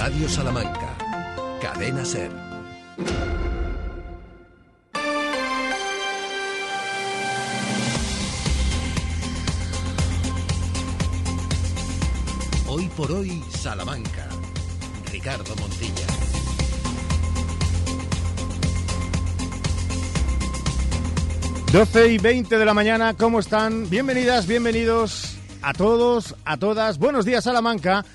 Radio 0.00 0.26
Salamanca. 0.30 0.96
Cadena 1.60 2.02
Ser. 2.06 2.30
Hoy 12.66 12.88
por 12.96 13.12
hoy, 13.12 13.44
Salamanca. 13.50 14.26
Ricardo 15.12 15.54
Montilla. 15.56 16.06
Doce 21.70 22.08
y 22.08 22.16
20 22.16 22.56
de 22.56 22.64
la 22.64 22.72
mañana, 22.72 23.12
¿cómo 23.18 23.38
están? 23.38 23.90
Bienvenidas, 23.90 24.46
bienvenidos 24.46 25.36
a 25.60 25.74
todos, 25.74 26.36
a 26.46 26.56
todas. 26.56 26.96
Buenos 26.96 27.26
días, 27.26 27.44
Salamanca. 27.44 28.06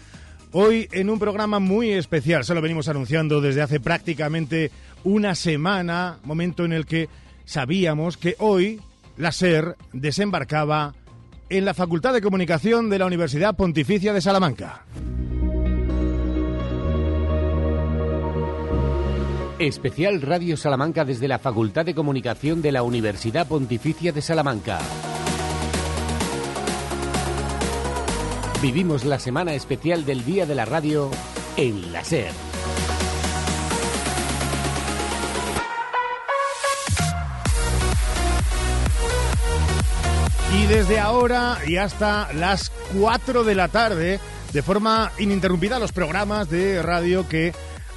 Hoy 0.57 0.87
en 0.93 1.09
un 1.09 1.19
programa 1.19 1.59
muy 1.59 1.91
especial, 1.91 2.45
se 2.45 2.53
lo 2.53 2.61
venimos 2.61 2.87
anunciando 2.87 3.41
desde 3.41 3.61
hace 3.61 3.81
prácticamente 3.81 4.71
una 5.03 5.35
semana, 5.35 6.19
momento 6.23 6.63
en 6.63 6.71
el 6.71 6.85
que 6.85 7.09
sabíamos 7.43 8.15
que 8.15 8.37
hoy 8.39 8.79
la 9.17 9.33
SER 9.33 9.75
desembarcaba 9.91 10.93
en 11.49 11.65
la 11.65 11.73
Facultad 11.73 12.13
de 12.13 12.21
Comunicación 12.21 12.89
de 12.89 12.99
la 12.99 13.05
Universidad 13.05 13.57
Pontificia 13.57 14.13
de 14.13 14.21
Salamanca. 14.21 14.85
Especial 19.59 20.21
Radio 20.21 20.55
Salamanca 20.55 21.03
desde 21.03 21.27
la 21.27 21.39
Facultad 21.39 21.83
de 21.83 21.95
Comunicación 21.95 22.61
de 22.61 22.71
la 22.71 22.83
Universidad 22.83 23.45
Pontificia 23.45 24.13
de 24.13 24.21
Salamanca. 24.21 24.79
Vivimos 28.65 29.05
la 29.05 29.19
semana 29.19 29.53
especial 29.53 30.05
del 30.05 30.25
Día 30.25 30.47
de 30.47 30.55
la 30.55 30.65
Radio 30.65 31.11
en 31.55 31.93
la 31.93 32.03
SER. 32.03 32.31
Y 40.57 40.65
desde 40.65 40.99
ahora 40.99 41.59
y 41.67 41.77
hasta 41.77 42.33
las 42.33 42.71
4 42.99 43.43
de 43.43 43.53
la 43.53 43.67
tarde, 43.67 44.19
de 44.51 44.61
forma 44.63 45.11
ininterrumpida, 45.19 45.77
los 45.77 45.91
programas 45.91 46.49
de 46.49 46.81
radio 46.81 47.29
que 47.29 47.53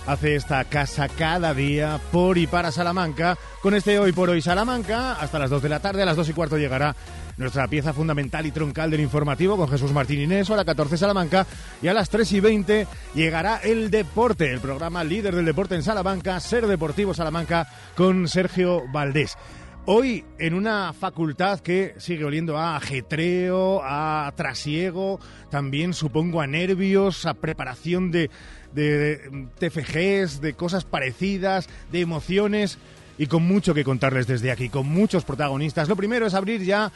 hace 0.06 0.36
esta 0.36 0.62
casa 0.66 1.08
cada 1.08 1.54
día 1.54 1.98
por 2.12 2.36
y 2.36 2.46
para 2.46 2.72
Salamanca. 2.72 3.38
Con 3.62 3.72
este 3.72 3.98
Hoy 3.98 4.12
por 4.12 4.28
Hoy 4.28 4.42
Salamanca, 4.42 5.14
hasta 5.14 5.38
las 5.38 5.48
2 5.48 5.62
de 5.62 5.68
la 5.70 5.80
tarde, 5.80 6.02
a 6.02 6.04
las 6.04 6.16
2 6.16 6.28
y 6.28 6.32
cuarto 6.34 6.58
llegará 6.58 6.94
nuestra 7.38 7.68
pieza 7.68 7.92
fundamental 7.92 8.44
y 8.46 8.50
troncal 8.50 8.90
del 8.90 9.00
informativo 9.00 9.56
con 9.56 9.68
Jesús 9.68 9.92
Martín 9.92 10.20
Inés, 10.20 10.50
a 10.50 10.56
las 10.56 10.64
14 10.64 10.98
Salamanca, 10.98 11.46
y 11.80 11.88
a 11.88 11.94
las 11.94 12.10
3 12.10 12.32
y 12.32 12.40
20 12.40 12.86
llegará 13.14 13.58
el 13.58 13.90
deporte, 13.90 14.52
el 14.52 14.60
programa 14.60 15.04
líder 15.04 15.34
del 15.34 15.44
deporte 15.44 15.76
en 15.76 15.82
Salamanca, 15.82 16.38
Ser 16.40 16.66
Deportivo 16.66 17.14
Salamanca, 17.14 17.68
con 17.96 18.28
Sergio 18.28 18.82
Valdés. 18.92 19.38
Hoy 19.90 20.26
en 20.38 20.52
una 20.52 20.92
facultad 20.92 21.60
que 21.60 21.94
sigue 21.96 22.24
oliendo 22.24 22.58
a 22.58 22.76
ajetreo, 22.76 23.80
a 23.82 24.30
trasiego, 24.36 25.18
también 25.50 25.94
supongo 25.94 26.42
a 26.42 26.46
nervios, 26.46 27.24
a 27.24 27.32
preparación 27.32 28.10
de, 28.10 28.28
de, 28.74 29.48
TFGs, 29.58 30.42
de 30.42 30.52
cosas 30.52 30.84
parecidas, 30.84 31.70
de 31.90 32.00
emociones 32.00 32.78
y 33.16 33.28
con 33.28 33.44
mucho 33.44 33.72
que 33.72 33.82
contarles 33.82 34.26
desde 34.26 34.50
aquí, 34.50 34.68
con 34.68 34.86
muchos 34.86 35.24
protagonistas. 35.24 35.88
Lo 35.88 35.96
primero 35.96 36.26
es 36.26 36.34
abrir 36.34 36.62
ya 36.64 36.92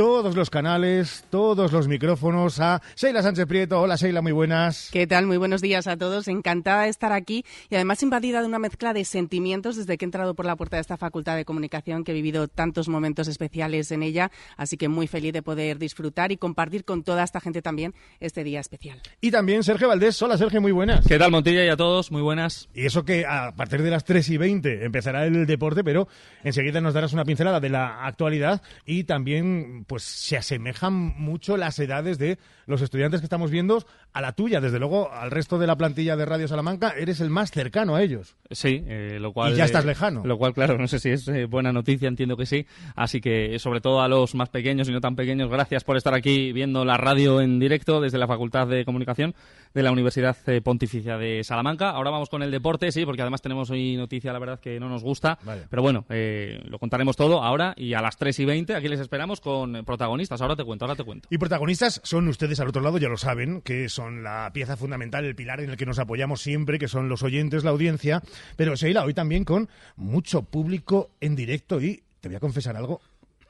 todos 0.00 0.34
los 0.34 0.48
canales, 0.48 1.26
todos 1.28 1.72
los 1.72 1.86
micrófonos 1.86 2.58
a 2.58 2.80
Sheila 2.96 3.20
Sánchez 3.20 3.44
Prieto. 3.44 3.78
Hola 3.82 3.96
Sheila, 3.96 4.22
muy 4.22 4.32
buenas. 4.32 4.88
¿Qué 4.90 5.06
tal? 5.06 5.26
Muy 5.26 5.36
buenos 5.36 5.60
días 5.60 5.86
a 5.86 5.98
todos. 5.98 6.26
Encantada 6.26 6.84
de 6.84 6.88
estar 6.88 7.12
aquí 7.12 7.44
y 7.68 7.74
además 7.74 8.02
invadida 8.02 8.40
de 8.40 8.46
una 8.46 8.58
mezcla 8.58 8.94
de 8.94 9.04
sentimientos 9.04 9.76
desde 9.76 9.98
que 9.98 10.06
he 10.06 10.08
entrado 10.08 10.32
por 10.32 10.46
la 10.46 10.56
puerta 10.56 10.78
de 10.78 10.80
esta 10.80 10.96
facultad 10.96 11.36
de 11.36 11.44
comunicación 11.44 12.02
que 12.02 12.12
he 12.12 12.14
vivido 12.14 12.48
tantos 12.48 12.88
momentos 12.88 13.28
especiales 13.28 13.92
en 13.92 14.02
ella. 14.02 14.30
Así 14.56 14.78
que 14.78 14.88
muy 14.88 15.06
feliz 15.06 15.34
de 15.34 15.42
poder 15.42 15.78
disfrutar 15.78 16.32
y 16.32 16.38
compartir 16.38 16.86
con 16.86 17.02
toda 17.02 17.22
esta 17.22 17.38
gente 17.42 17.60
también 17.60 17.92
este 18.20 18.42
día 18.42 18.60
especial. 18.60 19.02
Y 19.20 19.30
también 19.30 19.62
Sergio 19.64 19.88
Valdés. 19.88 20.22
Hola 20.22 20.38
Sergio, 20.38 20.62
muy 20.62 20.72
buenas. 20.72 21.06
¿Qué 21.06 21.18
tal 21.18 21.30
Montilla 21.30 21.62
y 21.62 21.68
a 21.68 21.76
todos? 21.76 22.10
Muy 22.10 22.22
buenas. 22.22 22.70
Y 22.72 22.86
eso 22.86 23.04
que 23.04 23.26
a 23.26 23.52
partir 23.54 23.82
de 23.82 23.90
las 23.90 24.06
3 24.06 24.30
y 24.30 24.38
20 24.38 24.82
empezará 24.86 25.26
el 25.26 25.44
deporte, 25.44 25.84
pero 25.84 26.08
enseguida 26.42 26.80
nos 26.80 26.94
darás 26.94 27.12
una 27.12 27.26
pincelada 27.26 27.60
de 27.60 27.68
la 27.68 28.06
actualidad 28.06 28.62
y 28.86 29.04
también 29.04 29.84
pues 29.90 30.04
se 30.04 30.36
asemejan 30.36 30.92
mucho 30.92 31.56
las 31.56 31.76
edades 31.80 32.16
de 32.16 32.38
los 32.66 32.80
estudiantes 32.80 33.20
que 33.20 33.24
estamos 33.24 33.50
viendo 33.50 33.84
a 34.12 34.20
la 34.20 34.30
tuya. 34.30 34.60
Desde 34.60 34.78
luego, 34.78 35.10
al 35.10 35.32
resto 35.32 35.58
de 35.58 35.66
la 35.66 35.74
plantilla 35.74 36.14
de 36.14 36.26
Radio 36.26 36.46
Salamanca, 36.46 36.94
eres 36.96 37.18
el 37.18 37.28
más 37.28 37.50
cercano 37.50 37.96
a 37.96 38.02
ellos. 38.04 38.36
Sí, 38.50 38.82
eh, 38.86 39.18
lo 39.20 39.32
cual... 39.32 39.52
Y 39.52 39.56
ya 39.56 39.64
estás 39.64 39.84
lejano. 39.84 40.22
Lo 40.24 40.36
cual, 40.36 40.52
claro, 40.52 40.76
no 40.76 40.88
sé 40.88 40.98
si 40.98 41.10
es 41.10 41.28
eh, 41.28 41.44
buena 41.44 41.72
noticia, 41.72 42.08
entiendo 42.08 42.36
que 42.36 42.46
sí. 42.46 42.66
Así 42.96 43.20
que, 43.20 43.58
sobre 43.60 43.80
todo 43.80 44.00
a 44.00 44.08
los 44.08 44.34
más 44.34 44.48
pequeños 44.48 44.88
y 44.88 44.92
no 44.92 45.00
tan 45.00 45.14
pequeños, 45.14 45.48
gracias 45.48 45.84
por 45.84 45.96
estar 45.96 46.14
aquí 46.14 46.52
viendo 46.52 46.84
la 46.84 46.96
radio 46.96 47.40
en 47.40 47.60
directo 47.60 48.00
desde 48.00 48.18
la 48.18 48.26
Facultad 48.26 48.66
de 48.66 48.84
Comunicación 48.84 49.34
de 49.72 49.82
la 49.82 49.92
Universidad 49.92 50.36
eh, 50.46 50.60
Pontificia 50.60 51.16
de 51.16 51.44
Salamanca. 51.44 51.90
Ahora 51.90 52.10
vamos 52.10 52.28
con 52.28 52.42
el 52.42 52.50
deporte, 52.50 52.90
sí, 52.90 53.04
porque 53.04 53.22
además 53.22 53.40
tenemos 53.40 53.70
hoy 53.70 53.96
noticia, 53.96 54.32
la 54.32 54.38
verdad, 54.38 54.58
que 54.58 54.80
no 54.80 54.88
nos 54.88 55.02
gusta. 55.02 55.38
Vale. 55.44 55.62
Pero 55.70 55.82
bueno, 55.82 56.04
eh, 56.08 56.60
lo 56.64 56.78
contaremos 56.78 57.16
todo 57.16 57.42
ahora 57.42 57.74
y 57.76 57.94
a 57.94 58.00
las 58.00 58.16
3 58.16 58.38
y 58.40 58.44
20 58.44 58.74
aquí 58.74 58.88
les 58.88 59.00
esperamos 59.00 59.40
con 59.40 59.84
protagonistas. 59.84 60.40
Ahora 60.40 60.56
te 60.56 60.64
cuento, 60.64 60.84
ahora 60.84 60.96
te 60.96 61.04
cuento. 61.04 61.28
Y 61.30 61.38
protagonistas 61.38 62.00
son 62.02 62.26
ustedes 62.28 62.58
al 62.60 62.68
otro 62.68 62.82
lado, 62.82 62.98
ya 62.98 63.08
lo 63.08 63.16
saben, 63.16 63.62
que 63.62 63.88
son 63.88 64.24
la 64.24 64.50
pieza 64.52 64.76
fundamental, 64.76 65.24
el 65.24 65.36
pilar 65.36 65.60
en 65.60 65.70
el 65.70 65.76
que 65.76 65.86
nos 65.86 65.98
apoyamos 65.98 66.40
siempre, 66.40 66.78
que 66.78 66.88
son 66.88 67.08
los 67.08 67.22
oyentes, 67.22 67.62
la 67.62 67.70
audiencia. 67.70 68.22
Pero 68.56 68.74
Sheila, 68.76 69.04
hoy 69.04 69.14
también 69.14 69.44
con 69.44 69.68
mucho 69.96 70.42
público 70.42 71.10
en 71.20 71.36
directo 71.36 71.80
y 71.80 72.02
te 72.20 72.28
voy 72.28 72.36
a 72.36 72.40
confesar 72.40 72.76
algo, 72.76 73.00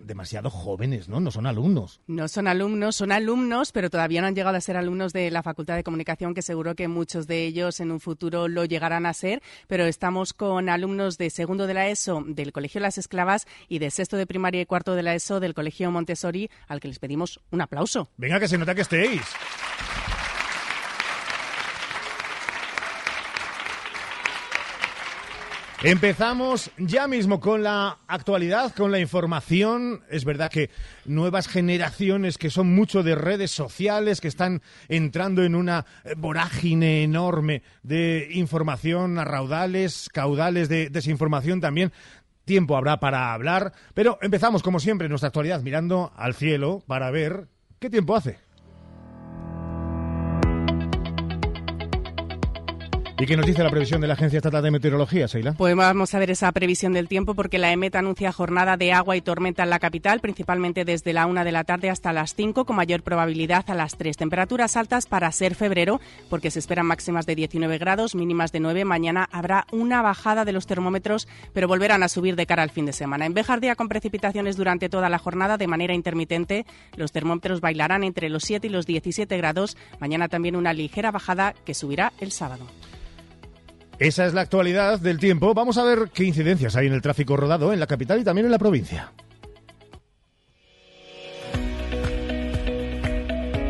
demasiado 0.01 0.51
jóvenes, 0.51 1.09
¿no? 1.09 1.21
No 1.21 1.31
son 1.31 1.47
alumnos. 1.47 2.01
No 2.07 2.29
son 2.29 2.49
alumnos, 2.49 2.97
son 2.97 3.13
alumnos, 3.13 3.73
pero 3.73 3.91
todavía 3.91 4.21
no 4.21 4.27
han 4.27 4.35
llegado 4.35 4.57
a 4.57 4.61
ser 4.61 4.77
alumnos 4.77 5.13
de 5.13 5.31
la 5.31 5.43
Facultad 5.43 5.77
de 5.77 5.85
Comunicación, 5.85 6.35
que 6.35 6.43
seguro 6.43 6.75
que 6.75 6.89
muchos 6.89 7.27
de 7.27 7.45
ellos 7.45 7.81
en 7.81 7.91
un 7.91 8.01
futuro 8.01 8.49
lo 8.49 8.65
llegarán 8.65 9.07
a 9.07 9.13
ser. 9.13 9.43
Pero 9.67 9.85
estamos 9.85 10.33
con 10.33 10.69
alumnos 10.69 11.19
de 11.19 11.31
segundo 11.31 11.67
de 11.67 11.75
la 11.75 11.89
ESO 11.89 12.25
del 12.27 12.53
Colegio 12.53 12.81
Las 12.81 12.99
Esclavas 12.99 13.47
y 13.69 13.79
de 13.79 13.91
sexto 13.91 14.17
de 14.17 14.27
primaria 14.27 14.61
y 14.61 14.67
cuarto 14.67 14.95
de 14.95 15.03
la 15.03 15.15
ESO 15.15 15.41
del 15.41 15.55
Colegio 15.55 15.91
Montessori, 15.91 16.51
al 16.69 16.81
que 16.81 16.89
les 16.89 16.99
pedimos 16.99 17.41
un 17.51 17.61
aplauso. 17.61 18.09
Venga, 18.17 18.41
que 18.41 18.49
se 18.49 18.59
nota 18.59 18.75
que 18.75 18.83
estéis. 18.83 19.23
Empezamos 25.83 26.71
ya 26.77 27.09
mismo 27.09 27.41
con 27.41 27.63
la 27.63 27.97
actualidad, 28.07 28.75
con 28.75 28.91
la 28.91 28.99
información. 28.99 30.03
Es 30.11 30.27
verdad 30.27 30.51
que 30.51 30.69
nuevas 31.07 31.49
generaciones 31.49 32.37
que 32.37 32.51
son 32.51 32.75
mucho 32.75 33.03
de 33.03 33.15
redes 33.15 33.51
sociales, 33.51 34.21
que 34.21 34.29
están 34.29 34.61
entrando 34.89 35.43
en 35.43 35.55
una 35.55 35.87
vorágine 36.19 37.03
enorme 37.03 37.63
de 37.83 38.29
información 38.33 39.19
a 39.19 39.25
raudales, 39.25 40.11
caudales 40.13 40.69
de 40.69 40.91
desinformación 40.91 41.63
también. 41.63 41.93
Tiempo 42.45 42.77
habrá 42.77 43.01
para 43.01 43.33
hablar, 43.33 43.73
pero 43.95 44.19
empezamos 44.21 44.63
como 44.63 44.81
siempre 44.81 45.09
nuestra 45.09 45.29
actualidad 45.29 45.63
mirando 45.63 46.13
al 46.15 46.35
cielo 46.35 46.85
para 46.87 47.11
ver 47.11 47.49
qué 47.79 47.89
tiempo 47.89 48.15
hace. 48.15 48.50
¿Y 53.21 53.27
qué 53.27 53.37
nos 53.37 53.45
dice 53.45 53.63
la 53.63 53.69
previsión 53.69 54.01
de 54.01 54.07
la 54.07 54.15
Agencia 54.15 54.39
Estatal 54.39 54.63
de 54.63 54.71
Meteorología, 54.71 55.29
Seila? 55.29 55.53
Pues 55.53 55.77
vamos 55.77 56.15
a 56.15 56.19
ver 56.19 56.31
esa 56.31 56.51
previsión 56.53 56.95
del 56.95 57.07
tiempo 57.07 57.35
porque 57.35 57.59
la 57.59 57.71
EMET 57.71 57.95
anuncia 57.97 58.33
jornada 58.33 58.79
de 58.79 58.95
agua 58.95 59.15
y 59.15 59.21
tormenta 59.21 59.63
en 59.63 59.69
la 59.69 59.79
capital, 59.79 60.21
principalmente 60.21 60.87
desde 60.87 61.13
la 61.13 61.27
una 61.27 61.45
de 61.45 61.53
la 61.53 61.65
tarde 61.65 61.91
hasta 61.91 62.15
las 62.15 62.35
5, 62.35 62.65
con 62.65 62.77
mayor 62.77 63.03
probabilidad 63.03 63.69
a 63.69 63.75
las 63.75 63.99
3. 63.99 64.17
Temperaturas 64.17 64.75
altas 64.79 65.05
para 65.05 65.31
ser 65.33 65.55
febrero, 65.55 66.01
porque 66.31 66.51
se 66.51 66.61
esperan 66.61 66.87
máximas 66.87 67.27
de 67.27 67.35
19 67.35 67.77
grados, 67.77 68.15
mínimas 68.15 68.53
de 68.53 68.61
9. 68.61 68.87
Mañana 68.87 69.29
habrá 69.31 69.67
una 69.71 70.01
bajada 70.01 70.47
de 70.47 70.53
los 70.53 70.67
termómetros, 70.67 71.29
pero 71.53 71.69
volverán 71.69 72.03
a 72.03 72.09
subir 72.09 72.37
de 72.37 72.47
cara 72.47 72.63
al 72.63 72.71
fin 72.71 72.87
de 72.87 72.95
semana. 72.95 73.27
En 73.27 73.35
Bejardía, 73.35 73.75
con 73.75 73.91
precipitaciones 73.91 74.57
durante 74.57 74.89
toda 74.89 75.11
la 75.11 75.19
jornada 75.19 75.59
de 75.59 75.67
manera 75.67 75.93
intermitente, 75.93 76.65
los 76.97 77.13
termómetros 77.13 77.61
bailarán 77.61 78.03
entre 78.03 78.31
los 78.31 78.45
7 78.45 78.67
y 78.67 78.71
los 78.71 78.87
17 78.87 79.37
grados. 79.37 79.77
Mañana 80.01 80.29
también 80.29 80.57
una 80.57 80.73
ligera 80.73 81.11
bajada 81.11 81.55
que 81.67 81.75
subirá 81.75 82.15
el 82.19 82.33
sábado. 82.33 82.67
Esa 84.01 84.25
es 84.25 84.33
la 84.33 84.41
actualidad 84.41 84.99
del 84.99 85.19
tiempo. 85.19 85.53
Vamos 85.53 85.77
a 85.77 85.85
ver 85.85 86.09
qué 86.15 86.25
incidencias 86.25 86.75
hay 86.75 86.87
en 86.87 86.95
el 86.95 87.03
tráfico 87.03 87.37
rodado 87.37 87.71
en 87.71 87.79
la 87.79 87.87
capital 87.87 88.19
y 88.19 88.25
también 88.25 88.47
en 88.47 88.51
la 88.51 88.59
provincia. 88.59 89.13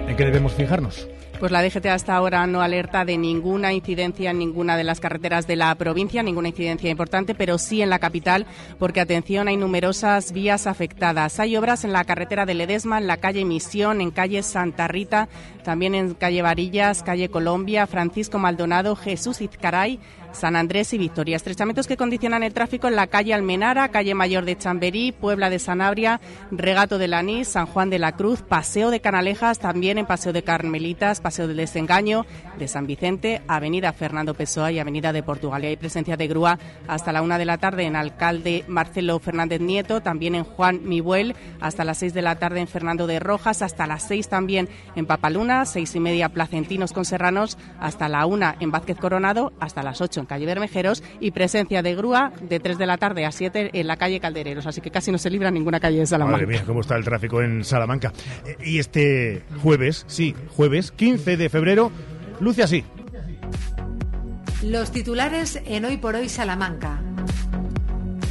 ¿En 0.06 0.16
qué 0.16 0.24
debemos 0.24 0.52
fijarnos? 0.52 1.08
Pues 1.40 1.52
la 1.52 1.62
DGT 1.62 1.86
hasta 1.86 2.14
ahora 2.14 2.46
no 2.46 2.60
alerta 2.60 3.06
de 3.06 3.16
ninguna 3.16 3.72
incidencia 3.72 4.30
en 4.30 4.38
ninguna 4.38 4.76
de 4.76 4.84
las 4.84 5.00
carreteras 5.00 5.46
de 5.46 5.56
la 5.56 5.74
provincia, 5.74 6.22
ninguna 6.22 6.48
incidencia 6.48 6.90
importante, 6.90 7.34
pero 7.34 7.56
sí 7.56 7.80
en 7.80 7.88
la 7.88 7.98
capital, 7.98 8.44
porque 8.78 9.00
atención, 9.00 9.48
hay 9.48 9.56
numerosas 9.56 10.32
vías 10.32 10.66
afectadas. 10.66 11.40
Hay 11.40 11.56
obras 11.56 11.84
en 11.84 11.94
la 11.94 12.04
carretera 12.04 12.44
de 12.44 12.52
Ledesma, 12.52 12.98
en 12.98 13.06
la 13.06 13.16
calle 13.16 13.46
Misión, 13.46 14.02
en 14.02 14.10
calle 14.10 14.42
Santa 14.42 14.86
Rita, 14.86 15.30
también 15.64 15.94
en 15.94 16.12
calle 16.12 16.42
Varillas, 16.42 17.02
calle 17.02 17.30
Colombia, 17.30 17.86
Francisco 17.86 18.38
Maldonado, 18.38 18.94
Jesús 18.94 19.40
Izcaray, 19.40 19.98
San 20.32 20.56
Andrés 20.56 20.92
y 20.92 20.98
Victoria. 20.98 21.36
Estrechamientos 21.36 21.86
que 21.86 21.96
condicionan 21.96 22.42
el 22.42 22.54
tráfico 22.54 22.88
en 22.88 22.96
la 22.96 23.06
calle 23.06 23.34
Almenara, 23.34 23.88
calle 23.88 24.14
Mayor 24.14 24.44
de 24.44 24.56
Chamberí, 24.56 25.12
Puebla 25.12 25.50
de 25.50 25.58
Sanabria, 25.58 26.20
Regato 26.50 26.98
de 26.98 27.08
Lanís, 27.08 27.48
San 27.48 27.66
Juan 27.66 27.90
de 27.90 27.98
la 27.98 28.12
Cruz, 28.12 28.42
Paseo 28.42 28.90
de 28.90 29.00
Canalejas, 29.00 29.58
también 29.58 29.98
en 29.98 30.06
Paseo 30.06 30.32
de 30.32 30.42
Carmelitas, 30.42 31.20
Paseo 31.20 31.48
del 31.48 31.56
Desengaño, 31.58 32.26
de 32.58 32.68
San 32.68 32.86
Vicente, 32.86 33.42
Avenida 33.48 33.92
Fernando 33.92 34.34
Pessoa 34.34 34.72
y 34.72 34.78
Avenida 34.78 35.12
de 35.12 35.22
Portugal. 35.22 35.64
Y 35.64 35.68
hay 35.68 35.76
presencia 35.76 36.16
de 36.16 36.28
grúa 36.28 36.58
hasta 36.86 37.12
la 37.12 37.22
una 37.22 37.38
de 37.38 37.44
la 37.44 37.58
tarde 37.58 37.84
en 37.84 37.96
Alcalde 37.96 38.64
Marcelo 38.68 39.18
Fernández 39.18 39.60
Nieto, 39.60 40.00
también 40.00 40.34
en 40.34 40.44
Juan 40.44 40.80
Mibuel, 40.84 41.34
hasta 41.60 41.84
las 41.84 41.98
seis 41.98 42.14
de 42.14 42.22
la 42.22 42.36
tarde 42.36 42.60
en 42.60 42.68
Fernando 42.68 43.06
de 43.06 43.18
Rojas, 43.20 43.62
hasta 43.62 43.86
las 43.86 44.04
seis 44.04 44.28
también 44.28 44.68
en 44.94 45.06
Papaluna, 45.06 45.66
seis 45.66 45.94
y 45.94 46.00
media 46.00 46.28
Placentinos 46.28 46.92
con 46.92 47.04
Serranos, 47.04 47.58
hasta 47.80 48.08
la 48.08 48.26
una 48.26 48.56
en 48.60 48.70
Vázquez 48.70 48.96
Coronado, 48.98 49.52
hasta 49.60 49.82
las 49.82 50.00
ocho 50.00 50.19
en 50.20 50.26
calle 50.26 50.46
Bermejeros 50.46 51.02
y 51.20 51.30
presencia 51.30 51.82
de 51.82 51.94
grúa 51.94 52.32
de 52.40 52.60
3 52.60 52.78
de 52.78 52.86
la 52.86 52.98
tarde 52.98 53.24
a 53.26 53.32
7 53.32 53.70
en 53.72 53.86
la 53.86 53.96
calle 53.96 54.20
Caldereros. 54.20 54.66
Así 54.66 54.80
que 54.80 54.90
casi 54.90 55.10
no 55.12 55.18
se 55.18 55.30
libra 55.30 55.50
ninguna 55.50 55.80
calle 55.80 55.98
de 55.98 56.06
Salamanca. 56.06 56.38
Madre 56.38 56.46
mía, 56.46 56.62
cómo 56.66 56.80
está 56.80 56.96
el 56.96 57.04
tráfico 57.04 57.42
en 57.42 57.64
Salamanca. 57.64 58.12
Eh, 58.46 58.56
y 58.64 58.78
este 58.78 59.42
jueves, 59.62 60.04
sí, 60.06 60.34
jueves 60.56 60.92
15 60.92 61.36
de 61.36 61.48
febrero, 61.48 61.90
luce 62.40 62.62
así. 62.62 62.84
Los 64.62 64.92
titulares 64.92 65.60
en 65.64 65.86
Hoy 65.86 65.96
por 65.96 66.14
Hoy 66.16 66.28
Salamanca. 66.28 67.00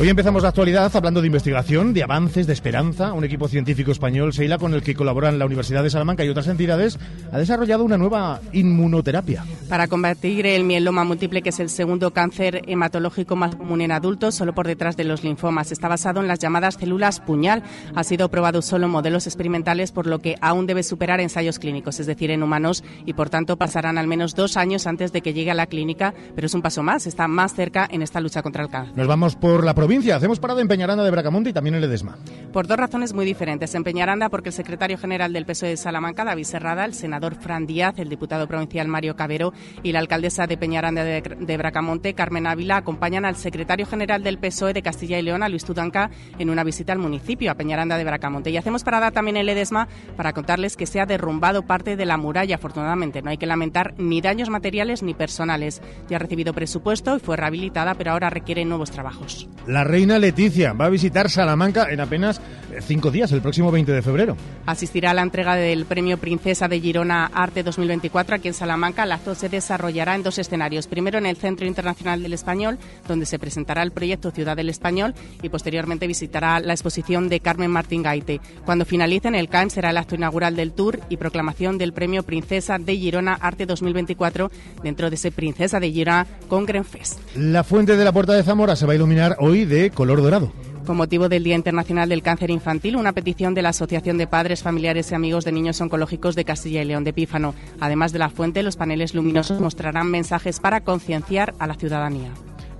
Hoy 0.01 0.07
empezamos 0.07 0.44
la 0.44 0.50
actualidad 0.50 0.90
hablando 0.96 1.19
de 1.19 1.28
investigación, 1.28 1.94
de 1.94 2.04
avances, 2.04 2.48
de 2.48 2.54
esperanza. 2.54 3.12
Un 3.12 3.25
equipo 3.25 3.50
científico 3.50 3.92
español, 3.92 4.31
Seila, 4.31 4.57
con 4.57 4.74
el 4.74 4.81
que 4.81 4.96
colaboran 4.96 5.38
la 5.38 5.46
Universidad 5.46 5.84
de 5.84 5.90
Salamanca 5.90 6.24
y 6.24 6.30
otras 6.30 6.48
entidades, 6.48 6.98
ha 7.34 7.38
desarrollado 7.38 7.84
una 7.84 7.98
nueva 7.98 8.40
inmunoterapia. 8.54 9.44
Para 9.68 9.90
combatir 9.90 10.46
el 10.46 10.63
mieloma 10.63 11.04
múltiple, 11.04 11.42
que 11.42 11.50
es 11.50 11.60
el 11.60 11.69
segundo 11.69 12.12
cáncer 12.12 12.62
hematológico 12.68 13.36
más 13.36 13.57
común 13.57 13.81
en 13.81 13.92
adultos, 13.92 14.36
solo 14.36 14.56
por 14.56 14.68
detrás 14.68 14.96
de 14.96 15.04
los 15.04 15.25
linfomas. 15.25 15.74
Está 15.74 15.90
basado 15.90 16.22
en 16.22 16.30
las 16.30 16.40
llamadas 16.40 16.75
células 16.75 17.19
puñal. 17.19 17.62
Ha 17.94 18.06
sido 18.06 18.30
probado 18.30 18.62
solo 18.62 18.86
en 18.86 18.94
modelos 18.94 19.28
experimentales, 19.28 19.92
por 19.92 20.07
lo 20.07 20.19
que 20.19 20.38
aún 20.40 20.66
debe 20.66 20.84
superar 20.84 21.19
ensayos 21.19 21.60
clínicos, 21.60 22.00
es 22.00 22.06
decir, 22.06 22.31
en 22.31 22.42
humanos, 22.42 22.86
y 23.06 23.16
por 23.16 23.30
tanto 23.30 23.57
pasarán 23.57 23.98
al 23.98 24.07
menos 24.07 24.34
dos 24.34 24.56
años 24.56 24.88
antes 24.88 25.12
de 25.12 25.22
que 25.22 25.34
llegue 25.34 25.52
a 25.52 25.56
la 25.56 25.68
clínica, 25.68 26.13
pero 26.36 26.48
es 26.48 26.54
un 26.54 26.62
paso 26.62 26.84
más, 26.84 27.06
está 27.06 27.28
más 27.28 27.54
cerca 27.54 27.86
en 27.92 28.02
esta 28.02 28.22
lucha 28.22 28.42
contra 28.42 28.63
el 28.63 28.69
cáncer. 28.69 28.95
Nos 28.95 29.07
vamos 29.07 29.36
por 29.36 29.66
la 29.66 29.75
provincia 29.75 29.88
Hacemos 29.89 30.39
parada 30.39 30.62
en 30.62 30.68
Peñaranda 30.68 31.03
de 31.03 31.09
Bracamonte 31.09 31.50
y 31.50 31.53
también 31.53 31.74
en 31.74 31.81
Ledesma. 31.81 32.15
Por 32.53 32.68
dos 32.68 32.77
razones 32.77 33.13
muy 33.13 33.25
diferentes. 33.25 33.74
En 33.74 33.83
Peñaranda, 33.83 34.30
porque 34.30 34.50
el 34.50 34.53
secretario 34.53 35.00
general 35.00 35.33
del 35.33 35.47
PSOE 35.47 35.69
de 35.69 35.77
Salamanca, 35.77 36.24
David 36.24 36.44
Serrada, 36.44 36.86
el 36.86 36.94
senador 36.94 37.33
Fran 37.33 37.65
Díaz, 37.65 37.97
el 37.97 38.07
diputado 38.07 38.47
provincial 38.47 38.88
Mario 38.88 39.15
Cabero 39.15 39.51
y 39.81 39.91
la 39.91 40.00
alcaldesa 40.00 40.45
de 40.45 40.57
Peñaranda 40.57 41.03
de, 41.03 41.57
Bracamonte, 41.57 42.13
Carmen 42.13 42.45
Ávila, 42.45 42.77
acompañan 42.77 43.25
al 43.25 43.36
secretario 43.36 43.88
general 43.88 44.21
del 44.21 44.38
PSOE 44.38 44.74
de 44.74 44.83
Castilla 44.83 45.18
y 45.18 45.24
León, 45.24 45.41
Luis 45.50 45.65
Tudanca, 45.65 46.12
en 46.38 46.51
una 46.51 46.63
visita 46.63 46.94
al 46.94 47.00
municipio, 47.00 47.50
a 47.50 47.56
Peñaranda 47.56 47.97
de 47.97 48.03
Bracamonte. 48.03 48.51
Y 48.51 48.57
hacemos 48.57 48.83
parada 48.83 49.09
también 49.09 49.38
en 49.38 49.47
Ledesma 49.47 49.88
para 50.15 50.33
contarles 50.33 50.77
que 50.77 50.85
se 50.85 51.00
ha 51.00 51.07
derrumbado 51.07 51.63
parte 51.63 51.95
de 51.95 52.06
la 52.06 52.18
muralla, 52.18 52.56
afortunadamente. 52.56 53.24
No 53.24 53.31
hay 53.31 53.38
que 53.38 53.47
lamentar 53.47 53.95
ni 53.97 54.21
daños 54.21 54.50
materiales 54.50 55.01
ni 55.01 55.15
personales. 55.15 55.81
Ya 56.07 56.18
ha 56.18 56.19
recibido 56.19 56.53
presupuesto 56.53 57.15
y 57.15 57.19
fue 57.19 57.38
rehabilitada, 57.38 57.95
pero 57.95 58.12
ahora 58.12 58.30
requiere 58.30 58.65
nuevos 58.65 58.92
trabajos. 58.92 59.50
La 59.69 59.83
reina 59.83 60.18
Leticia 60.18 60.74
va 60.74 60.86
a 60.86 60.89
visitar 60.89 61.30
Salamanca 61.30 61.89
en 61.92 62.00
apenas 62.00 62.42
eh, 62.71 62.81
cinco 62.81 63.12
días, 63.12 63.31
el 63.33 63.42
próximo 63.42 63.71
20 63.71 63.92
de 63.92 64.01
febrero. 64.01 64.36
Asistirá 64.66 65.12
a 65.12 65.13
la 65.13 65.21
entrega 65.21 65.56
del 65.56 65.86
Premio 65.86 66.18
Princesa 66.18 66.68
de 66.68 66.80
Girona 66.80 67.30
Arte 67.31 67.62
2024 67.62 68.36
aquí 68.36 68.48
en 68.48 68.56
Salamanca. 68.56 69.04
El 69.04 69.12
acto 69.12 69.36
se 69.36 69.48
desarrollará 69.48 70.16
en 70.16 70.24
dos 70.24 70.39
escenarios. 70.39 70.88
Primero 70.88 71.19
en 71.19 71.27
el 71.27 71.38
Centro 71.38 71.68
Internacional 71.68 72.24
del 72.24 72.33
Español, 72.33 72.80
donde 73.07 73.27
se 73.27 73.38
presentará 73.38 73.83
el 73.83 73.92
proyecto 73.92 74.31
Ciudad 74.31 74.57
del 74.57 74.69
Español 74.69 75.13
y 75.44 75.50
posteriormente 75.50 76.07
visitará 76.07 76.60
la 76.60 76.74
exposición 76.74 77.30
de 77.30 77.39
Carmen 77.39 77.69
Martín 77.69 78.01
Gaite. 78.01 78.42
Cuando 78.66 78.86
finalice 78.86 79.27
en 79.27 79.36
el 79.36 79.50
CAN 79.50 79.69
será 79.69 79.92
el 79.92 79.98
acto 79.98 80.16
inaugural 80.16 80.56
del 80.56 80.71
tour 80.71 81.00
y 81.10 81.18
proclamación 81.18 81.77
del 81.77 81.94
Premio 81.94 82.24
Princesa 82.24 82.80
de 82.80 82.98
Girona 82.98 83.36
Arte 83.36 83.68
2024 83.68 84.50
dentro 84.81 85.12
de 85.12 85.16
ese 85.16 85.31
Princesa 85.31 85.80
de 85.80 85.92
Girona 85.92 86.25
con 86.48 86.66
Fest. 86.68 87.19
La 87.36 87.63
fuente 87.63 87.95
de 87.95 88.04
la 88.04 88.12
Puerta 88.12 88.33
de 88.33 88.42
Zamora 88.42 88.75
se 88.75 88.88
va 88.88 88.94
a 88.94 88.95
iluminar 88.95 89.38
hoy 89.39 89.58
de 89.65 89.91
color 89.91 90.21
dorado. 90.21 90.51
Con 90.85 90.97
motivo 90.97 91.29
del 91.29 91.44
Día 91.44 91.56
Internacional 91.56 92.09
del 92.09 92.23
Cáncer 92.23 92.50
Infantil, 92.50 92.95
una 92.95 93.13
petición 93.13 93.53
de 93.53 93.61
la 93.61 93.69
Asociación 93.69 94.17
de 94.17 94.27
Padres, 94.27 94.63
Familiares 94.63 95.11
y 95.11 95.15
Amigos 95.15 95.45
de 95.45 95.51
Niños 95.51 95.79
Oncológicos 95.81 96.35
de 96.35 96.45
Castilla 96.45 96.81
y 96.81 96.85
León 96.85 97.03
de 97.03 97.13
Pífano. 97.13 97.53
Además 97.79 98.11
de 98.11 98.19
la 98.19 98.29
fuente, 98.29 98.63
los 98.63 98.75
paneles 98.75 99.13
luminosos 99.13 99.59
mostrarán 99.59 100.09
mensajes 100.09 100.59
para 100.59 100.81
concienciar 100.81 101.53
a 101.59 101.67
la 101.67 101.75
ciudadanía. 101.75 102.31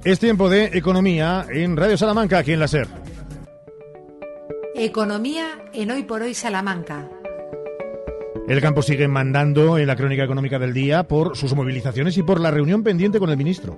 Es 0.04 0.20
tiempo 0.20 0.50
de 0.50 0.72
economía 0.74 1.46
en 1.52 1.78
Radio 1.78 1.98
Salamanca, 1.98 2.40
aquí 2.40 2.54
en 2.54 2.60
la 2.62 2.68
SER. 2.68 2.88
Economía 4.76 5.46
en 5.74 5.92
Hoy 5.92 6.04
por 6.04 6.22
Hoy 6.22 6.34
Salamanca. 6.34 7.10
El 8.48 8.62
campo 8.62 8.82
sigue 8.82 9.08
mandando 9.08 9.78
en 9.78 9.86
la 9.86 9.96
crónica 9.96 10.24
económica 10.24 10.58
del 10.58 10.74
día 10.74 11.04
por 11.04 11.38
sus 11.38 11.54
movilizaciones 11.54 12.18
y 12.18 12.24
por 12.24 12.40
la 12.40 12.50
reunión 12.50 12.82
pendiente 12.82 13.20
con 13.20 13.30
el 13.30 13.38
ministro. 13.38 13.78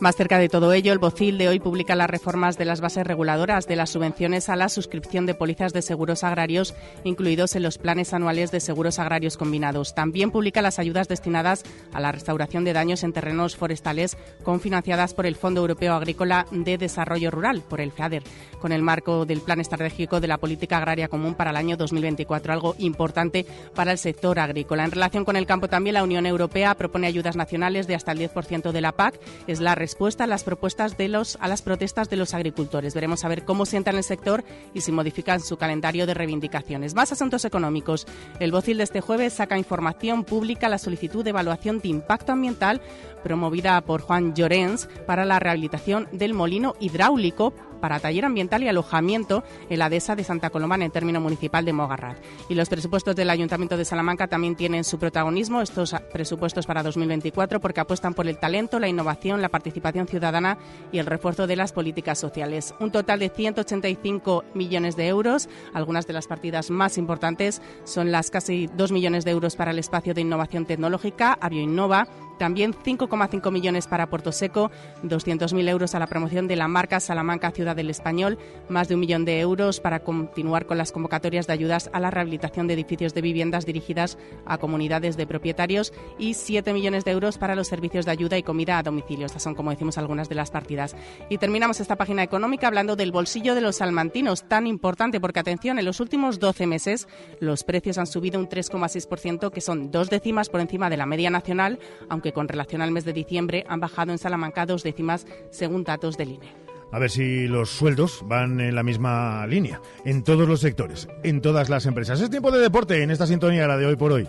Más 0.00 0.14
cerca 0.14 0.38
de 0.38 0.48
todo 0.48 0.72
ello, 0.72 0.92
el 0.92 1.00
Bocil 1.00 1.38
de 1.38 1.48
hoy 1.48 1.58
publica 1.58 1.96
las 1.96 2.08
reformas 2.08 2.56
de 2.56 2.64
las 2.64 2.80
bases 2.80 3.04
reguladoras 3.04 3.66
de 3.66 3.74
las 3.74 3.90
subvenciones 3.90 4.48
a 4.48 4.54
la 4.54 4.68
suscripción 4.68 5.26
de 5.26 5.34
pólizas 5.34 5.72
de 5.72 5.82
seguros 5.82 6.22
agrarios 6.22 6.76
incluidos 7.02 7.56
en 7.56 7.64
los 7.64 7.78
planes 7.78 8.14
anuales 8.14 8.52
de 8.52 8.60
seguros 8.60 9.00
agrarios 9.00 9.36
combinados. 9.36 9.96
También 9.96 10.30
publica 10.30 10.62
las 10.62 10.78
ayudas 10.78 11.08
destinadas 11.08 11.64
a 11.92 12.00
la 12.00 12.12
restauración 12.12 12.62
de 12.62 12.74
daños 12.74 13.02
en 13.02 13.12
terrenos 13.12 13.56
forestales 13.56 14.16
confinanciadas 14.44 15.14
por 15.14 15.26
el 15.26 15.34
Fondo 15.34 15.62
Europeo 15.62 15.94
Agrícola 15.94 16.46
de 16.52 16.78
Desarrollo 16.78 17.32
Rural, 17.32 17.64
por 17.68 17.80
el 17.80 17.90
FEADER, 17.90 18.22
con 18.60 18.70
el 18.70 18.82
marco 18.82 19.26
del 19.26 19.40
Plan 19.40 19.58
Estratégico 19.58 20.20
de 20.20 20.28
la 20.28 20.38
Política 20.38 20.76
Agraria 20.76 21.08
Común 21.08 21.34
para 21.34 21.50
el 21.50 21.56
año 21.56 21.76
2024, 21.76 22.52
algo 22.52 22.76
importante 22.78 23.44
para 23.74 23.90
el 23.90 23.98
sector 23.98 24.38
agrícola. 24.38 24.84
En 24.84 24.92
relación 24.92 25.24
con 25.24 25.34
el 25.34 25.46
campo 25.46 25.66
también, 25.66 25.94
la 25.94 26.04
Unión 26.04 26.24
Europea 26.24 26.76
propone 26.76 27.08
ayudas 27.08 27.34
nacionales 27.34 27.88
de 27.88 27.96
hasta 27.96 28.12
el 28.12 28.20
10% 28.20 28.70
de 28.70 28.80
la 28.80 28.92
PAC. 28.92 29.18
Es 29.48 29.58
la 29.58 29.74
respuesta 29.88 30.24
a 30.24 30.26
las 30.26 30.44
propuestas 30.44 30.98
de 30.98 31.08
los 31.08 31.38
a 31.40 31.48
las 31.48 31.62
protestas 31.62 32.10
de 32.10 32.18
los 32.18 32.34
agricultores. 32.34 32.92
Veremos 32.92 33.24
a 33.24 33.28
ver 33.28 33.46
cómo 33.46 33.64
sientan 33.64 33.96
el 33.96 34.04
sector 34.04 34.44
y 34.74 34.82
si 34.82 34.92
modifican 34.92 35.40
su 35.40 35.56
calendario 35.56 36.06
de 36.06 36.12
reivindicaciones. 36.12 36.94
Más 36.94 37.10
asuntos 37.10 37.46
económicos. 37.46 38.06
El 38.38 38.52
Bocil 38.52 38.76
de 38.76 38.84
este 38.84 39.00
jueves 39.00 39.32
saca 39.32 39.56
información 39.56 40.24
pública 40.24 40.68
la 40.68 40.76
solicitud 40.76 41.24
de 41.24 41.30
evaluación 41.30 41.78
de 41.78 41.88
impacto 41.88 42.32
ambiental 42.32 42.82
promovida 43.24 43.80
por 43.80 44.02
Juan 44.02 44.34
Llorens 44.34 44.90
para 45.06 45.24
la 45.24 45.38
rehabilitación 45.38 46.06
del 46.12 46.34
molino 46.34 46.74
hidráulico 46.80 47.54
para 47.78 48.00
taller 48.00 48.24
ambiental 48.24 48.62
y 48.62 48.68
alojamiento 48.68 49.44
en 49.68 49.78
la 49.78 49.88
dehesa 49.88 50.16
de 50.16 50.24
Santa 50.24 50.50
Coloma 50.50 50.74
en 50.74 50.82
el 50.82 50.92
término 50.92 51.20
municipal 51.20 51.64
de 51.64 51.72
Mogarrat. 51.72 52.18
Y 52.48 52.54
los 52.54 52.68
presupuestos 52.68 53.16
del 53.16 53.30
Ayuntamiento 53.30 53.76
de 53.76 53.84
Salamanca 53.84 54.26
también 54.26 54.56
tienen 54.56 54.84
su 54.84 54.98
protagonismo, 54.98 55.60
estos 55.60 55.94
presupuestos 56.12 56.66
para 56.66 56.82
2024, 56.82 57.60
porque 57.60 57.80
apuestan 57.80 58.14
por 58.14 58.26
el 58.28 58.38
talento, 58.38 58.78
la 58.78 58.88
innovación, 58.88 59.42
la 59.42 59.48
participación 59.48 60.06
ciudadana 60.06 60.58
y 60.92 60.98
el 60.98 61.06
refuerzo 61.06 61.46
de 61.46 61.56
las 61.56 61.72
políticas 61.72 62.18
sociales. 62.18 62.74
Un 62.80 62.90
total 62.90 63.20
de 63.20 63.28
185 63.28 64.44
millones 64.54 64.96
de 64.96 65.08
euros. 65.08 65.48
Algunas 65.74 66.06
de 66.06 66.12
las 66.12 66.26
partidas 66.26 66.70
más 66.70 66.98
importantes 66.98 67.62
son 67.84 68.12
las 68.12 68.30
casi 68.30 68.68
2 68.76 68.92
millones 68.92 69.24
de 69.24 69.30
euros 69.30 69.56
para 69.56 69.70
el 69.70 69.78
espacio 69.78 70.14
de 70.14 70.20
innovación 70.20 70.66
tecnológica, 70.66 71.38
Avioinnova, 71.40 72.08
también 72.38 72.72
5,5 72.72 73.50
millones 73.52 73.86
para 73.86 74.08
Puerto 74.08 74.32
Seco, 74.32 74.70
200.000 75.02 75.68
euros 75.68 75.94
a 75.94 75.98
la 75.98 76.06
promoción 76.06 76.48
de 76.48 76.56
la 76.56 76.68
marca 76.68 77.00
Salamanca 77.00 77.50
Ciudad 77.50 77.76
del 77.76 77.90
Español, 77.90 78.38
más 78.68 78.88
de 78.88 78.94
un 78.94 79.00
millón 79.00 79.24
de 79.24 79.40
euros 79.40 79.80
para 79.80 80.00
continuar 80.00 80.66
con 80.66 80.78
las 80.78 80.92
convocatorias 80.92 81.46
de 81.46 81.52
ayudas 81.52 81.90
a 81.92 82.00
la 82.00 82.10
rehabilitación 82.10 82.66
de 82.66 82.74
edificios 82.74 83.14
de 83.14 83.20
viviendas 83.20 83.66
dirigidas 83.66 84.18
a 84.46 84.58
comunidades 84.58 85.16
de 85.16 85.26
propietarios 85.26 85.92
y 86.18 86.34
7 86.34 86.72
millones 86.72 87.04
de 87.04 87.10
euros 87.10 87.38
para 87.38 87.54
los 87.54 87.68
servicios 87.68 88.06
de 88.06 88.12
ayuda 88.12 88.38
y 88.38 88.42
comida 88.42 88.78
a 88.78 88.82
domicilio. 88.82 89.26
Estas 89.26 89.42
son, 89.42 89.54
como 89.54 89.70
decimos, 89.70 89.98
algunas 89.98 90.28
de 90.28 90.34
las 90.34 90.50
partidas. 90.50 90.96
Y 91.28 91.38
terminamos 91.38 91.80
esta 91.80 91.96
página 91.96 92.22
económica 92.22 92.68
hablando 92.68 92.96
del 92.96 93.12
bolsillo 93.12 93.54
de 93.54 93.60
los 93.60 93.76
salmantinos, 93.76 94.48
tan 94.48 94.66
importante 94.66 95.20
porque, 95.20 95.40
atención, 95.40 95.78
en 95.78 95.84
los 95.84 96.00
últimos 96.00 96.38
12 96.38 96.66
meses 96.66 97.08
los 97.40 97.64
precios 97.64 97.98
han 97.98 98.06
subido 98.06 98.38
un 98.38 98.48
3,6%, 98.48 99.50
que 99.50 99.60
son 99.60 99.90
dos 99.90 100.10
décimas 100.10 100.48
por 100.48 100.60
encima 100.60 100.90
de 100.90 100.96
la 100.96 101.06
media 101.06 101.30
nacional, 101.30 101.78
aunque 102.08 102.27
que 102.28 102.34
con 102.34 102.46
relación 102.46 102.82
al 102.82 102.90
mes 102.90 103.06
de 103.06 103.14
diciembre 103.14 103.64
han 103.70 103.80
bajado 103.80 104.12
en 104.12 104.18
Salamanca 104.18 104.66
dos 104.66 104.82
décimas 104.82 105.26
según 105.50 105.82
datos 105.82 106.18
del 106.18 106.32
INE. 106.32 106.52
A 106.92 106.98
ver 106.98 107.10
si 107.10 107.46
los 107.46 107.70
sueldos 107.70 108.20
van 108.26 108.60
en 108.60 108.74
la 108.74 108.82
misma 108.82 109.46
línea, 109.46 109.80
en 110.04 110.22
todos 110.22 110.46
los 110.46 110.60
sectores, 110.60 111.08
en 111.22 111.40
todas 111.40 111.70
las 111.70 111.86
empresas. 111.86 112.20
Es 112.20 112.28
tiempo 112.28 112.50
de 112.50 112.60
deporte 112.60 113.02
en 113.02 113.10
esta 113.10 113.26
sintonía, 113.26 113.66
la 113.66 113.78
de 113.78 113.86
hoy 113.86 113.96
por 113.96 114.12
hoy. 114.12 114.28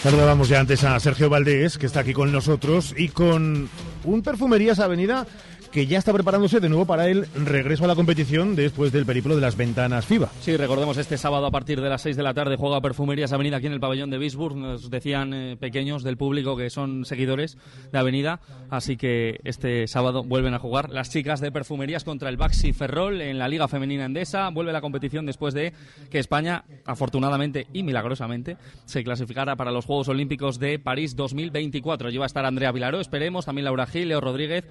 Saludábamos 0.00 0.48
ya 0.48 0.60
antes 0.60 0.84
a 0.84 1.00
Sergio 1.00 1.28
Valdés, 1.28 1.76
que 1.76 1.86
está 1.86 2.00
aquí 2.00 2.12
con 2.12 2.30
nosotros, 2.30 2.94
y 2.96 3.08
con 3.08 3.68
un 4.04 4.22
Perfumerías 4.22 4.78
Avenida 4.78 5.26
que 5.70 5.86
ya 5.86 5.98
está 5.98 6.12
preparándose 6.12 6.60
de 6.60 6.68
nuevo 6.68 6.86
para 6.86 7.08
el 7.08 7.26
regreso 7.34 7.84
a 7.84 7.88
la 7.88 7.94
competición 7.94 8.56
después 8.56 8.92
del 8.92 9.04
periplo 9.04 9.34
de 9.34 9.40
las 9.40 9.56
ventanas 9.56 10.06
FIBA. 10.06 10.30
Sí, 10.40 10.56
recordemos 10.56 10.96
este 10.96 11.18
sábado 11.18 11.46
a 11.46 11.50
partir 11.50 11.80
de 11.80 11.88
las 11.88 12.02
6 12.02 12.16
de 12.16 12.22
la 12.22 12.34
tarde 12.34 12.56
juega 12.56 12.80
Perfumerías 12.80 13.32
Avenida 13.32 13.58
aquí 13.58 13.66
en 13.66 13.72
el 13.72 13.80
pabellón 13.80 14.10
de 14.10 14.18
Bisburg. 14.18 14.56
Nos 14.56 14.90
decían 14.90 15.34
eh, 15.34 15.56
pequeños 15.58 16.02
del 16.02 16.16
público 16.16 16.56
que 16.56 16.70
son 16.70 17.04
seguidores 17.04 17.58
de 17.92 17.98
Avenida, 17.98 18.40
así 18.70 18.96
que 18.96 19.40
este 19.44 19.86
sábado 19.86 20.24
vuelven 20.24 20.54
a 20.54 20.58
jugar 20.58 20.90
las 20.90 21.10
chicas 21.10 21.40
de 21.40 21.52
Perfumerías 21.52 22.04
contra 22.04 22.28
el 22.28 22.36
Baxi 22.36 22.72
Ferrol 22.72 23.20
en 23.20 23.38
la 23.38 23.48
Liga 23.48 23.68
Femenina 23.68 24.06
Endesa. 24.06 24.48
Vuelve 24.50 24.72
la 24.72 24.80
competición 24.80 25.26
después 25.26 25.54
de 25.54 25.72
que 26.10 26.18
España, 26.18 26.64
afortunadamente 26.86 27.66
y 27.72 27.82
milagrosamente, 27.82 28.56
se 28.86 29.04
clasificara 29.04 29.56
para 29.56 29.72
los 29.72 29.84
Juegos 29.84 30.08
Olímpicos 30.08 30.58
de 30.58 30.78
París 30.78 31.16
2024. 31.16 32.10
Lleva 32.10 32.24
a 32.24 32.26
estar 32.26 32.44
Andrea 32.44 32.72
Vilaró, 32.72 33.00
esperemos, 33.00 33.44
también 33.44 33.66
Laura 33.66 33.86
Gil, 33.86 34.08
Leo 34.08 34.20
Rodríguez 34.20 34.64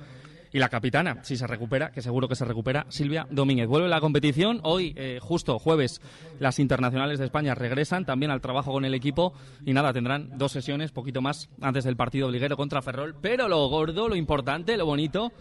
y 0.52 0.60
la 0.60 0.70
capitana, 0.70 1.24
si 1.24 1.38
se 1.38 1.48
recupera, 1.48 1.92
que 1.92 2.02
seguro 2.02 2.28
que 2.28 2.36
se 2.36 2.46
recupera, 2.46 2.86
Silvia 2.90 3.28
Domínguez. 3.30 3.68
Vuelve 3.68 3.88
la 3.88 4.00
competición. 4.00 4.60
Hoy, 4.64 4.94
eh, 4.96 5.20
justo 5.22 5.60
jueves, 5.60 6.02
las 6.40 6.60
internacionales 6.60 7.20
de 7.20 7.26
España 7.26 7.56
regresan 7.56 8.06
también 8.06 8.32
al 8.32 8.42
trabajo 8.42 8.72
con 8.72 8.86
el 8.86 8.94
equipo. 8.94 9.34
Y 9.66 9.74
nada, 9.74 9.94
tendrán 9.94 10.38
dos 10.38 10.52
sesiones, 10.52 10.92
poquito 10.92 11.22
más, 11.22 11.50
antes 11.62 11.84
del 11.84 11.96
partido 11.96 12.32
liguero 12.32 12.58
contra 12.58 12.82
Ferrol. 12.82 13.16
Pero 13.22 13.48
lo 13.48 13.68
gordo, 13.68 14.08
lo 14.08 14.16
importante, 14.16 14.78
lo 14.78 14.86
bonito, 14.86 15.32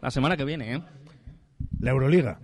la 0.00 0.10
semana 0.10 0.36
que 0.36 0.44
viene, 0.44 0.74
¿eh? 0.74 0.82
La 1.80 1.90
Euroliga. 1.90 2.38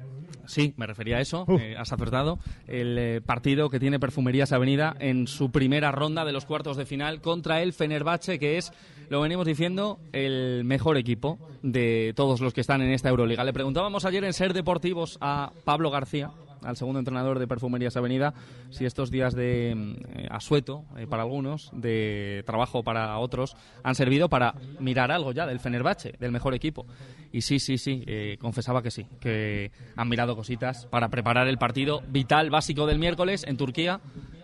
Sí, 0.48 0.72
me 0.78 0.87
refería 0.87 1.18
a 1.18 1.20
eso, 1.20 1.44
eh, 1.60 1.76
has 1.78 1.92
acertado. 1.92 2.38
El 2.66 2.96
eh, 2.98 3.20
partido 3.20 3.68
que 3.68 3.78
tiene 3.78 4.00
Perfumerías 4.00 4.50
Avenida 4.52 4.96
en 4.98 5.26
su 5.26 5.50
primera 5.50 5.92
ronda 5.92 6.25
de 6.25 6.32
los 6.32 6.46
cuartos 6.46 6.78
de 6.78 6.87
final 6.87 7.20
contra 7.20 7.60
el 7.60 7.75
Fenerbahce, 7.75 8.38
que 8.38 8.56
es, 8.56 8.72
lo 9.08 9.20
venimos 9.20 9.46
diciendo, 9.46 9.98
el 10.12 10.64
mejor 10.64 10.96
equipo 10.96 11.38
de 11.62 12.12
todos 12.14 12.40
los 12.40 12.52
que 12.52 12.60
están 12.60 12.82
en 12.82 12.90
esta 12.90 13.08
Euroliga. 13.08 13.44
Le 13.44 13.52
preguntábamos 13.52 14.04
ayer 14.04 14.24
en 14.24 14.32
Ser 14.32 14.52
Deportivos 14.52 15.18
a 15.20 15.50
Pablo 15.64 15.90
García, 15.90 16.30
al 16.62 16.76
segundo 16.76 16.98
entrenador 16.98 17.38
de 17.38 17.46
Perfumerías 17.46 17.96
Avenida, 17.96 18.34
si 18.70 18.84
estos 18.84 19.10
días 19.10 19.34
de 19.34 19.70
eh, 19.70 20.28
asueto 20.30 20.84
eh, 20.96 21.06
para 21.06 21.22
algunos, 21.22 21.70
de 21.72 22.42
trabajo 22.46 22.82
para 22.82 23.18
otros, 23.18 23.56
han 23.82 23.94
servido 23.94 24.28
para 24.28 24.54
mirar 24.80 25.10
algo 25.10 25.32
ya 25.32 25.46
del 25.46 25.60
Fenerbahce, 25.60 26.14
del 26.18 26.32
mejor 26.32 26.54
equipo. 26.54 26.86
Y 27.32 27.42
sí, 27.42 27.58
sí, 27.58 27.78
sí, 27.78 28.02
eh, 28.06 28.36
confesaba 28.40 28.82
que 28.82 28.90
sí, 28.90 29.06
que 29.20 29.70
han 29.96 30.08
mirado 30.08 30.34
cositas 30.36 30.86
para 30.86 31.08
preparar 31.08 31.48
el 31.48 31.58
partido 31.58 32.02
vital, 32.08 32.50
básico 32.50 32.86
del 32.86 32.98
miércoles 32.98 33.44
en 33.46 33.56
Turquía, 33.56 34.00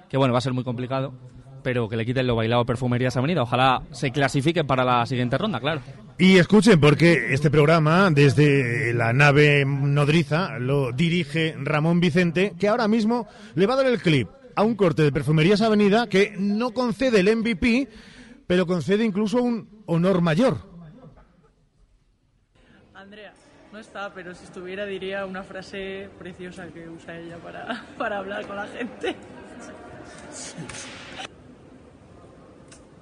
que 0.08 0.16
bueno, 0.16 0.32
va 0.32 0.38
a 0.38 0.42
ser 0.42 0.52
muy 0.52 0.64
complicado, 0.64 1.12
pero 1.64 1.88
que 1.88 1.96
le 1.96 2.04
quiten 2.04 2.26
lo 2.26 2.36
bailado 2.36 2.62
a 2.62 2.66
Perfumerías 2.66 3.16
Avenida. 3.16 3.42
Ojalá 3.42 3.82
se 3.90 4.12
clasifiquen 4.12 4.66
para 4.66 4.84
la 4.84 5.04
siguiente 5.06 5.38
ronda, 5.38 5.58
claro. 5.58 5.80
Y 6.18 6.36
escuchen, 6.36 6.78
porque 6.78 7.32
este 7.32 7.50
programa, 7.50 8.08
desde 8.10 8.92
la 8.92 9.12
nave 9.12 9.64
nodriza, 9.66 10.58
lo 10.60 10.92
dirige 10.92 11.56
Ramón 11.58 11.98
Vicente, 11.98 12.54
que 12.60 12.68
ahora 12.68 12.86
mismo 12.86 13.26
le 13.54 13.66
va 13.66 13.74
a 13.74 13.78
dar 13.78 13.86
el 13.86 14.00
clip 14.00 14.28
a 14.54 14.62
un 14.62 14.76
corte 14.76 15.02
de 15.02 15.10
Perfumerías 15.10 15.62
Avenida 15.62 16.06
que 16.06 16.34
no 16.38 16.70
concede 16.70 17.20
el 17.20 17.34
MVP, 17.34 17.88
pero 18.46 18.66
concede 18.66 19.04
incluso 19.04 19.42
un 19.42 19.82
honor 19.86 20.20
mayor. 20.20 20.58
Andrea, 22.94 23.32
no 23.72 23.78
está, 23.78 24.12
pero 24.12 24.34
si 24.34 24.44
estuviera 24.44 24.84
diría 24.84 25.24
una 25.24 25.42
frase 25.42 26.10
preciosa 26.18 26.66
que 26.68 26.88
usa 26.88 27.18
ella 27.18 27.38
para, 27.38 27.84
para 27.98 28.18
hablar 28.18 28.46
con 28.46 28.56
la 28.56 28.66
gente. 28.66 29.16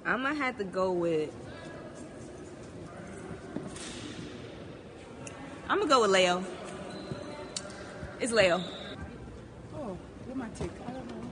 I 0.05 0.17
might 0.17 0.37
have 0.37 0.57
to 0.57 0.63
go 0.65 0.91
with. 0.91 1.29
I'm 5.69 5.79
gonna 5.79 5.89
go 5.89 6.01
with 6.01 6.11
Leo. 6.11 6.43
It's 8.19 8.31
Leo. 8.31 8.61
Oh, 9.75 9.97
romantic. 10.27 10.69
I 10.87 10.91
don't 10.91 11.07
know. 11.07 11.23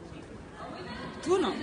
Tú 1.23 1.37
no. 1.37 1.53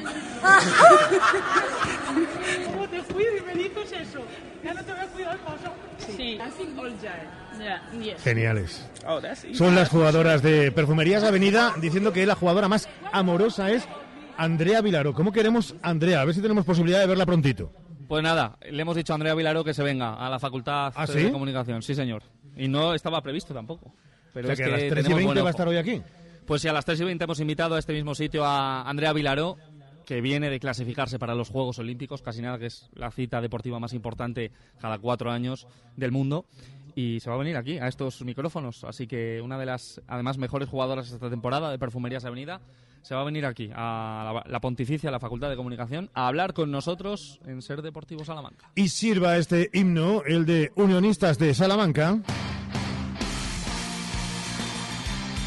¿Cómo 2.66 2.88
te 2.88 3.02
fui 3.02 3.24
y 3.24 3.40
me 3.46 3.54
dices 3.54 3.92
eso? 3.92 4.20
Ya 4.62 4.74
no 4.74 4.84
te 4.84 4.92
voy 4.92 5.00
a 5.00 5.06
cuidar 5.06 5.32
el 5.34 5.40
paso. 5.40 5.72
Sí. 6.16 6.38
Geniales. 8.22 8.86
Oh, 9.06 9.20
that's 9.20 9.44
easy. 9.44 9.54
Son 9.54 9.74
las 9.74 9.88
jugadoras 9.88 10.42
de 10.42 10.70
Perfumerías 10.72 11.24
Avenida 11.24 11.74
diciendo 11.80 12.12
que 12.12 12.26
la 12.26 12.34
jugadora 12.34 12.68
más 12.68 12.88
amorosa 13.12 13.70
es 13.70 13.88
Andrea 14.38 14.80
Vilaro. 14.80 15.12
¿Cómo 15.14 15.32
queremos 15.32 15.74
Andrea? 15.82 16.20
A 16.20 16.24
ver 16.24 16.32
si 16.32 16.40
tenemos 16.40 16.64
posibilidad 16.64 17.00
de 17.00 17.08
verla 17.08 17.26
prontito. 17.26 17.72
Pues 18.06 18.22
nada, 18.22 18.56
le 18.70 18.80
hemos 18.80 18.94
dicho 18.94 19.12
a 19.12 19.16
Andrea 19.16 19.34
Vilaro 19.34 19.64
que 19.64 19.74
se 19.74 19.82
venga 19.82 20.14
a 20.14 20.30
la 20.30 20.38
Facultad 20.38 20.92
¿Ah, 20.94 21.06
de 21.06 21.24
sí? 21.26 21.30
Comunicación. 21.32 21.82
Sí, 21.82 21.94
señor. 21.94 22.22
Y 22.56 22.68
no 22.68 22.94
estaba 22.94 23.20
previsto 23.20 23.52
tampoco. 23.52 23.92
Pero 24.32 24.48
O 24.48 24.54
sea 24.54 24.54
es 24.54 24.58
que 24.58 24.64
a 24.64 24.68
las 24.68 24.78
3 24.78 24.90
y 24.90 24.94
tenemos 24.94 25.16
20 25.16 25.24
buen 25.34 25.44
va 25.44 25.48
a 25.48 25.50
estar 25.50 25.66
hoy 25.66 25.76
aquí. 25.76 26.00
Pues 26.46 26.62
sí, 26.62 26.68
a 26.68 26.72
las 26.72 26.84
3 26.84 27.00
y 27.00 27.04
20 27.04 27.24
hemos 27.24 27.40
invitado 27.40 27.74
a 27.74 27.80
este 27.80 27.92
mismo 27.92 28.14
sitio 28.14 28.44
a 28.44 28.88
Andrea 28.88 29.12
Vilaró, 29.12 29.56
que 30.06 30.20
viene 30.20 30.50
de 30.50 30.60
clasificarse 30.60 31.18
para 31.18 31.34
los 31.34 31.48
Juegos 31.48 31.80
Olímpicos, 31.80 32.22
casi 32.22 32.40
nada, 32.40 32.60
que 32.60 32.66
es 32.66 32.88
la 32.94 33.10
cita 33.10 33.40
deportiva 33.40 33.80
más 33.80 33.92
importante 33.92 34.52
cada 34.80 34.98
cuatro 34.98 35.32
años 35.32 35.66
del 35.96 36.12
mundo. 36.12 36.46
Y 36.94 37.18
se 37.20 37.28
va 37.28 37.34
a 37.34 37.38
venir 37.40 37.56
aquí, 37.56 37.78
a 37.78 37.88
estos 37.88 38.22
micrófonos. 38.22 38.84
Así 38.84 39.08
que 39.08 39.40
una 39.42 39.58
de 39.58 39.66
las, 39.66 40.00
además, 40.06 40.38
mejores 40.38 40.68
jugadoras 40.68 41.10
esta 41.10 41.28
temporada 41.28 41.72
de 41.72 41.78
Perfumerías 41.78 42.24
Avenida 42.24 42.60
se 43.02 43.14
va 43.14 43.22
a 43.22 43.24
venir 43.24 43.46
aquí, 43.46 43.70
a 43.74 44.42
la, 44.46 44.60
Pontificia, 44.60 45.08
a 45.08 45.12
la 45.12 45.20
Facultad 45.20 45.48
de 45.48 45.56
Comunicación, 45.56 46.10
a 46.14 46.28
hablar 46.28 46.52
con 46.52 46.70
nosotros 46.70 47.40
en 47.46 47.62
Ser 47.62 47.82
Deportivo 47.82 48.24
Salamanca. 48.24 48.70
Y 48.74 48.88
sirva 48.88 49.36
este 49.36 49.70
himno, 49.72 50.22
el 50.24 50.46
de 50.46 50.72
Unionistas 50.74 51.38
de 51.38 51.54
Salamanca, 51.54 52.18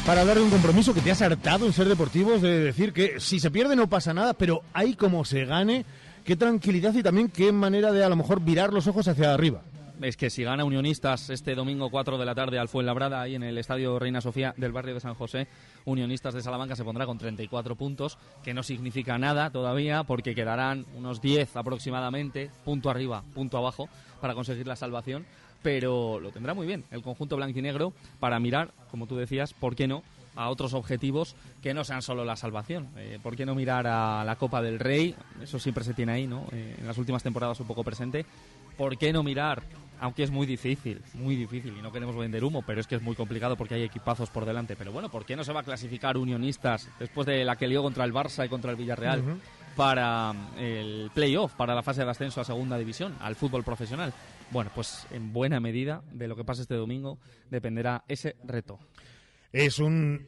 para 0.06 0.22
hablar 0.22 0.38
de 0.38 0.42
un 0.42 0.50
compromiso 0.50 0.92
que 0.92 1.00
te 1.00 1.12
has 1.12 1.22
hartado 1.22 1.66
en 1.66 1.72
ser 1.72 1.88
deportivos, 1.88 2.42
de 2.42 2.58
decir 2.58 2.92
que 2.92 3.20
si 3.20 3.38
se 3.38 3.50
pierde 3.50 3.76
no 3.76 3.88
pasa 3.88 4.12
nada, 4.12 4.34
pero 4.34 4.62
hay 4.72 4.94
como 4.94 5.24
se 5.24 5.44
gane, 5.44 5.84
qué 6.24 6.36
tranquilidad 6.36 6.94
y 6.94 7.02
también 7.02 7.28
qué 7.28 7.52
manera 7.52 7.92
de 7.92 8.02
a 8.02 8.08
lo 8.08 8.16
mejor 8.16 8.40
virar 8.40 8.72
los 8.72 8.86
ojos 8.86 9.06
hacia 9.06 9.32
arriba. 9.32 9.62
Es 10.02 10.16
que 10.16 10.30
si 10.30 10.42
gana 10.42 10.64
Unionistas 10.64 11.30
este 11.30 11.54
domingo 11.54 11.90
4 11.90 12.18
de 12.18 12.24
la 12.24 12.34
tarde 12.34 12.58
al 12.58 12.68
Fuenlabrada, 12.68 13.20
ahí 13.20 13.34
en 13.34 13.42
el 13.42 13.58
Estadio 13.58 13.98
Reina 13.98 14.20
Sofía 14.20 14.54
del 14.56 14.72
barrio 14.72 14.94
de 14.94 15.00
San 15.00 15.14
José, 15.14 15.46
Unionistas 15.84 16.34
de 16.34 16.42
Salamanca 16.42 16.76
se 16.76 16.84
pondrá 16.84 17.06
con 17.06 17.18
34 17.18 17.76
puntos, 17.76 18.18
que 18.42 18.54
no 18.54 18.62
significa 18.62 19.18
nada 19.18 19.50
todavía, 19.50 20.02
porque 20.04 20.34
quedarán 20.34 20.86
unos 20.96 21.20
10 21.20 21.56
aproximadamente, 21.56 22.50
punto 22.64 22.90
arriba, 22.90 23.22
punto 23.34 23.58
abajo, 23.58 23.88
para 24.20 24.34
conseguir 24.34 24.66
la 24.66 24.76
salvación, 24.76 25.24
pero 25.62 26.18
lo 26.20 26.30
tendrá 26.30 26.54
muy 26.54 26.66
bien 26.66 26.84
el 26.90 27.02
conjunto 27.02 27.36
blanquinegro 27.36 27.92
para 28.18 28.40
mirar, 28.40 28.72
como 28.90 29.06
tú 29.06 29.16
decías, 29.16 29.54
¿por 29.54 29.76
qué 29.76 29.86
no? 29.86 30.02
a 30.34 30.48
otros 30.48 30.72
objetivos 30.72 31.36
que 31.62 31.74
no 31.74 31.84
sean 31.84 32.00
solo 32.00 32.24
la 32.24 32.36
salvación. 32.36 32.88
Eh, 32.96 33.18
¿Por 33.22 33.36
qué 33.36 33.44
no 33.44 33.54
mirar 33.54 33.86
a 33.86 34.24
la 34.24 34.36
Copa 34.36 34.62
del 34.62 34.78
Rey? 34.78 35.14
Eso 35.42 35.58
siempre 35.58 35.84
se 35.84 35.92
tiene 35.92 36.12
ahí, 36.12 36.26
¿no? 36.26 36.46
Eh, 36.52 36.76
en 36.78 36.86
las 36.86 36.96
últimas 36.96 37.22
temporadas 37.22 37.60
un 37.60 37.66
poco 37.66 37.84
presente. 37.84 38.24
¿Por 38.78 38.96
qué 38.96 39.12
no 39.12 39.22
mirar 39.22 39.62
aunque 40.02 40.24
es 40.24 40.32
muy 40.32 40.48
difícil, 40.48 41.00
muy 41.14 41.36
difícil, 41.36 41.76
y 41.78 41.80
no 41.80 41.92
queremos 41.92 42.16
vender 42.16 42.42
humo, 42.42 42.62
pero 42.66 42.80
es 42.80 42.88
que 42.88 42.96
es 42.96 43.02
muy 43.02 43.14
complicado 43.14 43.56
porque 43.56 43.76
hay 43.76 43.84
equipazos 43.84 44.30
por 44.30 44.44
delante. 44.44 44.74
Pero 44.74 44.90
bueno, 44.90 45.08
¿por 45.08 45.24
qué 45.24 45.36
no 45.36 45.44
se 45.44 45.52
va 45.52 45.60
a 45.60 45.62
clasificar 45.62 46.16
Unionistas 46.16 46.90
después 46.98 47.24
de 47.24 47.44
la 47.44 47.54
que 47.54 47.68
lió 47.68 47.82
contra 47.82 48.04
el 48.04 48.12
Barça 48.12 48.44
y 48.44 48.48
contra 48.48 48.72
el 48.72 48.76
Villarreal 48.76 49.22
para 49.76 50.32
mm, 50.32 50.58
el 50.58 51.10
playoff, 51.14 51.54
para 51.54 51.76
la 51.76 51.84
fase 51.84 52.04
de 52.04 52.10
ascenso 52.10 52.40
a 52.40 52.44
segunda 52.44 52.76
división, 52.76 53.14
al 53.20 53.36
fútbol 53.36 53.62
profesional? 53.62 54.12
Bueno, 54.50 54.72
pues 54.74 55.06
en 55.12 55.32
buena 55.32 55.60
medida 55.60 56.02
de 56.10 56.26
lo 56.26 56.34
que 56.34 56.42
pase 56.42 56.62
este 56.62 56.74
domingo 56.74 57.18
dependerá 57.48 58.02
ese 58.08 58.34
reto. 58.42 58.80
Es 59.52 59.78
un 59.78 60.26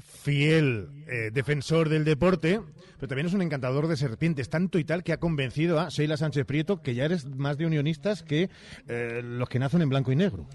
fiel 0.00 0.88
eh, 1.06 1.30
defensor 1.32 1.88
del 1.88 2.04
deporte, 2.04 2.60
pero 2.98 3.08
también 3.08 3.26
es 3.26 3.34
un 3.34 3.42
encantador 3.42 3.86
de 3.86 3.96
serpientes, 3.96 4.48
tanto 4.48 4.78
y 4.78 4.84
tal 4.84 5.04
que 5.04 5.12
ha 5.12 5.20
convencido 5.20 5.80
a 5.80 5.88
Sheila 5.88 6.16
Sánchez 6.16 6.44
Prieto 6.46 6.82
que 6.82 6.94
ya 6.94 7.04
eres 7.04 7.26
más 7.26 7.58
de 7.58 7.66
unionistas 7.66 8.22
que 8.22 8.50
eh, 8.88 9.20
los 9.22 9.48
que 9.48 9.58
nacen 9.58 9.82
en 9.82 9.88
blanco 9.88 10.12
y 10.12 10.16
negro. 10.16 10.46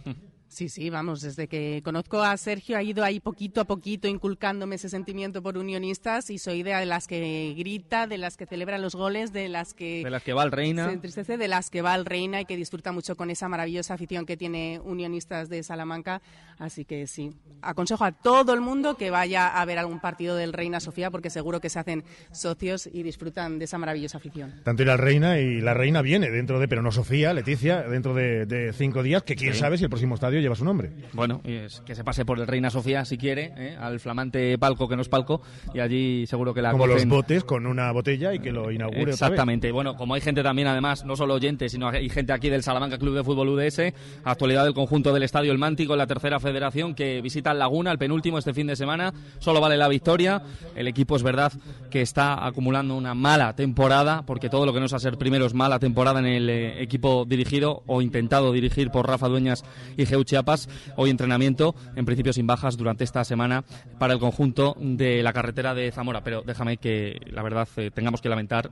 Sí, 0.53 0.69
sí, 0.69 0.91
vamos, 0.91 1.21
desde 1.21 1.47
que 1.47 1.81
conozco 1.83 2.21
a 2.21 2.37
Sergio 2.37 2.77
ha 2.77 2.83
ido 2.83 3.03
ahí 3.03 3.19
poquito 3.19 3.59
a 3.59 3.63
poquito 3.63 4.07
inculcándome 4.07 4.75
ese 4.75 4.87
sentimiento 4.87 5.41
por 5.41 5.57
unionistas 5.57 6.29
y 6.29 6.37
soy 6.37 6.61
de 6.61 6.85
las 6.85 7.07
que 7.07 7.55
grita, 7.57 8.05
de 8.05 8.19
las 8.19 8.37
que 8.37 8.45
celebra 8.45 8.77
los 8.77 8.93
goles, 8.93 9.33
de 9.33 9.49
las 9.49 9.73
que 9.73 10.03
De 10.03 10.11
las 10.11 10.21
que 10.21 10.33
va 10.33 10.43
el 10.43 10.51
Reina. 10.51 10.85
se 10.85 10.93
entristece, 10.93 11.37
de 11.37 11.47
las 11.47 11.71
que 11.71 11.81
va 11.81 11.93
al 11.93 12.05
Reina 12.05 12.39
y 12.39 12.45
que 12.45 12.55
disfruta 12.55 12.91
mucho 12.91 13.15
con 13.17 13.31
esa 13.31 13.49
maravillosa 13.49 13.95
afición 13.95 14.27
que 14.27 14.37
tiene 14.37 14.79
Unionistas 14.83 15.49
de 15.49 15.63
Salamanca. 15.63 16.21
Así 16.59 16.85
que 16.85 17.07
sí, 17.07 17.31
aconsejo 17.63 18.05
a 18.05 18.11
todo 18.11 18.53
el 18.53 18.61
mundo 18.61 18.95
que 18.95 19.09
vaya 19.09 19.47
a 19.47 19.65
ver 19.65 19.79
algún 19.79 19.99
partido 19.99 20.35
del 20.35 20.53
Reina 20.53 20.79
Sofía 20.79 21.09
porque 21.09 21.31
seguro 21.31 21.61
que 21.61 21.69
se 21.69 21.79
hacen 21.79 22.03
socios 22.31 22.87
y 22.93 23.01
disfrutan 23.01 23.57
de 23.57 23.65
esa 23.65 23.79
maravillosa 23.79 24.19
afición. 24.19 24.61
Tanto 24.63 24.83
ir 24.83 24.91
al 24.91 24.99
Reina 24.99 25.39
y 25.39 25.61
la 25.61 25.73
Reina 25.73 26.03
viene 26.03 26.29
dentro 26.29 26.59
de, 26.59 26.67
pero 26.67 26.83
no 26.83 26.91
Sofía, 26.91 27.33
Leticia, 27.33 27.81
dentro 27.81 28.13
de, 28.13 28.45
de 28.45 28.71
cinco 28.73 29.01
días, 29.01 29.23
que 29.23 29.35
quién 29.35 29.53
Sí. 29.53 29.59
sabe 29.59 29.79
si 29.79 29.83
el 29.85 29.89
próximo 29.89 30.13
estadio 30.13 30.42
lleva 30.43 30.55
su 30.55 30.63
nombre. 30.65 30.91
Bueno, 31.13 31.41
es 31.43 31.81
que 31.81 31.95
se 31.95 32.03
pase 32.03 32.23
por 32.25 32.39
el 32.39 32.45
Reina 32.47 32.69
Sofía 32.69 33.03
si 33.05 33.17
quiere, 33.17 33.51
¿eh? 33.57 33.77
al 33.79 33.99
flamante 33.99 34.57
palco 34.57 34.87
que 34.87 34.95
no 34.95 35.01
es 35.01 35.09
palco, 35.09 35.41
y 35.73 35.79
allí 35.79 36.27
seguro 36.27 36.53
que 36.53 36.61
la 36.61 36.71
Como 36.71 36.85
los 36.87 36.97
cocen- 37.01 37.09
botes 37.09 37.43
con 37.43 37.65
una 37.65 37.91
botella 37.91 38.33
y 38.33 38.39
que 38.39 38.51
lo 38.51 38.71
inaugure 38.71 39.01
otra 39.01 39.05
vez. 39.05 39.21
Exactamente. 39.21 39.71
Bueno, 39.71 39.95
como 39.95 40.13
hay 40.13 40.21
gente 40.21 40.43
también, 40.43 40.67
además, 40.67 41.05
no 41.05 41.15
solo 41.15 41.33
oyentes, 41.33 41.71
sino 41.71 41.89
hay 41.89 42.09
gente 42.09 42.33
aquí 42.33 42.49
del 42.49 42.63
Salamanca 42.63 42.97
Club 42.97 43.15
de 43.15 43.23
Fútbol 43.23 43.49
UDS, 43.49 43.93
actualidad 44.23 44.63
del 44.65 44.73
conjunto 44.73 45.13
del 45.13 45.23
Estadio 45.23 45.51
El 45.51 45.57
Mántico, 45.57 45.95
la 45.95 46.07
tercera 46.07 46.39
federación, 46.39 46.93
que 46.95 47.21
visita 47.21 47.53
Laguna, 47.53 47.91
el 47.91 47.97
penúltimo 47.97 48.37
este 48.37 48.53
fin 48.53 48.67
de 48.67 48.75
semana. 48.75 49.13
Solo 49.39 49.61
vale 49.61 49.77
la 49.77 49.87
victoria. 49.87 50.41
El 50.75 50.87
equipo 50.87 51.15
es 51.15 51.23
verdad 51.23 51.51
que 51.89 52.01
está 52.01 52.45
acumulando 52.45 52.95
una 52.95 53.13
mala 53.13 53.55
temporada, 53.55 54.23
porque 54.25 54.49
todo 54.49 54.65
lo 54.65 54.73
que 54.73 54.79
no 54.79 54.85
es 54.87 54.93
a 54.93 54.99
ser 54.99 55.17
primero 55.17 55.45
es 55.45 55.53
mala 55.53 55.79
temporada 55.79 56.19
en 56.19 56.25
el 56.25 56.49
eh, 56.49 56.81
equipo 56.81 57.25
dirigido 57.25 57.83
o 57.87 58.01
intentado 58.01 58.51
dirigir 58.51 58.89
por 58.89 59.07
Rafa 59.07 59.27
Dueñas 59.27 59.63
y 59.97 60.05
Geu 60.05 60.23
Chiapas. 60.33 60.67
Hoy 60.95 61.11
entrenamiento, 61.11 61.75
en 61.95 62.05
principio 62.05 62.33
sin 62.33 62.47
bajas, 62.47 62.75
durante 62.75 63.03
esta 63.03 63.23
semana 63.23 63.63
para 63.99 64.13
el 64.13 64.19
conjunto 64.19 64.75
de 64.79 65.21
la 65.21 65.31
carretera 65.31 65.75
de 65.75 65.91
Zamora. 65.91 66.23
Pero 66.23 66.41
déjame 66.41 66.77
que, 66.77 67.21
la 67.27 67.43
verdad, 67.43 67.67
eh, 67.77 67.91
tengamos 67.93 68.19
que 68.19 68.29
lamentar 68.29 68.71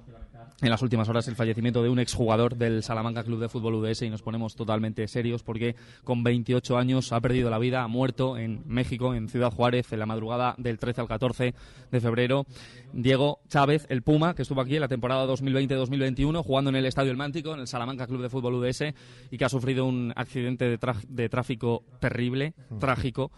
en 0.61 0.69
las 0.69 0.81
últimas 0.81 1.09
horas 1.09 1.27
el 1.27 1.35
fallecimiento 1.35 1.81
de 1.81 1.89
un 1.89 1.99
exjugador 1.99 2.55
del 2.55 2.83
Salamanca 2.83 3.23
Club 3.23 3.39
de 3.39 3.49
Fútbol 3.49 3.75
UDS 3.75 4.03
y 4.03 4.09
nos 4.09 4.21
ponemos 4.21 4.55
totalmente 4.55 5.07
serios 5.07 5.43
porque 5.43 5.75
con 6.03 6.23
28 6.23 6.77
años 6.77 7.11
ha 7.11 7.19
perdido 7.19 7.49
la 7.49 7.57
vida, 7.57 7.81
ha 7.81 7.87
muerto 7.87 8.37
en 8.37 8.61
México, 8.67 9.15
en 9.15 9.27
Ciudad 9.27 9.51
Juárez, 9.51 9.91
en 9.91 9.99
la 9.99 10.05
madrugada 10.05 10.53
del 10.57 10.77
13 10.77 11.01
al 11.01 11.07
14 11.07 11.55
de 11.91 11.99
febrero. 11.99 12.45
Diego 12.93 13.39
Chávez, 13.47 13.87
el 13.89 14.03
Puma, 14.03 14.35
que 14.35 14.43
estuvo 14.43 14.61
aquí 14.61 14.75
en 14.75 14.81
la 14.81 14.87
temporada 14.87 15.25
2020-2021 15.25 16.43
jugando 16.43 16.69
en 16.69 16.75
el 16.75 16.85
Estadio 16.85 17.11
El 17.11 17.17
Mántico, 17.17 17.53
en 17.53 17.61
el 17.61 17.67
Salamanca 17.67 18.05
Club 18.05 18.21
de 18.21 18.29
Fútbol 18.29 18.55
UDS 18.55 18.93
y 19.31 19.37
que 19.37 19.45
ha 19.45 19.49
sufrido 19.49 19.85
un 19.85 20.13
accidente 20.15 20.65
de, 20.69 20.79
de 21.07 21.29
tráfico 21.29 21.83
terrible, 21.99 22.53
trágico 22.79 23.31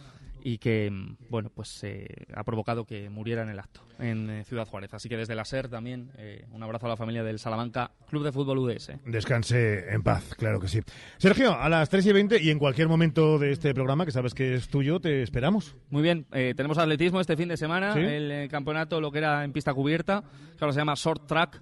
y 0.43 0.57
que 0.57 0.91
bueno 1.29 1.50
pues 1.50 1.83
eh, 1.83 2.05
ha 2.35 2.43
provocado 2.43 2.85
que 2.85 3.09
muriera 3.09 3.43
en 3.43 3.50
el 3.50 3.59
acto 3.59 3.81
en 4.00 4.29
eh, 4.29 4.43
Ciudad 4.43 4.67
Juárez. 4.67 4.93
Así 4.93 5.07
que 5.07 5.17
desde 5.17 5.35
la 5.35 5.45
SER 5.45 5.69
también 5.69 6.12
eh, 6.17 6.45
un 6.51 6.62
abrazo 6.62 6.85
a 6.88 6.89
la 6.89 6.97
familia 6.97 7.23
del 7.23 7.39
Salamanca 7.39 7.91
Club 8.09 8.23
de 8.23 8.31
Fútbol 8.31 8.59
UDS. 8.59 8.91
Descanse 9.05 9.89
en 9.93 10.03
paz, 10.03 10.35
claro 10.35 10.59
que 10.59 10.67
sí. 10.67 10.81
Sergio, 11.17 11.57
a 11.57 11.69
las 11.69 11.89
3 11.89 12.05
y 12.07 12.12
20 12.12 12.43
y 12.43 12.50
en 12.50 12.59
cualquier 12.59 12.89
momento 12.89 13.39
de 13.39 13.51
este 13.51 13.73
programa, 13.73 14.05
que 14.05 14.12
sabes 14.12 14.33
que 14.33 14.55
es 14.55 14.67
tuyo, 14.67 15.00
te 15.00 15.23
esperamos. 15.23 15.75
Muy 15.89 16.01
bien, 16.01 16.25
eh, 16.33 16.53
tenemos 16.55 16.77
atletismo 16.77 17.21
este 17.21 17.38
fin 17.38 17.47
de 17.47 17.57
semana, 17.57 17.93
¿Sí? 17.93 18.00
el 18.00 18.31
eh, 18.31 18.47
campeonato 18.50 19.00
lo 19.00 19.12
que 19.12 19.19
era 19.19 19.43
en 19.43 19.53
pista 19.53 19.73
cubierta, 19.73 20.23
que 20.57 20.63
ahora 20.63 20.73
se 20.73 20.79
llama 20.79 20.93
short 20.95 21.25
track, 21.25 21.62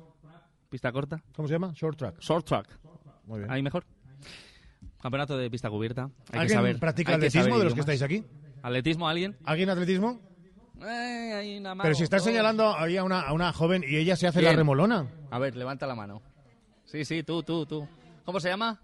pista 0.70 0.92
corta, 0.92 1.22
¿Cómo 1.36 1.48
se 1.48 1.54
llama? 1.54 1.72
Short 1.76 1.98
track. 1.98 2.20
short 2.20 2.46
track, 2.46 2.80
Muy 3.26 3.40
bien. 3.40 3.52
ahí 3.52 3.62
mejor. 3.62 3.86
Campeonato 5.02 5.36
de 5.36 5.50
pista 5.50 5.70
cubierta. 5.70 6.04
Hay 6.04 6.32
que 6.32 6.38
¿Alguien 6.38 6.58
saber, 6.58 6.80
practica 6.80 7.12
hay 7.12 7.16
atletismo 7.16 7.58
de 7.58 7.64
los 7.64 7.74
que 7.74 7.80
estáis 7.80 8.02
aquí? 8.04 8.24
¿Atletismo 8.62 9.08
alguien? 9.08 9.38
¿Alguien 9.44 9.70
atletismo? 9.70 10.20
Eh, 10.82 11.34
hay 11.36 11.58
una 11.58 11.76
mano, 11.76 11.84
Pero 11.84 11.96
si 11.96 12.04
estás 12.04 12.24
señalando 12.24 12.76
ahí 12.76 12.98
a 12.98 13.04
una, 13.04 13.22
a 13.22 13.34
una 13.34 13.54
joven 13.54 13.84
y 13.88 13.96
ella 13.98 14.16
se 14.16 14.28
hace 14.28 14.42
la 14.42 14.54
remolona. 14.54 15.08
A 15.30 15.40
ver, 15.40 15.56
levanta 15.56 15.86
la 15.88 15.96
mano. 15.96 16.22
Sí, 16.86 17.06
sí, 17.06 17.24
tú, 17.24 17.44
tú, 17.44 17.66
tú. 17.66 17.88
¿Cómo 18.26 18.40
se 18.40 18.50
llama? 18.50 18.80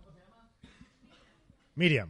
Miriam. 1.75 2.09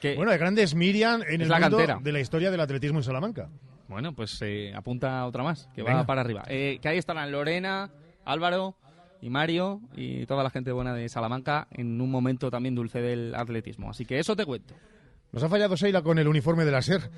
Que- 0.00 0.16
Bueno, 0.16 0.32
de 0.32 0.38
grandes 0.38 0.74
Miriam 0.74 1.22
en 1.22 1.40
Es 1.40 1.40
el 1.42 1.48
la 1.48 1.60
mundo 1.60 1.76
cantera. 1.78 1.98
de 2.02 2.12
la 2.12 2.20
historia 2.20 2.50
del 2.50 2.60
atletismo 2.60 2.98
en 2.98 3.04
Salamanca. 3.04 3.48
Bueno, 3.88 4.14
pues 4.14 4.38
eh, 4.42 4.72
apunta 4.74 5.24
otra 5.26 5.42
más, 5.42 5.68
que 5.74 5.82
Venga. 5.82 5.98
va 5.98 6.06
para 6.06 6.22
arriba. 6.22 6.42
Eh, 6.48 6.78
que 6.80 6.88
ahí 6.88 6.98
estarán 6.98 7.30
Lorena, 7.30 7.90
Álvaro 8.24 8.76
y 9.20 9.30
Mario 9.30 9.80
y 9.94 10.26
toda 10.26 10.42
la 10.42 10.50
gente 10.50 10.72
buena 10.72 10.94
de 10.94 11.08
Salamanca 11.08 11.68
en 11.70 12.00
un 12.00 12.10
momento 12.10 12.50
también 12.50 12.74
dulce 12.74 13.00
del 13.00 13.34
atletismo. 13.34 13.90
Así 13.90 14.04
que 14.04 14.18
eso 14.18 14.34
te 14.34 14.44
cuento. 14.46 14.74
Nos 15.32 15.42
ha 15.42 15.48
fallado 15.48 15.76
Sheila 15.76 16.02
con 16.02 16.18
el 16.18 16.28
uniforme 16.28 16.64
de 16.64 16.70
la 16.70 16.82
SER. 16.82 17.10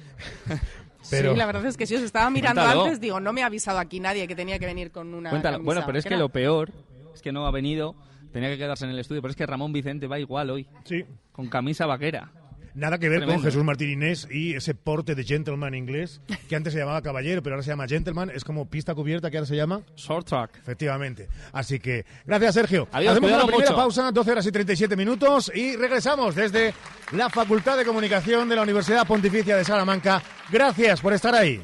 Pero 1.11 1.33
Sí, 1.33 1.37
la 1.37 1.47
verdad 1.47 1.66
es 1.66 1.76
que 1.76 1.87
si 1.87 1.94
os 1.97 2.02
estaba 2.02 2.30
mirando 2.30 2.62
Cuéntalo. 2.62 2.85
antes, 2.85 3.00
digo, 3.00 3.21
no 3.21 3.33
me 3.33 3.42
ha 3.42 3.47
avisado 3.47 3.78
aquí 3.78 4.00
nadie 4.00 4.26
que 4.26 4.35
tenía 4.37 4.59
que 4.59 4.66
venir 4.66 4.90
con 4.90 5.12
una 5.12 5.30
Cuéntalo. 5.30 5.56
camisa 5.59 5.64
Bueno, 5.66 5.83
pero 5.85 5.99
es 5.99 6.04
que 6.04 6.16
lo 6.16 6.28
peor 6.30 6.71
es 7.14 7.21
que 7.21 7.33
no 7.33 7.47
ha 7.47 7.50
venido, 7.50 7.94
tenía 8.33 8.49
que 8.49 8.56
quedarse 8.56 8.85
en 8.85 8.92
el 8.92 8.99
estudio, 8.99 9.21
pero 9.21 9.30
es 9.33 9.37
que 9.37 9.44
Ramón 9.44 9.73
Vicente 9.73 10.06
va 10.06 10.18
igual 10.18 10.49
hoy, 10.50 10.66
sí, 10.85 11.04
con 11.33 11.49
camisa 11.49 11.87
vaquera. 11.87 12.30
Nada 12.75 12.99
que 12.99 13.09
ver 13.09 13.21
Tremendo. 13.21 13.43
con 13.43 13.50
Jesús 13.50 13.64
Martín 13.64 13.90
Inés 13.90 14.28
y 14.31 14.54
ese 14.54 14.75
porte 14.75 15.14
de 15.14 15.25
gentleman 15.25 15.75
inglés 15.75 16.21
que 16.49 16.57
antes 16.57 16.73
se 16.73 16.78
llamaba 16.81 17.00
caballero, 17.02 17.43
pero 17.43 17.54
ahora 17.54 17.62
se 17.64 17.71
llama 17.71 17.87
gentleman. 17.88 18.31
Es 18.31 18.45
como 18.45 18.69
pista 18.69 18.95
cubierta 18.95 19.31
que 19.31 19.38
ahora 19.38 19.47
se 19.47 19.57
llama. 19.57 19.83
Short 19.97 20.26
track. 20.26 20.59
Efectivamente. 20.59 21.28
Así 21.52 21.78
que, 21.78 22.04
gracias 22.26 22.54
Sergio. 22.54 22.88
Adiós, 22.93 23.12
Hacemos 23.12 23.31
una 23.31 23.47
primera 23.47 23.71
mucho. 23.71 23.76
pausa, 23.76 24.11
12 24.12 24.31
horas 24.31 24.47
y 24.47 24.52
37 24.52 24.96
minutos, 24.96 25.51
y 25.55 25.77
regresamos 25.77 26.35
desde 26.35 26.75
la 27.12 27.31
Facultad 27.31 27.77
de 27.79 27.85
Comunicación 27.85 28.49
de 28.49 28.57
la 28.57 28.62
Universidad 28.62 29.07
Pontificia 29.07 29.57
de 29.57 29.64
Salamanca. 29.64 30.22
Gracias 30.51 31.01
por 31.01 31.12
estar 31.12 31.35
ahí. 31.35 31.62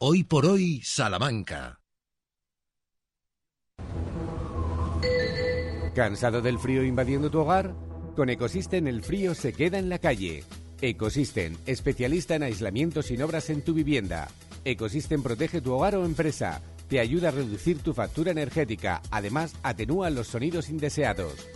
Hoy 0.00 0.24
por 0.24 0.46
hoy, 0.46 0.80
Salamanca. 0.82 1.80
¿Cansado 5.94 6.40
del 6.40 6.58
frío 6.60 6.84
invadiendo 6.84 7.28
tu 7.30 7.40
hogar? 7.40 7.74
Con 8.18 8.28
Ecosystem 8.30 8.88
el 8.88 9.04
frío 9.04 9.32
se 9.32 9.52
queda 9.52 9.78
en 9.78 9.88
la 9.88 10.00
calle. 10.00 10.42
Ecosystem, 10.80 11.54
especialista 11.66 12.34
en 12.34 12.42
aislamiento 12.42 13.00
sin 13.00 13.22
obras 13.22 13.48
en 13.48 13.62
tu 13.62 13.74
vivienda. 13.74 14.26
Ecosystem 14.64 15.22
protege 15.22 15.60
tu 15.60 15.72
hogar 15.72 15.94
o 15.94 16.04
empresa. 16.04 16.60
Te 16.88 16.98
ayuda 16.98 17.28
a 17.28 17.30
reducir 17.30 17.78
tu 17.78 17.94
factura 17.94 18.32
energética. 18.32 19.02
Además, 19.12 19.54
atenúa 19.62 20.10
los 20.10 20.26
sonidos 20.26 20.68
indeseados. 20.68 21.46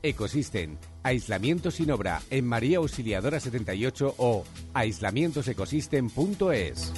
Ecosystem, 0.00 0.76
aislamiento 1.02 1.72
sin 1.72 1.90
obra 1.90 2.22
en 2.30 2.46
María 2.46 2.78
Auxiliadora 2.78 3.40
78 3.40 4.14
o 4.18 4.44
aislamientosecosystem.es. 4.74 6.92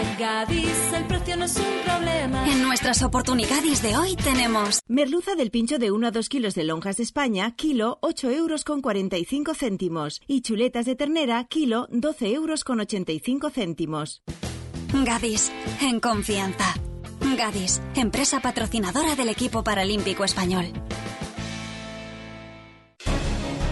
El 0.00 1.06
precio 1.06 1.36
no 1.36 1.44
es 1.44 1.56
un 1.56 1.84
problema. 1.84 2.48
En 2.48 2.62
nuestras 2.62 3.02
oportunidades 3.02 3.82
de 3.82 3.98
hoy 3.98 4.16
tenemos 4.16 4.80
Merluza 4.88 5.34
del 5.34 5.50
pincho 5.50 5.78
de 5.78 5.90
1 5.90 6.06
a 6.06 6.10
2 6.10 6.28
kilos 6.30 6.54
de 6.54 6.64
lonjas 6.64 6.96
de 6.96 7.02
España, 7.02 7.54
kilo 7.54 7.98
8 8.00 8.30
euros 8.30 8.64
con 8.64 8.80
45 8.80 9.54
céntimos. 9.54 10.22
Y 10.26 10.40
chuletas 10.40 10.86
de 10.86 10.96
ternera, 10.96 11.44
kilo 11.44 11.86
12 11.90 12.32
euros 12.32 12.64
con 12.64 12.80
85 12.80 13.50
céntimos. 13.50 14.22
Gadis, 15.04 15.52
en 15.82 16.00
confianza. 16.00 16.74
Gadis, 17.36 17.82
empresa 17.94 18.40
patrocinadora 18.40 19.14
del 19.16 19.28
equipo 19.28 19.62
paralímpico 19.62 20.24
español. 20.24 20.72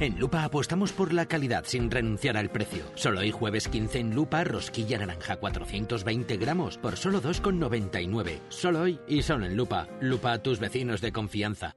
En 0.00 0.18
Lupa 0.18 0.44
apostamos 0.44 0.92
por 0.92 1.12
la 1.12 1.26
calidad 1.26 1.64
sin 1.66 1.90
renunciar 1.90 2.38
al 2.38 2.48
precio. 2.48 2.84
Solo 2.94 3.20
hoy 3.20 3.30
jueves 3.30 3.68
15 3.68 3.98
en 3.98 4.14
Lupa, 4.14 4.44
rosquilla 4.44 4.96
naranja 4.96 5.36
420 5.36 6.38
gramos 6.38 6.78
por 6.78 6.96
solo 6.96 7.20
2,99. 7.20 8.40
Solo 8.48 8.80
hoy 8.80 8.98
y 9.06 9.20
solo 9.20 9.44
en 9.44 9.58
Lupa. 9.58 9.88
Lupa 10.00 10.32
a 10.32 10.42
tus 10.42 10.58
vecinos 10.58 11.02
de 11.02 11.12
confianza. 11.12 11.76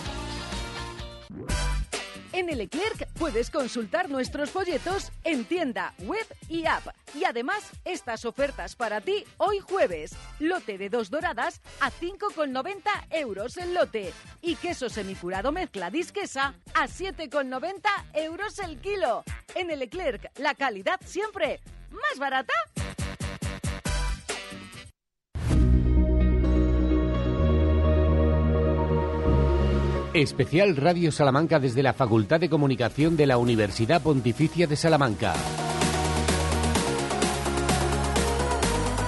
En 2.33 2.49
el 2.49 2.69
puedes 3.19 3.49
consultar 3.49 4.09
nuestros 4.09 4.51
folletos 4.51 5.11
en 5.25 5.43
tienda, 5.43 5.93
web 5.99 6.25
y 6.47 6.65
app. 6.65 6.87
Y 7.13 7.25
además, 7.25 7.71
estas 7.83 8.23
ofertas 8.23 8.75
para 8.75 9.01
ti 9.01 9.25
hoy 9.37 9.59
jueves. 9.59 10.13
Lote 10.39 10.77
de 10.77 10.89
dos 10.89 11.09
doradas 11.09 11.59
a 11.81 11.91
5,90 11.91 12.81
euros 13.09 13.57
el 13.57 13.73
lote. 13.73 14.13
Y 14.41 14.55
queso 14.55 14.89
semicurado 14.89 15.51
mezcla 15.51 15.89
disquesa 15.89 16.55
a 16.73 16.87
7,90 16.87 17.81
euros 18.13 18.59
el 18.59 18.79
kilo. 18.79 19.23
En 19.55 19.69
el 19.69 19.81
la 20.37 20.55
calidad 20.55 20.99
siempre 21.03 21.59
más 21.91 22.17
barata. 22.17 22.53
Especial 30.13 30.75
Radio 30.75 31.09
Salamanca 31.09 31.57
desde 31.57 31.81
la 31.81 31.93
Facultad 31.93 32.41
de 32.41 32.49
Comunicación 32.49 33.15
de 33.15 33.25
la 33.27 33.37
Universidad 33.37 34.01
Pontificia 34.01 34.67
de 34.67 34.75
Salamanca. 34.75 35.33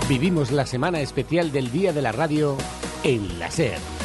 Vivimos 0.07 0.51
la 0.51 0.65
semana 0.65 1.01
especial 1.01 1.51
del 1.51 1.73
Día 1.73 1.91
de 1.91 2.01
la 2.01 2.13
Radio 2.13 2.55
en 3.03 3.37
la 3.37 3.51
SER. 3.51 4.02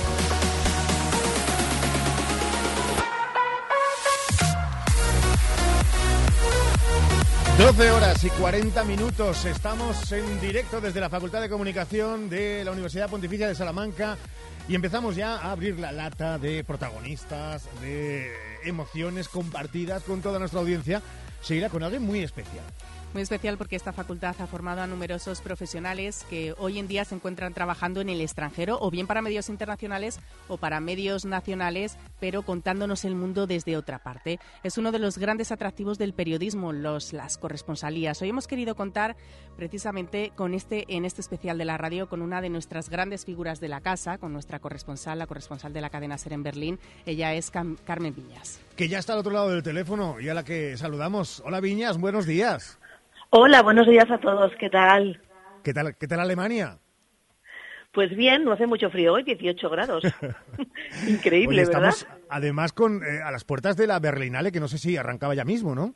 Doce 7.59 7.91
horas 7.91 8.23
y 8.23 8.31
40 8.31 8.85
minutos. 8.85 9.45
Estamos 9.45 10.13
en 10.13 10.41
directo 10.41 10.81
desde 10.81 11.01
la 11.01 11.11
Facultad 11.11 11.41
de 11.41 11.49
Comunicación 11.49 12.31
de 12.31 12.63
la 12.65 12.71
Universidad 12.71 13.11
Pontificia 13.11 13.49
de 13.49 13.57
Salamanca 13.57 14.17
y 14.69 14.77
empezamos 14.77 15.17
ya 15.17 15.35
a 15.35 15.51
abrir 15.51 15.77
la 15.81 15.91
lata 15.91 16.39
de 16.39 16.63
protagonistas, 16.63 17.69
de 17.81 18.33
emociones 18.63 19.27
compartidas 19.29 20.05
con 20.05 20.23
toda 20.23 20.39
nuestra 20.39 20.61
audiencia. 20.61 21.03
Seguirá 21.43 21.69
con 21.69 21.83
alguien 21.83 22.03
muy 22.03 22.21
especial. 22.21 22.65
Muy 23.15 23.23
especial 23.23 23.57
porque 23.57 23.75
esta 23.75 23.95
facultad 23.95 24.37
ha 24.39 24.47
formado 24.47 24.83
a 24.83 24.87
numerosos 24.87 25.41
profesionales 25.41 26.27
que 26.29 26.55
hoy 26.59 26.79
en 26.79 26.89
día 26.89 27.07
se 27.07 27.15
encuentran 27.15 27.55
trabajando 27.55 28.03
en 28.03 28.11
el 28.11 28.21
extranjero, 28.21 28.77
o 28.81 28.91
bien 28.91 29.07
para 29.07 29.23
medios 29.23 29.49
internacionales 29.49 30.21
o 30.47 30.59
para 30.59 30.79
medios 30.81 31.25
nacionales, 31.25 31.97
pero 32.21 32.43
contándonos 32.43 33.07
el 33.07 33.15
mundo 33.15 33.47
desde 33.47 33.79
otra 33.79 33.99
parte. 33.99 34.39
Es 34.63 34.77
uno 34.77 34.93
de 34.93 34.99
los 34.99 35.17
grandes 35.17 35.53
atractivos 35.53 35.97
del 35.97 36.13
periodismo, 36.13 36.75
los, 36.75 37.15
las 37.15 37.39
corresponsalías. 37.39 38.21
Hoy 38.21 38.29
hemos 38.29 38.47
querido 38.47 38.77
contar 38.77 39.17
precisamente 39.57 40.31
con 40.37 40.53
este, 40.53 40.85
en 40.95 41.07
este 41.07 41.23
especial 41.23 41.57
de 41.57 41.65
la 41.65 41.79
radio 41.79 42.11
con 42.11 42.21
una 42.21 42.43
de 42.43 42.51
nuestras 42.51 42.91
grandes 42.91 43.25
figuras 43.25 43.59
de 43.59 43.69
la 43.69 43.81
casa, 43.81 44.19
con 44.19 44.35
nuestra 44.35 44.59
corresponsal, 44.59 45.19
la 45.19 45.27
corresponsal 45.27 45.73
de 45.73 45.81
la 45.81 45.89
cadena 45.89 46.19
SER 46.19 46.35
en 46.35 46.43
Berlín. 46.43 46.79
Ella 47.07 47.33
es 47.33 47.51
Carmen 47.51 48.15
Viñas. 48.15 48.61
Que 48.77 48.87
ya 48.87 48.99
está 48.99 49.15
al 49.15 49.21
otro 49.21 49.33
lado 49.33 49.49
del 49.49 49.63
teléfono 49.63 50.21
y 50.21 50.29
a 50.29 50.35
la 50.35 50.45
que 50.45 50.77
saludamos. 50.77 51.43
Hola 51.47 51.61
Viñas, 51.61 51.99
buenos 51.99 52.27
días. 52.27 52.79
Hola, 53.31 53.63
buenos 53.63 53.87
días 53.87 54.11
a 54.11 54.19
todos. 54.19 54.53
¿Qué 54.59 54.71
tal? 54.71 55.21
¿Qué 55.63 55.75
tal, 55.75 55.97
qué 55.97 56.09
tal 56.09 56.21
Alemania? 56.21 56.79
Pues 57.93 58.15
bien, 58.17 58.45
no 58.45 58.53
hace 58.53 58.67
mucho 58.67 58.91
frío 58.91 59.15
hoy, 59.15 59.23
18 59.23 59.69
grados. 59.69 60.05
Increíble, 61.07 61.65
¿verdad? 61.65 61.91
Estamos 61.91 62.07
además 62.29 62.73
con 62.73 63.03
eh, 63.03 63.21
a 63.23 63.31
las 63.31 63.45
puertas 63.45 63.77
de 63.77 63.87
la 63.87 63.99
Berlinale, 63.99 64.53
que 64.53 64.61
no 64.61 64.69
sé 64.69 64.79
si 64.79 64.97
arrancaba 64.97 65.35
ya 65.35 65.45
mismo, 65.45 65.75
¿no? 65.75 65.95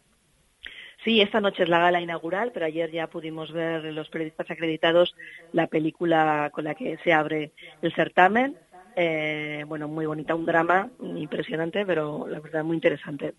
Sí, 1.04 1.20
esta 1.20 1.40
noche 1.40 1.64
es 1.64 1.68
la 1.68 1.80
gala 1.80 2.00
inaugural, 2.00 2.52
pero 2.52 2.66
ayer 2.66 2.90
ya 2.90 3.08
pudimos 3.08 3.50
ver 3.52 3.84
los 3.84 4.08
periodistas 4.08 4.50
acreditados 4.50 5.14
la 5.50 5.66
película 5.66 6.50
con 6.52 6.64
la 6.64 6.74
que 6.74 6.96
se 7.02 7.12
abre 7.12 7.52
el 7.80 7.94
certamen. 7.94 8.56
Eh, 8.94 9.64
bueno, 9.66 9.88
muy 9.88 10.06
bonita, 10.06 10.34
un 10.34 10.44
drama 10.46 10.90
impresionante, 11.00 11.84
pero 11.84 12.26
la 12.28 12.40
verdad 12.40 12.62
muy 12.62 12.76
interesante. 12.76 13.34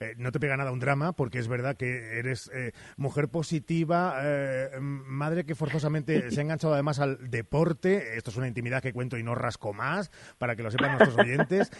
Eh, 0.00 0.14
no 0.16 0.30
te 0.30 0.38
pega 0.38 0.56
nada 0.56 0.70
un 0.70 0.78
drama, 0.78 1.12
porque 1.12 1.40
es 1.40 1.48
verdad 1.48 1.76
que 1.76 2.20
eres 2.20 2.48
eh, 2.54 2.70
mujer 2.96 3.26
positiva, 3.26 4.20
eh, 4.22 4.78
madre 4.80 5.44
que 5.44 5.56
forzosamente 5.56 6.30
se 6.30 6.38
ha 6.38 6.44
enganchado 6.44 6.74
además 6.74 7.00
al 7.00 7.28
deporte. 7.32 8.16
Esto 8.16 8.30
es 8.30 8.36
una 8.36 8.46
intimidad 8.46 8.80
que 8.80 8.92
cuento 8.92 9.18
y 9.18 9.24
no 9.24 9.34
rasco 9.34 9.72
más, 9.72 10.12
para 10.38 10.54
que 10.54 10.62
lo 10.62 10.70
sepan 10.70 10.96
nuestros 10.96 11.18
oyentes. 11.26 11.72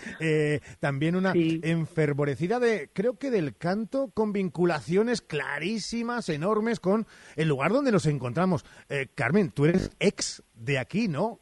también 0.80 1.14
una 1.14 1.32
enfervorecida 1.36 2.58
de, 2.58 2.90
creo 2.92 3.18
que 3.18 3.30
del 3.30 3.56
canto, 3.56 4.10
con 4.12 4.32
vinculaciones 4.32 5.22
clarísimas, 5.22 6.28
enormes 6.28 6.80
con 6.80 7.06
el 7.36 7.46
lugar 7.46 7.70
donde 7.70 7.92
nos 7.92 8.06
encontramos. 8.06 8.64
Carmen, 9.14 9.52
tú 9.52 9.66
eres 9.66 9.92
ex 10.00 10.42
de 10.54 10.78
aquí, 10.80 11.06
¿no? 11.06 11.38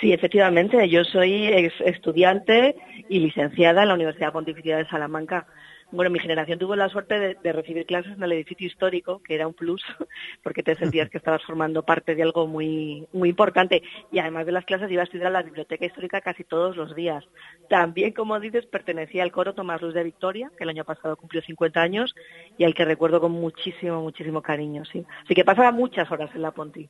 Sí, 0.00 0.12
efectivamente. 0.12 0.88
Yo 0.90 1.04
soy 1.04 1.46
ex 1.46 1.72
estudiante 1.80 2.76
y 3.08 3.20
licenciada 3.20 3.82
en 3.82 3.88
la 3.88 3.94
Universidad 3.94 4.32
Pontificia 4.32 4.76
de 4.76 4.88
Salamanca. 4.88 5.46
Bueno, 5.90 6.10
mi 6.10 6.18
generación 6.18 6.58
tuvo 6.58 6.74
la 6.74 6.88
suerte 6.88 7.36
de, 7.40 7.52
recibir 7.52 7.86
clases 7.86 8.16
en 8.16 8.22
el 8.22 8.32
edificio 8.32 8.66
histórico, 8.66 9.22
que 9.22 9.34
era 9.34 9.46
un 9.46 9.54
plus, 9.54 9.80
porque 10.42 10.62
te 10.62 10.74
sentías 10.74 11.08
que 11.08 11.18
estabas 11.18 11.44
formando 11.44 11.84
parte 11.84 12.16
de 12.16 12.22
algo 12.22 12.46
muy, 12.46 13.06
muy 13.12 13.28
importante. 13.28 13.82
Y 14.10 14.18
además 14.18 14.46
de 14.46 14.52
las 14.52 14.64
clases 14.64 14.90
iba 14.90 15.02
a 15.02 15.04
estudiar 15.04 15.28
a 15.28 15.30
la 15.30 15.42
biblioteca 15.42 15.86
histórica 15.86 16.20
casi 16.20 16.42
todos 16.42 16.76
los 16.76 16.96
días. 16.96 17.24
También, 17.68 18.12
como 18.12 18.40
dices, 18.40 18.66
pertenecía 18.66 19.22
al 19.22 19.30
coro 19.30 19.54
Tomás 19.54 19.82
Luz 19.82 19.94
de 19.94 20.02
Victoria, 20.02 20.50
que 20.56 20.64
el 20.64 20.70
año 20.70 20.84
pasado 20.84 21.16
cumplió 21.16 21.42
50 21.42 21.80
años, 21.80 22.14
y 22.58 22.64
al 22.64 22.74
que 22.74 22.84
recuerdo 22.84 23.20
con 23.20 23.32
muchísimo, 23.32 24.02
muchísimo 24.02 24.42
cariño. 24.42 24.84
Sí. 24.86 25.04
Así 25.24 25.34
que 25.34 25.44
pasaba 25.44 25.70
muchas 25.70 26.10
horas 26.10 26.30
en 26.34 26.42
la 26.42 26.50
Ponti. 26.50 26.88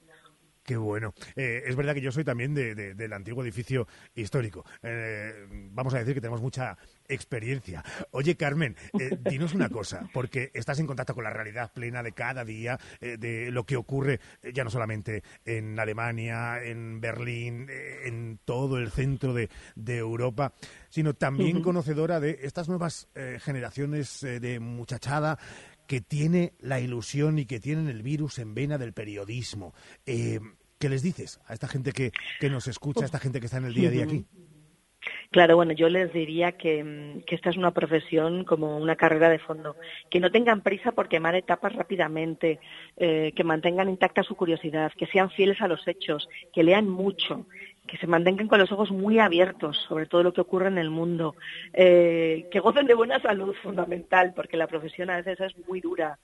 Qué 0.64 0.78
bueno. 0.78 1.12
Eh, 1.36 1.62
es 1.66 1.76
verdad 1.76 1.92
que 1.92 2.00
yo 2.00 2.10
soy 2.10 2.24
también 2.24 2.54
del 2.54 3.12
antiguo 3.12 3.42
edificio 3.42 3.86
histórico. 4.14 4.64
Eh, 4.82 5.46
vamos 5.72 5.92
a 5.92 5.98
decir 5.98 6.14
que 6.14 6.22
tenemos 6.22 6.40
mucha 6.40 6.78
experiencia. 7.06 7.84
Oye, 8.12 8.34
Carmen, 8.34 8.74
eh, 8.98 9.10
dinos 9.30 9.52
una 9.52 9.68
cosa, 9.68 10.08
porque 10.10 10.50
estás 10.54 10.78
en 10.78 10.86
contacto 10.86 11.14
con 11.14 11.24
la 11.24 11.30
realidad 11.30 11.70
plena 11.70 12.02
de 12.02 12.12
cada 12.12 12.46
día, 12.46 12.78
de 13.00 13.50
lo 13.50 13.64
que 13.64 13.76
ocurre 13.76 14.20
ya 14.54 14.64
no 14.64 14.70
solamente 14.70 15.22
en 15.44 15.78
Alemania, 15.78 16.62
en 16.62 16.98
Berlín, 16.98 17.68
en 17.68 18.38
todo 18.44 18.78
el 18.78 18.90
centro 18.90 19.34
de, 19.34 19.50
Europa, 19.76 20.54
sino 20.88 21.12
también 21.12 21.60
conocedora 21.60 22.20
de 22.20 22.40
estas 22.42 22.68
nuevas 22.68 23.08
generaciones 23.38 24.20
de 24.20 24.60
muchachada 24.60 25.38
que 25.86 26.00
tiene 26.00 26.52
la 26.60 26.80
ilusión 26.80 27.38
y 27.38 27.46
que 27.46 27.60
tienen 27.60 27.88
el 27.88 28.02
virus 28.02 28.38
en 28.38 28.54
vena 28.54 28.78
del 28.78 28.92
periodismo. 28.92 29.74
Eh, 30.06 30.40
¿Qué 30.78 30.88
les 30.88 31.02
dices 31.02 31.40
a 31.46 31.54
esta 31.54 31.68
gente 31.68 31.92
que, 31.92 32.12
que 32.40 32.50
nos 32.50 32.68
escucha, 32.68 33.02
a 33.02 33.06
esta 33.06 33.18
gente 33.18 33.40
que 33.40 33.46
está 33.46 33.58
en 33.58 33.66
el 33.66 33.74
día 33.74 33.88
a 33.88 33.92
día 33.92 34.04
aquí? 34.04 34.26
Claro, 35.30 35.56
bueno, 35.56 35.72
yo 35.72 35.88
les 35.88 36.12
diría 36.12 36.52
que, 36.52 37.22
que, 37.26 37.34
esta 37.34 37.50
es 37.50 37.56
una 37.56 37.72
profesión 37.72 38.44
como 38.44 38.78
una 38.78 38.96
carrera 38.96 39.28
de 39.28 39.38
fondo, 39.38 39.76
que 40.10 40.20
no 40.20 40.30
tengan 40.30 40.62
prisa 40.62 40.92
por 40.92 41.08
quemar 41.08 41.34
etapas 41.34 41.74
rápidamente, 41.74 42.60
eh, 42.96 43.32
que 43.34 43.44
mantengan 43.44 43.88
intacta 43.88 44.22
su 44.22 44.36
curiosidad, 44.36 44.92
que 44.96 45.06
sean 45.06 45.30
fieles 45.30 45.60
a 45.60 45.68
los 45.68 45.86
hechos, 45.88 46.28
que 46.52 46.62
lean 46.62 46.88
mucho, 46.88 47.46
que 47.86 47.98
se 47.98 48.06
mantengan 48.06 48.48
con 48.48 48.58
los 48.58 48.72
ojos 48.72 48.90
muy 48.90 49.18
abiertos 49.18 49.76
sobre 49.88 50.06
todo 50.06 50.22
lo 50.22 50.32
que 50.32 50.40
ocurre 50.40 50.68
en 50.68 50.78
el 50.78 50.90
mundo, 50.90 51.34
eh, 51.72 52.48
que 52.50 52.60
gocen 52.60 52.86
de 52.86 52.94
buena 52.94 53.20
salud, 53.20 53.54
fundamental, 53.62 54.32
porque 54.34 54.56
la 54.56 54.66
profesión 54.66 55.10
a 55.10 55.16
veces 55.16 55.40
es 55.40 55.68
muy 55.68 55.80
dura. 55.80 56.18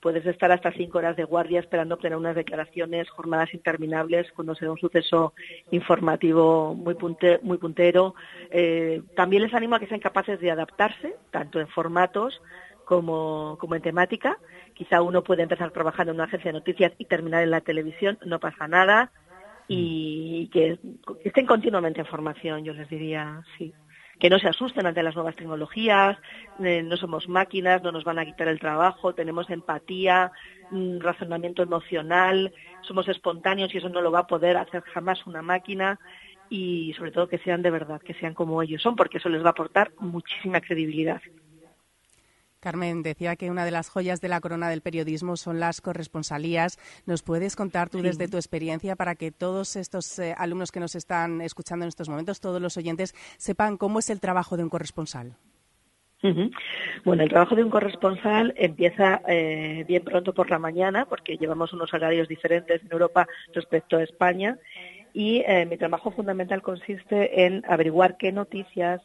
Puedes 0.00 0.24
estar 0.26 0.52
hasta 0.52 0.70
cinco 0.70 0.98
horas 0.98 1.16
de 1.16 1.24
guardia 1.24 1.58
esperando 1.58 1.96
obtener 1.96 2.16
unas 2.16 2.36
declaraciones, 2.36 3.10
jornadas 3.10 3.52
interminables, 3.52 4.30
cuando 4.32 4.54
sea 4.54 4.70
un 4.70 4.78
suceso 4.78 5.32
informativo 5.72 6.74
muy, 6.74 6.96
muy 7.42 7.58
puntero. 7.58 8.14
Eh, 8.50 9.02
también 9.16 9.42
les 9.42 9.54
animo 9.54 9.74
a 9.74 9.80
que 9.80 9.88
sean 9.88 9.98
capaces 9.98 10.38
de 10.38 10.52
adaptarse, 10.52 11.16
tanto 11.32 11.58
en 11.58 11.66
formatos 11.66 12.40
como, 12.84 13.56
como 13.58 13.74
en 13.74 13.82
temática. 13.82 14.38
Quizá 14.74 15.02
uno 15.02 15.24
puede 15.24 15.42
empezar 15.42 15.72
trabajando 15.72 16.12
en 16.12 16.18
una 16.18 16.24
agencia 16.24 16.52
de 16.52 16.58
noticias 16.58 16.92
y 16.98 17.06
terminar 17.06 17.42
en 17.42 17.50
la 17.50 17.60
televisión, 17.60 18.18
no 18.24 18.38
pasa 18.38 18.68
nada 18.68 19.10
y 19.68 20.48
que, 20.48 20.78
estén 21.24 21.46
continuamente 21.46 22.00
en 22.00 22.06
formación, 22.06 22.64
yo 22.64 22.72
les 22.72 22.88
diría, 22.88 23.42
sí. 23.56 23.72
Que 24.18 24.30
no 24.30 24.38
se 24.38 24.48
asusten 24.48 24.86
ante 24.86 25.02
las 25.02 25.14
nuevas 25.14 25.36
tecnologías, 25.36 26.18
eh, 26.58 26.82
no 26.82 26.96
somos 26.96 27.28
máquinas, 27.28 27.82
no 27.82 27.92
nos 27.92 28.02
van 28.02 28.18
a 28.18 28.24
quitar 28.24 28.48
el 28.48 28.58
trabajo, 28.58 29.14
tenemos 29.14 29.48
empatía, 29.48 30.32
mm, 30.70 30.98
razonamiento 30.98 31.62
emocional, 31.62 32.52
somos 32.80 33.06
espontáneos 33.08 33.72
y 33.72 33.78
eso 33.78 33.88
no 33.90 34.00
lo 34.00 34.10
va 34.10 34.20
a 34.20 34.26
poder 34.26 34.56
hacer 34.56 34.82
jamás 34.82 35.24
una 35.26 35.42
máquina 35.42 36.00
y 36.48 36.94
sobre 36.94 37.12
todo 37.12 37.28
que 37.28 37.38
sean 37.38 37.62
de 37.62 37.70
verdad, 37.70 38.00
que 38.00 38.14
sean 38.14 38.34
como 38.34 38.60
ellos 38.62 38.82
son, 38.82 38.96
porque 38.96 39.18
eso 39.18 39.28
les 39.28 39.42
va 39.42 39.48
a 39.48 39.50
aportar 39.50 39.92
muchísima 40.00 40.60
credibilidad. 40.60 41.20
Carmen, 42.60 43.02
decía 43.02 43.36
que 43.36 43.50
una 43.50 43.64
de 43.64 43.70
las 43.70 43.88
joyas 43.88 44.20
de 44.20 44.28
la 44.28 44.40
corona 44.40 44.68
del 44.68 44.82
periodismo 44.82 45.36
son 45.36 45.60
las 45.60 45.80
corresponsalías. 45.80 46.78
¿Nos 47.06 47.22
puedes 47.22 47.54
contar 47.54 47.88
tú 47.88 48.02
desde 48.02 48.28
tu 48.28 48.36
experiencia 48.36 48.96
para 48.96 49.14
que 49.14 49.30
todos 49.30 49.76
estos 49.76 50.18
eh, 50.18 50.34
alumnos 50.36 50.72
que 50.72 50.80
nos 50.80 50.94
están 50.94 51.40
escuchando 51.40 51.84
en 51.84 51.88
estos 51.88 52.08
momentos, 52.08 52.40
todos 52.40 52.60
los 52.60 52.76
oyentes, 52.76 53.14
sepan 53.36 53.76
cómo 53.76 54.00
es 54.00 54.10
el 54.10 54.20
trabajo 54.20 54.56
de 54.56 54.64
un 54.64 54.70
corresponsal? 54.70 55.36
Bueno, 57.04 57.22
el 57.22 57.28
trabajo 57.28 57.54
de 57.54 57.62
un 57.62 57.70
corresponsal 57.70 58.52
empieza 58.56 59.22
eh, 59.28 59.84
bien 59.86 60.02
pronto 60.02 60.34
por 60.34 60.50
la 60.50 60.58
mañana, 60.58 61.04
porque 61.04 61.36
llevamos 61.36 61.72
unos 61.72 61.94
horarios 61.94 62.26
diferentes 62.26 62.82
en 62.82 62.90
Europa 62.90 63.28
respecto 63.54 63.96
a 63.96 64.02
España, 64.02 64.58
y 65.12 65.44
eh, 65.46 65.64
mi 65.66 65.76
trabajo 65.76 66.10
fundamental 66.10 66.60
consiste 66.60 67.46
en 67.46 67.64
averiguar 67.68 68.16
qué 68.16 68.32
noticias 68.32 69.00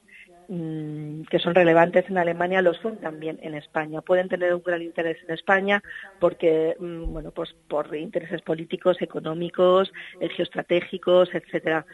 Mm, 0.50 1.24
que 1.24 1.40
son 1.40 1.56
relevantes 1.56 2.10
en 2.10 2.18
Alemania 2.18 2.62
lo 2.62 2.74
son 2.74 2.98
también 2.98 3.40
en 3.42 3.56
España. 3.56 4.02
Pueden 4.02 4.28
tener 4.28 4.54
un 4.54 4.62
gran 4.62 4.82
interés 4.82 5.18
en 5.24 5.34
España 5.34 5.82
porque, 6.20 6.76
mm, 6.80 7.14
bueno, 7.14 7.32
pues 7.32 7.56
por 7.70 7.96
intereses 7.96 8.42
políticos, 8.42 8.98
económicos, 9.02 9.92
eh, 10.20 10.30
geoestratégicos, 10.30 11.34
etcétera. 11.34 11.86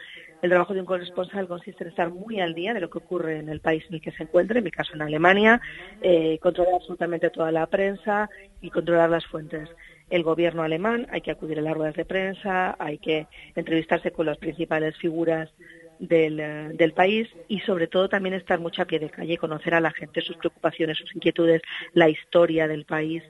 El 0.42 0.50
trabajo 0.50 0.74
de 0.74 0.80
un 0.80 0.86
corresponsal 0.86 1.46
consiste 1.46 1.84
en 1.84 1.90
estar 1.90 2.10
muy 2.10 2.40
al 2.40 2.54
día 2.54 2.74
de 2.74 2.80
lo 2.80 2.90
que 2.90 2.98
ocurre 2.98 3.38
en 3.38 3.48
el 3.50 3.60
país 3.60 3.84
en 3.88 3.96
el 3.96 4.00
que 4.00 4.10
se 4.12 4.24
encuentre, 4.24 4.58
en 4.58 4.64
mi 4.64 4.70
caso 4.70 4.94
en 4.94 5.02
Alemania, 5.02 5.60
eh, 6.02 6.38
controlar 6.40 6.74
absolutamente 6.74 7.30
toda 7.30 7.52
la 7.52 7.66
prensa 7.66 8.28
y 8.60 8.70
controlar 8.70 9.10
las 9.10 9.26
fuentes 9.26 9.68
el 10.08 10.24
gobierno 10.24 10.64
alemán, 10.64 11.06
hay 11.12 11.20
que 11.20 11.30
acudir 11.30 11.60
a 11.60 11.62
las 11.62 11.72
ruedas 11.72 11.94
de 11.94 12.04
prensa, 12.04 12.74
hay 12.80 12.98
que 12.98 13.28
entrevistarse 13.54 14.10
con 14.10 14.26
las 14.26 14.38
principales 14.38 14.96
figuras 14.96 15.50
eh, 16.02 16.70
del, 16.72 16.92
país 16.94 17.28
y 17.46 17.60
sobre 17.60 17.86
todo 17.86 18.08
también 18.08 18.34
estar 18.34 18.58
mucho 18.58 18.80
a 18.80 18.86
pie 18.86 18.98
de 18.98 19.10
calle, 19.10 19.36
conocer 19.36 19.74
a 19.74 19.80
la 19.80 19.90
gente, 19.90 20.22
sus 20.22 20.36
preocupaciones, 20.36 20.96
sus 20.96 21.14
inquietudes, 21.14 21.60
la 21.92 22.08
historia 22.08 22.66
del 22.66 22.86
país 22.86 23.22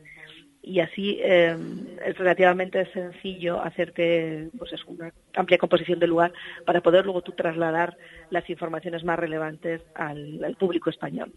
y 0.62 0.78
así 0.78 1.18
eh, 1.20 1.56
es 2.04 2.16
relativamente 2.16 2.86
sencillo 2.92 3.60
hacerte 3.60 4.50
pues 4.56 4.72
es 4.72 4.84
una 4.84 5.12
amplia 5.34 5.58
composición 5.58 5.98
del 5.98 6.10
lugar 6.10 6.32
para 6.64 6.80
poder 6.80 7.06
luego 7.06 7.22
tú 7.22 7.32
trasladar 7.32 7.96
las 8.30 8.48
informaciones 8.48 9.02
más 9.02 9.18
relevantes 9.18 9.82
al, 9.96 10.56
público 10.58 10.90
español. 10.90 11.32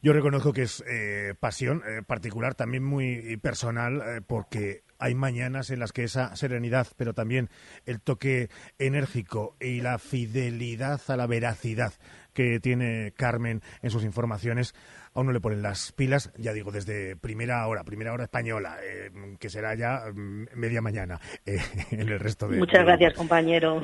Yo 0.00 0.12
reconozco 0.12 0.52
que 0.52 0.62
es 0.62 0.84
eh, 0.88 1.34
pasión 1.40 1.82
particular, 2.06 2.54
también 2.54 2.84
muy 2.84 3.36
personal, 3.38 4.22
porque 4.28 4.82
hay 5.00 5.14
mañanas 5.14 5.70
en 5.70 5.80
las 5.80 5.92
que 5.92 6.04
esa 6.04 6.36
serenidad, 6.36 6.86
pero 6.96 7.14
también 7.14 7.48
el 7.86 8.00
toque 8.00 8.50
enérgico 8.78 9.56
y 9.60 9.80
la 9.80 9.98
fidelidad 9.98 11.00
a 11.08 11.16
la 11.16 11.26
veracidad 11.26 11.92
que 12.34 12.60
tiene 12.60 13.12
Carmen 13.16 13.62
en 13.82 13.90
sus 13.90 14.04
informaciones, 14.04 14.74
a 15.14 15.20
uno 15.20 15.32
le 15.32 15.40
ponen 15.40 15.62
las 15.62 15.92
pilas, 15.92 16.32
ya 16.36 16.52
digo, 16.52 16.70
desde 16.70 17.16
primera 17.16 17.66
hora, 17.66 17.82
primera 17.82 18.12
hora 18.12 18.24
española, 18.24 18.76
eh, 18.82 19.10
que 19.40 19.50
será 19.50 19.74
ya 19.74 20.04
mm, 20.14 20.46
media 20.54 20.80
mañana 20.80 21.20
eh, 21.44 21.58
en 21.90 22.00
el 22.08 22.20
resto 22.20 22.46
de... 22.46 22.58
Muchas 22.58 22.84
gracias, 22.84 23.14
compañero. 23.14 23.82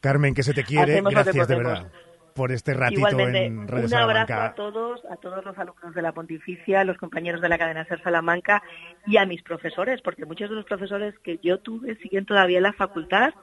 Carmen, 0.00 0.34
que 0.34 0.42
se 0.42 0.54
te 0.54 0.64
quiere, 0.64 1.00
gracias 1.00 1.46
de 1.46 1.56
verdad 1.56 1.92
por 2.38 2.52
este 2.52 2.72
ratito 2.72 3.18
en 3.18 3.66
Radio 3.66 3.86
un 3.86 3.94
abrazo 3.94 4.34
a 4.34 4.54
todos, 4.54 5.04
a 5.10 5.16
todos 5.16 5.44
los 5.44 5.58
alumnos 5.58 5.92
de 5.92 6.02
la 6.02 6.12
Pontificia, 6.12 6.80
a 6.80 6.84
los 6.84 6.96
compañeros 6.96 7.40
de 7.40 7.48
la 7.48 7.58
cadena 7.58 7.84
Ser 7.84 8.00
Salamanca 8.00 8.62
y 9.06 9.16
a 9.16 9.26
mis 9.26 9.42
profesores, 9.42 10.00
porque 10.02 10.24
muchos 10.24 10.48
de 10.48 10.54
los 10.54 10.64
profesores 10.64 11.18
que 11.18 11.40
yo 11.42 11.58
tuve 11.58 11.96
siguen 11.96 12.26
todavía 12.26 12.58
en 12.58 12.62
la 12.62 12.72
facultad. 12.72 13.34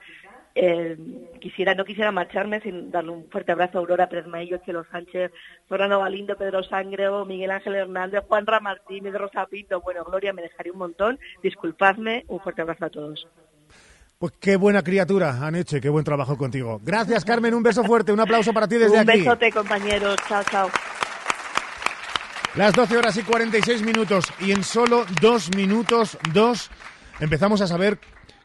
Eh, 0.57 0.97
quisiera 1.41 1.75
no 1.75 1.83
quisiera 1.83 2.13
marcharme 2.13 2.61
sin 2.61 2.89
darle 2.89 3.11
un 3.11 3.29
fuerte 3.29 3.51
abrazo 3.51 3.77
a 3.77 3.81
Aurora 3.81 4.07
Pérez 4.07 4.27
Maillo, 4.27 4.59
Chelo 4.65 4.85
Sánchez, 4.89 5.33
Fernando 5.67 5.99
Galindo, 5.99 6.37
Pedro 6.37 6.63
Sangreo, 6.63 7.25
Miguel 7.25 7.51
Ángel 7.51 7.75
Hernández, 7.75 8.23
Juan 8.29 8.45
Martínez, 8.61 9.13
Rosa 9.13 9.45
Pinto. 9.47 9.81
Bueno, 9.81 10.05
Gloria, 10.05 10.31
me 10.31 10.41
dejaría 10.41 10.71
un 10.71 10.79
montón. 10.79 11.19
Disculpadme, 11.43 12.23
un 12.29 12.39
fuerte 12.39 12.61
abrazo 12.61 12.85
a 12.85 12.89
todos. 12.89 13.27
Pues 14.25 14.37
qué 14.39 14.55
buena 14.55 14.81
criatura, 14.81 15.37
Aneche, 15.45 15.79
qué 15.79 15.87
buen 15.87 16.03
trabajo 16.03 16.35
contigo. 16.35 16.81
Gracias, 16.83 17.23
Carmen, 17.23 17.53
un 17.53 17.61
beso 17.61 17.83
fuerte, 17.83 18.11
un 18.11 18.19
aplauso 18.19 18.53
para 18.53 18.67
ti 18.67 18.75
desde 18.75 18.97
aquí. 18.97 19.19
Un 19.19 19.25
besote, 19.25 19.51
compañeros. 19.51 20.15
Chao, 20.27 20.43
chao. 20.49 20.69
Las 22.55 22.73
12 22.73 22.97
horas 22.97 23.15
y 23.17 23.21
46 23.21 23.83
minutos 23.83 24.25
y 24.39 24.51
en 24.51 24.63
solo 24.63 25.05
dos 25.21 25.55
minutos, 25.55 26.17
dos, 26.33 26.71
empezamos 27.19 27.61
a 27.61 27.67
saber 27.67 27.99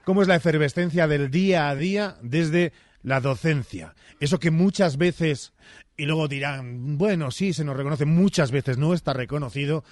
cómo 0.04 0.20
es 0.20 0.28
la 0.28 0.34
efervescencia 0.34 1.08
del 1.08 1.30
día 1.30 1.70
a 1.70 1.74
día 1.74 2.18
desde 2.20 2.74
la 3.02 3.22
docencia. 3.22 3.94
Eso 4.20 4.38
que 4.38 4.50
muchas 4.50 4.98
veces, 4.98 5.54
y 5.96 6.04
luego 6.04 6.28
dirán, 6.28 6.98
bueno, 6.98 7.30
sí, 7.30 7.54
se 7.54 7.64
nos 7.64 7.74
reconoce, 7.74 8.04
muchas 8.04 8.50
veces 8.50 8.76
no 8.76 8.92
está 8.92 9.14
reconocido. 9.14 9.82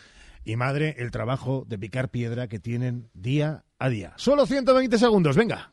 Y 0.45 0.57
madre, 0.57 0.97
el 0.99 1.11
trabajo 1.11 1.65
de 1.67 1.79
picar 1.79 2.11
piedra 2.11 2.47
que 2.47 2.59
tienen 2.59 3.09
día 3.15 3.65
a 3.79 3.89
día. 3.89 4.13
Solo 4.17 4.45
120 4.45 4.99
segundos, 4.99 5.35
venga. 5.35 5.73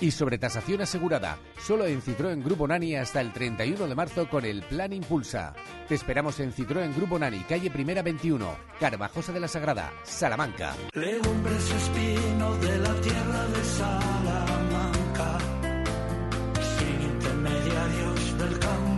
y 0.00 0.10
sobre 0.10 0.38
tasación 0.38 0.80
asegurada, 0.80 1.38
solo 1.58 1.86
en 1.86 2.02
Citroën 2.02 2.42
Grupo 2.42 2.66
Nani 2.68 2.96
hasta 2.96 3.20
el 3.20 3.32
31 3.32 3.86
de 3.86 3.94
marzo 3.94 4.28
con 4.28 4.44
el 4.44 4.62
Plan 4.62 4.92
Impulsa. 4.92 5.54
Te 5.88 5.94
esperamos 5.94 6.38
en 6.40 6.52
Citroën 6.52 6.94
Grupo 6.94 7.18
Nani, 7.18 7.40
calle 7.40 7.70
Primera 7.70 8.02
21, 8.02 8.56
Carvajosa 8.78 9.32
de 9.32 9.40
la 9.40 9.48
Sagrada, 9.48 9.92
Salamanca. 10.04 10.74
Legumbres 10.94 11.70
espino 11.70 12.54
de 12.56 12.78
la 12.78 12.94
tierra 13.00 13.46
de 13.46 13.64
Salamanca, 13.64 15.38
sin 16.78 17.02
intermediarios 17.02 18.38
del 18.38 18.58
campo 18.58 18.97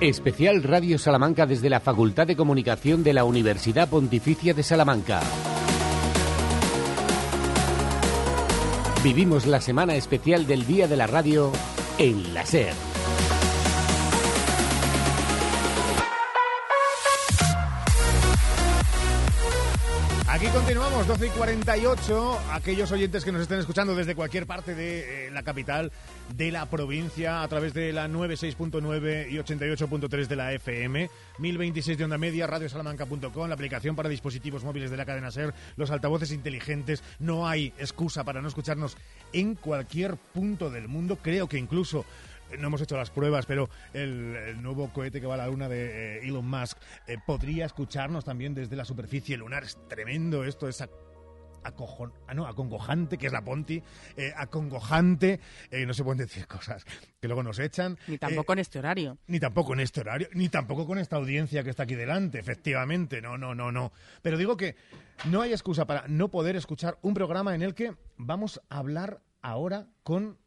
Especial 0.00 0.62
Radio 0.62 0.96
Salamanca 0.98 1.44
desde 1.44 1.68
la 1.68 1.78
Facultad 1.78 2.26
de 2.26 2.34
Comunicación 2.34 3.04
de 3.04 3.12
la 3.12 3.24
Universidad 3.24 3.86
Pontificia 3.86 4.54
de 4.54 4.62
Salamanca. 4.62 5.20
Vivimos 9.04 9.46
la 9.46 9.60
semana 9.60 9.96
especial 9.96 10.46
del 10.46 10.66
Día 10.66 10.88
de 10.88 10.96
la 10.96 11.06
Radio 11.06 11.52
en 11.98 12.32
la 12.32 12.46
SER. 12.46 12.89
Aquí 20.40 20.48
continuamos, 20.48 21.06
12 21.06 21.26
y 21.26 21.28
48. 21.28 22.38
Aquellos 22.52 22.90
oyentes 22.92 23.26
que 23.26 23.30
nos 23.30 23.42
estén 23.42 23.58
escuchando 23.58 23.94
desde 23.94 24.14
cualquier 24.14 24.46
parte 24.46 24.74
de 24.74 25.26
eh, 25.26 25.30
la 25.30 25.42
capital, 25.42 25.92
de 26.34 26.50
la 26.50 26.64
provincia, 26.64 27.42
a 27.42 27.48
través 27.48 27.74
de 27.74 27.92
la 27.92 28.08
96.9 28.08 29.30
y 29.30 29.34
88.3 29.36 30.26
de 30.28 30.36
la 30.36 30.54
FM, 30.54 31.10
1026 31.40 31.98
de 31.98 32.04
onda 32.04 32.16
media, 32.16 32.46
radiosalamanca.com, 32.46 33.48
la 33.48 33.54
aplicación 33.54 33.94
para 33.94 34.08
dispositivos 34.08 34.64
móviles 34.64 34.90
de 34.90 34.96
la 34.96 35.04
cadena 35.04 35.30
SER, 35.30 35.52
los 35.76 35.90
altavoces 35.90 36.32
inteligentes. 36.32 37.02
No 37.18 37.46
hay 37.46 37.74
excusa 37.76 38.24
para 38.24 38.40
no 38.40 38.48
escucharnos 38.48 38.96
en 39.34 39.56
cualquier 39.56 40.16
punto 40.16 40.70
del 40.70 40.88
mundo. 40.88 41.18
Creo 41.20 41.50
que 41.50 41.58
incluso 41.58 42.06
no 42.58 42.66
hemos 42.68 42.80
hecho 42.80 42.96
las 42.96 43.10
pruebas, 43.10 43.46
pero 43.46 43.68
el, 43.92 44.34
el 44.36 44.62
nuevo 44.62 44.88
cohete 44.92 45.20
que 45.20 45.26
va 45.26 45.34
a 45.34 45.38
la 45.38 45.46
luna 45.48 45.68
de 45.68 46.18
eh, 46.18 46.26
Elon 46.28 46.46
Musk 46.48 46.78
eh, 47.06 47.16
podría 47.26 47.66
escucharnos 47.66 48.24
también 48.24 48.54
desde 48.54 48.76
la 48.76 48.84
superficie 48.84 49.36
lunar. 49.36 49.64
Es 49.64 49.78
tremendo 49.88 50.44
esto, 50.44 50.68
es 50.68 50.80
ac- 50.80 50.90
acojon- 51.62 52.12
ah, 52.26 52.32
no, 52.34 52.46
acongojante, 52.46 53.18
que 53.18 53.26
es 53.26 53.32
la 53.32 53.42
Ponti, 53.44 53.82
eh, 54.16 54.32
acongojante, 54.36 55.40
eh, 55.70 55.84
no 55.86 55.92
se 55.94 56.02
pueden 56.04 56.18
decir 56.18 56.46
cosas 56.46 56.84
que 57.20 57.28
luego 57.28 57.42
nos 57.42 57.58
echan. 57.58 57.98
Ni 58.08 58.16
tampoco 58.18 58.52
en 58.54 58.58
este 58.60 58.78
horario. 58.78 59.18
Ni 59.26 59.38
tampoco 59.40 59.72
en 59.74 59.80
este 59.80 60.00
horario, 60.00 60.28
ni 60.32 60.48
tampoco 60.48 60.86
con 60.86 60.98
esta 60.98 61.16
audiencia 61.16 61.62
que 61.62 61.70
está 61.70 61.82
aquí 61.82 61.94
delante, 61.94 62.38
efectivamente. 62.38 63.20
No, 63.20 63.36
no, 63.36 63.54
no, 63.54 63.70
no. 63.72 63.92
Pero 64.22 64.38
digo 64.38 64.56
que 64.56 64.74
no 65.26 65.42
hay 65.42 65.52
excusa 65.52 65.86
para 65.86 66.06
no 66.08 66.28
poder 66.30 66.56
escuchar 66.56 66.98
un 67.02 67.12
programa 67.14 67.54
en 67.54 67.62
el 67.62 67.74
que 67.74 67.92
vamos 68.16 68.60
a 68.70 68.78
hablar 68.78 69.20
ahora 69.42 69.86
con 70.02 70.38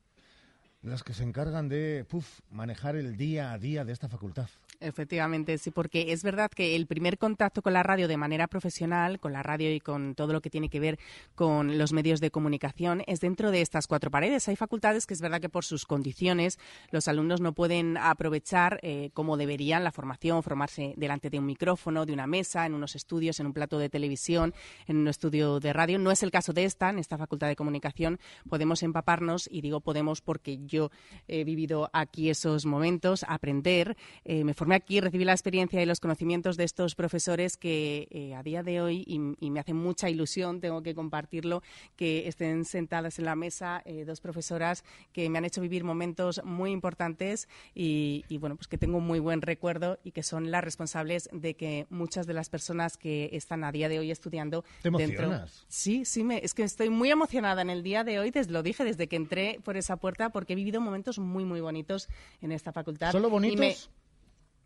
las 0.83 1.03
que 1.03 1.13
se 1.13 1.23
encargan 1.23 1.69
de 1.69 2.05
puf, 2.07 2.41
manejar 2.51 2.95
el 2.95 3.17
día 3.17 3.53
a 3.53 3.57
día 3.57 3.85
de 3.85 3.93
esta 3.93 4.09
facultad. 4.09 4.49
Efectivamente, 4.83 5.57
sí, 5.57 5.71
porque 5.71 6.11
es 6.11 6.23
verdad 6.23 6.51
que 6.51 6.75
el 6.75 6.87
primer 6.87 7.17
contacto 7.17 7.61
con 7.61 7.71
la 7.71 7.83
radio 7.83 8.09
de 8.09 8.17
manera 8.17 8.47
profesional, 8.47 9.19
con 9.19 9.31
la 9.31 9.41
radio 9.41 9.73
y 9.73 9.79
con 9.79 10.13
todo 10.13 10.33
lo 10.33 10.41
que 10.41 10.49
tiene 10.49 10.67
que 10.69 10.81
ver 10.81 10.99
con 11.35 11.77
los 11.77 11.93
medios 11.93 12.19
de 12.19 12.31
comunicación, 12.31 13.01
es 13.07 13.21
dentro 13.21 13.51
de 13.51 13.61
estas 13.61 13.87
cuatro 13.87 14.11
paredes. 14.11 14.49
Hay 14.49 14.57
facultades 14.57 15.07
que 15.07 15.13
es 15.13 15.21
verdad 15.21 15.39
que 15.39 15.47
por 15.47 15.63
sus 15.63 15.85
condiciones 15.85 16.59
los 16.91 17.07
alumnos 17.07 17.39
no 17.39 17.53
pueden 17.53 17.97
aprovechar 17.97 18.79
eh, 18.81 19.09
como 19.13 19.37
deberían 19.37 19.85
la 19.85 19.91
formación, 19.93 20.43
formarse 20.43 20.93
delante 20.97 21.29
de 21.29 21.39
un 21.39 21.45
micrófono, 21.45 22.05
de 22.05 22.11
una 22.11 22.27
mesa, 22.27 22.65
en 22.65 22.73
unos 22.73 22.97
estudios, 22.97 23.39
en 23.39 23.45
un 23.45 23.53
plato 23.53 23.79
de 23.79 23.89
televisión, 23.89 24.53
en 24.85 24.97
un 24.97 25.07
estudio 25.07 25.61
de 25.61 25.71
radio. 25.71 25.97
No 25.97 26.11
es 26.11 26.23
el 26.23 26.31
caso 26.31 26.51
de 26.51 26.65
esta, 26.65 26.89
en 26.89 26.99
esta 26.99 27.17
facultad 27.17 27.47
de 27.47 27.55
comunicación 27.55 28.19
podemos 28.49 28.83
empaparnos, 28.83 29.47
y 29.49 29.61
digo 29.61 29.79
podemos 29.79 30.19
porque 30.19 30.59
yo 30.65 30.91
he 31.29 31.45
vivido 31.45 31.89
aquí 31.93 32.29
esos 32.29 32.65
momentos, 32.65 33.23
aprender, 33.29 33.95
eh, 34.25 34.43
me 34.43 34.53
formé 34.53 34.72
aquí, 34.73 34.99
recibí 34.99 35.25
la 35.25 35.31
experiencia 35.33 35.81
y 35.81 35.85
los 35.85 35.99
conocimientos 35.99 36.57
de 36.57 36.63
estos 36.63 36.95
profesores 36.95 37.57
que 37.57 38.07
eh, 38.11 38.35
a 38.35 38.43
día 38.43 38.63
de 38.63 38.81
hoy, 38.81 39.03
y, 39.07 39.19
y 39.39 39.51
me 39.51 39.59
hace 39.59 39.73
mucha 39.73 40.09
ilusión, 40.09 40.59
tengo 40.61 40.83
que 40.83 40.93
compartirlo, 40.93 41.63
que 41.95 42.27
estén 42.27 42.65
sentadas 42.65 43.19
en 43.19 43.25
la 43.25 43.35
mesa 43.35 43.81
eh, 43.85 44.05
dos 44.05 44.21
profesoras 44.21 44.83
que 45.11 45.29
me 45.29 45.37
han 45.37 45.45
hecho 45.45 45.61
vivir 45.61 45.83
momentos 45.83 46.41
muy 46.43 46.71
importantes 46.71 47.47
y, 47.73 48.25
y, 48.29 48.37
bueno, 48.37 48.55
pues 48.55 48.67
que 48.67 48.77
tengo 48.77 48.97
un 48.97 49.05
muy 49.05 49.19
buen 49.19 49.41
recuerdo 49.41 49.99
y 50.03 50.11
que 50.11 50.23
son 50.23 50.51
las 50.51 50.63
responsables 50.63 51.29
de 51.31 51.55
que 51.55 51.87
muchas 51.89 52.27
de 52.27 52.33
las 52.33 52.49
personas 52.49 52.97
que 52.97 53.29
están 53.33 53.63
a 53.63 53.71
día 53.71 53.89
de 53.89 53.99
hoy 53.99 54.11
estudiando 54.11 54.63
Te 54.81 54.89
dentro. 54.89 55.25
emocionas. 55.25 55.65
Sí, 55.67 56.05
sí, 56.05 56.23
me, 56.23 56.39
es 56.43 56.53
que 56.53 56.63
estoy 56.63 56.89
muy 56.89 57.11
emocionada 57.11 57.61
en 57.61 57.69
el 57.69 57.83
día 57.83 58.03
de 58.03 58.19
hoy, 58.19 58.31
desde, 58.31 58.51
lo 58.51 58.63
dije 58.63 58.83
desde 58.83 59.07
que 59.07 59.15
entré 59.15 59.59
por 59.63 59.77
esa 59.77 59.97
puerta, 59.97 60.29
porque 60.29 60.53
he 60.53 60.55
vivido 60.55 60.81
momentos 60.81 61.19
muy, 61.19 61.45
muy 61.45 61.61
bonitos 61.61 62.09
en 62.41 62.51
esta 62.51 62.71
facultad. 62.71 63.11
¿Solo 63.11 63.29
bonitos? 63.29 63.89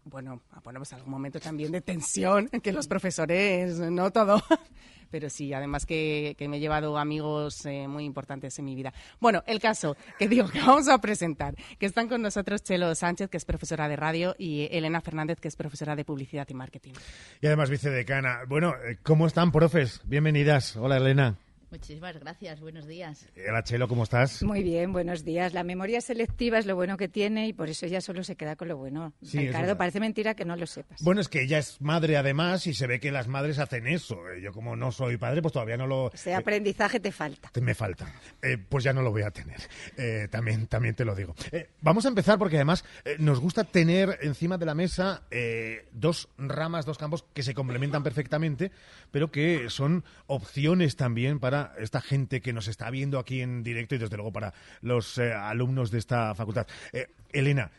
Bueno, 0.10 0.42
bueno, 0.64 0.80
pues 0.80 0.94
algún 0.94 1.12
momento 1.12 1.40
también 1.40 1.72
de 1.72 1.82
tensión, 1.82 2.48
que 2.64 2.72
los 2.72 2.88
profesores, 2.88 3.78
no 3.80 4.12
todo. 4.12 4.42
Pero 5.10 5.30
sí, 5.30 5.54
además 5.54 5.86
que, 5.86 6.36
que 6.38 6.50
me 6.50 6.58
he 6.58 6.60
llevado 6.60 6.98
amigos 6.98 7.66
eh, 7.66 7.88
muy 7.88 8.04
importantes 8.04 8.60
en 8.60 8.66
mi 8.66 8.76
vida. 8.76 8.94
Bueno, 9.22 9.42
el 9.48 9.62
caso 9.62 9.96
que 10.20 10.28
digo 10.28 10.50
que 10.50 10.60
vamos 10.60 10.90
a 10.90 10.98
presentar, 10.98 11.56
que 11.80 11.86
están 11.86 12.10
con 12.10 12.22
nosotros 12.22 12.62
Chelo 12.62 12.94
Sánchez, 12.94 13.30
que 13.30 13.38
es 13.38 13.46
profesora 13.46 13.88
de 13.88 13.96
radio, 13.96 14.36
y 14.38 14.68
Elena 14.70 15.00
Fernández, 15.00 15.40
que 15.40 15.48
es 15.48 15.56
profesora 15.56 15.96
de 15.96 16.04
publicidad 16.04 16.46
y 16.50 16.54
marketing. 16.54 16.94
Y 17.40 17.48
además 17.48 17.70
vicedecana. 17.70 18.42
Bueno, 18.50 18.74
eh, 18.86 18.98
¿cómo 19.02 19.28
están, 19.28 19.54
profes? 19.54 20.02
Bienvenidas. 20.04 20.76
Hola, 20.76 20.98
Elena. 20.98 21.38
Muchísimas 21.70 22.18
gracias, 22.18 22.62
buenos 22.62 22.88
días. 22.88 23.28
Hola, 23.50 23.62
Chelo, 23.62 23.90
¿cómo 23.90 24.04
estás? 24.04 24.42
Muy 24.42 24.64
bien, 24.64 24.94
buenos 24.94 25.26
días. 25.26 25.54
La 25.54 25.64
memoria 25.66 26.00
selectiva 26.00 26.58
es 26.60 26.66
lo 26.66 26.76
bueno 26.78 26.96
que 26.96 27.10
tiene 27.10 27.48
y 27.50 27.52
por 27.54 27.68
eso 27.68 27.86
ella 27.86 28.00
solo 28.00 28.24
se 28.24 28.38
queda 28.38 28.56
con 28.56 28.70
lo 28.70 28.78
bueno. 28.78 29.12
Sí, 29.22 29.40
Ricardo, 29.40 29.78
parece 29.78 30.00
mentira 30.00 30.34
que 30.34 30.46
no 30.46 30.56
lo 30.56 30.66
sepas. 30.66 31.02
Bueno, 31.04 31.20
es 31.20 31.28
que 31.28 31.42
ella 31.42 31.58
es 31.58 31.82
madre 31.82 32.16
además 32.16 32.68
y 32.68 32.74
se 32.74 32.88
ve 32.88 33.02
que 33.02 33.12
las 33.12 33.28
madres 33.28 33.60
hacen 33.60 33.86
eso. 33.86 34.16
Eh, 34.30 34.42
Yo 34.42 34.54
como 34.54 34.78
no 34.78 34.94
soy 34.94 35.18
padre, 35.18 35.42
pues 35.42 35.52
todavía 35.52 35.76
no 35.76 35.88
lo... 35.88 36.10
Ese 36.14 36.34
aprendizaje 36.34 37.02
te 37.02 37.12
falta. 37.12 37.50
Te- 37.52 37.60
Me 37.60 37.76
falta. 37.76 38.14
Eh, 38.42 38.58
pues 38.58 38.86
ya 38.86 38.94
no 38.94 39.02
lo 39.02 39.12
voy 39.12 39.24
a 39.24 39.32
tener. 39.32 39.60
Eh, 39.98 40.30
también, 40.32 40.68
también 40.68 40.96
te 40.96 41.04
lo 41.04 41.16
digo. 41.16 41.36
Eh, 41.52 41.68
vamos 41.82 42.06
a 42.06 42.08
empezar 42.08 42.40
porque 42.40 42.56
además 42.56 42.86
eh, 43.04 43.18
nos 43.20 43.42
gusta 43.42 43.66
tener 43.66 44.20
encima 44.22 44.58
de 44.58 44.66
la 44.66 44.74
mesa 44.74 45.24
eh, 45.32 45.86
dos 45.92 46.30
ramas, 46.38 46.86
dos 46.86 46.98
campos 46.98 47.26
que 47.34 47.44
se 47.44 47.54
complementan 47.54 48.04
perfectamente, 48.04 48.72
pero 49.12 49.32
que 49.32 49.70
son 49.70 50.06
opciones 50.28 50.96
también 50.96 51.40
para 51.42 51.57
esta 51.78 52.02
gente 52.02 52.42
que 52.42 52.54
nos 52.54 52.68
está 52.68 52.90
viendo 52.90 53.20
aquí 53.20 53.42
en 53.42 53.64
directo 53.64 53.96
y 53.96 53.98
desde 53.98 54.18
luego 54.18 54.32
para 54.32 54.54
los 54.82 55.18
eh, 55.18 55.34
alumnos 55.34 55.92
de 55.92 56.00
esta 56.00 56.34
facultad. 56.36 56.68
Eh, 56.94 57.08
Elena, 57.32 57.72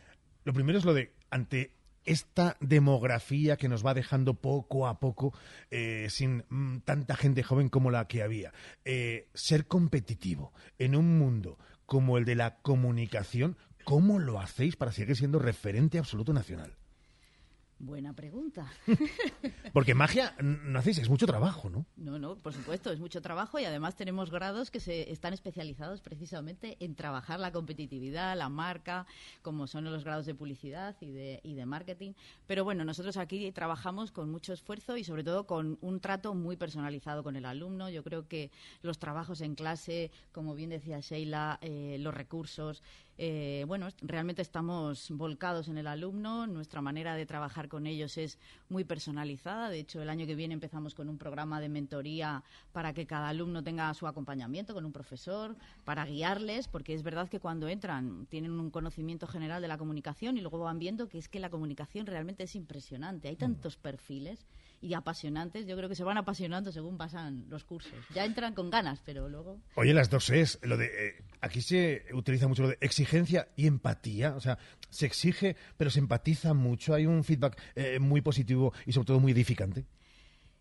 lo 0.43 0.53
primero 0.53 0.77
es 0.77 0.85
lo 0.85 0.93
de 0.93 1.13
ante 1.29 1.73
esta 2.05 2.57
demografía 2.59 3.57
que 3.57 3.69
nos 3.69 3.85
va 3.85 3.93
dejando 3.93 4.33
poco 4.33 4.87
a 4.87 4.99
poco 4.99 5.33
eh, 5.69 6.07
sin 6.09 6.43
mm, 6.49 6.79
tanta 6.79 7.15
gente 7.15 7.43
joven 7.43 7.69
como 7.69 7.91
la 7.91 8.07
que 8.07 8.23
había. 8.23 8.53
Ser 9.33 9.67
competitivo 9.67 10.53
en 10.77 10.95
un 10.95 11.19
mundo 11.19 11.57
como 11.85 12.17
el 12.17 12.25
de 12.25 12.35
la 12.35 12.57
comunicación, 12.57 13.57
¿cómo 13.83 14.19
lo 14.19 14.39
hacéis 14.39 14.75
para 14.75 14.91
seguir 14.91 15.15
siendo 15.15 15.39
referente 15.39 15.99
absoluto 15.99 16.33
nacional? 16.33 16.78
Buena 17.81 18.11
pregunta. 18.13 18.69
Porque 19.73 19.95
magia 19.95 20.35
no 20.41 20.79
hacéis, 20.79 20.97
es 20.97 21.09
mucho 21.09 21.25
trabajo, 21.25 21.69
¿no? 21.69 21.85
No, 21.95 22.19
no, 22.19 22.35
por 22.35 22.51
supuesto, 22.51 22.91
es 22.91 22.99
mucho 22.99 23.21
trabajo 23.21 23.57
y 23.57 23.63
además 23.63 23.95
tenemos 23.95 24.31
grados 24.31 24.69
que 24.69 24.81
se 24.81 25.09
están 25.09 25.33
especializados 25.33 26.01
precisamente 26.01 26.75
en 26.81 26.95
trabajar 26.95 27.39
la 27.39 27.53
competitividad, 27.53 28.37
la 28.37 28.49
marca, 28.49 29.07
como 29.41 29.65
son 29.65 29.85
los 29.85 30.03
grados 30.03 30.25
de 30.25 30.35
publicidad 30.35 30.97
y 30.99 31.11
de, 31.11 31.39
y 31.41 31.53
de 31.53 31.65
marketing. 31.65 32.11
Pero 32.47 32.65
bueno, 32.65 32.83
nosotros 32.83 33.15
aquí 33.15 33.49
trabajamos 33.53 34.11
con 34.11 34.29
mucho 34.29 34.51
esfuerzo 34.51 34.97
y 34.97 35.05
sobre 35.05 35.23
todo 35.23 35.47
con 35.47 35.77
un 35.79 36.01
trato 36.01 36.33
muy 36.33 36.57
personalizado 36.57 37.23
con 37.23 37.37
el 37.37 37.45
alumno. 37.45 37.89
Yo 37.89 38.03
creo 38.03 38.27
que 38.27 38.51
los 38.81 38.99
trabajos 38.99 39.39
en 39.39 39.55
clase, 39.55 40.11
como 40.33 40.53
bien 40.53 40.69
decía 40.69 40.99
Sheila, 40.99 41.59
eh, 41.61 41.95
los 42.01 42.13
recursos, 42.13 42.83
eh, 43.21 43.65
bueno, 43.67 43.89
realmente 44.01 44.41
estamos 44.41 45.11
volcados 45.11 45.67
en 45.67 45.77
el 45.77 45.87
alumno. 45.87 46.47
Nuestra 46.47 46.81
manera 46.81 47.15
de 47.15 47.25
trabajar 47.25 47.67
con 47.67 47.85
ellos 47.85 48.17
es 48.17 48.39
muy 48.69 48.85
personalizada. 48.85 49.69
De 49.69 49.77
hecho, 49.77 50.01
el 50.01 50.09
año 50.09 50.25
que 50.25 50.35
viene 50.35 50.53
empezamos 50.53 50.95
con 50.95 51.09
un 51.09 51.17
programa 51.17 51.59
de 51.59 51.67
mentoría 51.67 52.45
para 52.71 52.93
que 52.93 53.05
cada 53.05 53.27
alumno 53.27 53.61
tenga 53.61 53.93
su 53.93 54.07
acompañamiento 54.07 54.73
con 54.73 54.85
un 54.85 54.93
profesor, 54.93 55.57
para 55.83 56.05
guiarles, 56.05 56.69
porque 56.69 56.93
es 56.93 57.03
verdad 57.03 57.27
que 57.27 57.41
cuando 57.41 57.67
entran 57.67 58.25
tienen 58.27 58.51
un 58.57 58.71
conocimiento 58.71 59.27
general 59.27 59.61
de 59.61 59.67
la 59.67 59.77
comunicación 59.77 60.37
y 60.37 60.41
luego 60.41 60.59
van 60.59 60.79
viendo 60.79 61.09
que 61.09 61.17
es 61.17 61.27
que 61.27 61.41
la 61.41 61.49
comunicación 61.49 62.05
realmente 62.05 62.43
es 62.43 62.55
impresionante. 62.55 63.27
Hay 63.27 63.35
tantos 63.35 63.75
perfiles 63.75 64.45
y 64.81 64.93
apasionantes. 64.93 65.65
Yo 65.67 65.75
creo 65.75 65.89
que 65.89 65.95
se 65.95 66.03
van 66.03 66.17
apasionando 66.17 66.71
según 66.71 66.97
pasan 66.97 67.45
los 67.49 67.63
cursos. 67.63 67.93
Ya 68.13 68.25
entran 68.25 68.53
con 68.53 68.69
ganas, 68.69 69.01
pero 69.05 69.29
luego... 69.29 69.59
Oye, 69.75 69.93
las 69.93 70.09
dos 70.09 70.29
es 70.29 70.59
lo 70.63 70.77
de 70.77 70.85
eh, 70.85 71.23
aquí 71.41 71.61
se 71.61 72.05
utiliza 72.13 72.47
mucho 72.47 72.63
lo 72.63 72.69
de 72.69 72.77
exigencia 72.81 73.49
y 73.55 73.67
empatía, 73.67 74.35
o 74.35 74.39
sea, 74.39 74.57
se 74.89 75.05
exige, 75.05 75.55
pero 75.77 75.89
se 75.89 75.99
empatiza 75.99 76.53
mucho, 76.53 76.93
hay 76.93 77.05
un 77.05 77.23
feedback 77.23 77.59
eh, 77.75 77.99
muy 77.99 78.21
positivo 78.21 78.73
y 78.85 78.91
sobre 78.91 79.07
todo 79.07 79.19
muy 79.19 79.31
edificante. 79.31 79.85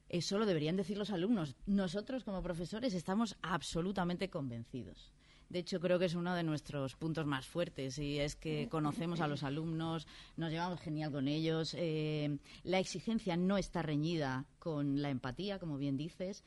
Eso 0.09 0.39
lo 0.39 0.47
deberían 0.47 0.77
decir 0.77 0.97
los 0.97 1.11
alumnos. 1.11 1.55
Nosotros, 1.67 2.25
como 2.25 2.43
profesores, 2.43 2.95
estamos 2.95 3.37
absolutamente 3.43 4.31
convencidos. 4.31 5.13
De 5.49 5.61
hecho, 5.61 5.81
creo 5.81 5.99
que 5.99 6.05
es 6.05 6.15
uno 6.15 6.35
de 6.35 6.43
nuestros 6.43 6.95
puntos 6.95 7.25
más 7.25 7.47
fuertes 7.47 7.99
y 7.99 8.19
es 8.19 8.37
que 8.37 8.69
conocemos 8.69 9.21
a 9.21 9.29
los 9.29 9.43
alumnos, 9.43 10.07
nos 10.37 10.51
llevamos 10.51 10.81
genial 10.81 11.11
con 11.11 11.27
ellos. 11.27 11.75
eh, 11.75 12.39
la 12.65 12.79
exigencia 12.79 13.37
no 13.37 13.57
está 13.57 13.81
reñida 13.83 14.45
con 14.59 15.01
la 15.01 15.09
empatía, 15.09 15.59
como 15.59 15.79
bien 15.79 15.97
dices. 15.97 16.45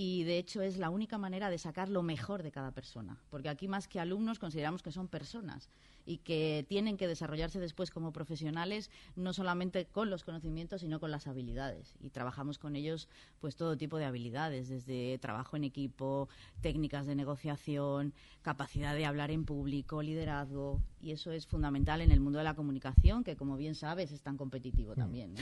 Y 0.00 0.22
de 0.22 0.38
hecho 0.38 0.62
es 0.62 0.78
la 0.78 0.90
única 0.90 1.18
manera 1.18 1.50
de 1.50 1.58
sacar 1.58 1.88
lo 1.88 2.04
mejor 2.04 2.44
de 2.44 2.52
cada 2.52 2.70
persona. 2.70 3.18
Porque 3.30 3.48
aquí 3.48 3.66
más 3.66 3.88
que 3.88 3.98
alumnos 3.98 4.38
consideramos 4.38 4.80
que 4.80 4.92
son 4.92 5.08
personas 5.08 5.68
y 6.06 6.18
que 6.18 6.64
tienen 6.68 6.96
que 6.96 7.08
desarrollarse 7.08 7.58
después 7.58 7.90
como 7.90 8.12
profesionales, 8.12 8.92
no 9.16 9.32
solamente 9.32 9.86
con 9.86 10.08
los 10.08 10.22
conocimientos, 10.22 10.82
sino 10.82 11.00
con 11.00 11.10
las 11.10 11.26
habilidades. 11.26 11.96
Y 11.98 12.10
trabajamos 12.10 12.58
con 12.58 12.76
ellos 12.76 13.08
pues 13.40 13.56
todo 13.56 13.76
tipo 13.76 13.98
de 13.98 14.04
habilidades, 14.04 14.68
desde 14.68 15.18
trabajo 15.18 15.56
en 15.56 15.64
equipo, 15.64 16.28
técnicas 16.60 17.06
de 17.06 17.16
negociación, 17.16 18.14
capacidad 18.42 18.94
de 18.94 19.04
hablar 19.04 19.32
en 19.32 19.44
público, 19.44 20.00
liderazgo. 20.00 20.80
Y 21.00 21.10
eso 21.10 21.32
es 21.32 21.44
fundamental 21.44 22.02
en 22.02 22.12
el 22.12 22.20
mundo 22.20 22.38
de 22.38 22.44
la 22.44 22.54
comunicación, 22.54 23.24
que 23.24 23.34
como 23.34 23.56
bien 23.56 23.74
sabes 23.74 24.12
es 24.12 24.22
tan 24.22 24.36
competitivo 24.36 24.94
también. 24.94 25.34
¿no? 25.34 25.40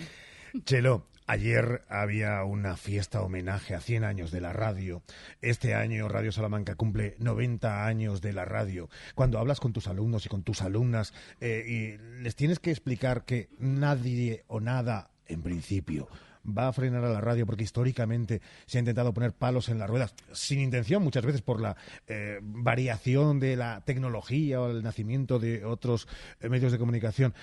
Chelo, 0.64 1.06
Ayer 1.28 1.82
había 1.88 2.44
una 2.44 2.76
fiesta 2.76 3.20
homenaje 3.20 3.74
a 3.74 3.80
100 3.80 4.04
años 4.04 4.30
de 4.30 4.40
la 4.40 4.52
radio. 4.52 5.02
Este 5.42 5.74
año 5.74 6.08
Radio 6.08 6.30
Salamanca 6.30 6.76
cumple 6.76 7.16
90 7.18 7.84
años 7.84 8.20
de 8.20 8.32
la 8.32 8.44
radio. 8.44 8.88
Cuando 9.16 9.40
hablas 9.40 9.58
con 9.58 9.72
tus 9.72 9.88
alumnos 9.88 10.24
y 10.24 10.28
con 10.28 10.44
tus 10.44 10.62
alumnas 10.62 11.12
eh, 11.40 11.64
y 11.66 12.22
les 12.22 12.36
tienes 12.36 12.60
que 12.60 12.70
explicar 12.70 13.24
que 13.24 13.48
nadie 13.58 14.44
o 14.46 14.60
nada, 14.60 15.10
en 15.26 15.42
principio, 15.42 16.06
va 16.46 16.68
a 16.68 16.72
frenar 16.72 17.04
a 17.04 17.10
la 17.10 17.20
radio 17.20 17.44
porque 17.44 17.64
históricamente 17.64 18.40
se 18.66 18.78
ha 18.78 18.80
intentado 18.80 19.12
poner 19.12 19.32
palos 19.32 19.68
en 19.68 19.80
las 19.80 19.90
ruedas, 19.90 20.14
sin 20.30 20.60
intención 20.60 21.02
muchas 21.02 21.26
veces 21.26 21.42
por 21.42 21.60
la 21.60 21.76
eh, 22.06 22.38
variación 22.40 23.40
de 23.40 23.56
la 23.56 23.80
tecnología 23.84 24.60
o 24.60 24.70
el 24.70 24.84
nacimiento 24.84 25.40
de 25.40 25.64
otros 25.64 26.06
eh, 26.38 26.48
medios 26.48 26.70
de 26.70 26.78
comunicación. 26.78 27.34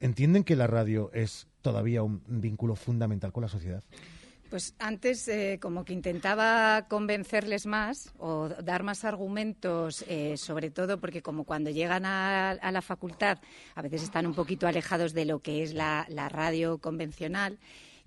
¿Entienden 0.00 0.44
que 0.44 0.56
la 0.56 0.66
radio 0.66 1.10
es 1.12 1.48
todavía 1.62 2.02
un 2.02 2.22
vínculo 2.26 2.74
fundamental 2.76 3.32
con 3.32 3.42
la 3.42 3.48
sociedad? 3.48 3.82
Pues 4.50 4.74
antes 4.78 5.28
eh, 5.28 5.58
como 5.60 5.84
que 5.84 5.92
intentaba 5.92 6.86
convencerles 6.88 7.66
más 7.66 8.14
o 8.18 8.48
dar 8.48 8.82
más 8.82 9.04
argumentos, 9.04 10.06
eh, 10.08 10.38
sobre 10.38 10.70
todo 10.70 10.98
porque 10.98 11.20
como 11.20 11.44
cuando 11.44 11.68
llegan 11.68 12.06
a, 12.06 12.58
la 12.72 12.80
facultad 12.80 13.38
a 13.74 13.82
veces 13.82 14.02
están 14.02 14.26
un 14.26 14.34
poquito 14.34 14.66
alejados 14.66 15.12
de 15.12 15.26
lo 15.26 15.40
que 15.40 15.62
es 15.62 15.74
la 15.74 16.06
radio 16.30 16.78
convencional 16.78 17.58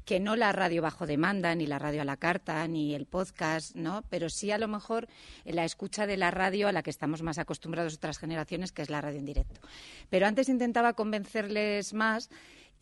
que 0.05 0.19
no 0.19 0.35
la 0.35 0.51
radio 0.51 0.81
bajo 0.81 1.05
demanda, 1.05 1.53
ni 1.55 1.67
la 1.67 1.79
radio 1.79 2.01
a 2.01 2.05
la 2.05 2.17
carta, 2.17 2.67
ni 2.67 2.95
el 2.95 3.05
podcast, 3.05 3.75
¿no? 3.75 4.03
Pero 4.09 4.29
sí 4.29 4.51
a 4.51 4.57
lo 4.57 4.67
mejor 4.67 5.07
la 5.45 5.65
escucha 5.65 6.07
de 6.07 6.17
la 6.17 6.31
radio 6.31 6.67
a 6.67 6.71
la 6.71 6.83
que 6.83 6.89
estamos 6.89 7.21
más 7.21 7.37
acostumbrados 7.37 7.95
otras 7.95 8.17
generaciones, 8.17 8.71
que 8.71 8.81
es 8.81 8.89
la 8.89 9.01
radio 9.01 9.19
en 9.19 9.25
directo. 9.25 9.61
Pero 10.09 10.25
antes 10.25 10.49
intentaba 10.49 10.93
convencerles 10.93 11.93
más 11.93 12.29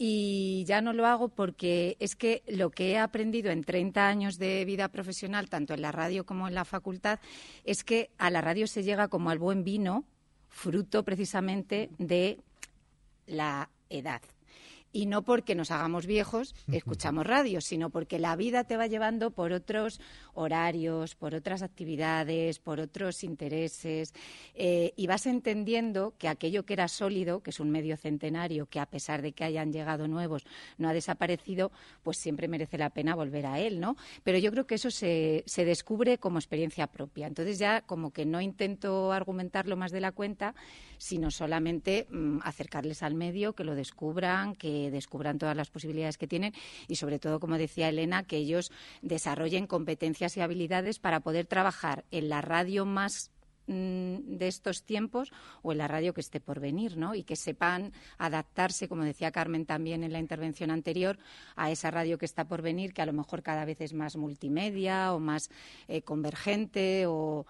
y 0.01 0.63
ya 0.65 0.81
no 0.81 0.93
lo 0.93 1.05
hago 1.05 1.27
porque 1.27 1.97
es 1.99 2.15
que 2.15 2.41
lo 2.47 2.71
que 2.71 2.91
he 2.91 2.97
aprendido 2.97 3.51
en 3.51 3.65
30 3.65 4.07
años 4.07 4.39
de 4.39 4.63
vida 4.63 4.87
profesional, 4.87 5.49
tanto 5.49 5.73
en 5.73 5.81
la 5.81 5.91
radio 5.91 6.25
como 6.25 6.47
en 6.47 6.55
la 6.55 6.63
facultad, 6.63 7.19
es 7.65 7.83
que 7.83 8.09
a 8.17 8.31
la 8.31 8.39
radio 8.39 8.65
se 8.65 8.81
llega 8.81 9.09
como 9.09 9.29
al 9.29 9.39
buen 9.39 9.65
vino, 9.65 10.05
fruto 10.47 11.03
precisamente 11.03 11.89
de 11.97 12.39
la 13.27 13.69
edad 13.89 14.21
y 14.91 15.05
no 15.05 15.23
porque 15.23 15.55
nos 15.55 15.71
hagamos 15.71 16.05
viejos 16.05 16.55
escuchamos 16.71 17.25
radio, 17.25 17.61
sino 17.61 17.89
porque 17.89 18.19
la 18.19 18.35
vida 18.35 18.63
te 18.63 18.77
va 18.77 18.87
llevando 18.87 19.31
por 19.31 19.51
otros 19.51 19.99
horarios, 20.33 21.15
por 21.15 21.35
otras 21.35 21.61
actividades, 21.61 22.59
por 22.59 22.79
otros 22.79 23.23
intereses 23.23 24.13
eh, 24.55 24.93
y 24.95 25.07
vas 25.07 25.25
entendiendo 25.25 26.13
que 26.17 26.27
aquello 26.27 26.65
que 26.65 26.73
era 26.73 26.87
sólido, 26.87 27.41
que 27.41 27.51
es 27.51 27.59
un 27.59 27.69
medio 27.69 27.97
centenario, 27.97 28.65
que 28.65 28.79
a 28.79 28.85
pesar 28.85 29.21
de 29.21 29.33
que 29.33 29.43
hayan 29.43 29.71
llegado 29.71 30.07
nuevos 30.07 30.45
no 30.77 30.89
ha 30.89 30.93
desaparecido, 30.93 31.71
pues 32.03 32.17
siempre 32.17 32.47
merece 32.47 32.77
la 32.77 32.89
pena 32.89 33.15
volver 33.15 33.45
a 33.45 33.59
él, 33.59 33.79
¿no? 33.79 33.95
Pero 34.23 34.37
yo 34.37 34.51
creo 34.51 34.65
que 34.65 34.75
eso 34.75 34.91
se, 34.91 35.43
se 35.45 35.65
descubre 35.65 36.17
como 36.17 36.39
experiencia 36.39 36.87
propia. 36.87 37.27
Entonces 37.27 37.59
ya 37.59 37.81
como 37.81 38.11
que 38.11 38.25
no 38.25 38.41
intento 38.41 39.11
argumentarlo 39.11 39.75
más 39.75 39.91
de 39.91 40.01
la 40.01 40.11
cuenta, 40.11 40.55
sino 40.99 41.31
solamente 41.31 42.05
mm, 42.11 42.39
acercarles 42.43 43.01
al 43.01 43.15
medio, 43.15 43.53
que 43.53 43.63
lo 43.63 43.73
descubran, 43.73 44.53
que 44.53 44.91
descubran 44.91 45.39
todas 45.39 45.55
las 45.55 45.71
posibilidades 45.71 46.17
que 46.17 46.27
tienen 46.27 46.53
y 46.87 46.97
sobre 46.97 47.17
todo, 47.17 47.39
como 47.39 47.57
decía 47.57 47.89
Elena, 47.89 48.23
que 48.23 48.37
ellos 48.37 48.71
desarrollen 49.01 49.65
competencias 49.65 50.37
y 50.37 50.41
habilidades 50.41 50.99
para 50.99 51.21
poder 51.21 51.47
trabajar 51.47 52.05
en 52.11 52.29
la 52.29 52.41
radio 52.41 52.85
más 52.85 53.31
mm, 53.67 54.37
de 54.37 54.47
estos 54.47 54.83
tiempos 54.83 55.31
o 55.61 55.71
en 55.71 55.77
la 55.77 55.87
radio 55.87 56.13
que 56.13 56.21
esté 56.21 56.41
por 56.41 56.59
venir, 56.59 56.97
¿no? 56.97 57.15
Y 57.15 57.23
que 57.23 57.37
sepan 57.37 57.93
adaptarse, 58.17 58.89
como 58.89 59.05
decía 59.05 59.31
Carmen 59.31 59.65
también 59.65 60.03
en 60.03 60.11
la 60.11 60.19
intervención 60.19 60.69
anterior, 60.69 61.17
a 61.55 61.71
esa 61.71 61.91
radio 61.91 62.17
que 62.17 62.25
está 62.25 62.45
por 62.45 62.61
venir, 62.61 62.93
que 62.93 63.01
a 63.01 63.05
lo 63.05 63.13
mejor 63.13 63.41
cada 63.41 63.63
vez 63.63 63.79
es 63.79 63.93
más 63.93 64.17
multimedia 64.17 65.13
o 65.13 65.19
más 65.19 65.49
eh, 65.87 66.01
convergente 66.01 67.05
o 67.07 67.45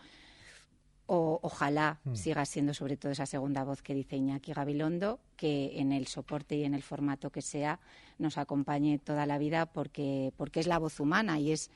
o 1.12 1.40
ojalá 1.42 2.00
mm. 2.04 2.14
siga 2.14 2.46
siendo 2.46 2.76
sobre 2.76 2.96
todo 2.96 3.12
esa 3.12 3.26
segunda 3.26 3.64
voz 3.64 3.82
que 3.82 3.96
dice 3.96 4.16
Iñaki 4.16 4.54
Gabilondo, 4.54 5.20
que 5.36 5.80
en 5.80 5.92
el 5.92 6.06
soporte 6.06 6.56
y 6.56 6.66
en 6.66 6.76
el 6.76 6.84
formato 6.84 7.32
que 7.32 7.42
sea 7.42 7.80
nos 8.20 8.38
acompañe 8.38 9.00
toda 9.00 9.26
la 9.26 9.40
vida 9.40 9.66
porque, 9.66 10.32
porque 10.38 10.60
es 10.60 10.68
la 10.68 10.78
voz 10.78 11.00
humana 11.00 11.40
y 11.40 11.52
es 11.52 11.72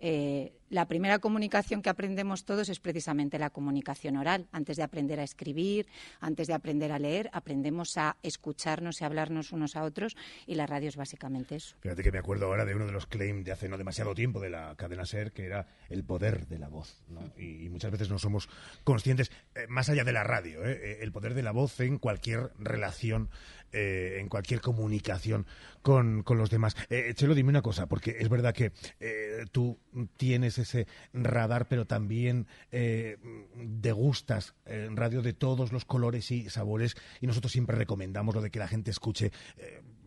eh, 0.00 0.52
la 0.70 0.86
primera 0.86 1.18
comunicación 1.18 1.82
que 1.82 1.90
aprendemos 1.90 2.44
todos 2.44 2.68
es 2.68 2.80
precisamente 2.80 3.38
la 3.38 3.50
comunicación 3.50 4.16
oral. 4.16 4.46
Antes 4.52 4.76
de 4.76 4.82
aprender 4.82 5.20
a 5.20 5.24
escribir, 5.24 5.86
antes 6.20 6.46
de 6.46 6.54
aprender 6.54 6.92
a 6.92 6.98
leer, 6.98 7.30
aprendemos 7.32 7.96
a 7.96 8.16
escucharnos 8.22 9.00
y 9.00 9.04
hablarnos 9.04 9.52
unos 9.52 9.76
a 9.76 9.82
otros 9.82 10.16
y 10.46 10.54
la 10.54 10.66
radio 10.66 10.88
es 10.88 10.96
básicamente 10.96 11.56
eso. 11.56 11.76
Fíjate 11.80 12.02
que 12.02 12.12
me 12.12 12.18
acuerdo 12.18 12.46
ahora 12.46 12.64
de 12.64 12.74
uno 12.74 12.86
de 12.86 12.92
los 12.92 13.06
claims 13.06 13.44
de 13.44 13.52
hace 13.52 13.68
no 13.68 13.78
demasiado 13.78 14.14
tiempo 14.14 14.40
de 14.40 14.50
la 14.50 14.74
cadena 14.76 15.04
SER, 15.04 15.32
que 15.32 15.44
era 15.46 15.66
el 15.88 16.04
poder 16.04 16.46
de 16.46 16.58
la 16.58 16.68
voz. 16.68 17.02
Y, 17.36 17.68
muchas 17.74 17.90
veces 17.90 18.08
no 18.08 18.18
somos 18.18 18.48
conscientes, 18.84 19.32
eh, 19.54 19.66
más 19.68 19.88
allá 19.88 20.04
de 20.04 20.12
la 20.12 20.22
radio, 20.22 20.64
eh, 20.64 20.98
el 21.02 21.10
poder 21.10 21.34
de 21.34 21.42
la 21.42 21.50
voz 21.50 21.80
en 21.80 21.98
cualquier 21.98 22.52
relación 22.58 23.30
eh, 23.76 24.18
en 24.20 24.28
cualquier 24.28 24.60
comunicación 24.60 25.46
con, 25.82 26.22
con 26.22 26.38
los 26.38 26.48
demás. 26.48 26.76
Eh, 26.90 27.12
Chelo, 27.16 27.34
dime 27.34 27.48
una 27.48 27.60
cosa, 27.60 27.86
porque 27.86 28.16
es 28.20 28.28
verdad 28.28 28.54
que 28.54 28.70
eh, 29.00 29.46
tú 29.50 29.80
tienes 30.16 30.53
ese 30.58 30.86
radar, 31.12 31.68
pero 31.68 31.86
también 31.86 32.46
eh, 32.70 33.18
degustas 33.56 34.54
en 34.66 34.96
radio 34.96 35.22
de 35.22 35.32
todos 35.32 35.72
los 35.72 35.84
colores 35.84 36.30
y 36.30 36.48
sabores, 36.50 36.96
y 37.20 37.26
nosotros 37.26 37.52
siempre 37.52 37.76
recomendamos 37.76 38.34
lo 38.34 38.42
de 38.42 38.50
que 38.50 38.58
la 38.58 38.68
gente 38.68 38.90
escuche 38.90 39.32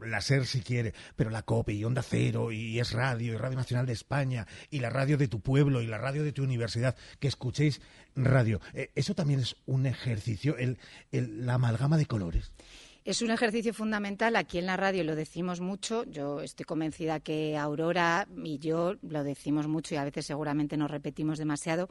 la 0.02 0.22
SER 0.22 0.46
si 0.46 0.62
quiere, 0.62 0.94
pero 1.16 1.30
la 1.30 1.42
COPE 1.42 1.74
y 1.74 1.84
Onda 1.84 2.04
Cero 2.04 2.52
y 2.52 2.80
Es 2.80 2.92
Radio 2.92 3.34
y 3.34 3.38
Radio 3.38 3.58
Nacional 3.58 3.86
de 3.86 3.94
España 3.94 4.48
y 4.70 4.80
la 4.80 4.90
radio 4.90 5.18
de 5.18 5.28
tu 5.28 5.42
pueblo 5.42 5.82
y 5.82 5.88
la 5.88 5.98
radio 5.98 6.24
de 6.24 6.32
tu 6.32 6.44
universidad, 6.44 6.96
que 7.20 7.28
escuchéis 7.28 7.82
radio. 8.16 8.62
eso 8.96 9.16
también 9.16 9.40
es 9.40 9.56
un 9.66 9.86
ejercicio, 9.86 10.56
el, 10.58 10.78
la 11.12 11.56
amalgama 11.56 11.98
de 11.98 12.06
colores. 12.06 12.52
Es 13.08 13.22
un 13.22 13.32
ejercicio 13.32 13.74
fundamental. 13.74 14.36
Aquí 14.36 14.58
en 14.58 14.66
la 14.66 14.76
radio 14.76 15.02
lo 15.06 15.16
decimos 15.16 15.62
mucho. 15.62 16.04
Yo 16.04 16.42
estoy 16.42 16.66
convencida 16.66 17.22
que 17.22 17.56
Aurora 17.56 18.28
y 18.44 18.60
yo 18.60 18.96
lo 19.02 19.24
decimos 19.24 19.66
mucho 19.66 19.96
y 19.96 19.98
a 19.98 20.04
veces 20.04 20.26
seguramente 20.26 20.76
nos 20.76 20.92
repetimos 20.92 21.38
demasiado 21.40 21.88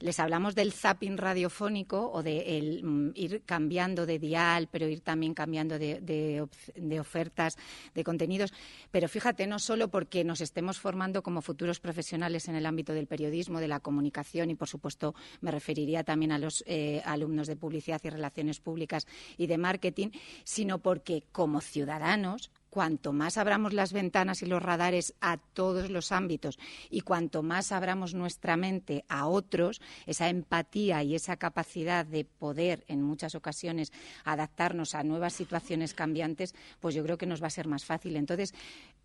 les 0.00 0.18
hablamos 0.18 0.54
del 0.54 0.72
zapping 0.72 1.16
radiofónico 1.16 2.10
o 2.10 2.22
de 2.22 2.58
el, 2.58 2.82
mm, 2.82 3.12
ir 3.14 3.42
cambiando 3.44 4.06
de 4.06 4.18
dial, 4.18 4.68
pero 4.70 4.88
ir 4.88 5.00
también 5.00 5.34
cambiando 5.34 5.78
de, 5.78 6.00
de, 6.00 7.00
ofertas, 7.00 7.56
de 7.94 8.04
contenidos. 8.04 8.52
Pero 8.90 9.08
fíjate, 9.08 9.46
no 9.46 9.58
solo 9.58 9.88
porque 9.88 10.24
nos 10.24 10.40
estemos 10.40 10.78
formando 10.78 11.22
como 11.22 11.42
futuros 11.42 11.80
profesionales 11.80 12.48
en 12.48 12.56
el 12.56 12.66
ámbito 12.66 12.92
del 12.92 13.06
periodismo, 13.06 13.60
de 13.60 13.68
la 13.68 13.80
comunicación 13.80 14.50
y, 14.50 14.54
por 14.54 14.68
supuesto, 14.68 15.14
me 15.40 15.50
referiría 15.50 16.02
también 16.02 16.32
a 16.32 16.38
los 16.38 16.64
eh, 16.66 17.02
alumnos 17.04 17.46
de 17.46 17.56
publicidad 17.56 18.00
y 18.02 18.10
relaciones 18.10 18.60
públicas 18.60 19.06
y 19.36 19.46
de 19.46 19.58
marketing, 19.58 20.08
sino 20.44 20.78
porque 20.78 21.24
como 21.32 21.60
ciudadanos 21.60 22.50
cuanto 22.70 23.12
más 23.12 23.36
abramos 23.36 23.74
las 23.74 23.92
ventanas 23.92 24.42
y 24.42 24.46
los 24.46 24.62
radares 24.62 25.14
a 25.20 25.36
todos 25.36 25.90
los 25.90 26.12
ámbitos 26.12 26.58
y 26.88 27.02
cuanto 27.02 27.42
más 27.42 27.72
abramos 27.72 28.14
nuestra 28.14 28.56
mente 28.56 29.04
a 29.08 29.26
otros, 29.26 29.82
esa 30.06 30.28
empatía 30.28 31.02
y 31.02 31.14
esa 31.14 31.36
capacidad 31.36 32.06
de 32.06 32.24
poder 32.24 32.84
en 32.86 33.02
muchas 33.02 33.34
ocasiones 33.34 33.92
adaptarnos 34.24 34.94
a 34.94 35.02
nuevas 35.02 35.34
situaciones 35.34 35.94
cambiantes, 35.94 36.54
pues 36.78 36.94
yo 36.94 37.02
creo 37.02 37.18
que 37.18 37.26
nos 37.26 37.42
va 37.42 37.48
a 37.48 37.50
ser 37.50 37.66
más 37.66 37.84
fácil. 37.84 38.16
Entonces, 38.16 38.54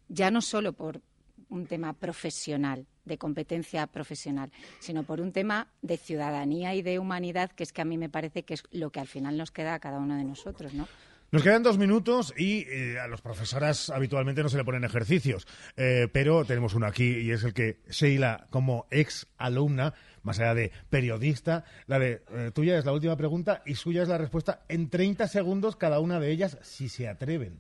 ya 0.08 0.32
no 0.32 0.42
solo 0.42 0.74
por 0.74 1.02
un 1.50 1.66
tema 1.68 1.94
profesional, 1.94 2.86
de 3.06 3.18
competencia 3.18 3.86
profesional, 3.88 4.52
sino 4.80 5.04
por 5.04 5.22
un 5.22 5.32
tema 5.32 5.68
de 5.82 5.98
ciudadanía 5.98 6.74
y 6.74 6.82
de 6.82 7.00
humanidad, 7.00 7.52
que 7.52 7.64
es 7.64 7.72
que 7.72 7.82
a 7.82 7.86
mí 7.86 7.98
me 7.98 8.10
parece 8.10 8.44
que 8.44 8.56
es 8.56 8.64
lo 8.72 8.90
que 8.90 9.00
al 9.00 9.08
final 9.08 9.38
nos 9.38 9.52
queda 9.52 9.76
a 9.76 9.80
cada 9.80 10.00
uno 10.00 10.16
de 10.16 10.24
nosotros, 10.24 10.74
¿no? 10.74 10.88
Nos 11.32 11.44
quedan 11.44 11.64
dos 11.64 11.78
minutos 11.78 12.34
y 12.38 12.66
eh, 12.70 13.00
a 13.00 13.08
los 13.08 13.22
profesoras 13.22 13.90
habitualmente 13.90 14.44
no 14.44 14.50
se 14.50 14.58
le 14.58 14.64
ponen 14.64 14.84
ejercicios, 14.84 15.48
eh, 15.76 16.08
pero 16.12 16.46
tenemos 16.46 16.76
uno 16.76 16.86
aquí 16.86 17.18
y 17.18 17.32
es 17.32 17.44
el 17.44 17.54
que 17.54 17.80
Sheila, 17.90 18.48
como 18.52 18.86
ex 18.92 19.28
alumna, 19.38 19.96
más 20.22 20.40
allá 20.40 20.54
de 20.54 20.72
periodista, 20.90 21.66
la 21.88 22.00
de 22.00 22.24
eh, 22.32 22.52
tuya 22.54 22.78
es 22.78 22.86
la 22.86 22.94
última 22.94 23.18
pregunta 23.18 23.64
y 23.66 23.76
suya 23.76 24.04
es 24.04 24.08
la 24.08 24.20
respuesta 24.20 24.62
en 24.70 24.90
30 24.90 25.28
segundos 25.28 25.76
cada 25.76 26.00
una 26.00 26.20
de 26.20 26.32
ellas, 26.32 26.60
si 26.62 26.90
se 26.90 27.10
atreven. 27.10 27.60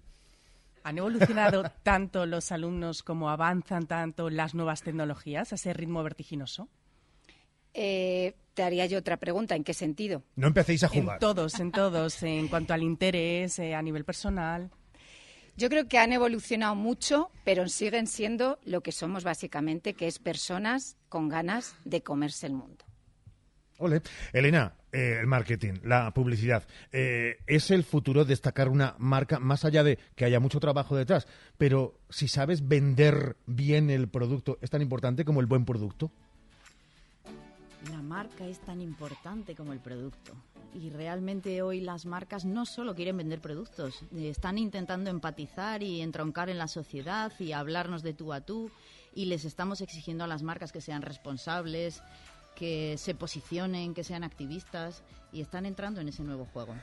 ¿Han 0.83 0.99
evolucionado 0.99 1.63
tanto 1.83 2.27
los 2.27 2.51
alumnos 2.51 3.01
como 3.01 3.31
avanzan 3.31 3.87
tanto 3.87 4.29
las 4.29 4.53
nuevas 4.53 4.83
tecnologías 4.83 5.51
a 5.51 5.55
ese 5.55 5.73
ritmo 5.73 6.03
vertiginoso? 6.03 6.69
Eh, 7.75 8.33
te 8.53 8.63
haría 8.63 8.85
yo 8.85 8.97
otra 8.97 9.17
pregunta. 9.17 9.55
¿En 9.55 9.63
qué 9.63 9.73
sentido? 9.73 10.23
No 10.35 10.47
empecéis 10.47 10.83
a 10.83 10.87
jugar. 10.87 11.17
En 11.17 11.19
todos, 11.19 11.59
en 11.59 11.71
todos. 11.73 12.23
en 12.23 12.47
cuanto 12.47 12.73
al 12.73 12.81
interés, 12.81 13.59
eh, 13.59 13.75
a 13.75 13.81
nivel 13.81 14.05
personal. 14.05 14.71
Yo 15.57 15.69
creo 15.69 15.87
que 15.87 15.97
han 15.97 16.11
evolucionado 16.11 16.75
mucho, 16.75 17.29
pero 17.45 17.67
siguen 17.69 18.07
siendo 18.07 18.59
lo 18.65 18.81
que 18.81 18.91
somos 18.91 19.23
básicamente, 19.23 19.93
que 19.93 20.07
es 20.07 20.19
personas 20.19 20.97
con 21.07 21.29
ganas 21.29 21.75
de 21.85 22.01
comerse 22.01 22.47
el 22.47 22.53
mundo. 22.53 22.83
Ole. 23.77 24.01
Elena, 24.33 24.73
eh, 24.91 25.17
el 25.19 25.27
marketing, 25.27 25.73
la 25.83 26.13
publicidad, 26.13 26.65
eh, 26.91 27.39
¿es 27.47 27.71
el 27.71 27.83
futuro 27.83 28.23
destacar 28.23 28.69
una 28.69 28.95
marca 28.97 29.39
más 29.39 29.65
allá 29.65 29.83
de 29.83 29.99
que 30.15 30.23
haya 30.23 30.39
mucho 30.39 30.61
trabajo 30.61 30.95
detrás? 30.95 31.27
Pero 31.57 31.99
si 32.09 32.29
sabes 32.29 32.67
vender 32.67 33.35
bien 33.45 33.89
el 33.89 34.07
producto, 34.07 34.57
¿es 34.61 34.69
tan 34.69 34.81
importante 34.81 35.25
como 35.25 35.41
el 35.41 35.45
buen 35.45 35.65
producto? 35.65 36.11
La 37.91 38.01
marca 38.01 38.45
es 38.45 38.59
tan 38.59 38.81
importante 38.81 39.55
como 39.55 39.73
el 39.73 39.79
producto. 39.79 40.33
Y 40.73 40.89
realmente 40.89 41.61
hoy 41.61 41.81
las 41.81 42.05
marcas 42.05 42.43
no 42.43 42.65
solo 42.65 42.95
quieren 42.95 43.17
vender 43.17 43.39
productos, 43.39 44.01
eh, 44.15 44.29
están 44.29 44.57
intentando 44.57 45.09
empatizar 45.09 45.83
y 45.83 46.01
entroncar 46.01 46.49
en 46.49 46.57
la 46.57 46.67
sociedad 46.67 47.31
y 47.39 47.51
hablarnos 47.51 48.03
de 48.03 48.13
tú 48.13 48.33
a 48.33 48.41
tú. 48.41 48.71
Y 49.13 49.25
les 49.25 49.45
estamos 49.45 49.81
exigiendo 49.81 50.23
a 50.23 50.27
las 50.27 50.43
marcas 50.43 50.71
que 50.71 50.81
sean 50.81 51.01
responsables, 51.01 52.01
que 52.55 52.97
se 52.97 53.15
posicionen, 53.15 53.93
que 53.93 54.03
sean 54.03 54.23
activistas 54.23 55.03
y 55.31 55.41
están 55.41 55.65
entrando 55.65 56.01
en 56.01 56.09
ese 56.09 56.23
nuevo 56.23 56.45
juego. 56.45 56.73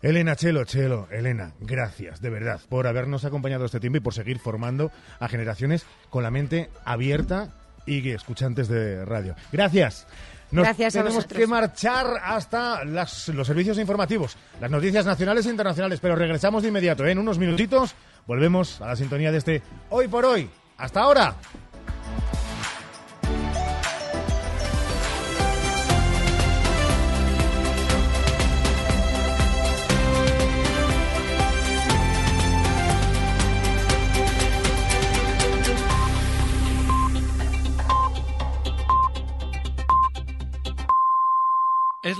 Elena 0.00 0.34
Chelo, 0.34 0.64
Chelo, 0.64 1.08
Elena, 1.10 1.52
gracias 1.60 2.20
de 2.20 2.28
verdad 2.28 2.60
por 2.68 2.86
habernos 2.86 3.24
acompañado 3.24 3.64
este 3.64 3.78
tiempo 3.78 3.98
y 3.98 4.00
por 4.00 4.14
seguir 4.14 4.38
formando 4.38 4.90
a 5.20 5.28
generaciones 5.28 5.86
con 6.10 6.22
la 6.24 6.30
mente 6.30 6.70
abierta 6.84 7.50
y 7.86 8.10
escuchantes 8.10 8.68
de 8.68 9.04
radio. 9.04 9.34
Gracias. 9.52 10.06
Nos 10.52 10.64
Gracias 10.64 10.94
a 10.94 10.98
tenemos 10.98 11.14
vosotros. 11.16 11.40
que 11.40 11.46
marchar 11.46 12.06
hasta 12.22 12.84
las- 12.84 13.28
los 13.28 13.46
servicios 13.46 13.78
informativos, 13.78 14.36
las 14.60 14.70
noticias 14.70 15.04
nacionales 15.06 15.46
e 15.46 15.50
internacionales, 15.50 15.98
pero 16.00 16.14
regresamos 16.14 16.62
de 16.62 16.68
inmediato. 16.68 17.04
¿eh? 17.06 17.10
En 17.12 17.18
unos 17.18 17.38
minutitos 17.38 17.94
volvemos 18.26 18.80
a 18.82 18.88
la 18.88 18.96
sintonía 18.96 19.32
de 19.32 19.38
este 19.38 19.62
Hoy 19.90 20.08
por 20.08 20.24
Hoy. 20.26 20.48
Hasta 20.78 21.00
ahora. 21.00 21.34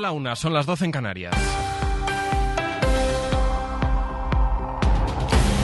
La 0.03 0.13
una, 0.13 0.37
son 0.37 0.53
las 0.53 0.67
12 0.67 0.85
en 0.85 0.91
Canarias. 0.91 1.62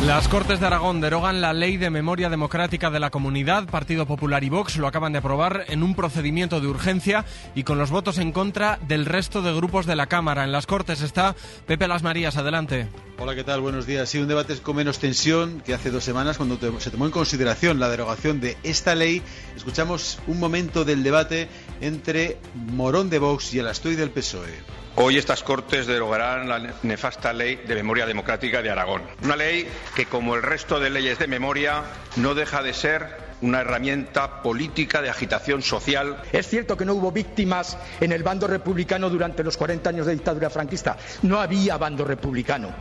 Las 0.06 0.28
Cortes 0.28 0.60
de 0.60 0.66
Aragón 0.66 1.00
derogan 1.00 1.40
la 1.40 1.52
Ley 1.52 1.76
de 1.76 1.90
Memoria 1.90 2.30
Democrática 2.30 2.88
de 2.88 3.00
la 3.00 3.10
Comunidad. 3.10 3.66
Partido 3.66 4.06
Popular 4.06 4.44
y 4.44 4.48
Vox 4.48 4.76
lo 4.76 4.86
acaban 4.86 5.12
de 5.12 5.18
aprobar 5.18 5.64
en 5.68 5.82
un 5.82 5.96
procedimiento 5.96 6.60
de 6.60 6.68
urgencia 6.68 7.24
y 7.56 7.64
con 7.64 7.78
los 7.78 7.90
votos 7.90 8.18
en 8.18 8.30
contra 8.30 8.78
del 8.86 9.04
resto 9.04 9.42
de 9.42 9.52
grupos 9.52 9.86
de 9.86 9.96
la 9.96 10.06
Cámara. 10.06 10.44
En 10.44 10.52
las 10.52 10.66
Cortes 10.66 11.02
está 11.02 11.34
Pepe 11.66 11.88
Las 11.88 12.04
Marías. 12.04 12.36
Adelante. 12.36 12.86
Hola, 13.18 13.34
¿qué 13.34 13.42
tal? 13.42 13.60
Buenos 13.60 13.86
días. 13.86 14.08
Sí, 14.08 14.18
un 14.18 14.28
debate 14.28 14.56
con 14.58 14.76
menos 14.76 15.00
tensión 15.00 15.60
que 15.60 15.74
hace 15.74 15.90
dos 15.90 16.04
semanas 16.04 16.36
cuando 16.36 16.58
se 16.78 16.90
tomó 16.90 17.04
en 17.04 17.10
consideración 17.10 17.80
la 17.80 17.88
derogación 17.88 18.40
de 18.40 18.56
esta 18.62 18.94
ley. 18.94 19.20
Escuchamos 19.56 20.20
un 20.28 20.38
momento 20.38 20.84
del 20.84 21.02
debate 21.02 21.48
entre 21.80 22.38
Morón 22.54 23.10
de 23.10 23.18
Vox 23.18 23.52
y 23.52 23.58
el 23.58 23.66
Astoy 23.66 23.96
del 23.96 24.10
PSOE. 24.10 24.78
Hoy 25.00 25.16
estas 25.16 25.44
Cortes 25.44 25.86
derogarán 25.86 26.48
la 26.48 26.74
nefasta 26.82 27.32
ley 27.32 27.54
de 27.54 27.76
memoria 27.76 28.04
democrática 28.04 28.62
de 28.62 28.70
Aragón. 28.70 29.02
Una 29.22 29.36
ley 29.36 29.68
que, 29.94 30.06
como 30.06 30.34
el 30.34 30.42
resto 30.42 30.80
de 30.80 30.90
leyes 30.90 31.20
de 31.20 31.28
memoria, 31.28 31.84
no 32.16 32.34
deja 32.34 32.64
de 32.64 32.74
ser 32.74 33.16
una 33.40 33.60
herramienta 33.60 34.42
política 34.42 35.00
de 35.00 35.08
agitación 35.08 35.62
social. 35.62 36.20
Es 36.32 36.48
cierto 36.48 36.76
que 36.76 36.84
no 36.84 36.94
hubo 36.94 37.12
víctimas 37.12 37.78
en 38.00 38.10
el 38.10 38.24
bando 38.24 38.48
republicano 38.48 39.08
durante 39.08 39.44
los 39.44 39.56
40 39.56 39.88
años 39.88 40.06
de 40.06 40.14
dictadura 40.14 40.50
franquista. 40.50 40.96
No 41.22 41.38
había 41.40 41.76
bando 41.76 42.04
republicano. 42.04 42.74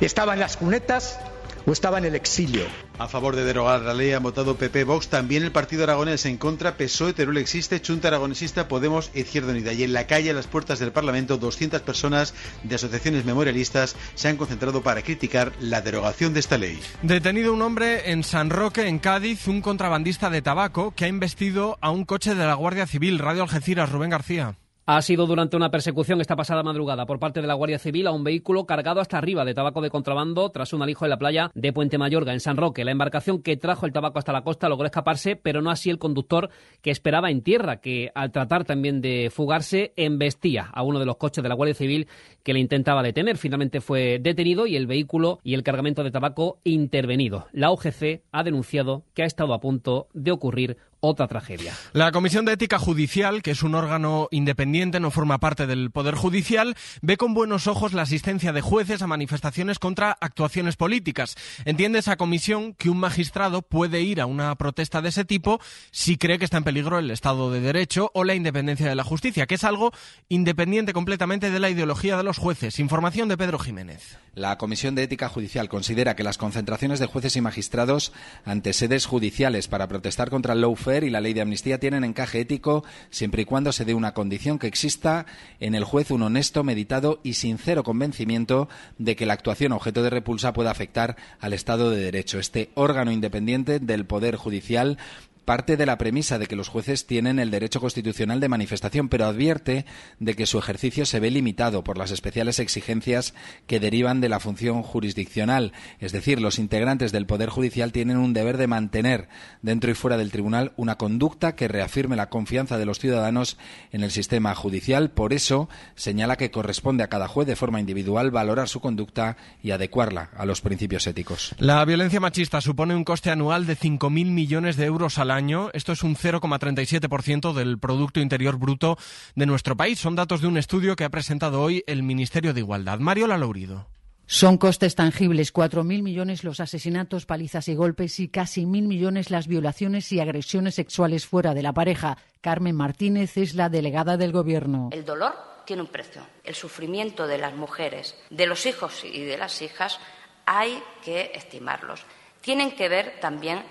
Estaba 0.00 0.34
en 0.34 0.38
las 0.38 0.56
cunetas 0.56 1.18
o 1.66 1.72
estaba 1.72 1.98
en 1.98 2.04
el 2.04 2.14
exilio. 2.14 2.64
A 2.98 3.08
favor 3.08 3.34
de 3.34 3.44
derogar 3.44 3.80
la 3.80 3.94
ley 3.94 4.12
han 4.12 4.22
votado 4.22 4.56
PP, 4.56 4.84
Vox, 4.84 5.08
también 5.08 5.42
el 5.42 5.50
Partido 5.50 5.82
Aragonés 5.82 6.26
en 6.26 6.36
contra, 6.36 6.76
PSOE, 6.76 7.12
Teruel 7.12 7.38
existe, 7.38 7.82
Junta 7.84 8.08
Aragonesista, 8.08 8.68
Podemos, 8.68 9.10
Izquierda 9.14 9.50
Unida. 9.50 9.72
Y 9.72 9.82
en 9.82 9.92
la 9.92 10.06
calle, 10.06 10.30
a 10.30 10.34
las 10.34 10.46
puertas 10.46 10.78
del 10.78 10.92
Parlamento, 10.92 11.36
200 11.36 11.82
personas 11.82 12.34
de 12.62 12.74
asociaciones 12.74 13.24
memorialistas 13.24 13.96
se 14.14 14.28
han 14.28 14.36
concentrado 14.36 14.82
para 14.82 15.02
criticar 15.02 15.52
la 15.60 15.80
derogación 15.80 16.34
de 16.34 16.40
esta 16.40 16.58
ley. 16.58 16.80
Detenido 17.02 17.52
un 17.52 17.62
hombre 17.62 18.12
en 18.12 18.22
San 18.22 18.50
Roque, 18.50 18.86
en 18.86 18.98
Cádiz, 18.98 19.48
un 19.48 19.60
contrabandista 19.60 20.30
de 20.30 20.42
tabaco 20.42 20.92
que 20.94 21.06
ha 21.06 21.08
investido 21.08 21.78
a 21.80 21.90
un 21.90 22.04
coche 22.04 22.34
de 22.34 22.46
la 22.46 22.54
Guardia 22.54 22.86
Civil. 22.86 23.18
Radio 23.18 23.42
Algeciras, 23.42 23.90
Rubén 23.90 24.10
García. 24.10 24.56
Ha 24.86 25.00
sido 25.00 25.26
durante 25.26 25.56
una 25.56 25.70
persecución 25.70 26.20
esta 26.20 26.36
pasada 26.36 26.62
madrugada 26.62 27.06
por 27.06 27.18
parte 27.18 27.40
de 27.40 27.46
la 27.46 27.54
Guardia 27.54 27.78
Civil 27.78 28.06
a 28.06 28.12
un 28.12 28.22
vehículo 28.22 28.66
cargado 28.66 29.00
hasta 29.00 29.16
arriba 29.16 29.46
de 29.46 29.54
tabaco 29.54 29.80
de 29.80 29.88
contrabando 29.88 30.50
tras 30.50 30.74
un 30.74 30.82
alijo 30.82 31.06
en 31.06 31.10
la 31.10 31.16
playa 31.16 31.50
de 31.54 31.72
Puente 31.72 31.96
Mayorga, 31.96 32.34
en 32.34 32.40
San 32.40 32.58
Roque. 32.58 32.84
La 32.84 32.90
embarcación 32.90 33.40
que 33.40 33.56
trajo 33.56 33.86
el 33.86 33.94
tabaco 33.94 34.18
hasta 34.18 34.34
la 34.34 34.44
costa 34.44 34.68
logró 34.68 34.84
escaparse, 34.84 35.36
pero 35.36 35.62
no 35.62 35.70
así 35.70 35.88
el 35.88 35.98
conductor 35.98 36.50
que 36.82 36.90
esperaba 36.90 37.30
en 37.30 37.40
tierra, 37.40 37.80
que 37.80 38.10
al 38.14 38.30
tratar 38.30 38.64
también 38.64 39.00
de 39.00 39.30
fugarse, 39.32 39.94
embestía 39.96 40.68
a 40.70 40.82
uno 40.82 40.98
de 40.98 41.06
los 41.06 41.16
coches 41.16 41.42
de 41.42 41.48
la 41.48 41.54
Guardia 41.54 41.74
Civil 41.74 42.06
que 42.42 42.52
le 42.52 42.60
intentaba 42.60 43.02
detener. 43.02 43.38
Finalmente 43.38 43.80
fue 43.80 44.18
detenido 44.20 44.66
y 44.66 44.76
el 44.76 44.86
vehículo 44.86 45.40
y 45.42 45.54
el 45.54 45.62
cargamento 45.62 46.04
de 46.04 46.10
tabaco 46.10 46.58
intervenido. 46.62 47.46
La 47.52 47.70
OGC 47.70 48.20
ha 48.32 48.42
denunciado 48.42 49.06
que 49.14 49.22
ha 49.22 49.26
estado 49.26 49.54
a 49.54 49.60
punto 49.60 50.08
de 50.12 50.30
ocurrir 50.30 50.76
otra 51.04 51.28
tragedia. 51.28 51.74
La 51.92 52.12
Comisión 52.12 52.44
de 52.44 52.52
Ética 52.52 52.78
Judicial, 52.78 53.42
que 53.42 53.50
es 53.50 53.62
un 53.62 53.74
órgano 53.74 54.28
independiente, 54.30 55.00
no 55.00 55.10
forma 55.10 55.38
parte 55.38 55.66
del 55.66 55.90
Poder 55.90 56.14
Judicial, 56.14 56.76
ve 57.02 57.16
con 57.16 57.34
buenos 57.34 57.66
ojos 57.66 57.92
la 57.92 58.02
asistencia 58.02 58.52
de 58.52 58.62
jueces 58.62 59.02
a 59.02 59.06
manifestaciones 59.06 59.78
contra 59.78 60.16
actuaciones 60.20 60.76
políticas. 60.76 61.36
Entiende 61.64 61.98
esa 61.98 62.16
comisión 62.16 62.74
que 62.74 62.88
un 62.88 62.98
magistrado 62.98 63.62
puede 63.62 64.00
ir 64.00 64.20
a 64.20 64.26
una 64.26 64.54
protesta 64.56 65.02
de 65.02 65.10
ese 65.10 65.24
tipo 65.24 65.60
si 65.90 66.16
cree 66.16 66.38
que 66.38 66.46
está 66.46 66.56
en 66.56 66.64
peligro 66.64 66.98
el 66.98 67.10
Estado 67.10 67.50
de 67.50 67.60
Derecho 67.60 68.10
o 68.14 68.24
la 68.24 68.34
independencia 68.34 68.88
de 68.88 68.94
la 68.94 69.04
justicia, 69.04 69.46
que 69.46 69.56
es 69.56 69.64
algo 69.64 69.92
independiente 70.28 70.92
completamente 70.92 71.50
de 71.50 71.60
la 71.60 71.70
ideología 71.70 72.16
de 72.16 72.22
los 72.22 72.38
jueces. 72.38 72.78
Información 72.78 73.28
de 73.28 73.36
Pedro 73.36 73.58
Jiménez. 73.58 74.18
La 74.34 74.58
Comisión 74.58 74.94
de 74.94 75.04
Ética 75.04 75.28
Judicial 75.28 75.68
considera 75.68 76.16
que 76.16 76.24
las 76.24 76.38
concentraciones 76.38 76.98
de 76.98 77.06
jueces 77.06 77.36
y 77.36 77.40
magistrados 77.40 78.12
ante 78.44 78.72
sedes 78.72 79.06
judiciales 79.06 79.68
para 79.68 79.86
protestar 79.86 80.30
contra 80.30 80.54
el 80.54 80.60
lawfare 80.60 80.93
y 81.02 81.10
la 81.10 81.20
ley 81.20 81.32
de 81.32 81.40
amnistía 81.40 81.80
tienen 81.80 82.04
encaje 82.04 82.40
ético 82.40 82.84
siempre 83.10 83.42
y 83.42 83.44
cuando 83.44 83.72
se 83.72 83.84
dé 83.84 83.94
una 83.94 84.14
condición 84.14 84.58
que 84.58 84.68
exista 84.68 85.26
en 85.58 85.74
el 85.74 85.82
juez 85.82 86.12
un 86.12 86.22
honesto, 86.22 86.62
meditado 86.62 87.20
y 87.24 87.34
sincero 87.34 87.82
convencimiento 87.82 88.68
de 88.98 89.16
que 89.16 89.26
la 89.26 89.32
actuación 89.32 89.72
objeto 89.72 90.02
de 90.02 90.10
repulsa 90.10 90.52
pueda 90.52 90.70
afectar 90.70 91.16
al 91.40 91.52
Estado 91.52 91.90
de 91.90 92.00
Derecho. 92.00 92.38
Este 92.38 92.70
órgano 92.74 93.10
independiente 93.10 93.80
del 93.80 94.04
Poder 94.04 94.36
Judicial 94.36 94.98
parte 95.44 95.76
de 95.76 95.86
la 95.86 95.98
premisa 95.98 96.38
de 96.38 96.46
que 96.46 96.56
los 96.56 96.68
jueces 96.68 97.06
tienen 97.06 97.38
el 97.38 97.50
derecho 97.50 97.80
constitucional 97.80 98.40
de 98.40 98.48
manifestación, 98.48 99.08
pero 99.08 99.26
advierte 99.26 99.84
de 100.18 100.34
que 100.34 100.46
su 100.46 100.58
ejercicio 100.58 101.06
se 101.06 101.20
ve 101.20 101.30
limitado 101.30 101.84
por 101.84 101.98
las 101.98 102.10
especiales 102.10 102.58
exigencias 102.58 103.34
que 103.66 103.80
derivan 103.80 104.20
de 104.20 104.28
la 104.28 104.40
función 104.40 104.82
jurisdiccional. 104.82 105.72
Es 106.00 106.12
decir, 106.12 106.40
los 106.40 106.58
integrantes 106.58 107.12
del 107.12 107.26
Poder 107.26 107.50
Judicial 107.50 107.92
tienen 107.92 108.16
un 108.16 108.32
deber 108.32 108.56
de 108.56 108.66
mantener 108.66 109.28
dentro 109.62 109.90
y 109.90 109.94
fuera 109.94 110.16
del 110.16 110.30
tribunal 110.30 110.72
una 110.76 110.96
conducta 110.96 111.54
que 111.54 111.68
reafirme 111.68 112.16
la 112.16 112.30
confianza 112.30 112.78
de 112.78 112.86
los 112.86 112.98
ciudadanos 112.98 113.58
en 113.92 114.02
el 114.02 114.10
sistema 114.10 114.54
judicial. 114.54 115.10
Por 115.10 115.32
eso, 115.32 115.68
señala 115.94 116.36
que 116.36 116.50
corresponde 116.50 117.04
a 117.04 117.08
cada 117.08 117.28
juez 117.28 117.46
de 117.46 117.56
forma 117.56 117.80
individual 117.80 118.30
valorar 118.30 118.68
su 118.68 118.80
conducta 118.80 119.36
y 119.62 119.72
adecuarla 119.72 120.30
a 120.36 120.46
los 120.46 120.60
principios 120.60 121.06
éticos. 121.06 121.54
La 121.58 121.84
violencia 121.84 122.20
machista 122.20 122.60
supone 122.60 122.94
un 122.94 123.04
coste 123.04 123.30
anual 123.30 123.66
de 123.66 123.76
5.000 123.76 124.26
millones 124.26 124.76
de 124.76 124.86
euros 124.86 125.18
al 125.18 125.30
año. 125.30 125.33
Esto 125.72 125.90
es 125.90 126.04
un 126.04 126.14
0,37% 126.14 127.54
del 127.54 127.80
Producto 127.80 128.20
Interior 128.20 128.56
Bruto 128.56 128.96
de 129.34 129.46
nuestro 129.46 129.76
país. 129.76 129.98
Son 129.98 130.14
datos 130.14 130.40
de 130.40 130.46
un 130.46 130.56
estudio 130.56 130.94
que 130.94 131.02
ha 131.02 131.10
presentado 131.10 131.60
hoy 131.60 131.82
el 131.88 132.04
Ministerio 132.04 132.54
de 132.54 132.60
Igualdad. 132.60 133.00
Mario 133.00 133.26
Lalourido. 133.26 133.88
Son 134.26 134.58
costes 134.58 134.94
tangibles, 134.94 135.52
4.000 135.52 136.02
millones 136.02 136.44
los 136.44 136.60
asesinatos, 136.60 137.26
palizas 137.26 137.66
y 137.66 137.74
golpes 137.74 138.20
y 138.20 138.28
casi 138.28 138.62
1.000 138.62 138.86
millones 138.86 139.30
las 139.32 139.48
violaciones 139.48 140.12
y 140.12 140.20
agresiones 140.20 140.76
sexuales 140.76 141.26
fuera 141.26 141.52
de 141.52 141.62
la 141.62 141.72
pareja. 141.72 142.16
Carmen 142.40 142.76
Martínez 142.76 143.36
es 143.36 143.56
la 143.56 143.68
delegada 143.68 144.16
del 144.16 144.30
Gobierno. 144.30 144.90
El 144.92 145.04
dolor 145.04 145.34
tiene 145.66 145.82
un 145.82 145.88
precio. 145.88 146.22
El 146.44 146.54
sufrimiento 146.54 147.26
de 147.26 147.38
las 147.38 147.56
mujeres, 147.56 148.14
de 148.30 148.46
los 148.46 148.66
hijos 148.66 149.02
y 149.04 149.24
de 149.24 149.36
las 149.36 149.60
hijas, 149.62 149.98
hay 150.46 150.80
que 151.04 151.32
estimarlos. 151.34 152.04
Tienen 152.40 152.76
que 152.76 152.88
ver 152.88 153.14
también 153.20 153.64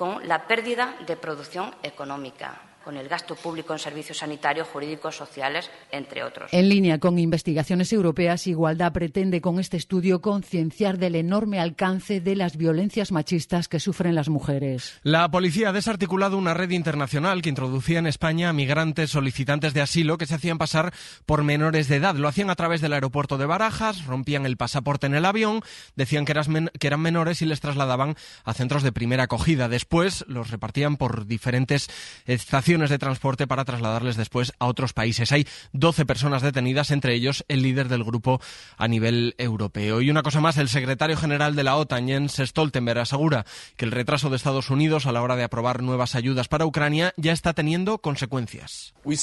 con 0.00 0.26
la 0.26 0.46
pérdida 0.46 0.96
de 1.06 1.14
producción 1.14 1.74
económica, 1.82 2.58
con 2.84 2.96
el 2.96 3.08
gasto 3.08 3.34
público 3.34 3.72
en 3.72 3.78
servicios 3.78 4.18
sanitarios, 4.18 4.68
jurídicos, 4.68 5.16
sociales, 5.16 5.70
entre 5.90 6.22
otros. 6.22 6.50
En 6.52 6.68
línea 6.68 6.98
con 6.98 7.18
investigaciones 7.18 7.92
europeas, 7.92 8.46
Igualdad 8.46 8.92
pretende 8.92 9.40
con 9.40 9.60
este 9.60 9.76
estudio 9.76 10.20
concienciar 10.20 10.98
del 10.98 11.14
enorme 11.14 11.60
alcance 11.60 12.20
de 12.20 12.36
las 12.36 12.56
violencias 12.56 13.12
machistas 13.12 13.68
que 13.68 13.80
sufren 13.80 14.14
las 14.14 14.28
mujeres. 14.28 14.98
La 15.02 15.30
policía 15.30 15.70
ha 15.70 15.72
desarticulado 15.72 16.38
una 16.38 16.54
red 16.54 16.70
internacional 16.70 17.42
que 17.42 17.50
introducía 17.50 17.98
en 17.98 18.06
España 18.06 18.48
a 18.48 18.52
migrantes 18.52 19.10
solicitantes 19.10 19.74
de 19.74 19.82
asilo 19.82 20.16
que 20.16 20.26
se 20.26 20.34
hacían 20.34 20.58
pasar 20.58 20.92
por 21.26 21.44
menores 21.44 21.88
de 21.88 21.96
edad. 21.96 22.14
Lo 22.14 22.28
hacían 22.28 22.50
a 22.50 22.56
través 22.56 22.80
del 22.80 22.94
aeropuerto 22.94 23.36
de 23.36 23.46
Barajas, 23.46 24.06
rompían 24.06 24.46
el 24.46 24.56
pasaporte 24.56 25.06
en 25.06 25.14
el 25.14 25.26
avión, 25.26 25.62
decían 25.96 26.24
que, 26.24 26.34
que 26.78 26.86
eran 26.86 27.00
menores 27.00 27.42
y 27.42 27.46
les 27.46 27.60
trasladaban 27.60 28.16
a 28.44 28.54
centros 28.54 28.82
de 28.82 28.92
primera 28.92 29.24
acogida. 29.24 29.68
Después 29.68 30.24
los 30.28 30.50
repartían 30.50 30.96
por 30.96 31.26
diferentes 31.26 31.88
estaciones 32.26 32.69
de 32.70 32.98
transporte 32.98 33.48
para 33.48 33.64
trasladarles 33.64 34.16
después 34.16 34.52
a 34.60 34.66
otros 34.66 34.92
países. 34.92 35.32
Hay 35.32 35.44
12 35.72 36.06
personas 36.06 36.40
detenidas, 36.40 36.92
entre 36.92 37.14
ellos 37.14 37.44
el 37.48 37.62
líder 37.62 37.88
del 37.88 38.04
grupo 38.04 38.40
a 38.76 38.86
nivel 38.86 39.34
europeo. 39.38 40.00
Y 40.00 40.08
una 40.08 40.22
cosa 40.22 40.40
más, 40.40 40.56
el 40.56 40.68
secretario 40.68 41.16
general 41.16 41.56
de 41.56 41.64
la 41.64 41.74
OTAN, 41.76 42.06
Jens 42.06 42.36
Stoltenberg, 42.36 43.00
asegura 43.00 43.44
que 43.76 43.86
el 43.86 43.90
retraso 43.90 44.30
de 44.30 44.36
Estados 44.36 44.70
Unidos 44.70 45.06
a 45.06 45.12
la 45.12 45.20
hora 45.20 45.34
de 45.34 45.42
aprobar 45.42 45.82
nuevas 45.82 46.14
ayudas 46.14 46.46
para 46.46 46.64
Ucrania 46.64 47.12
ya 47.16 47.32
está 47.32 47.54
teniendo 47.54 47.98
consecuencias. 47.98 48.94
Uh, 49.04 49.14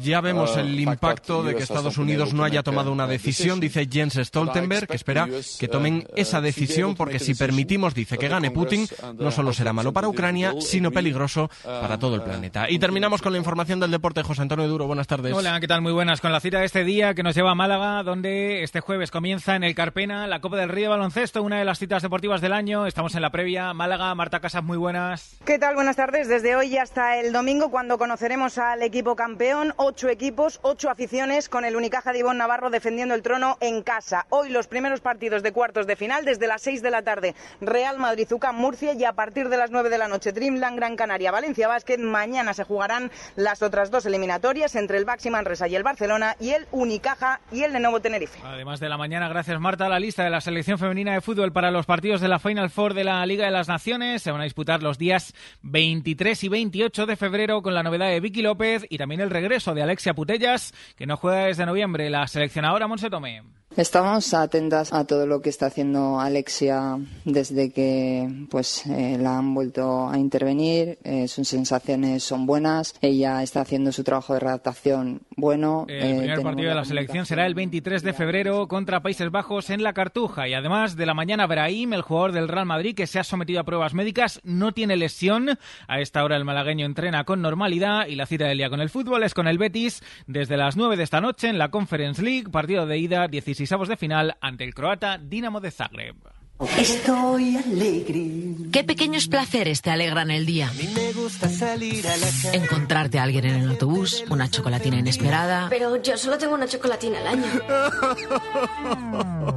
ya 0.00 0.20
vemos 0.20 0.54
uh, 0.54 0.60
el 0.60 0.78
impacto 0.78 1.42
de 1.42 1.56
que 1.56 1.64
Estados 1.64 1.98
Unidos 1.98 2.32
no 2.32 2.44
haya 2.44 2.62
tomado 2.62 2.92
una 2.92 3.08
decisión, 3.08 3.58
dice 3.58 3.88
Jens 3.90 4.14
Stoltenberg, 4.22 4.86
que 4.86 4.96
espera 4.96 5.28
que 5.58 5.66
tomen 5.66 6.06
uh, 6.08 6.12
esa 6.14 6.40
decisión 6.40 6.94
porque 6.94 7.18
si 7.18 7.34
permitimos, 7.34 7.92
dice, 7.92 8.18
que 8.18 8.28
gane 8.28 8.52
Putin, 8.52 8.86
no 9.18 9.32
solo 9.32 9.52
será 9.52 9.72
malo 9.72 9.92
para 9.92 10.08
Ucrania, 10.08 10.27
sino 10.60 10.90
peligroso 10.90 11.50
para 11.64 11.98
todo 11.98 12.14
el 12.16 12.22
planeta. 12.22 12.70
Y 12.70 12.78
terminamos 12.78 13.22
con 13.22 13.32
la 13.32 13.38
información 13.38 13.80
del 13.80 13.90
deporte. 13.90 14.22
José 14.22 14.42
Antonio 14.42 14.66
Duro, 14.68 14.86
buenas 14.86 15.06
tardes. 15.06 15.32
Hola, 15.32 15.58
¿qué 15.60 15.68
tal? 15.68 15.80
Muy 15.80 15.92
buenas. 15.92 16.20
Con 16.20 16.32
la 16.32 16.40
cita 16.40 16.58
de 16.60 16.66
este 16.66 16.84
día 16.84 17.14
que 17.14 17.22
nos 17.22 17.34
lleva 17.34 17.52
a 17.52 17.54
Málaga, 17.54 18.02
donde 18.02 18.62
este 18.62 18.80
jueves 18.80 19.10
comienza 19.10 19.56
en 19.56 19.64
el 19.64 19.74
Carpena 19.74 20.26
la 20.26 20.40
Copa 20.40 20.56
del 20.56 20.68
Río 20.68 20.84
de 20.84 20.96
Baloncesto, 20.96 21.42
una 21.42 21.58
de 21.58 21.64
las 21.64 21.78
citas 21.78 22.02
deportivas 22.02 22.40
del 22.40 22.52
año. 22.52 22.86
Estamos 22.86 23.14
en 23.14 23.22
la 23.22 23.30
previa. 23.30 23.72
Málaga, 23.74 24.14
Marta 24.14 24.40
Casas, 24.40 24.64
muy 24.64 24.76
buenas. 24.76 25.38
¿Qué 25.44 25.58
tal? 25.58 25.74
Buenas 25.74 25.96
tardes. 25.96 26.28
Desde 26.28 26.56
hoy 26.56 26.76
hasta 26.76 27.18
el 27.18 27.32
domingo, 27.32 27.70
cuando 27.70 27.98
conoceremos 27.98 28.58
al 28.58 28.82
equipo 28.82 29.16
campeón, 29.16 29.72
ocho 29.76 30.08
equipos, 30.08 30.60
ocho 30.62 30.90
aficiones, 30.90 31.48
con 31.48 31.64
el 31.64 31.76
Unicaja 31.76 32.12
de 32.12 32.20
Ivón 32.20 32.38
Navarro 32.38 32.70
defendiendo 32.70 33.14
el 33.14 33.22
trono 33.22 33.56
en 33.60 33.82
casa. 33.82 34.26
Hoy 34.30 34.50
los 34.50 34.66
primeros 34.66 35.00
partidos 35.00 35.42
de 35.42 35.52
cuartos 35.52 35.86
de 35.86 35.96
final, 35.96 36.24
desde 36.24 36.46
las 36.46 36.62
seis 36.62 36.82
de 36.82 36.90
la 36.90 37.02
tarde, 37.02 37.34
Real 37.60 37.98
Madrid, 37.98 38.26
Zucam, 38.28 38.56
Murcia, 38.56 38.94
y 38.94 39.04
a 39.04 39.12
partir 39.12 39.48
de 39.48 39.56
las 39.56 39.70
nueve 39.70 39.88
de 39.90 39.98
la 39.98 40.08
noche, 40.08 40.17
Dreamland 40.24 40.76
Gran 40.76 40.96
Canaria, 40.96 41.30
Valencia 41.30 41.68
Basket. 41.68 41.98
Mañana 41.98 42.54
se 42.54 42.64
jugarán 42.64 43.10
las 43.36 43.62
otras 43.62 43.90
dos 43.90 44.06
eliminatorias 44.06 44.74
entre 44.74 44.98
el 44.98 45.04
Baxi 45.04 45.30
Manresa 45.30 45.68
y 45.68 45.76
el 45.76 45.82
Barcelona 45.82 46.36
y 46.40 46.50
el 46.50 46.66
Unicaja 46.70 47.40
y 47.52 47.62
el 47.62 47.72
de 47.72 47.80
Nuevo 47.80 48.00
Tenerife. 48.00 48.40
Además 48.44 48.80
de 48.80 48.88
la 48.88 48.96
mañana, 48.96 49.28
gracias 49.28 49.60
Marta, 49.60 49.88
la 49.88 49.98
lista 49.98 50.24
de 50.24 50.30
la 50.30 50.40
selección 50.40 50.78
femenina 50.78 51.12
de 51.12 51.20
fútbol 51.20 51.52
para 51.52 51.70
los 51.70 51.86
partidos 51.86 52.20
de 52.20 52.28
la 52.28 52.38
Final 52.38 52.70
Four 52.70 52.94
de 52.94 53.04
la 53.04 53.24
Liga 53.26 53.46
de 53.46 53.50
las 53.52 53.68
Naciones 53.68 54.22
se 54.22 54.30
van 54.30 54.40
a 54.40 54.44
disputar 54.44 54.82
los 54.82 54.98
días 54.98 55.34
23 55.62 56.44
y 56.44 56.48
28 56.48 57.06
de 57.06 57.16
febrero 57.16 57.62
con 57.62 57.74
la 57.74 57.82
novedad 57.82 58.08
de 58.08 58.20
Vicky 58.20 58.42
López 58.42 58.86
y 58.88 58.98
también 58.98 59.20
el 59.20 59.30
regreso 59.30 59.74
de 59.74 59.82
Alexia 59.82 60.14
Putellas, 60.14 60.74
que 60.96 61.06
no 61.06 61.16
juega 61.16 61.46
desde 61.46 61.66
noviembre. 61.66 62.10
La 62.10 62.26
seleccionadora 62.26 62.86
Monse 62.86 63.10
Tomé. 63.10 63.42
Estamos 63.78 64.34
atentas 64.34 64.92
a 64.92 65.04
todo 65.04 65.24
lo 65.28 65.40
que 65.40 65.50
está 65.50 65.66
haciendo 65.66 66.18
Alexia 66.18 66.98
desde 67.24 67.70
que 67.70 68.28
pues 68.50 68.84
eh, 68.86 69.16
la 69.20 69.38
han 69.38 69.54
vuelto 69.54 70.08
a 70.08 70.18
intervenir. 70.18 70.98
Eh, 71.04 71.28
sus 71.28 71.46
sensaciones 71.46 72.24
son 72.24 72.44
buenas. 72.44 72.96
Ella 73.00 73.40
está 73.40 73.60
haciendo 73.60 73.92
su 73.92 74.02
trabajo 74.02 74.34
de 74.34 74.40
redactación 74.40 75.20
bueno. 75.36 75.86
El 75.88 76.02
Eh, 76.02 76.18
primer 76.18 76.42
partido 76.42 76.70
de 76.70 76.74
la 76.74 76.84
selección 76.84 77.24
será 77.24 77.46
el 77.46 77.54
23 77.54 78.02
de 78.02 78.12
febrero 78.14 78.66
contra 78.66 78.98
Países 79.00 79.30
Bajos 79.30 79.70
en 79.70 79.84
la 79.84 79.92
Cartuja. 79.92 80.48
Y 80.48 80.54
además 80.54 80.96
de 80.96 81.06
la 81.06 81.14
mañana, 81.14 81.46
Brahim, 81.46 81.92
el 81.92 82.02
jugador 82.02 82.32
del 82.32 82.48
Real 82.48 82.66
Madrid 82.66 82.96
que 82.96 83.06
se 83.06 83.20
ha 83.20 83.24
sometido 83.24 83.60
a 83.60 83.64
pruebas 83.64 83.94
médicas, 83.94 84.40
no 84.42 84.72
tiene 84.72 84.96
lesión. 84.96 85.56
A 85.86 86.00
esta 86.00 86.24
hora 86.24 86.34
el 86.34 86.44
malagueño 86.44 86.84
entrena 86.84 87.22
con 87.22 87.42
normalidad 87.42 88.08
y 88.08 88.16
la 88.16 88.26
cita 88.26 88.46
del 88.46 88.58
día 88.58 88.70
con 88.70 88.80
el 88.80 88.90
fútbol 88.90 89.22
es 89.22 89.34
con 89.34 89.46
el 89.46 89.56
Betis 89.56 90.02
desde 90.26 90.56
las 90.56 90.76
9 90.76 90.96
de 90.96 91.04
esta 91.04 91.20
noche 91.20 91.48
en 91.48 91.58
la 91.58 91.70
Conference 91.70 92.20
League, 92.20 92.50
partido 92.50 92.84
de 92.84 92.98
ida 92.98 93.28
16 93.28 93.67
de 93.68 93.96
final 93.96 94.36
ante 94.40 94.64
el 94.64 94.74
croata 94.74 95.18
Dinamo 95.18 95.60
de 95.60 95.70
Zagreb. 95.70 96.37
Estoy 96.60 97.56
alegre. 97.56 98.26
¿Qué 98.72 98.82
pequeños 98.82 99.28
placeres 99.28 99.80
te 99.80 99.90
alegran 99.90 100.32
el 100.32 100.44
día? 100.44 100.68
A 100.68 100.72
mí 100.72 100.88
me 100.92 101.12
gusta 101.12 101.48
salir 101.48 102.04
a 102.08 102.16
la 102.16 102.26
calle. 102.26 102.56
Encontrarte 102.56 103.20
a 103.20 103.22
alguien 103.22 103.44
en 103.44 103.54
el 103.62 103.68
autobús, 103.70 104.24
una 104.28 104.50
chocolatina 104.50 104.98
inesperada. 104.98 105.68
Pero 105.70 106.02
yo 106.02 106.18
solo 106.18 106.36
tengo 106.36 106.54
una 106.54 106.66
chocolatina 106.66 107.20
al 107.20 107.26
año. 107.28 107.46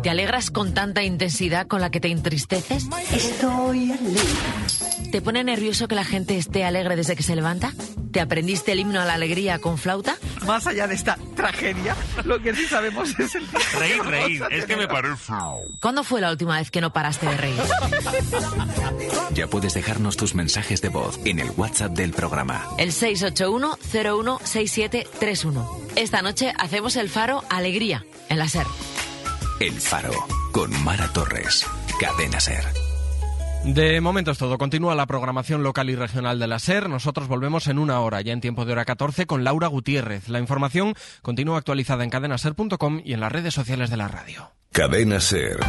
¿Te 0.03 0.11
alegras 0.11 0.51
con 0.51 0.75
tanta 0.75 1.03
intensidad 1.03 1.65
con 1.65 1.81
la 1.81 1.89
que 1.89 1.99
te 1.99 2.09
entristeces? 2.09 2.85
Estoy 3.11 3.91
alegre. 3.91 4.21
¿Te 5.11 5.21
pone 5.21 5.43
nervioso 5.43 5.87
que 5.87 5.95
la 5.95 6.05
gente 6.05 6.37
esté 6.37 6.63
alegre 6.63 6.95
desde 6.95 7.15
que 7.15 7.23
se 7.23 7.35
levanta? 7.35 7.73
¿Te 8.11 8.21
aprendiste 8.21 8.73
el 8.73 8.79
himno 8.79 9.01
a 9.01 9.05
la 9.05 9.13
alegría 9.13 9.59
con 9.59 9.77
flauta? 9.77 10.15
Más 10.45 10.67
allá 10.67 10.87
de 10.87 10.95
esta 10.95 11.17
tragedia, 11.35 11.95
lo 12.25 12.41
que 12.41 12.53
sí 12.55 12.65
sabemos 12.65 13.17
es 13.19 13.35
el... 13.35 13.47
Reír, 13.77 14.03
reír, 14.03 14.43
es 14.51 14.65
que 14.65 14.75
me 14.75 14.87
parece... 14.87 15.33
¿Cuándo 15.81 16.03
fue 16.03 16.19
la 16.19 16.31
última 16.31 16.57
vez 16.57 16.71
que 16.71 16.81
no 16.81 16.90
paraste 16.91 17.27
de 17.27 17.37
reír? 17.37 17.61
Ya 19.33 19.47
puedes 19.47 19.73
dejarnos 19.73 20.17
tus 20.17 20.35
mensajes 20.35 20.81
de 20.81 20.89
voz 20.89 21.17
en 21.25 21.39
el 21.39 21.49
WhatsApp 21.51 21.93
del 21.93 22.11
programa. 22.11 22.67
El 22.77 22.91
681-016731. 22.91 25.65
Esta 25.95 26.21
noche 26.21 26.53
hacemos 26.57 26.95
el 26.95 27.09
faro 27.09 27.43
Alegría 27.49 28.05
en 28.29 28.37
la 28.39 28.47
SER. 28.47 28.67
El 29.59 29.73
Faro, 29.73 30.13
con 30.51 30.71
Mara 30.83 31.11
Torres. 31.13 31.65
Cadena 31.99 32.39
Ser. 32.39 32.63
De 33.63 34.01
momento 34.01 34.31
es 34.31 34.39
todo. 34.39 34.57
Continúa 34.57 34.95
la 34.95 35.05
programación 35.05 35.61
local 35.61 35.91
y 35.91 35.95
regional 35.95 36.39
de 36.39 36.47
la 36.47 36.57
SER. 36.57 36.89
Nosotros 36.89 37.27
volvemos 37.27 37.67
en 37.67 37.77
una 37.77 37.99
hora, 37.99 38.19
ya 38.21 38.33
en 38.33 38.41
tiempo 38.41 38.65
de 38.65 38.71
hora 38.71 38.85
14, 38.85 39.27
con 39.27 39.43
Laura 39.43 39.67
Gutiérrez. 39.67 40.29
La 40.29 40.39
información 40.39 40.95
continúa 41.21 41.59
actualizada 41.59 42.03
en 42.03 42.09
cadenaser.com 42.09 43.01
y 43.05 43.13
en 43.13 43.19
las 43.19 43.31
redes 43.31 43.53
sociales 43.53 43.91
de 43.91 43.97
la 43.97 44.07
radio. 44.07 44.51
Cadena 44.71 45.19
Ser. 45.19 45.59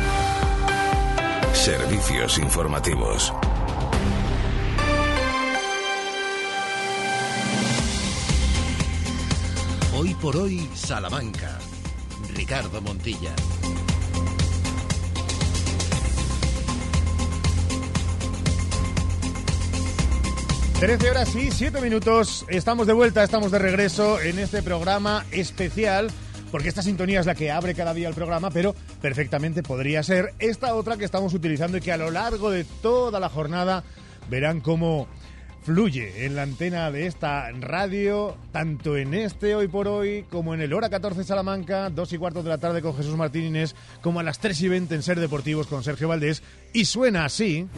Servicios 1.64 2.38
informativos. 2.38 3.32
Hoy 9.96 10.12
por 10.14 10.36
hoy, 10.38 10.68
Salamanca. 10.74 11.60
Ricardo 12.34 12.82
Montilla. 12.82 13.30
13 20.80 21.10
horas 21.10 21.36
y 21.36 21.52
7 21.52 21.80
minutos. 21.80 22.44
Estamos 22.48 22.88
de 22.88 22.92
vuelta, 22.92 23.22
estamos 23.22 23.52
de 23.52 23.60
regreso 23.60 24.20
en 24.20 24.40
este 24.40 24.64
programa 24.64 25.24
especial. 25.30 26.10
Porque 26.50 26.68
esta 26.68 26.82
sintonía 26.82 27.20
es 27.20 27.26
la 27.26 27.34
que 27.34 27.50
abre 27.50 27.74
cada 27.74 27.94
día 27.94 28.08
el 28.08 28.14
programa, 28.14 28.50
pero 28.50 28.74
perfectamente 29.03 29.62
podría 29.62 30.03
ser 30.03 30.32
esta 30.38 30.74
otra 30.74 30.96
que 30.96 31.05
estamos 31.05 31.34
utilizando 31.34 31.76
y 31.76 31.80
que 31.80 31.92
a 31.92 31.96
lo 31.96 32.11
largo 32.11 32.50
de 32.50 32.64
toda 32.64 33.20
la 33.20 33.28
jornada 33.28 33.82
verán 34.30 34.61
cómo 34.61 35.09
fluye 35.64 36.24
en 36.24 36.34
la 36.36 36.42
antena 36.42 36.90
de 36.90 37.07
esta 37.07 37.50
radio, 37.53 38.36
tanto 38.53 38.96
en 38.96 39.14
este 39.14 39.55
hoy 39.55 39.68
por 39.68 39.88
hoy, 39.88 40.24
como 40.30 40.55
en 40.55 40.61
el 40.61 40.72
hora 40.72 40.88
14 40.88 41.24
Salamanca, 41.24 41.90
2 41.90 42.12
y 42.12 42.18
cuarto 42.18 42.42
de 42.42 42.48
la 42.48 42.59
tarde 42.59 42.80
con 42.80 42.96
Jesús 42.96 43.16
Martínez, 43.16 43.74
como 44.00 44.20
a 44.20 44.22
las 44.22 44.38
3 44.38 44.61
y 44.62 44.68
20 44.68 44.94
en 44.94 45.03
Ser 45.03 45.20
Deportivos 45.20 45.66
con 45.66 45.84
Sergio 45.84 46.09
Valdés. 46.09 46.42
Y 46.72 46.84
suena 46.84 47.24
así. 47.24 47.68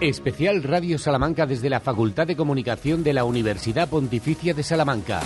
Especial 0.00 0.62
Radio 0.62 0.98
Salamanca 0.98 1.46
desde 1.46 1.70
la 1.70 1.80
Facultad 1.80 2.26
de 2.26 2.36
Comunicación 2.36 3.02
de 3.04 3.14
la 3.14 3.24
Universidad 3.24 3.88
Pontificia 3.88 4.52
de 4.52 4.62
Salamanca. 4.62 5.22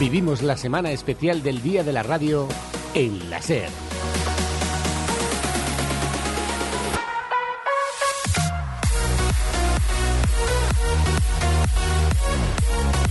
Vivimos 0.00 0.40
la 0.40 0.56
semana 0.56 0.92
especial 0.92 1.42
del 1.42 1.60
Día 1.60 1.84
de 1.84 1.92
la 1.92 2.02
Radio 2.02 2.48
en 2.94 3.28
la 3.28 3.42
SER. 3.42 3.68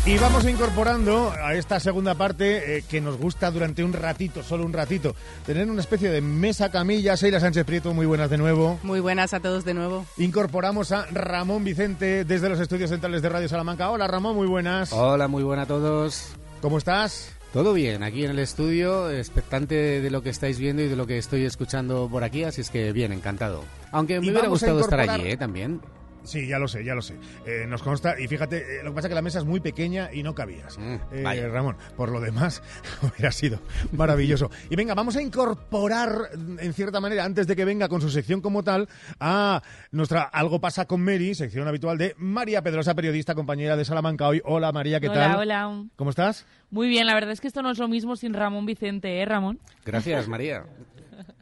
Y 0.04 0.18
vamos 0.18 0.44
incorporando 0.46 1.32
a 1.32 1.54
esta 1.54 1.80
segunda 1.80 2.16
parte 2.16 2.78
eh, 2.78 2.84
que 2.90 3.00
nos 3.02 3.18
gusta 3.18 3.52
durante 3.52 3.84
un 3.84 3.94
ratito, 3.94 4.42
solo 4.42 4.66
un 4.66 4.74
ratito, 4.74 5.14
tener 5.46 5.70
una 5.70 5.82
especie 5.82 6.10
de 6.10 6.22
mesa 6.22 6.72
camilla. 6.72 7.16
Seila 7.16 7.40
Sánchez 7.40 7.66
Prieto, 7.66 7.94
muy 7.94 8.08
buenas 8.08 8.32
de 8.32 8.40
nuevo. 8.40 8.80
Muy 8.82 9.00
buenas 9.00 9.36
a 9.36 9.40
todos 9.40 9.64
de 9.64 9.76
nuevo. 9.76 10.08
Incorporamos 10.18 10.92
a 10.92 11.06
Ramón 11.12 11.64
Vicente 11.64 12.26
desde 12.26 12.50
los 12.50 12.60
estudios 12.60 12.90
centrales 12.90 13.22
de 13.22 13.30
Radio 13.30 13.48
Salamanca. 13.48 13.92
Hola 13.92 14.08
Ramón, 14.08 14.36
muy 14.36 14.48
buenas. 14.48 14.92
Hola, 14.92 15.28
muy 15.28 15.44
buena 15.44 15.62
a 15.62 15.68
todos. 15.68 16.39
¿Cómo 16.62 16.78
estás? 16.78 17.34
Todo 17.54 17.74
bien, 17.74 18.04
aquí 18.04 18.26
en 18.26 18.32
el 18.32 18.40
estudio, 18.40 19.10
expectante 19.10 20.02
de 20.02 20.12
lo 20.12 20.22
que 20.22 20.30
estáis 20.30 20.60
viendo 20.60 20.84
y 20.84 20.88
de 20.88 20.96
lo 20.96 21.08
que 21.08 21.18
estoy 21.18 21.46
escuchando 21.46 22.08
por 22.12 22.24
aquí, 22.24 22.44
así 22.44 22.62
es 22.62 22.70
que 22.70 22.92
bien, 22.92 23.12
encantado. 23.12 23.64
Aunque 23.92 24.20
me 24.20 24.28
Y 24.28 24.30
hubiera 24.30 24.48
gustado 24.50 24.80
estar 24.82 25.00
allí, 25.00 25.30
¿eh? 25.30 25.38
También. 25.38 25.82
Sí, 26.24 26.48
ya 26.48 26.60
lo 26.60 26.68
sé, 26.68 26.84
ya 26.84 26.94
lo 26.96 27.02
sé. 27.02 27.16
Eh, 27.46 27.66
nos 27.68 27.82
consta, 27.82 28.20
y 28.20 28.28
fíjate, 28.28 28.58
eh, 28.80 28.84
lo 28.84 28.92
que 28.92 28.96
pasa 28.96 29.08
es 29.08 29.10
que 29.12 29.16
la 29.16 29.22
mesa 29.22 29.40
es 29.40 29.46
muy 29.46 29.60
pequeña 29.62 30.10
y 30.14 30.22
no 30.22 30.36
cabías. 30.36 30.78
Eh, 30.78 31.00
Mm, 31.20 31.24
vaya. 31.24 31.48
Ramón, 31.48 31.78
por 31.96 32.12
lo 32.12 32.20
demás, 32.20 32.62
hubiera 33.02 33.32
sido 33.32 33.60
maravilloso. 33.94 34.52
Y 34.70 34.76
venga, 34.76 34.94
vamos 34.96 35.16
a 35.16 35.22
incorporar, 35.22 36.30
en 36.60 36.74
cierta 36.74 37.00
manera, 37.00 37.24
antes 37.26 37.48
de 37.48 37.56
que 37.56 37.66
venga 37.66 37.88
con 37.90 38.02
su 38.02 38.10
sección 38.10 38.42
como 38.42 38.64
tal, 38.64 38.88
a 39.20 39.62
nuestra 39.92 40.24
Algo 40.24 40.60
pasa 40.60 40.86
con 40.86 41.02
Mary, 41.04 41.34
sección 41.36 41.68
habitual 41.68 41.98
de 41.98 42.14
María 42.18 42.62
Pedrosa, 42.62 42.94
periodista, 42.96 43.34
compañera 43.36 43.76
de 43.78 43.86
Salamanca 43.86 44.28
hoy. 44.28 44.42
Hola 44.46 44.72
María, 44.72 45.00
¿qué 45.00 45.10
hola, 45.10 45.20
tal? 45.32 45.36
hola. 45.38 45.84
¿Cómo 45.96 46.10
estás? 46.10 46.46
Muy 46.70 46.88
bien, 46.88 47.08
la 47.08 47.14
verdad 47.16 47.32
es 47.32 47.42
que 47.42 47.48
esto 47.48 47.62
no 47.64 47.72
es 47.72 47.78
lo 47.80 47.88
mismo 47.88 48.16
sin 48.16 48.34
Ramón 48.34 48.66
Vicente, 48.66 49.20
¿eh, 49.22 49.26
Ramón? 49.26 49.60
Gracias, 49.86 50.28
María. 50.28 50.64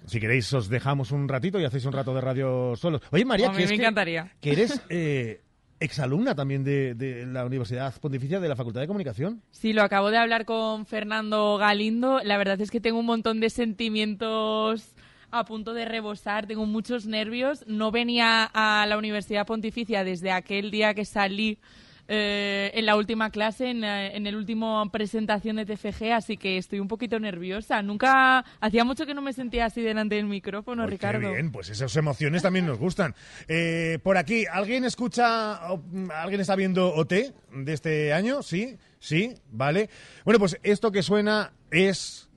Si 0.08 0.20
queréis, 0.20 0.52
os 0.54 0.70
dejamos 0.70 1.12
un 1.12 1.28
ratito 1.28 1.60
y 1.60 1.66
hacéis 1.66 1.86
un 1.86 1.94
rato 1.94 2.14
de 2.16 2.22
radio 2.22 2.76
solos. 2.76 3.02
Oye, 3.12 3.26
María, 3.26 3.48
A 3.48 3.52
mí 3.52 3.58
que 3.58 3.64
es 3.66 3.70
me 3.70 3.76
que- 3.78 3.82
encantaría. 3.84 4.32
que 4.42 4.52
eres 4.54 4.82
eh, 4.90 5.42
exalumna 5.80 6.34
también 6.34 6.64
de, 6.64 6.96
de 6.96 7.26
la 7.26 7.46
Universidad 7.46 7.94
Pontificia 8.00 8.40
de 8.40 8.48
la 8.50 8.56
Facultad 8.56 8.82
de 8.82 8.88
Comunicación. 8.88 9.42
Sí, 9.52 9.74
lo 9.74 9.84
acabo 9.84 10.10
de 10.10 10.18
hablar 10.18 10.46
con 10.46 10.86
Fernando 10.86 11.58
Galindo. 11.58 12.20
La 12.24 12.38
verdad 12.38 12.60
es 12.62 12.72
que 12.72 12.80
tengo 12.82 13.00
un 13.00 13.06
montón 13.06 13.40
de 13.40 13.50
sentimientos 13.50 14.96
a 15.30 15.44
punto 15.44 15.74
de 15.74 15.84
rebosar, 15.86 16.48
tengo 16.48 16.66
muchos 16.66 17.06
nervios. 17.06 17.66
No 17.68 17.92
venía 17.92 18.46
a 18.54 18.86
la 18.88 18.98
Universidad 18.98 19.46
Pontificia 19.46 20.04
desde 20.06 20.32
aquel 20.32 20.72
día 20.72 20.94
que 20.94 21.04
salí 21.06 21.60
eh, 22.08 22.72
en 22.74 22.86
la 22.86 22.96
última 22.96 23.30
clase, 23.32 23.70
en, 23.70 23.84
eh, 23.84 24.16
en 24.16 24.28
el 24.28 24.36
último 24.36 24.90
presentación 24.92 25.58
de 25.58 25.66
TFG, 25.66 26.14
así 26.14 26.38
que 26.38 26.58
estoy 26.58 26.80
un 26.80 26.88
poquito 26.88 27.20
nerviosa. 27.20 27.82
Nunca, 27.82 28.46
hacía 28.62 28.84
mucho 28.84 29.06
que 29.06 29.14
no 29.14 29.22
me 29.22 29.34
sentía 29.34 29.66
así 29.66 29.82
delante 29.82 30.16
del 30.16 30.26
micrófono, 30.26 30.86
Qué 30.86 30.92
Ricardo. 30.92 31.32
bien, 31.32 31.52
pues 31.52 31.70
esas 31.70 31.96
emociones 31.98 32.42
también 32.42 32.66
nos 32.66 32.78
gustan. 32.78 33.14
Eh, 33.48 34.00
por 34.04 34.18
aquí, 34.18 34.46
¿alguien 34.52 34.86
escucha, 34.86 35.72
o, 35.72 35.82
alguien 36.14 36.42
está 36.42 36.56
viendo 36.56 36.94
OT 36.94 37.14
de 37.54 37.74
este 37.74 38.14
año? 38.14 38.42
Sí, 38.42 38.78
sí, 39.00 39.36
vale. 39.52 39.90
Bueno, 40.24 40.40
pues 40.40 40.60
esto 40.64 40.92
que 40.92 41.04
suena 41.04 41.54
es 41.72 42.30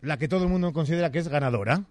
la 0.00 0.16
que 0.18 0.28
todo 0.28 0.44
el 0.44 0.50
mundo 0.50 0.72
considera 0.72 1.12
que 1.12 1.18
es 1.18 1.28
ganadora. 1.28 1.84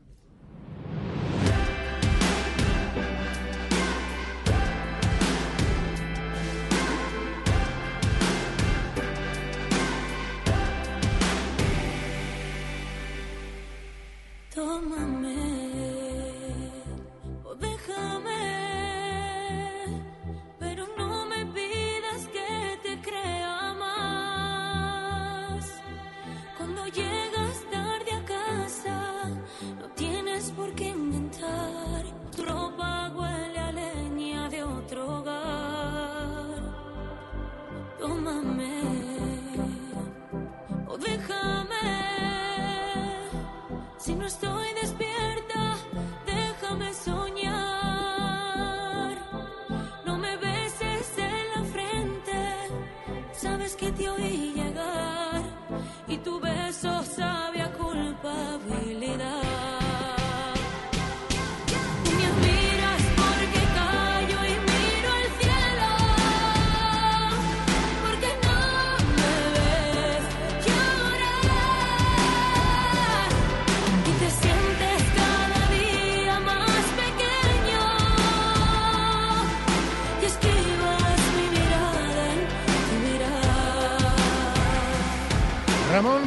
Que 53.82 53.92
te 53.94 54.08
oí 54.08 54.71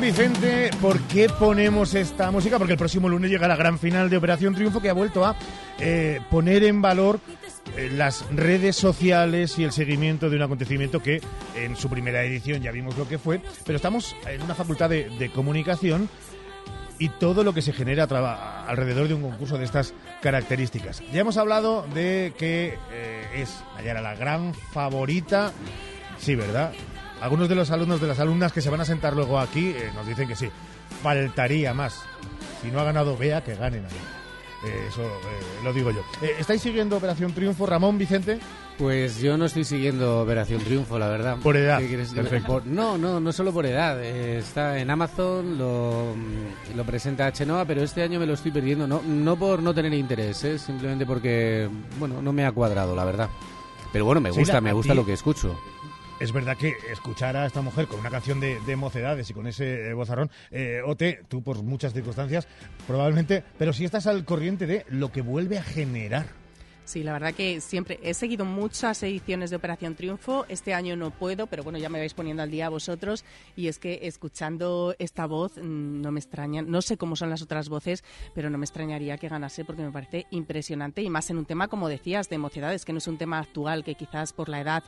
Vicente, 0.05 0.71
¿por 0.83 1.01
qué 1.05 1.31
ponemos 1.31 1.95
esta 1.95 2.31
música? 2.31 2.59
Porque 2.59 2.75
el 2.75 2.79
próximo 2.79 3.09
lunes 3.09 3.31
llega 3.31 3.49
la 3.49 3.57
gran 3.57 3.79
final 3.79 4.11
de 4.11 4.19
Operación 4.19 4.55
Triunfo 4.55 4.83
que 4.83 4.91
ha 4.91 4.93
vuelto 4.93 5.25
a 5.25 5.35
eh, 5.79 6.21
poner 6.31 6.63
en 6.65 6.83
valor 6.83 7.21
eh, 7.75 7.91
las 7.91 8.23
redes 8.31 8.77
sociales 8.77 9.59
y 9.59 9.65
el 9.65 9.73
seguimiento 9.73 10.29
de 10.29 10.37
un 10.37 10.43
acontecimiento 10.43 11.03
que 11.03 11.23
en 11.57 11.75
su 11.75 11.89
primera 11.89 12.23
edición 12.23 12.61
ya 12.61 12.71
vimos 12.71 12.99
lo 12.99 13.09
que 13.09 13.17
fue, 13.17 13.41
pero 13.65 13.77
estamos 13.77 14.15
en 14.27 14.43
una 14.43 14.55
facultad 14.55 14.91
de, 14.91 15.31
comunicación 15.35 16.11
y 16.99 17.09
todo 17.09 17.43
lo 17.43 17.55
que 17.55 17.63
se 17.63 17.73
genera 17.73 18.05
alrededor 18.69 19.09
de 19.09 19.15
un 19.15 19.23
concurso 19.23 19.57
de 19.57 19.65
estas 19.65 19.95
características. 20.21 21.03
Ya 21.15 21.23
hemos 21.23 21.39
hablado 21.39 21.87
de 21.95 22.35
que 22.37 22.79
eh, 22.93 23.27
es 23.37 23.65
Nayara 23.77 24.03
la 24.03 24.15
gran 24.15 24.53
favorita. 24.53 25.51
Sí, 26.19 26.35
¿verdad? 26.35 26.75
Algunos 27.25 27.49
de 27.49 27.55
los 27.55 27.71
alumnos 27.71 28.01
de 28.03 28.07
las 28.07 28.21
alumnas 28.21 28.53
que 28.53 28.61
se 28.61 28.69
van 28.69 28.83
a 28.83 28.85
sentar 28.85 29.15
luego 29.15 29.39
aquí 29.41 29.69
eh, 29.69 29.91
nos 29.95 30.07
dicen 30.07 30.29
que 30.29 30.37
sí. 30.37 30.49
Faltaría 31.03 31.73
más. 31.73 32.03
Si 32.63 32.71
no 32.71 32.81
ha 32.81 32.85
ganado 32.85 33.17
Bea, 33.17 33.43
que 33.43 33.55
gane 33.55 33.81
nadie. 33.81 33.97
Eh, 34.67 34.87
eso 34.89 35.03
eh, 35.03 35.09
lo 35.65 35.73
digo 35.73 35.91
yo. 35.91 36.01
Eh, 36.23 36.37
¿Estáis 36.39 36.61
siguiendo 36.63 36.97
Operación 36.99 37.33
Triunfo, 37.33 37.65
Ramón, 37.67 37.97
Vicente? 37.99 38.39
Pues 38.79 39.21
yo 39.21 39.37
no 39.39 39.45
estoy 39.47 39.65
siguiendo 39.65 40.21
Operación 40.23 40.61
Triunfo, 40.63 40.99
la 40.99 41.09
verdad. 41.09 41.37
Por 41.43 41.57
edad. 41.57 41.81
Perfecto. 42.15 42.47
Por- 42.47 42.67
no, 42.67 42.99
no, 42.99 43.21
no 43.21 43.33
solo 43.33 43.53
por 43.53 43.65
edad. 43.67 44.03
Está 44.05 44.79
en 44.79 44.91
Amazon, 44.91 45.57
lo, 45.59 46.15
lo 46.77 46.85
presenta 46.85 47.33
Chenoa, 47.33 47.65
pero 47.65 47.83
este 47.83 48.03
año 48.03 48.19
me 48.21 48.27
lo 48.27 48.35
estoy 48.35 48.51
perdiendo. 48.53 48.87
No, 48.87 49.01
no 49.03 49.37
por 49.37 49.63
no 49.63 49.73
tener 49.75 49.95
interés, 49.95 50.39
simplemente 50.61 51.07
porque, 51.07 51.69
bueno, 51.99 52.21
no 52.21 52.33
me 52.33 52.45
ha 52.45 52.53
cuadrado, 52.53 52.95
la 52.97 53.05
verdad. 53.05 53.29
Pero 53.93 54.05
bueno, 54.07 54.21
me 54.21 54.31
Sí, 54.33 54.39
gusta, 54.41 54.55
la- 54.55 54.61
me 54.61 54.73
gusta 54.73 54.93
ti- 54.93 54.97
lo 54.97 55.07
que 55.07 55.13
escucho. 55.13 55.59
Es 56.25 56.33
verdad 56.33 56.57
que 56.57 56.75
escuchar 56.91 57.37
a 57.37 57.45
esta 57.45 57.61
mujer 57.61 57.87
con 57.87 58.01
una 58.01 58.09
canción 58.09 58.41
de, 58.41 58.59
de 58.61 58.77
mocedades 58.77 59.29
y 59.29 59.35
con 59.35 59.47
ese 59.47 59.91
eh, 59.91 59.93
vozarrón, 59.93 60.31
eh, 60.51 60.81
Ote, 60.83 61.21
tú 61.29 61.43
por 61.43 61.63
muchas 61.63 61.93
circunstancias, 61.93 62.49
probablemente, 62.87 63.45
pero 63.59 63.75
si 63.75 63.85
estás 63.85 64.07
al 64.07 64.25
corriente 64.25 64.67
de 64.67 64.87
lo 64.89 65.13
que 65.13 65.21
vuelve 65.21 65.59
a 65.59 65.63
generar. 65.63 66.25
Sí, 66.87 67.03
la 67.03 67.15
verdad 67.15 67.33
que 67.33 67.63
siempre 67.63 67.99
he 68.03 68.13
seguido 68.13 68.45
muchas 68.45 69.03
ediciones 69.03 69.49
de 69.49 69.57
Operación 69.57 69.95
Triunfo. 69.95 70.45
Este 70.51 70.75
año 70.75 70.97
no 70.97 71.11
puedo, 71.11 71.47
pero 71.47 71.63
bueno, 71.63 71.79
ya 71.79 71.89
me 71.89 71.99
vais 71.99 72.13
poniendo 72.13 72.43
al 72.43 72.51
día 72.51 72.69
vosotros. 72.69 73.25
Y 73.57 73.69
es 73.69 73.79
que 73.79 74.01
escuchando 74.03 74.95
esta 74.99 75.25
voz 75.25 75.57
mm, 75.57 76.03
no 76.03 76.13
me 76.13 76.21
extraña, 76.21 76.61
no 76.61 76.83
sé 76.83 76.99
cómo 76.99 77.17
son 77.17 77.31
las 77.31 77.41
otras 77.41 77.71
voces, 77.71 78.05
pero 78.35 78.51
no 78.51 78.59
me 78.59 78.67
extrañaría 78.67 79.17
que 79.17 79.31
ganase 79.31 79.65
porque 79.65 79.83
me 79.83 79.93
parece 79.93 80.27
impresionante 80.31 81.01
y 81.01 81.09
más 81.09 81.31
en 81.31 81.39
un 81.39 81.47
tema, 81.47 81.69
como 81.69 81.89
decías, 81.89 82.29
de 82.29 82.37
mocedades, 82.37 82.85
que 82.85 82.93
no 82.93 82.99
es 82.99 83.09
un 83.09 83.17
tema 83.17 83.39
actual 83.39 83.83
que 83.83 83.95
quizás 83.95 84.35
por 84.35 84.51
la 84.51 84.61
edad 84.61 84.85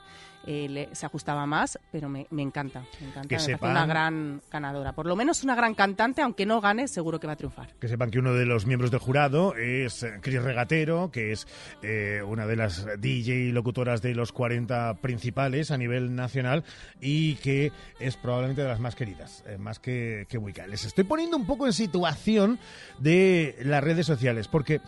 eh, 0.47 0.69
le- 0.69 0.89
se 0.95 1.07
ajustaba 1.07 1.45
más, 1.47 1.79
pero 1.93 2.09
me, 2.09 2.27
me 2.31 2.43
encanta, 2.43 2.81
me 3.01 3.09
encanta. 3.09 3.29
Que 3.29 3.37
me 3.37 3.41
parece 3.41 3.53
sepan- 3.53 3.71
una 3.73 3.87
gran 3.87 4.43
ganadora. 4.51 4.93
Por 4.95 5.07
lo 5.07 5.17
menos 5.17 5.43
una 5.45 5.55
gran 5.55 5.75
cantante, 5.75 6.23
aunque 6.23 6.47
no 6.47 6.61
gane, 6.61 6.89
seguro 6.89 7.19
que 7.21 7.27
va 7.27 7.35
a 7.35 7.37
triunfar. 7.37 7.75
Que 7.81 7.89
sepan 7.89 8.11
que 8.11 8.19
uno 8.19 8.33
de 8.35 8.47
los 8.47 8.67
miembros 8.67 8.91
del 8.91 9.01
jurado 9.01 9.55
es 9.57 10.03
eh, 10.03 10.19
Cris 10.21 10.43
Regatero, 10.43 11.11
que 11.11 11.33
es 11.33 11.47
eh, 11.83 12.23
una 12.27 12.47
de 12.47 12.57
las 12.57 12.87
DJ 12.99 13.53
locutoras 13.53 14.03
de 14.03 14.15
los 14.15 14.33
40 14.33 14.95
principales 15.01 15.71
a 15.71 15.77
nivel 15.79 16.15
nacional 16.15 16.65
y 17.01 17.35
que 17.37 17.73
es 17.99 18.17
probablemente 18.17 18.63
de 18.63 18.69
las 18.69 18.81
más 18.81 18.95
queridas, 18.95 19.43
eh, 19.47 19.59
más 19.59 19.79
que, 19.79 20.27
que 20.29 20.39
Wicca. 20.39 20.67
Les 20.67 20.85
estoy 20.85 21.05
poniendo 21.05 21.37
un 21.37 21.47
poco 21.47 21.67
en 21.67 21.73
situación 21.73 22.59
de 22.99 23.57
las 23.63 23.83
redes 23.83 24.07
sociales, 24.07 24.49
porque 24.49 24.81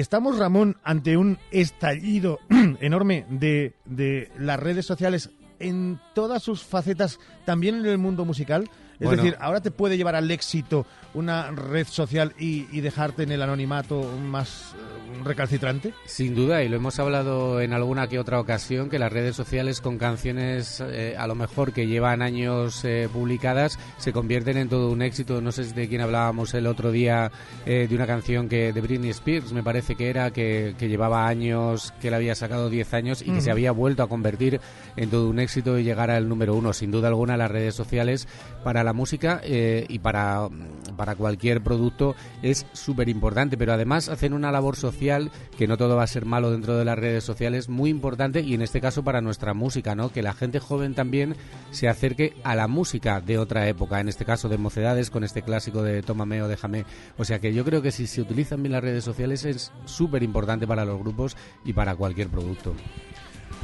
estamos, 0.00 0.38
Ramón, 0.38 0.76
ante 0.82 1.16
un 1.16 1.38
estallido 1.50 2.38
enorme 2.80 3.26
de, 3.30 3.74
de 3.84 4.30
las 4.38 4.60
redes 4.60 4.86
sociales 4.86 5.30
en 5.58 6.00
todas 6.14 6.42
sus 6.42 6.64
facetas, 6.64 7.18
también 7.44 7.76
en 7.76 7.86
el 7.86 7.98
mundo 7.98 8.24
musical. 8.24 8.70
Es 8.98 9.06
Bueno. 9.06 9.22
decir, 9.22 9.36
ahora 9.40 9.60
te 9.60 9.70
puede 9.70 9.96
llevar 9.96 10.14
al 10.16 10.30
éxito 10.30 10.86
una 11.14 11.50
red 11.50 11.86
social 11.86 12.34
y, 12.38 12.66
y 12.76 12.80
dejarte 12.80 13.22
en 13.22 13.32
el 13.32 13.42
anonimato 13.42 14.02
más, 14.18 14.74
eh, 14.74 15.22
recalcitrante? 15.24 15.92
Sin 16.04 16.34
duda, 16.34 16.62
y 16.62 16.68
lo 16.68 16.76
hemos 16.76 16.98
hablado 16.98 17.60
en 17.60 17.72
alguna 17.72 18.06
que 18.08 18.18
otra 18.18 18.40
ocasión, 18.40 18.88
que 18.90 18.98
las 18.98 19.12
redes 19.12 19.34
sociales 19.36 19.80
con 19.80 19.98
canciones 19.98 20.82
eh, 20.86 21.14
a 21.18 21.26
lo 21.26 21.34
mejor 21.34 21.72
que 21.72 21.86
llevan 21.86 22.22
años 22.22 22.84
eh, 22.84 23.08
publicadas 23.12 23.78
se 23.98 24.12
convierten 24.12 24.56
en 24.56 24.68
todo 24.68 24.90
un 24.90 25.02
éxito. 25.02 25.40
No 25.40 25.52
sé 25.52 25.64
de 25.64 25.88
quién 25.88 26.00
hablábamos 26.00 26.54
el 26.54 26.66
otro 26.66 26.90
día 26.90 27.30
eh, 27.64 27.86
de 27.88 27.94
una 27.94 28.06
canción 28.06 28.48
que 28.48 28.72
de 28.72 28.80
Britney 28.80 29.10
Spears, 29.10 29.52
me 29.52 29.62
parece 29.62 29.94
que 29.94 30.10
era, 30.10 30.30
que, 30.30 30.74
que 30.78 30.88
llevaba 30.88 31.26
años, 31.26 31.92
que 32.00 32.10
la 32.10 32.16
había 32.18 32.34
sacado 32.34 32.68
10 32.70 32.94
años 32.94 33.22
y 33.22 33.30
que 33.32 33.40
se 33.40 33.50
había 33.50 33.72
vuelto 33.72 34.02
a 34.02 34.08
convertir 34.08 34.60
en 34.96 35.10
todo 35.10 35.28
un 35.28 35.38
éxito 35.38 35.78
y 35.78 35.84
llegar 35.84 36.10
al 36.10 36.28
número 36.28 36.54
uno. 36.54 36.72
Sin 36.72 36.90
duda 36.90 37.08
alguna, 37.08 37.36
las 37.36 37.50
redes 37.50 37.74
sociales 37.74 38.28
para 38.64 38.84
la 38.86 38.94
música 38.94 39.40
eh, 39.44 39.84
y 39.88 39.98
para, 39.98 40.48
para 40.96 41.14
cualquier 41.14 41.60
producto 41.60 42.16
es 42.42 42.66
súper 42.72 43.10
importante, 43.10 43.58
pero 43.58 43.74
además 43.74 44.08
hacen 44.08 44.32
una 44.32 44.50
labor 44.50 44.76
social 44.76 45.30
que 45.58 45.66
no 45.66 45.76
todo 45.76 45.96
va 45.96 46.04
a 46.04 46.06
ser 46.06 46.24
malo 46.24 46.50
dentro 46.50 46.78
de 46.78 46.86
las 46.86 46.98
redes 46.98 47.24
sociales, 47.24 47.68
muy 47.68 47.90
importante 47.90 48.40
y 48.40 48.54
en 48.54 48.62
este 48.62 48.80
caso 48.80 49.04
para 49.04 49.20
nuestra 49.20 49.52
música, 49.52 49.94
¿no? 49.94 50.10
Que 50.10 50.22
la 50.22 50.32
gente 50.32 50.58
joven 50.58 50.94
también 50.94 51.36
se 51.70 51.88
acerque 51.88 52.34
a 52.44 52.54
la 52.54 52.68
música 52.68 53.20
de 53.20 53.38
otra 53.38 53.68
época, 53.68 54.00
en 54.00 54.08
este 54.08 54.24
caso 54.24 54.48
de 54.48 54.56
mocedades 54.56 55.10
con 55.10 55.24
este 55.24 55.42
clásico 55.42 55.82
de 55.82 56.02
Tómame 56.02 56.42
o 56.42 56.48
Déjame. 56.48 56.84
O 57.18 57.24
sea 57.24 57.38
que 57.38 57.52
yo 57.52 57.64
creo 57.64 57.82
que 57.82 57.90
si 57.90 58.06
se 58.06 58.22
utilizan 58.22 58.62
bien 58.62 58.72
las 58.72 58.82
redes 58.82 59.04
sociales 59.04 59.44
es 59.44 59.72
súper 59.84 60.22
importante 60.22 60.66
para 60.66 60.84
los 60.84 60.98
grupos 60.98 61.36
y 61.64 61.72
para 61.72 61.94
cualquier 61.96 62.28
producto. 62.28 62.74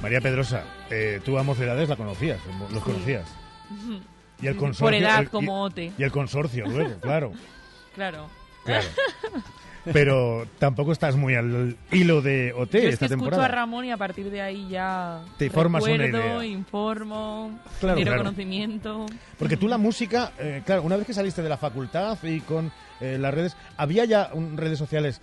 María 0.02 0.20
Pedrosa, 0.20 0.64
eh, 0.90 1.20
tú 1.24 1.38
a 1.38 1.44
Mocedades 1.44 1.88
la 1.88 1.96
conocías, 1.96 2.40
los 2.72 2.82
conocías. 2.82 3.28
Y 4.42 4.48
el 4.48 4.56
consorcio, 4.56 4.84
Por 4.86 4.94
edad, 4.94 5.20
el- 5.20 5.30
como 5.30 5.62
Ote. 5.62 5.92
Y 5.96 6.02
el 6.02 6.10
consorcio 6.12 6.66
luego, 6.66 6.98
claro. 7.00 7.32
Claro. 7.94 8.26
Claro. 8.64 8.86
Pero 9.92 10.46
tampoco 10.60 10.92
estás 10.92 11.16
muy 11.16 11.34
al 11.34 11.76
hilo 11.90 12.22
de 12.22 12.52
OT 12.52 12.72
Yo 12.74 12.78
es 12.78 12.82
que 12.84 12.88
esta 12.90 13.04
escucho 13.06 13.08
temporada. 13.24 13.44
a 13.46 13.48
Ramón 13.48 13.84
y 13.84 13.90
a 13.90 13.96
partir 13.96 14.30
de 14.30 14.40
ahí 14.40 14.68
ya 14.68 15.22
Te 15.38 15.50
formas 15.50 15.82
una 15.82 16.06
idea. 16.06 16.44
informo, 16.44 17.58
Claro, 17.80 17.96
quiero 17.96 18.10
claro. 18.12 18.22
conocimiento. 18.24 19.06
Porque 19.38 19.56
tú 19.56 19.66
la 19.66 19.78
música, 19.78 20.30
eh, 20.38 20.62
claro, 20.64 20.82
una 20.82 20.96
vez 20.96 21.04
que 21.06 21.12
saliste 21.14 21.42
de 21.42 21.48
la 21.48 21.56
facultad 21.56 22.16
y 22.22 22.40
con 22.40 22.70
eh, 23.00 23.18
las 23.18 23.34
redes, 23.34 23.56
¿había 23.76 24.04
ya 24.04 24.30
un- 24.32 24.56
redes 24.56 24.78
sociales 24.78 25.20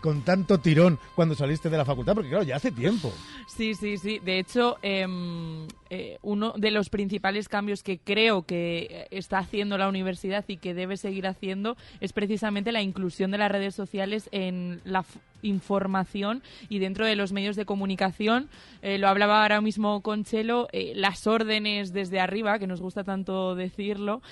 con, 0.00 0.22
tanto 0.22 0.58
tirón 0.58 0.98
cuando 1.14 1.34
saliste 1.34 1.68
de 1.68 1.76
la 1.76 1.84
facultad? 1.84 2.14
Porque 2.14 2.28
claro, 2.28 2.44
ya 2.44 2.56
hace 2.56 2.70
tiempo. 2.70 3.12
Sí, 3.46 3.74
sí, 3.74 3.96
sí. 3.98 4.20
De 4.20 4.38
hecho, 4.38 4.76
em, 4.82 5.66
eh, 5.90 6.18
uno 6.22 6.52
de 6.56 6.70
los 6.70 6.90
principales 6.90 7.48
cambios 7.48 7.82
que 7.82 7.98
creo 7.98 8.42
que 8.42 9.08
está 9.10 9.38
haciendo 9.38 9.78
la 9.78 9.88
universidad 9.88 10.44
y 10.48 10.58
que 10.58 10.74
debe 10.74 10.96
seguir 10.96 11.26
haciendo 11.26 11.76
es 12.00 12.12
precisamente 12.12 12.72
la 12.72 12.82
inclusión 12.82 13.30
de 13.30 13.38
las 13.38 13.50
redes 13.50 13.74
sociales 13.74 14.28
en 14.32 14.80
la 14.84 15.04
información 15.42 16.42
y 16.68 16.80
dentro 16.80 17.06
de 17.06 17.16
los 17.16 17.32
medios 17.32 17.56
de 17.56 17.64
comunicación. 17.64 18.48
Eh, 18.82 18.98
lo 18.98 19.08
hablaba 19.08 19.42
ahora 19.42 19.60
mismo 19.60 20.02
con 20.02 20.24
Chelo, 20.24 20.68
eh, 20.72 20.92
las 20.94 21.26
órdenes 21.26 21.92
desde 21.92 22.20
arriba, 22.20 22.58
que 22.58 22.66
nos 22.66 22.80
gusta 22.80 23.04
tanto 23.04 23.54
decirlo, 23.54 24.22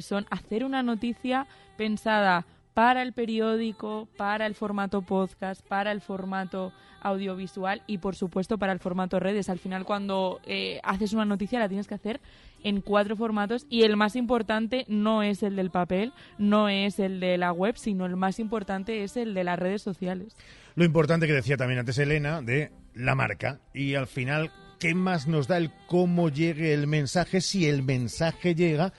son 0.00 0.26
hacer 0.30 0.64
una 0.64 0.82
noticia 0.82 1.46
pensada 1.76 2.46
para 2.74 3.02
el 3.02 3.12
periódico, 3.12 4.08
para 4.16 4.46
el 4.46 4.54
formato 4.54 5.02
podcast, 5.02 5.66
para 5.66 5.92
el 5.92 6.00
formato 6.00 6.72
audiovisual 7.00 7.82
y 7.86 7.98
por 7.98 8.16
supuesto 8.16 8.58
para 8.58 8.72
el 8.72 8.80
formato 8.80 9.20
redes. 9.20 9.48
Al 9.48 9.58
final 9.58 9.84
cuando 9.84 10.40
eh, 10.44 10.80
haces 10.82 11.12
una 11.12 11.24
noticia 11.24 11.58
la 11.58 11.68
tienes 11.68 11.86
que 11.86 11.94
hacer 11.94 12.20
en 12.62 12.80
cuatro 12.80 13.14
formatos 13.14 13.66
y 13.68 13.82
el 13.82 13.96
más 13.96 14.16
importante 14.16 14.84
no 14.88 15.22
es 15.22 15.42
el 15.42 15.54
del 15.54 15.70
papel, 15.70 16.12
no 16.38 16.68
es 16.68 16.98
el 16.98 17.20
de 17.20 17.38
la 17.38 17.52
web, 17.52 17.76
sino 17.76 18.06
el 18.06 18.16
más 18.16 18.38
importante 18.38 19.04
es 19.04 19.16
el 19.16 19.34
de 19.34 19.44
las 19.44 19.58
redes 19.58 19.82
sociales. 19.82 20.34
Lo 20.74 20.84
importante 20.84 21.26
que 21.26 21.34
decía 21.34 21.56
también 21.56 21.80
antes 21.80 21.98
Elena 21.98 22.42
de 22.42 22.72
la 22.94 23.14
marca. 23.14 23.60
Y 23.72 23.94
al 23.94 24.06
final, 24.06 24.50
¿qué 24.80 24.94
más 24.94 25.26
nos 25.28 25.46
da 25.46 25.58
el 25.58 25.70
cómo 25.86 26.30
llegue 26.30 26.72
el 26.72 26.86
mensaje 26.86 27.40
si 27.40 27.68
el 27.68 27.82
mensaje 27.82 28.54
llega 28.54 28.92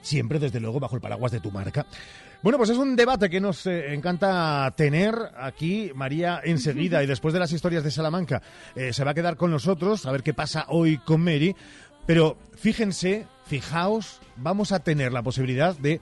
siempre, 0.00 0.38
desde 0.38 0.60
luego, 0.60 0.80
bajo 0.80 0.94
el 0.94 1.02
paraguas 1.02 1.32
de 1.32 1.40
tu 1.40 1.50
marca? 1.50 1.86
Bueno, 2.40 2.56
pues 2.56 2.70
es 2.70 2.76
un 2.76 2.94
debate 2.94 3.28
que 3.28 3.40
nos 3.40 3.66
eh, 3.66 3.92
encanta 3.92 4.72
tener 4.76 5.16
aquí. 5.36 5.90
María, 5.94 6.40
enseguida, 6.44 7.02
y 7.04 7.06
después 7.06 7.34
de 7.34 7.40
las 7.40 7.52
historias 7.52 7.82
de 7.82 7.90
Salamanca, 7.90 8.42
eh, 8.76 8.92
se 8.92 9.02
va 9.04 9.10
a 9.10 9.14
quedar 9.14 9.36
con 9.36 9.50
nosotros 9.50 10.06
a 10.06 10.12
ver 10.12 10.22
qué 10.22 10.34
pasa 10.34 10.66
hoy 10.68 10.98
con 10.98 11.22
Mary. 11.22 11.56
Pero 12.06 12.38
fíjense, 12.54 13.26
fijaos, 13.46 14.20
vamos 14.36 14.72
a 14.72 14.80
tener 14.80 15.12
la 15.12 15.22
posibilidad 15.22 15.76
de 15.76 16.00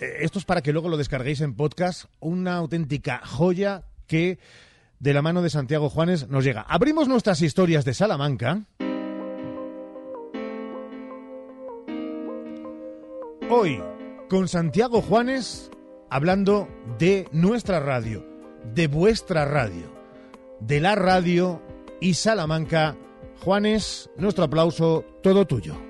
eh, 0.00 0.18
esto 0.20 0.38
es 0.38 0.44
para 0.44 0.62
que 0.62 0.72
luego 0.72 0.88
lo 0.88 0.96
descarguéis 0.96 1.40
en 1.40 1.54
podcast, 1.54 2.06
una 2.20 2.56
auténtica 2.56 3.20
joya 3.24 3.84
que 4.06 4.38
de 4.98 5.12
la 5.12 5.22
mano 5.22 5.42
de 5.42 5.50
Santiago 5.50 5.90
Juanes 5.90 6.28
nos 6.28 6.44
llega. 6.44 6.62
Abrimos 6.62 7.08
nuestras 7.08 7.40
historias 7.40 7.84
de 7.84 7.94
Salamanca. 7.94 8.62
Hoy, 13.50 13.80
con 14.28 14.46
Santiago 14.46 15.00
Juanes, 15.00 15.70
hablando 16.10 16.68
de 16.98 17.26
nuestra 17.32 17.80
radio, 17.80 18.24
de 18.74 18.86
vuestra 18.86 19.44
radio, 19.44 19.90
de 20.60 20.80
la 20.80 20.94
radio 20.94 21.62
y 22.00 22.14
Salamanca. 22.14 22.96
Juanes, 23.42 24.10
nuestro 24.16 24.44
aplauso, 24.44 25.04
todo 25.22 25.46
tuyo. 25.46 25.87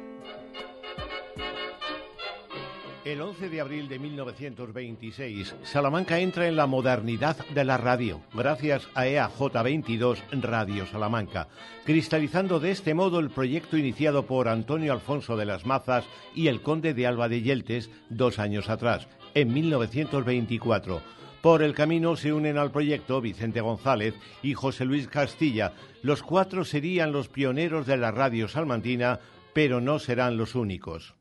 El 3.04 3.20
11 3.20 3.48
de 3.48 3.60
abril 3.60 3.88
de 3.88 3.98
1926, 3.98 5.54
Salamanca 5.62 6.18
entra 6.18 6.48
en 6.48 6.56
la 6.56 6.66
modernidad 6.66 7.36
de 7.54 7.64
la 7.64 7.78
radio, 7.78 8.20
gracias 8.34 8.88
a 8.94 9.06
E 9.06 9.16
EAJ22 9.16 10.18
Radio 10.42 10.84
Salamanca, 10.84 11.48
cristalizando 11.84 12.58
de 12.58 12.72
este 12.72 12.94
modo 12.94 13.20
el 13.20 13.30
proyecto 13.30 13.78
iniciado 13.78 14.26
por 14.26 14.48
Antonio 14.48 14.92
Alfonso 14.92 15.36
de 15.36 15.46
las 15.46 15.64
Mazas 15.64 16.06
y 16.34 16.48
el 16.48 16.60
conde 16.60 16.92
de 16.92 17.06
Alba 17.06 17.28
de 17.28 17.40
Yeltes 17.40 17.88
dos 18.10 18.40
años 18.40 18.68
atrás, 18.68 19.06
en 19.34 19.54
1924. 19.54 21.00
Por 21.40 21.62
el 21.62 21.74
camino 21.74 22.16
se 22.16 22.32
unen 22.32 22.58
al 22.58 22.72
proyecto 22.72 23.20
Vicente 23.20 23.60
González 23.60 24.14
y 24.42 24.54
José 24.54 24.84
Luis 24.84 25.06
Castilla. 25.06 25.72
Los 26.02 26.24
cuatro 26.24 26.64
serían 26.64 27.12
los 27.12 27.28
pioneros 27.28 27.86
de 27.86 27.96
la 27.96 28.10
radio 28.10 28.48
salmantina, 28.48 29.20
pero 29.54 29.80
no 29.80 30.00
serán 30.00 30.36
los 30.36 30.56
únicos. 30.56 31.17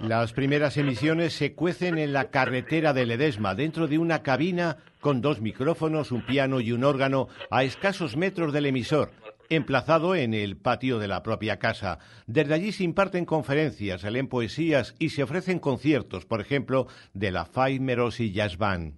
Las 0.00 0.32
primeras 0.32 0.76
emisiones 0.76 1.32
se 1.32 1.54
cuecen 1.54 1.98
en 1.98 2.12
la 2.12 2.30
carretera 2.30 2.92
de 2.92 3.04
Ledesma, 3.04 3.56
dentro 3.56 3.88
de 3.88 3.98
una 3.98 4.22
cabina 4.22 4.76
con 5.00 5.20
dos 5.20 5.40
micrófonos, 5.40 6.12
un 6.12 6.24
piano 6.24 6.60
y 6.60 6.70
un 6.70 6.84
órgano 6.84 7.26
a 7.50 7.64
escasos 7.64 8.16
metros 8.16 8.52
del 8.52 8.66
emisor, 8.66 9.10
emplazado 9.48 10.14
en 10.14 10.34
el 10.34 10.56
patio 10.56 11.00
de 11.00 11.08
la 11.08 11.24
propia 11.24 11.58
casa. 11.58 11.98
Desde 12.28 12.54
allí 12.54 12.70
se 12.70 12.84
imparten 12.84 13.24
conferencias, 13.24 14.02
se 14.02 14.12
leen 14.12 14.28
poesías 14.28 14.94
y 15.00 15.08
se 15.10 15.24
ofrecen 15.24 15.58
conciertos, 15.58 16.26
por 16.26 16.40
ejemplo, 16.40 16.86
de 17.12 17.32
la 17.32 17.44
Five 17.44 17.80
Merosi 17.80 18.30
Jazz 18.30 18.56
Band. 18.56 18.94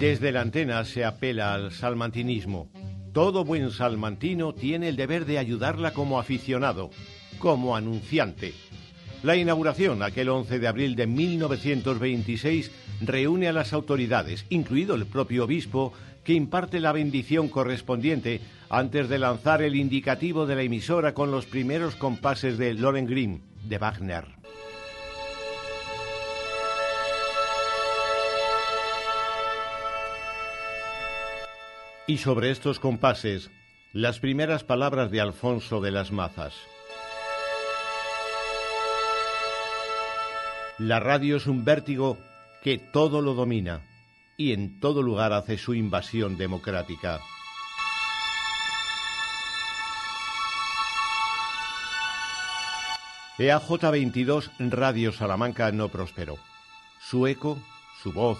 Desde 0.00 0.32
la 0.32 0.40
antena 0.40 0.84
se 0.84 1.04
apela 1.04 1.52
al 1.52 1.72
salmantinismo. 1.72 2.70
Todo 3.16 3.46
buen 3.46 3.70
salmantino 3.70 4.52
tiene 4.52 4.90
el 4.90 4.96
deber 4.96 5.24
de 5.24 5.38
ayudarla 5.38 5.94
como 5.94 6.20
aficionado, 6.20 6.90
como 7.38 7.74
anunciante. 7.74 8.52
La 9.22 9.36
inauguración, 9.36 10.02
aquel 10.02 10.28
11 10.28 10.58
de 10.58 10.68
abril 10.68 10.96
de 10.96 11.06
1926, 11.06 12.70
reúne 13.00 13.48
a 13.48 13.54
las 13.54 13.72
autoridades, 13.72 14.44
incluido 14.50 14.96
el 14.96 15.06
propio 15.06 15.44
obispo, 15.44 15.94
que 16.24 16.34
imparte 16.34 16.78
la 16.78 16.92
bendición 16.92 17.48
correspondiente 17.48 18.42
antes 18.68 19.08
de 19.08 19.18
lanzar 19.18 19.62
el 19.62 19.76
indicativo 19.76 20.44
de 20.44 20.56
la 20.56 20.62
emisora 20.64 21.14
con 21.14 21.30
los 21.30 21.46
primeros 21.46 21.96
compases 21.96 22.58
de 22.58 22.74
Lohengrin, 22.74 23.40
de 23.64 23.78
Wagner. 23.78 24.45
Y 32.08 32.18
sobre 32.18 32.52
estos 32.52 32.78
compases, 32.78 33.50
las 33.92 34.20
primeras 34.20 34.62
palabras 34.62 35.10
de 35.10 35.20
Alfonso 35.20 35.80
de 35.80 35.90
las 35.90 36.12
Mazas. 36.12 36.54
La 40.78 41.00
radio 41.00 41.36
es 41.36 41.48
un 41.48 41.64
vértigo 41.64 42.16
que 42.62 42.78
todo 42.78 43.22
lo 43.22 43.34
domina 43.34 43.80
y 44.36 44.52
en 44.52 44.78
todo 44.78 45.02
lugar 45.02 45.32
hace 45.32 45.58
su 45.58 45.74
invasión 45.74 46.36
democrática. 46.36 47.20
E 53.38 53.48
EAJ22 53.48 54.52
Radio 54.70 55.12
Salamanca 55.12 55.72
no 55.72 55.88
prosperó. 55.88 56.38
Su 57.00 57.26
eco, 57.26 57.58
su 58.02 58.12
voz, 58.12 58.38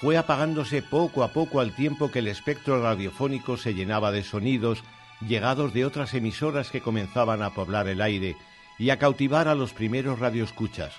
fue 0.00 0.16
apagándose 0.16 0.82
poco 0.82 1.22
a 1.22 1.28
poco 1.28 1.60
al 1.60 1.74
tiempo 1.74 2.10
que 2.10 2.20
el 2.20 2.28
espectro 2.28 2.82
radiofónico 2.82 3.56
se 3.56 3.74
llenaba 3.74 4.12
de 4.12 4.22
sonidos 4.22 4.82
llegados 5.26 5.74
de 5.74 5.84
otras 5.84 6.14
emisoras 6.14 6.70
que 6.70 6.80
comenzaban 6.80 7.42
a 7.42 7.50
poblar 7.50 7.86
el 7.88 8.00
aire 8.00 8.36
y 8.78 8.90
a 8.90 8.98
cautivar 8.98 9.46
a 9.46 9.54
los 9.54 9.72
primeros 9.74 10.18
radioescuchas. 10.18 10.94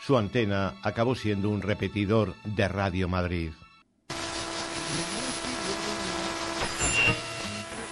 Su 0.00 0.16
antena 0.16 0.74
acabó 0.82 1.14
siendo 1.14 1.50
un 1.50 1.60
repetidor 1.60 2.34
de 2.44 2.68
Radio 2.68 3.08
Madrid. 3.08 3.50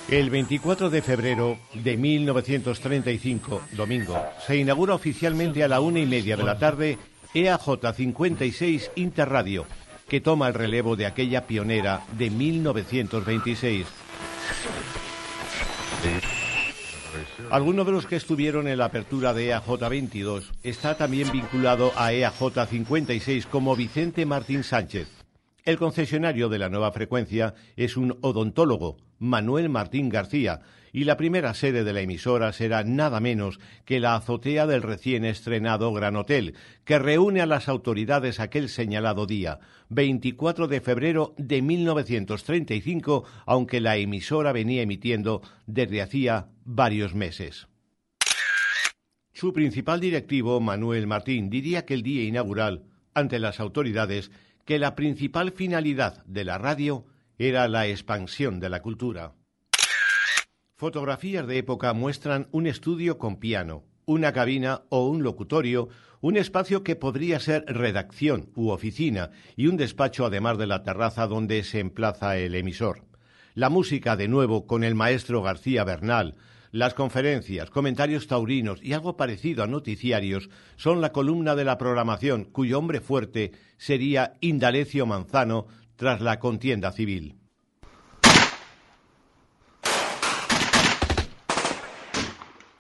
El 0.08 0.30
24 0.30 0.88
de 0.88 1.02
febrero 1.02 1.58
de 1.74 1.96
1935, 1.98 3.60
domingo, 3.72 4.18
se 4.46 4.56
inaugura 4.56 4.94
oficialmente 4.94 5.62
a 5.62 5.68
la 5.68 5.80
una 5.80 5.98
y 5.98 6.06
media 6.06 6.34
de 6.36 6.44
la 6.44 6.58
tarde 6.58 6.96
EAJ 7.34 7.94
56 7.94 8.92
Interradio, 8.94 9.66
que 10.08 10.20
toma 10.20 10.48
el 10.48 10.54
relevo 10.54 10.96
de 10.96 11.06
aquella 11.06 11.46
pionera 11.46 12.02
de 12.16 12.30
1926. 12.30 13.86
Alguno 17.50 17.84
de 17.84 17.92
los 17.92 18.06
que 18.06 18.16
estuvieron 18.16 18.68
en 18.68 18.78
la 18.78 18.86
apertura 18.86 19.32
de 19.32 19.48
EAJ 19.48 19.88
22 19.88 20.52
está 20.62 20.96
también 20.96 21.30
vinculado 21.32 21.92
a 21.96 22.12
EAJ 22.12 22.68
56 22.68 23.46
como 23.46 23.76
Vicente 23.76 24.26
Martín 24.26 24.62
Sánchez. 24.62 25.08
El 25.64 25.78
concesionario 25.78 26.48
de 26.48 26.58
la 26.58 26.68
nueva 26.68 26.92
frecuencia 26.92 27.54
es 27.76 27.96
un 27.96 28.16
odontólogo, 28.22 28.96
Manuel 29.18 29.68
Martín 29.68 30.08
García, 30.08 30.60
y 30.92 31.04
la 31.04 31.16
primera 31.16 31.54
sede 31.54 31.84
de 31.84 31.92
la 31.92 32.00
emisora 32.00 32.52
será 32.52 32.84
nada 32.84 33.20
menos 33.20 33.60
que 33.84 34.00
la 34.00 34.14
azotea 34.14 34.66
del 34.66 34.82
recién 34.82 35.24
estrenado 35.24 35.92
Gran 35.92 36.16
Hotel, 36.16 36.54
que 36.84 36.98
reúne 36.98 37.40
a 37.40 37.46
las 37.46 37.68
autoridades 37.68 38.40
aquel 38.40 38.68
señalado 38.68 39.26
día, 39.26 39.60
24 39.88 40.68
de 40.68 40.80
febrero 40.80 41.34
de 41.38 41.62
1935, 41.62 43.24
aunque 43.46 43.80
la 43.80 43.96
emisora 43.96 44.52
venía 44.52 44.82
emitiendo 44.82 45.42
desde 45.66 46.02
hacía 46.02 46.48
varios 46.64 47.14
meses. 47.14 47.68
Su 49.32 49.52
principal 49.52 50.00
directivo, 50.00 50.60
Manuel 50.60 51.06
Martín, 51.06 51.48
diría 51.48 51.84
que 51.84 51.94
el 51.94 52.02
día 52.02 52.24
inaugural, 52.24 52.86
ante 53.14 53.38
las 53.38 53.60
autoridades, 53.60 54.32
que 54.64 54.78
la 54.78 54.96
principal 54.96 55.52
finalidad 55.52 56.24
de 56.26 56.44
la 56.44 56.58
radio 56.58 57.06
era 57.38 57.68
la 57.68 57.86
expansión 57.86 58.58
de 58.58 58.68
la 58.68 58.82
cultura. 58.82 59.34
Fotografías 60.78 61.44
de 61.48 61.58
época 61.58 61.92
muestran 61.92 62.46
un 62.52 62.68
estudio 62.68 63.18
con 63.18 63.40
piano, 63.40 63.82
una 64.06 64.32
cabina 64.32 64.82
o 64.90 65.08
un 65.08 65.24
locutorio, 65.24 65.88
un 66.20 66.36
espacio 66.36 66.84
que 66.84 66.94
podría 66.94 67.40
ser 67.40 67.64
redacción 67.66 68.50
u 68.54 68.68
oficina 68.68 69.32
y 69.56 69.66
un 69.66 69.76
despacho 69.76 70.24
además 70.24 70.56
de 70.56 70.68
la 70.68 70.84
terraza 70.84 71.26
donde 71.26 71.64
se 71.64 71.80
emplaza 71.80 72.36
el 72.36 72.54
emisor. 72.54 73.02
La 73.54 73.70
música 73.70 74.14
de 74.14 74.28
nuevo 74.28 74.68
con 74.68 74.84
el 74.84 74.94
maestro 74.94 75.42
García 75.42 75.82
Bernal, 75.82 76.36
las 76.70 76.94
conferencias, 76.94 77.70
comentarios 77.70 78.28
taurinos 78.28 78.78
y 78.80 78.92
algo 78.92 79.16
parecido 79.16 79.64
a 79.64 79.66
noticiarios 79.66 80.48
son 80.76 81.00
la 81.00 81.10
columna 81.10 81.56
de 81.56 81.64
la 81.64 81.76
programación 81.76 82.44
cuyo 82.44 82.78
hombre 82.78 83.00
fuerte 83.00 83.50
sería 83.78 84.34
Indalecio 84.40 85.06
Manzano 85.06 85.66
tras 85.96 86.20
la 86.20 86.38
contienda 86.38 86.92
civil. 86.92 87.47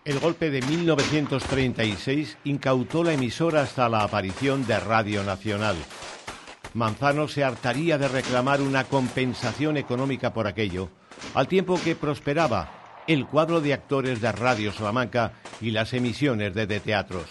El 0.08 0.20
golpe 0.20 0.50
de 0.50 0.62
1936 0.62 2.38
incautó 2.44 3.04
la 3.04 3.12
emisora 3.12 3.60
hasta 3.60 3.90
la 3.90 4.02
aparición 4.02 4.66
de 4.66 4.80
Radio 4.80 5.22
Nacional. 5.22 5.76
Manzano 6.72 7.28
se 7.28 7.44
hartaría 7.44 7.98
de 7.98 8.08
reclamar 8.08 8.62
una 8.62 8.84
compensación 8.84 9.76
económica 9.76 10.32
por 10.32 10.46
aquello, 10.46 10.88
al 11.34 11.46
tiempo 11.46 11.78
que 11.84 11.94
prosperaba 11.94 13.02
el 13.06 13.26
cuadro 13.26 13.60
de 13.60 13.74
actores 13.74 14.22
de 14.22 14.32
Radio 14.32 14.72
Salamanca 14.72 15.32
y 15.60 15.72
las 15.72 15.92
emisiones 15.92 16.54
de, 16.54 16.66
de 16.66 16.80
teatros. 16.80 17.26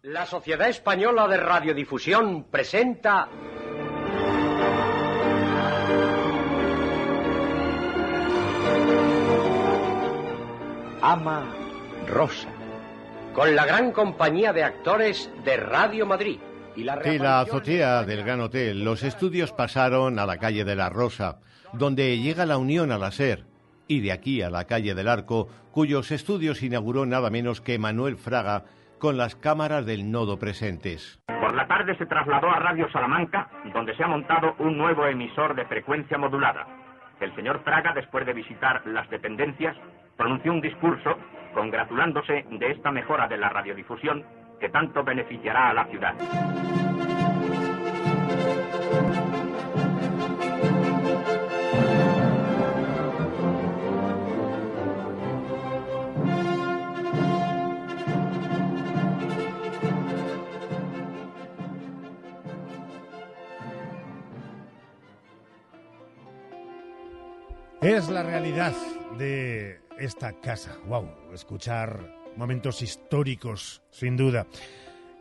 La 0.00 0.24
Sociedad 0.24 0.70
Española 0.70 1.28
de 1.28 1.36
Radiodifusión 1.36 2.44
presenta 2.44 3.28
Ama 11.02 11.44
Rosa, 12.08 12.48
con 13.34 13.54
la 13.54 13.66
gran 13.66 13.92
compañía 13.92 14.52
de 14.52 14.64
actores 14.64 15.30
de 15.44 15.56
Radio 15.56 16.06
Madrid. 16.06 16.38
Y 16.74 16.84
la, 16.84 16.96
De 16.96 17.18
la 17.18 17.40
azotea 17.40 18.02
del 18.04 18.22
Gran 18.22 18.40
Hotel, 18.40 18.84
los 18.84 19.02
estudios 19.02 19.52
pasaron 19.52 20.18
a 20.18 20.26
la 20.26 20.38
calle 20.38 20.64
de 20.64 20.76
la 20.76 20.90
Rosa, 20.90 21.38
donde 21.72 22.18
llega 22.18 22.46
la 22.46 22.58
unión 22.58 22.92
a 22.92 22.98
la 22.98 23.10
SER, 23.10 23.44
y 23.88 24.00
de 24.00 24.12
aquí 24.12 24.42
a 24.42 24.50
la 24.50 24.64
calle 24.64 24.94
del 24.94 25.08
Arco, 25.08 25.48
cuyos 25.70 26.10
estudios 26.10 26.62
inauguró 26.62 27.06
nada 27.06 27.30
menos 27.30 27.60
que 27.60 27.78
Manuel 27.78 28.16
Fraga 28.16 28.64
con 28.98 29.16
las 29.16 29.36
cámaras 29.36 29.86
del 29.86 30.10
nodo 30.10 30.38
presentes. 30.38 31.20
Por 31.26 31.54
la 31.54 31.66
tarde 31.66 31.96
se 31.96 32.06
trasladó 32.06 32.50
a 32.50 32.58
Radio 32.58 32.90
Salamanca, 32.90 33.48
donde 33.72 33.94
se 33.96 34.02
ha 34.02 34.08
montado 34.08 34.54
un 34.58 34.76
nuevo 34.76 35.06
emisor 35.06 35.54
de 35.54 35.66
frecuencia 35.66 36.18
modulada. 36.18 36.66
El 37.20 37.34
señor 37.34 37.62
Fraga, 37.62 37.92
después 37.94 38.26
de 38.26 38.32
visitar 38.32 38.86
las 38.86 39.08
dependencias, 39.08 39.76
pronunció 40.16 40.52
un 40.52 40.60
discurso 40.60 41.16
congratulándose 41.54 42.44
de 42.50 42.70
esta 42.70 42.90
mejora 42.90 43.28
de 43.28 43.38
la 43.38 43.48
radiodifusión 43.48 44.24
que 44.60 44.68
tanto 44.68 45.04
beneficiará 45.04 45.70
a 45.70 45.74
la 45.74 45.86
ciudad. 45.86 46.14
Es 67.82 68.08
la 68.08 68.24
realidad 68.24 68.72
de 69.16 69.85
esta 69.98 70.32
casa. 70.40 70.76
Wow, 70.86 71.08
escuchar 71.32 72.32
momentos 72.36 72.82
históricos, 72.82 73.82
sin 73.90 74.16
duda. 74.16 74.46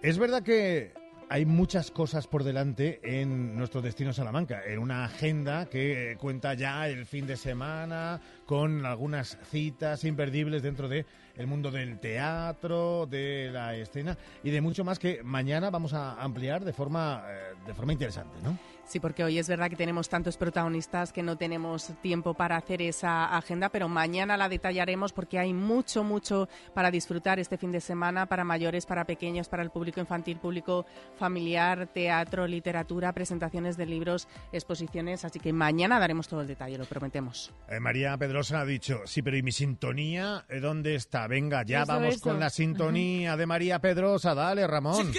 Es 0.02 0.18
verdad 0.18 0.44
que 0.44 0.94
hay 1.30 1.46
muchas 1.46 1.92
cosas 1.92 2.28
por 2.28 2.44
delante 2.44 3.00
en 3.04 3.56
nuestro 3.56 3.82
destino 3.82 4.14
Salamanca, 4.14 4.62
en 4.66 4.80
una 4.80 5.06
agenda 5.06 5.66
que 5.66 6.18
cuenta 6.20 6.54
ya 6.54 6.88
el 6.88 7.06
fin 7.06 7.26
de 7.26 7.38
semana 7.38 8.22
con 8.46 8.86
algunas 8.86 9.38
citas 9.50 10.04
imperdibles 10.04 10.62
dentro 10.62 10.88
de 10.88 11.06
el 11.36 11.48
mundo 11.48 11.72
del 11.72 12.00
teatro, 12.00 13.08
de 13.08 13.50
la 13.52 13.76
escena 13.76 14.18
y 14.44 14.52
de 14.52 14.62
mucho 14.62 14.84
más 14.84 15.00
que 15.00 15.24
mañana 15.24 15.70
vamos 15.70 15.94
a 15.94 16.22
ampliar 16.22 16.64
de 16.64 16.74
forma 16.74 17.24
eh, 17.28 17.56
de 17.66 17.74
forma 17.74 17.94
interesante, 17.94 18.38
¿no? 18.44 18.58
Sí, 18.88 19.00
porque 19.00 19.24
hoy 19.24 19.40
es 19.40 19.48
verdad 19.50 19.70
que 19.70 19.76
tenemos 19.76 20.10
tantos 20.10 20.38
protagonistas 20.38 21.12
que 21.12 21.24
no 21.24 21.38
tenemos 21.38 21.92
tiempo 22.04 22.36
para 22.36 22.56
hacer 22.56 22.84
esa 22.84 23.36
agenda, 23.36 23.70
pero 23.70 23.90
mañana 23.90 24.38
la 24.38 24.48
detallaremos 24.48 25.12
porque 25.12 25.40
hay 25.40 25.54
mucho, 25.54 26.04
mucho 26.04 26.48
para 26.76 26.92
disfrutar 26.92 27.40
este 27.40 27.58
fin 27.58 27.72
de 27.72 27.82
semana 27.82 28.28
para 28.28 28.44
mayores, 28.44 28.86
para 28.86 29.06
pequeños, 29.06 29.50
para 29.50 29.64
el 29.64 29.72
público 29.72 30.00
infantil, 30.00 30.38
público 30.38 30.86
familiar, 31.18 31.88
teatro, 31.88 32.46
literatura, 32.46 33.12
presentaciones 33.12 33.76
de 33.76 33.88
libros, 33.88 34.28
exposiciones. 34.52 35.26
Así 35.26 35.40
que 35.40 35.52
mañana 35.52 36.00
daremos 36.00 36.28
todo 36.28 36.42
el 36.42 36.48
detalle, 36.48 36.78
lo 36.78 36.86
prometemos. 36.86 37.54
Eh, 37.68 37.80
María 37.80 38.16
Pedrosa 38.18 38.60
ha 38.62 38.66
dicho, 38.66 39.02
sí, 39.06 39.24
pero 39.24 39.36
¿y 39.36 39.42
mi 39.42 39.52
sintonía? 39.52 40.46
Eh, 40.48 40.60
¿Dónde 40.60 40.94
está? 40.94 41.28
Venga, 41.28 41.64
ya 41.64 41.82
Eso, 41.82 41.92
vamos 41.92 42.16
eso. 42.16 42.24
con 42.30 42.40
la 42.40 42.52
sintonía 42.52 43.36
de 43.36 43.48
María 43.48 43.80
Pedrosa. 43.80 44.36
Dale, 44.36 44.68
Ramón. 44.68 45.12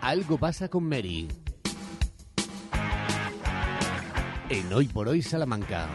Algo 0.00 0.38
pasa 0.38 0.68
con 0.68 0.84
Mary. 0.84 1.28
En 4.48 4.72
Hoy 4.72 4.88
por 4.88 5.08
Hoy 5.08 5.20
Salamanca. 5.20 5.88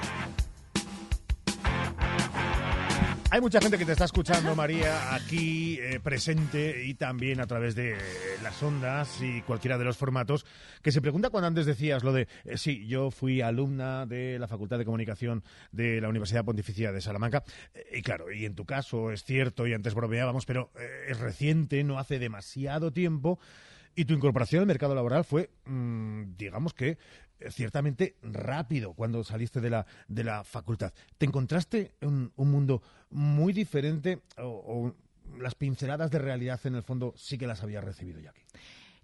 Hay 3.32 3.42
mucha 3.42 3.60
gente 3.60 3.78
que 3.80 3.86
te 3.86 3.92
está 3.92 4.06
escuchando, 4.06 4.56
María, 4.56 5.14
aquí 5.14 5.78
eh, 5.82 6.00
presente 6.00 6.86
y 6.86 6.94
también 6.94 7.42
a 7.42 7.48
través 7.48 7.74
de 7.76 7.94
eh, 7.94 7.98
las 8.44 8.62
ondas 8.62 9.20
y 9.22 9.42
cualquiera 9.42 9.78
de 9.78 9.84
los 9.84 9.98
formatos, 9.98 10.46
que 10.84 10.92
se 10.92 11.02
pregunta 11.02 11.32
cuando 11.32 11.48
antes 11.48 11.66
decías 11.66 12.04
lo 12.04 12.14
de, 12.14 12.28
eh, 12.46 12.58
sí, 12.58 12.88
yo 12.88 13.12
fui 13.12 13.42
alumna 13.42 14.06
de 14.06 14.40
la 14.40 14.48
Facultad 14.48 14.78
de 14.78 14.86
Comunicación 14.86 15.44
de 15.72 16.00
la 16.00 16.08
Universidad 16.08 16.46
Pontificia 16.46 16.94
de 16.94 17.02
Salamanca, 17.02 17.44
y 17.92 18.04
claro, 18.04 18.32
y 18.32 18.46
en 18.46 18.56
tu 18.56 18.66
caso 18.66 19.12
es 19.12 19.26
cierto, 19.26 19.68
y 19.68 19.74
antes 19.74 19.96
bromeábamos, 19.96 20.46
pero 20.46 20.72
es 21.10 21.20
reciente, 21.20 21.84
no 21.84 22.00
hace 22.00 22.20
demasiado 22.20 22.94
tiempo, 22.94 23.40
y 23.96 24.06
tu 24.06 24.14
incorporación 24.14 24.62
al 24.62 24.68
mercado 24.68 24.94
laboral 24.96 25.24
fue, 25.24 25.50
mm, 25.66 26.36
digamos 26.38 26.74
que, 26.74 26.98
eh, 27.40 27.52
ciertamente 27.52 28.16
rápido 28.22 28.94
cuando 28.94 29.24
saliste 29.24 29.62
de 29.62 29.70
la, 29.70 29.86
de 30.08 30.24
la 30.24 30.44
facultad. 30.44 30.94
¿Te 31.18 31.26
encontraste 31.26 31.94
en 32.02 32.32
un 32.36 32.52
mundo 32.52 32.82
muy 33.10 33.54
diferente 33.54 34.22
o, 34.38 34.44
o 34.44 34.96
las 35.40 35.56
pinceladas 35.56 36.12
de 36.12 36.20
realidad 36.20 36.60
en 36.66 36.76
el 36.76 36.84
fondo 36.84 37.14
sí 37.18 37.38
que 37.38 37.48
las 37.48 37.64
habías 37.64 37.84
recibido 37.84 38.20
ya 38.20 38.30
aquí? 38.32 38.42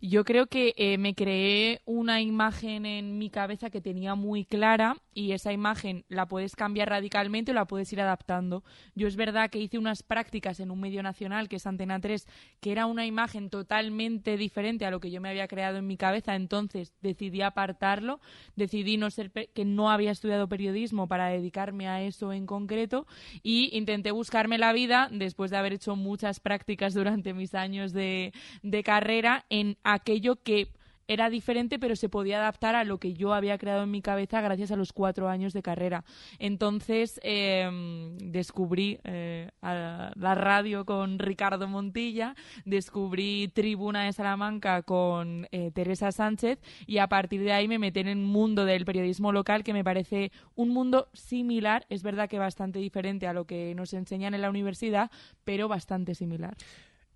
Yo 0.04 0.26
creo 0.26 0.48
que 0.48 0.74
eh, 0.78 0.98
me 0.98 1.14
creé 1.14 1.82
una 1.86 2.22
imagen 2.22 2.88
en 2.88 3.20
mi 3.20 3.30
cabeza 3.30 3.70
que 3.70 3.82
tenía 3.82 4.16
muy 4.16 4.46
clara 4.46 4.98
y 5.14 5.34
esa 5.34 5.54
imagen 5.54 6.06
la 6.10 6.26
puedes 6.26 6.56
cambiar 6.56 6.90
radicalmente 6.90 7.52
o 7.52 7.54
la 7.54 7.66
puedes 7.66 7.94
ir 7.94 8.02
adaptando. 8.02 8.64
Yo 8.96 9.08
es 9.08 9.16
verdad 9.16 9.52
que 9.52 9.60
hice 9.60 9.78
unas 9.78 10.02
prácticas 10.02 10.60
en 10.60 10.72
un 10.72 10.80
medio 10.80 11.04
nacional 11.04 11.48
que 11.48 11.58
es 11.58 11.68
Antena 11.68 12.00
3, 12.00 12.26
que 12.62 12.72
era 12.72 12.88
una 12.88 13.06
imagen 13.06 13.52
totalmente 13.52 14.38
diferente 14.38 14.88
a 14.88 14.90
lo 14.90 15.00
que 15.00 15.12
yo 15.12 15.22
me 15.22 15.30
había 15.30 15.48
creado 15.48 15.78
en 15.78 15.86
mi 15.86 15.98
cabeza, 15.98 16.36
entonces 16.36 16.94
decidí 17.02 17.44
apartarlo, 17.44 18.22
decidí 18.56 18.98
no 18.98 19.12
ser 19.12 19.32
que 19.32 19.66
no 19.66 19.92
había 19.92 20.10
estudiado 20.10 20.50
periodismo 20.50 21.08
para 21.08 21.28
dedicarme 21.28 21.88
a 21.88 22.02
eso 22.02 22.34
en 22.34 22.48
concreto 22.48 23.06
y 23.44 23.70
intenté 23.78 24.10
buscarme 24.10 24.58
la 24.58 24.74
vida 24.74 25.10
después 25.12 25.52
de 25.52 25.58
haber 25.58 25.74
hecho 25.74 25.96
muchas 25.96 26.40
prácticas 26.40 26.96
durante 26.96 27.36
mis 27.36 27.54
años 27.54 27.94
de, 27.94 28.34
de 28.64 28.82
carrera 28.82 29.46
en 29.50 29.78
aquello 29.94 30.38
que 30.38 30.70
era 31.12 31.30
diferente, 31.30 31.78
pero 31.78 31.96
se 31.96 32.08
podía 32.08 32.38
adaptar 32.38 32.76
a 32.76 32.86
lo 32.86 32.98
que 32.98 33.14
yo 33.14 33.34
había 33.34 33.58
creado 33.58 33.84
en 33.84 33.92
mi 33.92 34.02
cabeza 34.02 34.40
gracias 34.40 34.72
a 34.72 34.78
los 34.78 34.94
cuatro 34.94 35.28
años 35.28 35.52
de 35.52 35.62
carrera. 35.62 36.06
Entonces 36.40 37.20
em, 37.24 38.18
descubrí 38.18 39.00
eh, 39.04 39.50
la 39.62 40.36
radio 40.36 40.86
con 40.86 41.20
Ricardo 41.20 41.68
Montilla, 41.68 42.36
descubrí 42.64 43.50
Tribuna 43.54 44.06
de 44.06 44.14
Salamanca 44.14 44.84
con 44.84 45.48
eh, 45.52 45.72
Teresa 45.74 46.14
Sánchez 46.14 46.60
y 46.88 47.00
a 47.00 47.08
partir 47.08 47.42
de 47.42 47.52
ahí 47.52 47.68
me 47.68 47.80
metí 47.80 48.00
en 48.00 48.08
el 48.08 48.18
mundo 48.18 48.64
del 48.64 48.86
periodismo 48.86 49.34
local 49.34 49.64
que 49.66 49.74
me 49.74 49.84
parece 49.84 50.32
un 50.56 50.70
mundo 50.70 51.10
similar, 51.14 51.86
es 51.90 52.04
verdad 52.04 52.30
que 52.30 52.40
bastante 52.40 52.80
diferente 52.80 53.28
a 53.28 53.34
lo 53.34 53.46
que 53.46 53.76
nos 53.76 53.94
enseñan 53.94 54.34
en 54.34 54.42
la 54.42 54.50
universidad, 54.50 55.12
pero 55.44 55.68
bastante 55.68 56.16
similar. 56.16 56.56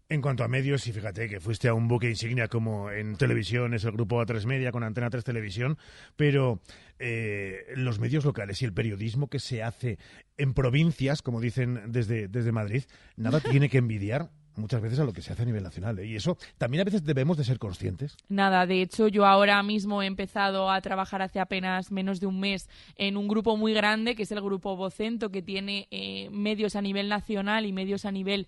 En 0.08 0.22
cuanto 0.22 0.44
a 0.44 0.48
medios, 0.48 0.86
y 0.86 0.94
fíjate 0.94 1.28
que 1.28 1.40
fuiste 1.40 1.68
a 1.68 1.74
un 1.74 1.88
buque 1.88 2.08
insignia 2.08 2.48
como 2.48 2.92
en 2.92 3.16
televisión, 3.16 3.74
es 3.74 3.86
el 3.86 3.92
grupo 3.92 4.22
A3 4.22 4.46
Media 4.46 4.72
con 4.72 4.84
Antena 4.84 5.10
3 5.10 5.24
Televisión, 5.24 5.80
pero 6.16 6.62
eh, 7.00 7.66
los 7.76 7.98
medios 7.98 8.24
locales 8.24 8.62
y 8.62 8.66
el 8.66 8.74
periodismo 8.74 9.30
que 9.30 9.40
se 9.40 9.64
hace 9.64 9.98
en 10.38 10.54
provincias, 10.54 11.24
como 11.24 11.42
dicen 11.42 11.92
desde, 11.92 12.28
desde 12.28 12.52
Madrid, 12.52 12.84
nada 13.16 13.40
tiene 13.52 13.68
que 13.68 13.80
envidiar 13.80 14.30
muchas 14.58 14.82
veces 14.82 15.00
a 15.00 15.06
lo 15.06 15.12
que 15.12 15.22
se 15.22 15.34
hace 15.34 15.42
a 15.42 15.46
nivel 15.46 15.64
nacional. 15.64 15.98
¿eh? 16.00 16.06
Y 16.06 16.16
eso 16.16 16.38
también 16.60 16.82
a 16.82 16.86
veces 16.86 17.04
debemos 17.04 17.38
de 17.38 17.44
ser 17.44 17.58
conscientes. 17.58 18.16
Nada, 18.30 18.66
de 18.66 18.82
hecho 18.82 19.08
yo 19.08 19.26
ahora 19.26 19.62
mismo 19.64 20.02
he 20.02 20.06
empezado 20.06 20.70
a 20.70 20.80
trabajar 20.82 21.22
hace 21.24 21.40
apenas 21.40 21.92
menos 21.92 22.20
de 22.20 22.28
un 22.28 22.40
mes 22.40 22.70
en 22.96 23.18
un 23.18 23.28
grupo 23.28 23.58
muy 23.58 23.74
grande, 23.74 24.16
que 24.16 24.24
es 24.24 24.32
el 24.32 24.42
grupo 24.42 24.76
Vocento, 24.76 25.32
que 25.32 25.42
tiene 25.42 25.88
eh, 25.92 26.30
medios 26.32 26.76
a 26.76 26.82
nivel 26.82 27.10
nacional 27.10 27.66
y 27.66 27.74
medios 27.74 28.06
a 28.06 28.12
nivel 28.12 28.48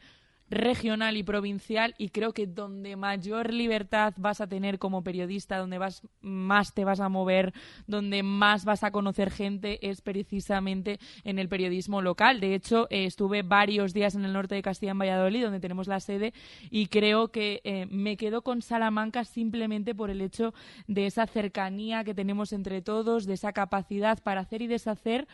regional 0.50 1.18
y 1.18 1.24
provincial 1.24 1.96
y 1.98 2.10
creo 2.10 2.34
que 2.34 2.48
donde 2.48 2.96
mayor 2.96 3.54
libertad 3.54 4.14
vas 4.18 4.42
a 4.42 4.48
tener 4.48 4.80
como 4.80 5.04
periodista, 5.04 5.58
donde 5.58 5.78
vas 5.78 6.02
más 6.22 6.74
te 6.74 6.86
vas 6.86 7.00
a 7.00 7.10
mover, 7.10 7.54
donde 7.86 8.24
más 8.24 8.66
vas 8.66 8.84
a 8.84 8.92
conocer 8.92 9.32
gente 9.32 9.90
es 9.90 10.02
precisamente 10.02 11.00
en 11.24 11.40
el 11.40 11.50
periodismo 11.50 12.02
local. 12.02 12.40
De 12.40 12.56
hecho, 12.56 12.88
eh, 12.90 13.06
estuve 13.06 13.44
varios 13.44 13.94
días 13.94 14.16
en 14.16 14.26
el 14.26 14.34
norte 14.34 14.56
de 14.56 14.62
Castilla 14.62 14.92
en 14.92 15.00
Valladolid, 15.00 15.44
donde 15.44 15.60
tenemos 15.60 15.88
la 15.88 16.00
sede 16.00 16.34
y 16.70 16.88
creo 16.88 17.30
que 17.30 17.62
eh, 17.64 17.86
me 17.90 18.18
quedo 18.18 18.42
con 18.42 18.62
Salamanca 18.62 19.24
simplemente 19.26 19.94
por 19.96 20.10
el 20.10 20.22
hecho 20.22 20.54
de 20.88 21.08
esa 21.08 21.28
cercanía 21.28 22.04
que 22.04 22.14
tenemos 22.14 22.54
entre 22.54 22.82
todos, 22.82 23.26
de 23.26 23.34
esa 23.34 23.54
capacidad 23.54 24.22
para 24.24 24.42
hacer 24.42 24.62
y 24.62 24.68
deshacer 24.68 25.28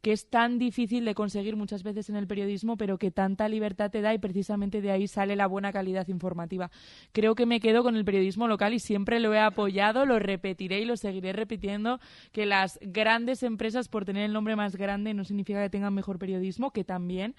que 0.00 0.12
es 0.12 0.28
tan 0.28 0.58
difícil 0.58 1.04
de 1.04 1.14
conseguir 1.14 1.56
muchas 1.56 1.82
veces 1.82 2.08
en 2.08 2.16
el 2.16 2.26
periodismo, 2.26 2.76
pero 2.76 2.98
que 2.98 3.10
tanta 3.10 3.48
libertad 3.48 3.90
te 3.90 4.00
da 4.00 4.14
y 4.14 4.18
precisamente 4.18 4.80
de 4.80 4.90
ahí 4.90 5.08
sale 5.08 5.36
la 5.36 5.46
buena 5.46 5.72
calidad 5.72 6.06
informativa. 6.08 6.70
Creo 7.12 7.34
que 7.34 7.46
me 7.46 7.60
quedo 7.60 7.82
con 7.82 7.96
el 7.96 8.04
periodismo 8.04 8.46
local 8.46 8.74
y 8.74 8.78
siempre 8.78 9.20
lo 9.20 9.34
he 9.34 9.40
apoyado, 9.40 10.06
lo 10.06 10.18
repetiré 10.18 10.80
y 10.80 10.84
lo 10.84 10.96
seguiré 10.96 11.32
repitiendo, 11.32 12.00
que 12.32 12.46
las 12.46 12.78
grandes 12.82 13.42
empresas, 13.42 13.88
por 13.88 14.04
tener 14.04 14.24
el 14.24 14.32
nombre 14.32 14.56
más 14.56 14.76
grande, 14.76 15.14
no 15.14 15.24
significa 15.24 15.62
que 15.62 15.70
tengan 15.70 15.94
mejor 15.94 16.18
periodismo, 16.18 16.70
que 16.70 16.84
también 16.84 17.34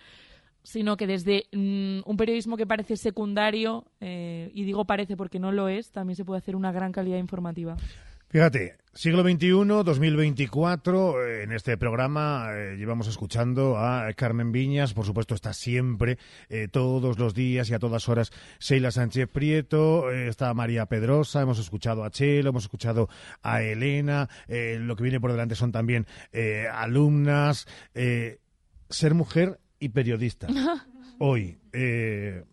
sino 0.61 0.97
que 0.97 1.07
desde 1.07 1.45
mm, 1.53 2.01
un 2.05 2.17
periodismo 2.17 2.57
que 2.57 2.67
parece 2.67 2.97
secundario, 2.97 3.85
eh, 4.01 4.51
y 4.53 4.65
digo 4.65 4.85
parece 4.85 5.15
porque 5.15 5.39
no 5.39 5.51
lo 5.51 5.69
es, 5.69 5.91
también 5.91 6.15
se 6.15 6.25
puede 6.25 6.39
hacer 6.39 6.55
una 6.55 6.71
gran 6.71 6.91
calidad 6.91 7.17
informativa. 7.17 7.77
Fíjate, 8.27 8.75
siglo 8.93 9.23
XXI, 9.23 9.83
2024, 9.83 11.25
eh, 11.25 11.43
en 11.43 11.51
este 11.51 11.77
programa 11.77 12.49
eh, 12.51 12.75
llevamos 12.77 13.07
escuchando 13.07 13.77
a 13.77 14.11
Carmen 14.13 14.51
Viñas, 14.51 14.93
por 14.93 15.05
supuesto 15.05 15.35
está 15.35 15.53
siempre, 15.53 16.17
eh, 16.49 16.67
todos 16.71 17.19
los 17.19 17.33
días 17.33 17.69
y 17.69 17.73
a 17.73 17.79
todas 17.79 18.09
horas, 18.09 18.31
Sheila 18.59 18.91
Sánchez 18.91 19.29
Prieto, 19.29 20.11
está 20.11 20.53
María 20.53 20.87
Pedrosa, 20.87 21.41
hemos 21.41 21.59
escuchado 21.59 22.03
a 22.03 22.09
Chelo, 22.09 22.49
hemos 22.49 22.63
escuchado 22.63 23.09
a 23.41 23.61
Elena, 23.61 24.27
lo 24.47 24.95
que 24.95 25.03
viene 25.03 25.19
por 25.19 25.31
delante 25.31 25.55
son 25.55 25.71
también 25.71 26.07
alumnas, 26.73 27.67
ser 27.93 29.13
mujer 29.13 29.59
y 29.79 29.89
periodista. 29.89 30.47
hoy, 31.19 31.59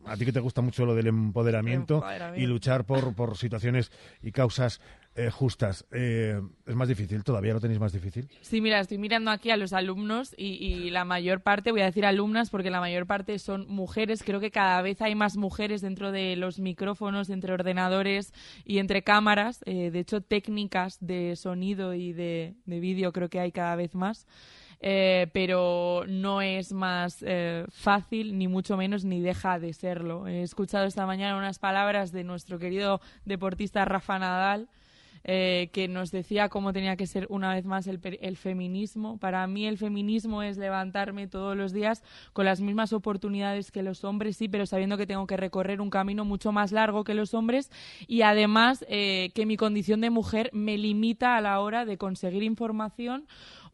a 0.05 0.17
ti 0.17 0.25
que 0.25 0.33
te 0.33 0.41
gusta 0.41 0.61
mucho 0.61 0.85
lo 0.85 0.95
del 0.95 1.07
empoderamiento, 1.07 2.05
y 2.37 2.47
luchar 2.47 2.85
por, 2.85 3.15
por 3.15 3.37
situaciones 3.37 3.91
y 4.23 4.33
causas 4.33 4.81
eh, 5.17 5.31
justas. 5.31 5.87
Eh, 5.93 6.39
¿Es 6.67 6.75
más 6.75 6.89
difícil? 6.89 7.25
¿Todavía 7.25 7.55
lo 7.55 7.61
tenéis 7.61 7.81
más 7.81 7.93
difícil? 7.93 8.29
Sí, 8.43 8.61
mira, 8.61 8.81
estoy 8.81 8.99
mirando 8.99 9.31
aquí 9.31 9.51
a 9.51 9.57
los 9.57 9.73
alumnos 9.73 10.35
y, 10.37 10.91
la 10.91 11.07
mayor 11.07 11.41
parte, 11.41 11.73
voy 11.73 11.81
a 11.81 11.87
decir 11.87 12.05
alumnas 12.05 12.51
porque 12.51 12.69
la 12.69 12.81
mayor 12.81 13.07
parte 13.07 13.39
son 13.39 13.67
mujeres. 13.67 14.23
Creo 14.23 14.41
que 14.41 14.51
cada 14.51 14.83
vez 14.83 15.01
hay 15.01 15.15
más 15.15 15.39
mujeres 15.39 15.81
dentro 15.81 16.13
de 16.13 16.37
los 16.37 16.59
micrófonos, 16.59 17.31
entre 17.31 17.55
ordenadores 17.55 18.35
y 18.67 18.77
entre 18.77 19.03
cámaras. 19.03 19.61
Eh, 19.65 19.91
de 19.91 20.01
hecho, 20.01 20.21
técnicas 20.21 20.99
de 21.01 21.35
sonido 21.37 21.95
y 21.95 22.13
de, 22.13 22.55
vídeo 22.67 23.11
creo 23.13 23.31
que 23.31 23.41
hay 23.41 23.53
cada 23.53 23.75
vez 23.75 23.95
más. 23.95 24.27
pero 24.79 26.05
no 26.07 26.43
es 26.43 26.75
más 26.75 27.25
fácil, 27.71 28.37
ni 28.37 28.49
mucho 28.49 28.77
menos, 28.77 29.07
ni 29.07 29.23
deja 29.23 29.59
de 29.59 29.73
serlo. 29.73 30.29
He 30.29 30.43
escuchado 30.43 30.85
esta 30.85 31.07
mañana 31.07 31.39
unas 31.39 31.59
palabras 31.59 32.13
de 32.13 32.23
nuestro 32.23 32.59
querido 32.59 33.01
deportista 33.25 33.87
Rafa 33.87 34.19
Nadal, 34.19 34.69
eh, 35.29 35.71
que 35.73 35.89
nos 35.89 36.13
decía 36.13 36.49
cómo 36.49 36.73
tenía 36.73 36.95
que 36.95 37.09
ser 37.09 37.27
una 37.31 37.53
vez 37.53 37.65
más 37.65 37.89
el, 37.89 38.01
el, 38.21 38.37
feminismo. 38.37 39.19
Para 39.19 39.45
mí 39.49 39.67
el 39.67 39.77
feminismo 39.77 40.45
es 40.45 40.57
levantarme 40.57 41.27
todos 41.27 41.57
los 41.57 41.73
días 41.73 42.05
con 42.33 42.45
las 42.45 42.61
mismas 42.61 42.93
oportunidades 42.93 43.73
que 43.73 43.83
los 43.83 44.05
hombres, 44.05 44.37
sí, 44.37 44.47
pero 44.47 44.67
sabiendo 44.67 44.97
que 44.97 45.05
tengo 45.05 45.27
que 45.27 45.37
recorrer 45.37 45.81
un 45.81 45.91
camino 45.91 46.25
mucho 46.25 46.53
más 46.53 46.71
largo 46.71 47.03
que 47.03 47.15
los 47.15 47.35
hombres 47.35 47.73
y 48.07 48.23
además 48.23 48.85
eh, 48.89 49.33
que 49.35 49.47
mi 49.47 49.57
condición 49.57 50.01
de 50.01 50.11
mujer 50.11 50.49
me 50.53 50.79
limita 50.79 51.37
a 51.37 51.41
la 51.41 51.59
hora 51.59 51.85
de 51.85 51.99
conseguir 51.99 52.45
información 52.45 53.27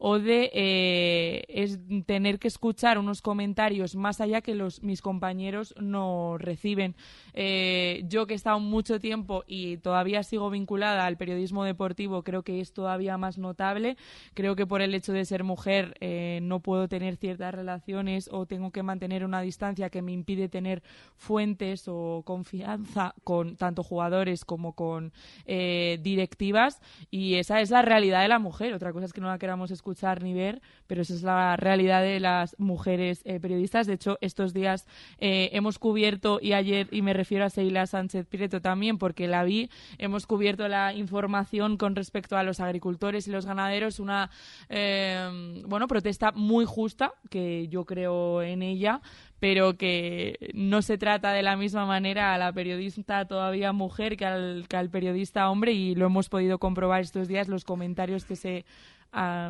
o 0.05 0.19
de 0.19 0.51
eh, 0.53 1.45
es 1.47 1.79
tener 2.05 2.37
que 2.37 2.49
escuchar 2.49 2.97
unos 2.97 3.21
comentarios 3.21 3.95
más 3.95 4.19
allá 4.19 4.41
que 4.41 4.53
los 4.53 4.83
mis 4.83 5.01
compañeros 5.01 5.73
no 5.79 6.37
reciben. 6.37 6.97
Eh, 7.33 8.03
yo 8.09 8.27
que 8.27 8.33
he 8.33 8.35
estado 8.35 8.59
mucho 8.59 8.99
tiempo 8.99 9.45
y 9.47 9.77
todavía 9.77 10.21
sigo 10.23 10.49
vinculada 10.49 11.05
al 11.05 11.15
periodismo 11.15 11.63
deportivo, 11.63 12.21
creo 12.23 12.43
que 12.43 12.59
es 12.59 12.73
todavía 12.73 13.17
más 13.17 13.37
notable. 13.37 13.95
Creo 14.33 14.57
que 14.57 14.67
por 14.67 14.81
el 14.81 14.93
hecho 14.93 15.13
de 15.13 15.23
ser 15.23 15.45
mujer 15.45 15.95
eh, 16.01 16.39
no 16.43 16.59
puedo 16.59 16.89
tener 16.89 17.15
ciertas 17.15 17.55
relaciones 17.55 18.27
o 18.29 18.45
tengo 18.45 18.71
que 18.71 18.83
mantener 18.83 19.23
una 19.23 19.39
distancia 19.39 19.89
que 19.89 20.01
me 20.01 20.11
impide 20.11 20.49
tener 20.49 20.83
fuentes 21.15 21.85
o 21.87 22.23
confianza 22.25 23.15
con 23.23 23.55
tanto 23.55 23.83
jugadores 23.83 24.43
como 24.43 24.73
con 24.73 25.13
directivas 25.45 26.81
y 27.09 27.35
esa 27.35 27.61
es 27.61 27.69
la 27.69 27.81
realidad 27.81 28.21
de 28.21 28.27
la 28.27 28.39
mujer. 28.39 28.73
Otra 28.73 28.91
cosa 28.91 29.05
es 29.05 29.13
que 29.13 29.21
no 29.21 29.27
la 29.27 29.37
queramos 29.37 29.71
escuchar 29.71 29.92
ni 30.21 30.33
ver, 30.33 30.61
pero 30.87 31.01
esa 31.01 31.13
es 31.13 31.23
la 31.23 31.55
realidad 31.55 32.01
de 32.01 32.19
las 32.19 32.55
mujeres 32.59 33.21
eh, 33.25 33.39
periodistas. 33.39 33.87
De 33.87 33.93
hecho, 33.93 34.17
estos 34.21 34.53
días 34.53 34.85
eh, 35.19 35.49
hemos 35.53 35.79
cubierto, 35.79 36.39
y 36.41 36.53
ayer, 36.53 36.87
y 36.91 37.01
me 37.01 37.13
refiero 37.13 37.45
a 37.45 37.49
Seila 37.49 37.85
Sánchez 37.87 38.25
Pireto 38.27 38.61
también, 38.61 38.97
porque 38.97 39.27
la 39.27 39.43
vi, 39.43 39.69
hemos 39.97 40.27
cubierto 40.27 40.67
la 40.67 40.93
información 40.93 41.77
con 41.77 41.95
respecto 41.95 42.37
a 42.37 42.43
los 42.43 42.59
agricultores 42.59 43.27
y 43.27 43.31
los 43.31 43.45
ganaderos, 43.45 43.99
una 43.99 44.29
eh, 44.69 45.63
bueno 45.65 45.87
protesta 45.87 46.31
muy 46.31 46.65
justa, 46.65 47.13
que 47.29 47.67
yo 47.69 47.85
creo 47.85 48.41
en 48.41 48.61
ella, 48.61 49.01
pero 49.43 49.75
que 49.75 50.51
no 50.53 50.81
se 50.81 50.97
trata 50.97 51.33
de 51.33 51.43
la 51.43 51.57
misma 51.57 51.85
manera 51.85 52.33
a 52.33 52.37
la 52.37 52.53
periodista 52.53 53.25
todavía 53.25 53.73
mujer 53.73 54.15
que 54.15 54.25
al, 54.25 54.65
que 54.69 54.77
al 54.77 54.89
periodista 54.89 55.49
hombre 55.49 55.73
y 55.73 55.95
lo 55.95 56.05
hemos 56.05 56.29
podido 56.29 56.59
comprobar 56.59 57.01
estos 57.01 57.27
días 57.27 57.49
los 57.49 57.65
comentarios 57.65 58.23
que 58.23 58.37
se 58.37 58.65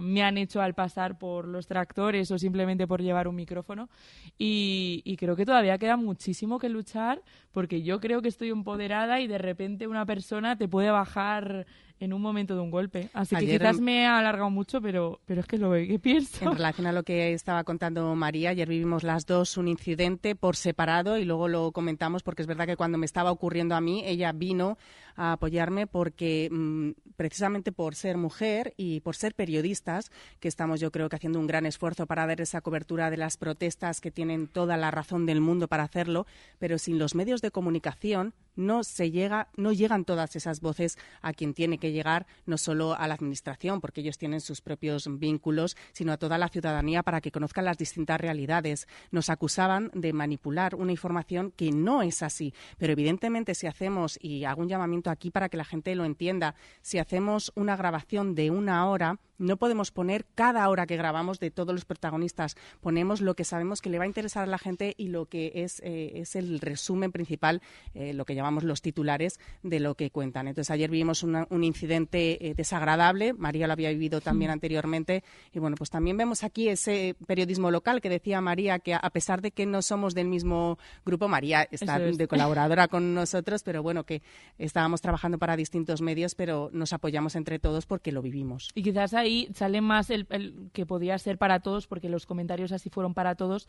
me 0.02 0.24
han 0.24 0.38
hecho 0.38 0.62
al 0.62 0.74
pasar 0.74 1.18
por 1.18 1.48
los 1.48 1.68
tractores 1.68 2.30
o 2.32 2.38
simplemente 2.38 2.88
por 2.88 3.02
llevar 3.02 3.28
un 3.28 3.36
micrófono. 3.36 3.90
Y, 4.38 5.16
creo 5.18 5.36
que 5.36 5.46
todavía 5.46 5.78
queda 5.78 5.96
muchísimo 5.96 6.60
que 6.60 6.68
luchar 6.68 7.22
porque 7.52 7.82
yo 7.82 8.00
creo 8.00 8.22
que 8.22 8.28
estoy 8.28 8.50
empoderada 8.50 9.22
y 9.22 9.28
de 9.28 9.38
repente 9.38 9.88
una 9.88 10.06
persona 10.06 10.58
te 10.58 10.68
puede 10.68 10.92
bajar 10.92 11.66
en 12.00 12.12
un 12.12 12.22
momento 12.22 12.56
de 12.56 12.62
un 12.62 12.72
golpe. 12.72 13.10
Así 13.14 13.36
que 13.36 13.46
quizás 13.46 13.80
me 13.80 14.02
he 14.02 14.06
alargado 14.06 14.50
mucho, 14.50 14.82
pero, 14.82 15.22
pero 15.26 15.40
es 15.40 15.48
que 15.48 15.56
es 15.56 15.62
lo 15.62 15.72
que 15.72 16.00
pienso. 16.00 16.44
En 16.44 16.58
relación 16.58 16.88
a 16.88 16.92
lo 16.92 17.04
que 17.04 17.32
estaba 17.32 17.64
contando 17.64 18.14
María, 18.16 18.50
ayer 18.50 18.68
vivimos 18.68 19.04
las 19.04 19.26
dos 19.26 19.56
un 19.56 19.70
incidente 19.70 20.36
por 20.36 20.58
separado 20.58 21.18
y 21.18 21.24
luego 21.24 21.48
lo 21.48 21.72
comentamos 21.72 22.24
porque 22.24 22.42
es 22.42 22.48
verdad 22.48 22.66
que 22.66 22.76
cuando 22.76 22.98
me 22.98 23.06
estaba 23.06 23.32
ocurriendo 23.32 23.76
a 23.76 23.82
mí, 23.82 24.04
ella 24.06 24.34
vino 24.34 24.78
a 25.16 25.34
apoyarme 25.34 25.88
porque 25.88 26.50
mm, 26.52 26.92
precisamente 27.16 27.72
por 27.72 27.96
ser 27.96 28.18
mujer 28.18 28.74
y 28.78 29.00
por 29.02 29.16
ser 29.16 29.36
periodistas, 29.36 30.12
que 30.40 30.48
estamos 30.48 30.80
yo 30.80 30.92
creo 30.92 31.10
que 31.10 31.16
haciendo 31.16 31.40
un 31.40 31.48
gran 31.48 31.66
esfuerzo 31.66 32.08
para 32.08 32.26
dar 32.28 32.42
esa 32.42 32.62
cobertura 32.62 33.10
de 33.10 33.18
las 33.18 33.38
protestas 33.38 34.02
que 34.02 34.12
tienen 34.12 34.48
toda 34.48 34.78
la 34.78 34.92
razón 34.92 35.26
del 35.26 35.42
mundo 35.42 35.68
para 35.68 35.84
hacerlo, 35.84 36.26
pero 36.60 36.78
sin 36.78 37.00
los 37.00 37.16
medios 37.16 37.42
de 37.42 37.52
comunicación 37.52 38.34
no 38.56 38.84
se 38.84 39.12
llega, 39.12 39.50
no 39.56 39.72
llegan 39.72 40.06
todas 40.06 40.36
esas 40.36 40.62
voces 40.62 40.98
a 41.22 41.34
quien 41.34 41.54
tiene 41.54 41.78
que 41.78 41.92
llegar, 41.92 42.28
no 42.46 42.58
solo 42.58 42.94
a 42.94 43.08
la 43.08 43.16
administración, 43.16 43.82
porque 43.82 44.02
ellos 44.02 44.18
tienen 44.18 44.42
sus 44.42 44.62
propios 44.62 45.08
vínculos, 45.20 45.76
sino 45.92 46.12
a 46.12 46.18
toda 46.18 46.38
la 46.38 46.50
ciudadanía 46.50 47.04
para 47.04 47.22
que 47.22 47.32
conozcan 47.32 47.66
las 47.66 47.78
distintas 47.78 48.20
realidades. 48.20 48.88
Nos 49.12 49.30
acusaban 49.30 49.90
de 49.94 50.14
manipular 50.14 50.76
una 50.76 50.92
información 50.92 51.52
que 51.52 51.72
no 51.72 52.04
es 52.04 52.22
así, 52.22 52.54
pero 52.78 52.94
evidentemente 52.94 53.56
si 53.56 53.68
hacemos, 53.68 54.18
y 54.22 54.44
hago 54.46 54.62
un 54.62 54.70
llamamiento 54.70 55.03
aquí 55.10 55.32
para 55.32 55.50
que 55.50 55.58
la 55.58 55.66
gente 55.66 55.96
lo 55.96 56.06
entienda, 56.06 56.56
si 56.82 57.00
hacemos 57.00 57.52
una 57.56 57.76
grabación 57.76 58.36
de 58.36 58.52
una 58.52 58.88
hora, 58.88 59.20
no 59.38 59.58
podemos 59.58 59.92
poner 59.92 60.26
cada 60.36 60.68
hora 60.70 60.86
que 60.86 60.98
grabamos 60.98 61.40
de 61.40 61.52
todos 61.52 61.74
los 61.74 61.86
protagonistas. 61.86 62.56
Ponemos 62.82 63.22
lo 63.22 63.36
que 63.36 63.44
sabemos 63.44 63.82
que 63.82 63.90
le 63.90 63.98
va 63.98 64.04
a 64.06 64.08
interesar 64.08 64.44
a 64.44 64.48
la 64.48 64.58
gente 64.58 64.94
y 64.98 65.08
lo 65.10 65.26
que 65.26 65.52
es, 65.56 65.80
eh, 65.84 66.12
es 66.16 66.36
el 66.36 66.60
resumen 66.60 67.12
principal, 67.12 67.62
eh, 67.94 68.14
lo 68.14 68.26
que 68.26 68.36
llamamos 68.36 68.64
los 68.64 68.82
titulares 68.82 69.40
de 69.64 69.80
lo 69.80 69.96
que 69.96 70.12
cuentan. 70.12 70.48
Entonces, 70.48 70.72
ayer 70.72 70.90
vimos 70.90 71.24
una- 71.24 71.48
un 71.50 71.64
incidente 71.64 72.48
eh, 72.50 72.54
desagradable. 72.56 73.34
María 73.34 73.68
lo 73.68 73.74
había 73.74 73.90
vivido 73.90 74.22
también 74.22 74.52
anteriormente. 74.52 75.24
Y 75.52 75.60
bueno, 75.60 75.76
pues 75.78 75.90
también 75.90 76.18
vemos 76.18 76.44
aquí 76.44 76.70
ese 76.70 77.16
periodismo 77.28 77.72
local 77.72 78.02
que 78.02 78.10
decía 78.10 78.42
María 78.42 78.80
que 78.80 78.94
a 78.94 79.10
pesar 79.10 79.42
de 79.42 79.52
que 79.52 79.66
no 79.66 79.82
somos 79.82 80.14
del 80.16 80.28
mismo 80.28 80.78
grupo, 81.06 81.28
María 81.28 81.68
está 81.72 81.98
es. 82.04 82.18
de 82.18 82.28
colaboradora 82.28 82.88
con 82.88 83.14
nosotros, 83.14 83.64
pero 83.64 83.82
bueno, 83.84 84.04
que 84.06 84.22
estábamos 84.58 85.02
trabajando 85.02 85.38
para 85.38 85.56
distintos 85.56 86.02
medios, 86.02 86.36
pero 86.36 86.70
nos 86.74 86.94
apoyamos 86.94 87.36
entre 87.36 87.60
todos 87.60 87.86
porque 87.86 88.12
lo 88.12 88.22
vivimos. 88.22 88.70
Y 88.76 88.84
quizás 88.84 89.14
ahí 89.24 89.50
sale 89.54 89.82
más 89.82 90.10
el, 90.10 90.28
el 90.30 90.70
que 90.74 90.86
podía 90.86 91.18
ser 91.18 91.38
para 91.38 91.62
todos, 91.62 91.88
porque 91.88 92.10
los 92.10 92.26
comentarios 92.26 92.72
así 92.72 92.90
fueron 92.90 93.14
para 93.14 93.36
todos, 93.36 93.68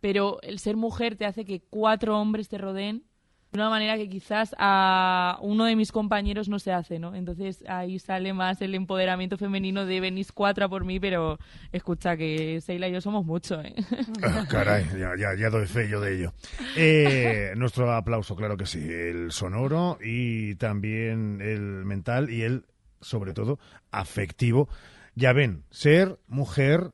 pero 0.00 0.40
el 0.42 0.58
ser 0.58 0.76
mujer 0.76 1.16
te 1.16 1.26
hace 1.26 1.44
que 1.44 1.60
cuatro 1.60 2.18
hombres 2.20 2.48
te 2.48 2.58
rodeen 2.58 3.04
de 3.52 3.58
una 3.58 3.70
manera 3.70 3.96
que 3.96 4.08
quizás 4.08 4.54
a 4.58 5.38
uno 5.40 5.64
de 5.64 5.76
mis 5.76 5.92
compañeros 5.92 6.48
no 6.48 6.58
se 6.58 6.72
hace, 6.72 6.98
¿no? 6.98 7.14
Entonces 7.14 7.64
ahí 7.68 7.98
sale 7.98 8.32
más 8.32 8.60
el 8.60 8.74
empoderamiento 8.74 9.38
femenino 9.38 9.86
de 9.86 10.00
venís 10.00 10.32
cuatro 10.32 10.66
a 10.66 10.68
por 10.68 10.84
mí, 10.84 11.00
pero 11.00 11.38
escucha 11.72 12.16
que 12.16 12.60
Seila 12.60 12.88
y 12.88 12.92
yo 12.92 13.00
somos 13.00 13.24
mucho, 13.24 13.60
¿eh? 13.62 13.74
Ah, 14.22 14.44
caray, 14.48 14.84
ya, 14.98 15.12
ya, 15.16 15.34
ya 15.34 15.48
doy 15.48 15.66
fe 15.66 15.88
yo 15.88 16.00
de 16.00 16.16
ello. 16.16 16.32
Eh, 16.76 17.52
nuestro 17.56 17.90
aplauso, 17.92 18.36
claro 18.36 18.56
que 18.56 18.66
sí. 18.66 18.78
El 18.80 19.32
sonoro 19.32 19.98
y 20.02 20.56
también 20.56 21.40
el 21.40 21.84
mental 21.84 22.30
y 22.30 22.42
el, 22.42 22.66
sobre 23.00 23.32
todo, 23.32 23.58
afectivo. 23.90 24.68
Ya 25.18 25.32
ven, 25.32 25.64
ser 25.70 26.18
mujer, 26.28 26.90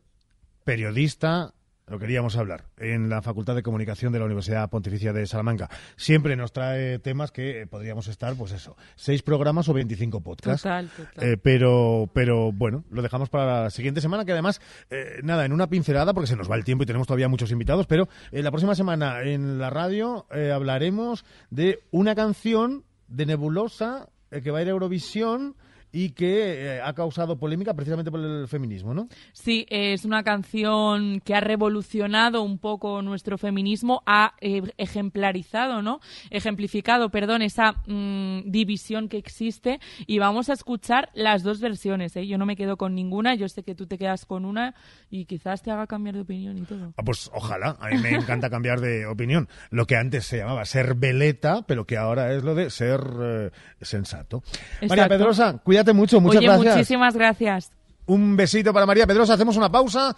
periodista, 0.63 1.55
lo 1.89 1.99
queríamos 1.99 2.37
hablar, 2.37 2.67
en 2.79 3.09
la 3.09 3.21
Facultad 3.21 3.57
de 3.57 3.65
Comunicación 3.65 4.13
de 4.13 4.21
la 4.21 4.27
Universidad 4.27 4.71
Pontificia 4.71 5.13
de 5.13 5.27
Salamanca. 5.27 5.69
Siempre 5.97 6.37
nos 6.37 6.53
trae 6.53 7.01
temas 7.01 7.33
que 7.33 7.63
eh, 7.63 7.67
podríamos 7.67 8.07
estar, 8.07 8.37
pues 8.37 8.53
eso, 8.53 8.77
seis 8.95 9.23
programas 9.23 9.69
o 9.69 9.73
25 9.73 10.21
podcasts. 10.21 10.63
Total, 10.63 10.89
total. 10.89 11.29
Eh, 11.29 11.37
pero, 11.37 12.09
pero 12.15 12.53
bueno, 12.53 12.85
lo 12.93 13.03
dejamos 13.03 13.29
para 13.29 13.65
la 13.65 13.71
siguiente 13.71 14.01
semana, 14.01 14.25
que 14.25 14.31
además, 14.31 14.61
eh, 14.91 15.19
nada, 15.25 15.45
en 15.45 15.53
una 15.53 15.67
pincelada, 15.67 16.15
porque 16.15 16.29
se 16.29 16.37
nos 16.37 16.49
va 16.49 16.55
el 16.55 16.63
tiempo 16.63 16.85
y 16.85 16.87
tenemos 16.87 17.09
todavía 17.09 17.27
muchos 17.27 17.51
invitados, 17.51 17.89
pero 17.89 18.09
eh, 18.31 18.45
la 18.45 18.53
próxima 18.53 18.77
semana 18.77 19.21
en 19.23 19.59
la 19.59 19.69
radio 19.69 20.29
eh, 20.31 20.53
hablaremos 20.53 21.25
de 21.51 21.81
una 21.91 22.15
canción 22.15 22.85
de 23.09 23.27
Nebulosa 23.27 24.11
que 24.31 24.51
va 24.53 24.61
a 24.61 24.63
ir 24.63 24.69
a 24.69 24.71
Eurovisión 24.71 25.57
y 25.93 26.11
que 26.11 26.77
eh, 26.77 26.81
ha 26.81 26.93
causado 26.95 27.39
polémica 27.39 27.75
precisamente 27.75 28.11
por 28.11 28.21
el 28.21 28.49
feminismo, 28.49 28.95
¿no? 28.95 29.09
Sí, 29.33 29.67
es 29.69 30.05
una 30.05 30.23
canción 30.23 31.21
que 31.21 31.35
ha 31.35 31.41
revolucionado 31.41 32.43
un 32.43 32.59
poco 32.59 33.03
nuestro 33.03 33.37
feminismo, 33.37 34.03
ha 34.07 34.35
eh, 34.41 34.63
ejemplarizado, 34.79 35.83
¿no? 35.83 36.01
Ejemplificado, 36.31 37.11
perdón, 37.11 37.43
esa 37.43 37.73
mm, 37.87 38.51
división 38.51 39.09
que 39.09 39.19
existe 39.19 39.81
y 40.07 40.19
vamos 40.19 40.49
a 40.49 40.55
escuchar 40.55 41.11
las 41.15 41.43
dos 41.43 41.61
versiones, 41.61 42.17
¿eh? 42.17 42.27
Yo 42.27 42.39
no 42.39 42.47
me 42.47 42.57
quedo 42.57 42.77
con 42.77 42.95
ninguna, 42.95 43.35
yo 43.35 43.49
sé 43.49 43.63
que 43.63 43.75
tú 43.75 43.87
te 43.87 43.99
quedas 43.99 44.25
con 44.25 44.45
una 44.45 44.75
y 45.11 45.27
quizás 45.27 45.63
te 45.63 45.71
haga 45.71 45.87
cambiar 45.87 46.15
de 46.15 46.23
opinión 46.23 46.57
y 46.57 46.63
todo. 46.63 46.95
Ah, 46.97 47.03
Pues 47.05 47.31
ojalá, 47.35 47.77
a 47.79 47.89
mí 47.89 47.99
me 47.99 48.11
encanta 48.11 48.49
cambiar 48.49 48.81
de 48.81 49.07
opinión. 49.07 49.49
Lo 49.71 49.87
que 49.87 49.97
antes 49.97 50.25
se 50.25 50.39
llamaba 50.39 50.65
ser 50.65 50.95
veleta, 50.95 51.63
pero 51.67 51.87
que 51.87 51.99
ahora 51.99 52.33
es 52.33 52.43
lo 52.43 52.55
de 52.55 52.71
ser 52.71 53.01
eh, 53.21 53.51
sensato. 53.81 54.43
María 54.81 55.05
Exacto. 55.05 55.09
Pedrosa, 55.13 55.61
cuídate 55.83 55.93
mucho, 55.93 56.21
muchas 56.21 56.39
Oye, 56.39 56.47
gracias. 56.47 56.75
muchísimas 56.77 57.15
gracias. 57.15 57.73
Un 58.07 58.37
besito 58.37 58.73
para 58.73 58.85
María 58.87 59.07
Pedrosa, 59.07 59.35
hacemos 59.35 59.57
una 59.57 59.71
pausa 59.71 60.17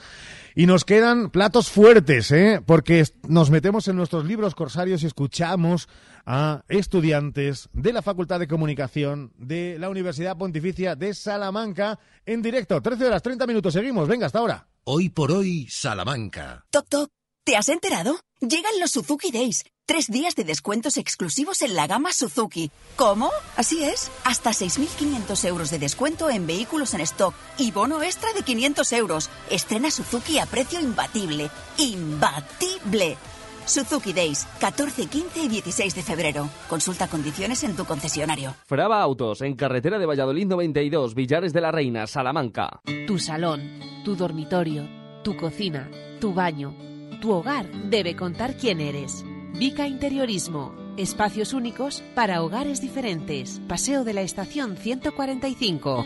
y 0.54 0.66
nos 0.66 0.84
quedan 0.84 1.30
platos 1.30 1.70
fuertes, 1.70 2.30
¿eh? 2.32 2.62
porque 2.64 3.04
nos 3.28 3.50
metemos 3.50 3.88
en 3.88 3.96
nuestros 3.96 4.24
libros 4.24 4.54
corsarios 4.54 5.02
y 5.02 5.06
escuchamos 5.06 5.88
a 6.24 6.62
estudiantes 6.68 7.68
de 7.74 7.92
la 7.92 8.00
Facultad 8.00 8.40
de 8.40 8.48
Comunicación 8.48 9.32
de 9.36 9.76
la 9.78 9.90
Universidad 9.90 10.38
Pontificia 10.38 10.96
de 10.96 11.12
Salamanca 11.12 11.98
en 12.24 12.40
directo. 12.40 12.80
13 12.80 13.06
horas 13.06 13.22
30 13.22 13.46
minutos, 13.46 13.74
seguimos, 13.74 14.08
venga, 14.08 14.26
hasta 14.26 14.38
ahora. 14.38 14.66
Hoy 14.84 15.10
por 15.10 15.30
hoy, 15.30 15.66
Salamanca. 15.68 16.64
Toc, 16.70 16.86
toc. 16.88 17.10
¿Te 17.44 17.56
has 17.56 17.68
enterado? 17.68 18.18
Llegan 18.40 18.80
los 18.80 18.92
Suzuki 18.92 19.30
Days. 19.30 19.64
Tres 19.86 20.10
días 20.10 20.34
de 20.34 20.44
descuentos 20.44 20.96
exclusivos 20.96 21.60
en 21.60 21.74
la 21.74 21.86
gama 21.86 22.10
Suzuki. 22.10 22.70
¿Cómo? 22.96 23.30
Así 23.54 23.84
es. 23.84 24.10
Hasta 24.24 24.50
6.500 24.50 25.44
euros 25.46 25.70
de 25.70 25.78
descuento 25.78 26.30
en 26.30 26.46
vehículos 26.46 26.94
en 26.94 27.02
stock 27.02 27.34
y 27.58 27.70
bono 27.70 28.02
extra 28.02 28.32
de 28.32 28.42
500 28.42 28.92
euros. 28.94 29.28
Estrena 29.50 29.90
Suzuki 29.90 30.38
a 30.38 30.46
precio 30.46 30.80
imbatible. 30.80 31.50
¡Imbatible! 31.76 33.18
Suzuki 33.66 34.14
Days, 34.14 34.46
14, 34.58 35.06
15 35.06 35.40
y 35.40 35.48
16 35.48 35.94
de 35.94 36.02
febrero. 36.02 36.48
Consulta 36.66 37.06
condiciones 37.06 37.62
en 37.62 37.76
tu 37.76 37.84
concesionario. 37.84 38.54
Fraba 38.64 39.02
Autos, 39.02 39.42
en 39.42 39.54
carretera 39.54 39.98
de 39.98 40.06
Valladolid 40.06 40.46
92, 40.46 41.14
Villares 41.14 41.52
de 41.52 41.60
la 41.60 41.72
Reina, 41.72 42.06
Salamanca. 42.06 42.80
Tu 43.06 43.18
salón, 43.18 43.80
tu 44.02 44.16
dormitorio, 44.16 44.88
tu 45.22 45.36
cocina, 45.36 45.90
tu 46.22 46.32
baño, 46.32 46.74
tu 47.20 47.32
hogar 47.32 47.70
debe 47.90 48.16
contar 48.16 48.56
quién 48.56 48.80
eres. 48.80 49.24
Vica 49.56 49.86
Interiorismo. 49.86 50.74
Espacios 50.96 51.52
únicos 51.52 52.02
para 52.16 52.42
hogares 52.42 52.80
diferentes. 52.80 53.60
Paseo 53.68 54.02
de 54.02 54.12
la 54.12 54.22
Estación 54.22 54.76
145. 54.76 56.04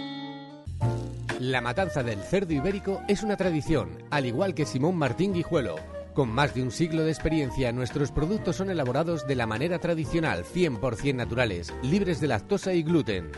La 1.40 1.62
matanza 1.62 2.02
del 2.02 2.20
cerdo 2.20 2.52
ibérico 2.52 3.00
es 3.08 3.22
una 3.22 3.38
tradición, 3.38 4.04
al 4.10 4.26
igual 4.26 4.54
que 4.54 4.66
Simón 4.66 4.96
Martín 4.96 5.32
Guijuelo. 5.32 5.76
Con 6.12 6.28
más 6.28 6.54
de 6.54 6.62
un 6.62 6.70
siglo 6.70 7.04
de 7.04 7.10
experiencia, 7.10 7.72
nuestros 7.72 8.12
productos 8.12 8.56
son 8.56 8.68
elaborados 8.68 9.26
de 9.26 9.36
la 9.36 9.46
manera 9.46 9.78
tradicional, 9.78 10.44
100% 10.44 11.14
naturales, 11.14 11.72
libres 11.82 12.20
de 12.20 12.28
lactosa 12.28 12.74
y 12.74 12.82
gluten. 12.82 13.30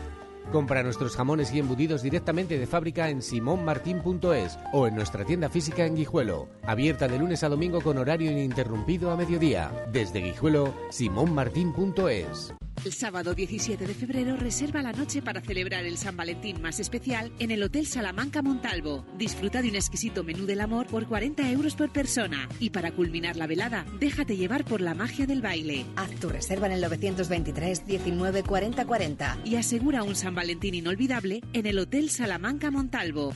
Compra 0.51 0.83
nuestros 0.83 1.15
jamones 1.15 1.53
y 1.53 1.59
embutidos 1.59 2.01
directamente 2.01 2.57
de 2.57 2.67
fábrica 2.67 3.09
en 3.09 3.21
simonmartin.es 3.21 4.59
o 4.73 4.87
en 4.87 4.95
nuestra 4.95 5.25
tienda 5.25 5.49
física 5.49 5.85
en 5.85 5.95
Guijuelo, 5.95 6.49
abierta 6.63 7.07
de 7.07 7.19
lunes 7.19 7.43
a 7.43 7.49
domingo 7.49 7.81
con 7.81 7.97
horario 7.97 8.31
ininterrumpido 8.31 9.11
a 9.11 9.17
mediodía. 9.17 9.71
Desde 9.91 10.19
Guijuelo, 10.19 10.73
simonmartin.es. 10.89 12.53
El 12.83 12.93
sábado 12.93 13.35
17 13.35 13.85
de 13.85 13.93
febrero 13.93 14.35
reserva 14.37 14.81
la 14.81 14.91
noche 14.91 15.21
para 15.21 15.39
celebrar 15.39 15.85
el 15.85 15.97
San 15.97 16.17
Valentín 16.17 16.63
más 16.63 16.79
especial 16.79 17.31
en 17.37 17.51
el 17.51 17.61
Hotel 17.61 17.85
Salamanca 17.85 18.41
Montalvo. 18.41 19.05
Disfruta 19.19 19.61
de 19.61 19.69
un 19.69 19.75
exquisito 19.75 20.23
menú 20.23 20.47
del 20.47 20.61
amor 20.61 20.87
por 20.87 21.05
40 21.07 21.47
euros 21.51 21.75
por 21.75 21.93
persona. 21.93 22.49
Y 22.59 22.71
para 22.71 22.91
culminar 22.91 23.35
la 23.35 23.45
velada, 23.45 23.85
déjate 23.99 24.35
llevar 24.35 24.65
por 24.65 24.81
la 24.81 24.95
magia 24.95 25.27
del 25.27 25.43
baile. 25.43 25.85
Haz 25.95 26.09
tu 26.15 26.29
reserva 26.29 26.65
en 26.65 26.73
el 26.73 26.81
923 26.81 27.85
19 27.85 28.41
40 28.41 28.85
40. 28.85 29.37
Y 29.45 29.57
asegura 29.57 30.01
un 30.01 30.15
San 30.15 30.33
Valentín 30.33 30.73
inolvidable 30.73 31.41
en 31.53 31.67
el 31.67 31.77
Hotel 31.77 32.09
Salamanca 32.09 32.71
Montalvo. 32.71 33.35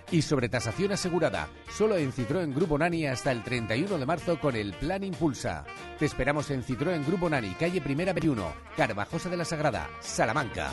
Y 0.11 0.21
sobre 0.21 0.49
tasación 0.49 0.91
asegurada. 0.91 1.47
Solo 1.69 1.95
en 1.97 2.11
Citroën 2.11 2.53
Grupo 2.53 2.77
Nani 2.77 3.07
hasta 3.07 3.31
el 3.31 3.43
31 3.43 3.97
de 3.97 4.05
marzo 4.05 4.39
con 4.39 4.55
el 4.55 4.73
Plan 4.73 5.03
Impulsa. 5.03 5.63
Te 5.97 6.05
esperamos 6.05 6.51
en 6.51 6.63
Citroën 6.63 7.05
Grupo 7.05 7.29
Nani, 7.29 7.51
calle 7.51 7.81
Primera 7.81 8.13
21, 8.13 8.53
Carvajosa 8.75 9.29
de 9.29 9.37
la 9.37 9.45
Sagrada, 9.45 9.89
Salamanca. 9.99 10.71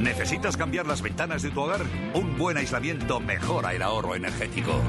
¿Necesitas 0.00 0.56
cambiar 0.56 0.86
las 0.86 1.02
ventanas 1.02 1.42
de 1.42 1.50
tu 1.50 1.60
hogar? 1.60 1.82
Un 2.14 2.38
buen 2.38 2.56
aislamiento 2.56 3.20
mejora 3.20 3.74
el 3.74 3.82
ahorro 3.82 4.14
energético. 4.14 4.80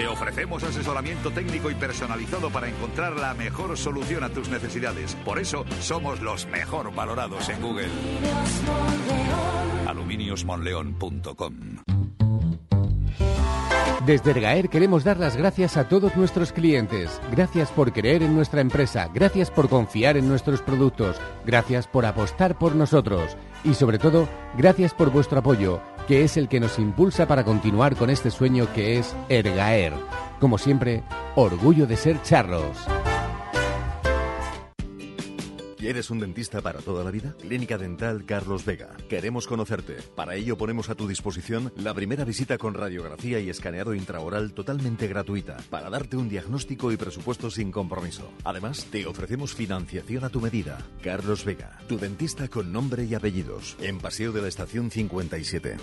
Te 0.00 0.08
ofrecemos 0.08 0.64
asesoramiento 0.64 1.30
técnico 1.30 1.70
y 1.70 1.74
personalizado 1.74 2.48
para 2.48 2.70
encontrar 2.70 3.16
la 3.16 3.34
mejor 3.34 3.76
solución 3.76 4.24
a 4.24 4.30
tus 4.30 4.48
necesidades. 4.48 5.14
Por 5.26 5.38
eso 5.38 5.66
somos 5.78 6.22
los 6.22 6.46
mejor 6.46 6.94
valorados 6.94 7.50
en 7.50 7.60
Google. 7.60 7.90
aluminiosmonleón.com 9.86 11.54
Desde 14.06 14.30
Ergaer 14.30 14.70
queremos 14.70 15.04
dar 15.04 15.18
las 15.18 15.36
gracias 15.36 15.76
a 15.76 15.86
todos 15.86 16.16
nuestros 16.16 16.54
clientes. 16.54 17.20
Gracias 17.30 17.70
por 17.70 17.92
creer 17.92 18.22
en 18.22 18.34
nuestra 18.34 18.62
empresa, 18.62 19.10
gracias 19.12 19.50
por 19.50 19.68
confiar 19.68 20.16
en 20.16 20.26
nuestros 20.26 20.62
productos, 20.62 21.20
gracias 21.44 21.86
por 21.86 22.06
apostar 22.06 22.56
por 22.56 22.74
nosotros 22.74 23.36
y 23.64 23.74
sobre 23.74 23.98
todo, 23.98 24.26
gracias 24.56 24.94
por 24.94 25.10
vuestro 25.10 25.40
apoyo, 25.40 25.82
que 26.10 26.24
es 26.24 26.36
el 26.36 26.48
que 26.48 26.58
nos 26.58 26.80
impulsa 26.80 27.28
para 27.28 27.44
continuar 27.44 27.94
con 27.94 28.10
este 28.10 28.32
sueño 28.32 28.66
que 28.74 28.98
es 28.98 29.14
Ergaer. 29.28 29.92
Como 30.40 30.58
siempre, 30.58 31.04
orgullo 31.36 31.86
de 31.86 31.96
ser 31.96 32.20
charros. 32.22 32.76
¿Quieres 35.80 36.10
un 36.10 36.18
dentista 36.18 36.60
para 36.60 36.80
toda 36.80 37.02
la 37.02 37.10
vida? 37.10 37.34
Clínica 37.40 37.78
Dental 37.78 38.26
Carlos 38.26 38.66
Vega. 38.66 38.90
Queremos 39.08 39.46
conocerte. 39.46 39.96
Para 40.14 40.34
ello 40.34 40.58
ponemos 40.58 40.90
a 40.90 40.94
tu 40.94 41.08
disposición 41.08 41.72
la 41.74 41.94
primera 41.94 42.26
visita 42.26 42.58
con 42.58 42.74
radiografía 42.74 43.40
y 43.40 43.48
escaneado 43.48 43.94
intraoral 43.94 44.52
totalmente 44.52 45.08
gratuita 45.08 45.56
para 45.70 45.88
darte 45.88 46.18
un 46.18 46.28
diagnóstico 46.28 46.92
y 46.92 46.98
presupuesto 46.98 47.50
sin 47.50 47.72
compromiso. 47.72 48.30
Además, 48.44 48.88
te 48.90 49.06
ofrecemos 49.06 49.54
financiación 49.54 50.22
a 50.24 50.28
tu 50.28 50.42
medida. 50.42 50.86
Carlos 51.02 51.46
Vega, 51.46 51.78
tu 51.88 51.98
dentista 51.98 52.48
con 52.48 52.70
nombre 52.70 53.04
y 53.04 53.14
apellidos. 53.14 53.78
En 53.80 54.00
Paseo 54.00 54.32
de 54.32 54.42
la 54.42 54.48
Estación 54.48 54.90
57. 54.90 55.78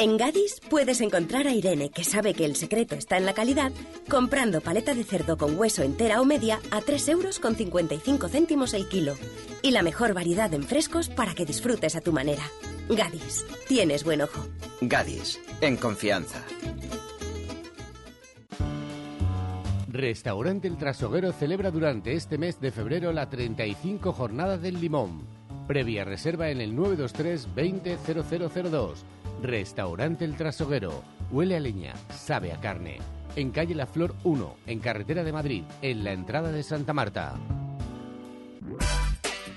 En 0.00 0.16
Gadis 0.16 0.62
puedes 0.70 1.02
encontrar 1.02 1.46
a 1.46 1.52
Irene, 1.52 1.90
que 1.90 2.04
sabe 2.04 2.32
que 2.32 2.46
el 2.46 2.56
secreto 2.56 2.94
está 2.94 3.18
en 3.18 3.26
la 3.26 3.34
calidad, 3.34 3.70
comprando 4.08 4.62
paleta 4.62 4.94
de 4.94 5.04
cerdo 5.04 5.36
con 5.36 5.58
hueso 5.58 5.82
entera 5.82 6.22
o 6.22 6.24
media 6.24 6.58
a 6.70 6.80
3 6.80 7.08
euros 7.10 7.38
con 7.38 7.54
55 7.54 8.28
céntimos 8.28 8.72
el 8.72 8.88
kilo. 8.88 9.16
Y 9.60 9.72
la 9.72 9.82
mejor 9.82 10.14
variedad 10.14 10.54
en 10.54 10.62
frescos 10.62 11.10
para 11.10 11.34
que 11.34 11.44
disfrutes 11.44 11.96
a 11.96 12.00
tu 12.00 12.14
manera. 12.14 12.42
Gadis, 12.88 13.44
tienes 13.68 14.02
buen 14.02 14.22
ojo. 14.22 14.46
Gadis, 14.80 15.38
en 15.60 15.76
confianza. 15.76 16.42
Restaurante 19.86 20.66
El 20.66 20.78
Trasoguero 20.78 21.30
celebra 21.32 21.70
durante 21.70 22.14
este 22.14 22.38
mes 22.38 22.58
de 22.58 22.72
febrero 22.72 23.12
la 23.12 23.28
35 23.28 24.14
Jornada 24.14 24.56
del 24.56 24.80
Limón. 24.80 25.26
Previa 25.68 26.06
reserva 26.06 26.48
en 26.48 26.62
el 26.62 26.74
923 26.74 27.54
20 27.54 27.98
0002. 28.64 29.04
Restaurante 29.42 30.24
El 30.24 30.36
Trasoguero. 30.36 31.02
Huele 31.30 31.56
a 31.56 31.60
leña, 31.60 31.94
sabe 32.10 32.52
a 32.52 32.60
carne. 32.60 32.98
En 33.36 33.50
calle 33.50 33.74
La 33.74 33.86
Flor 33.86 34.14
1, 34.24 34.56
en 34.66 34.80
carretera 34.80 35.24
de 35.24 35.32
Madrid, 35.32 35.64
en 35.82 36.04
la 36.04 36.12
entrada 36.12 36.50
de 36.52 36.62
Santa 36.62 36.92
Marta. 36.92 37.38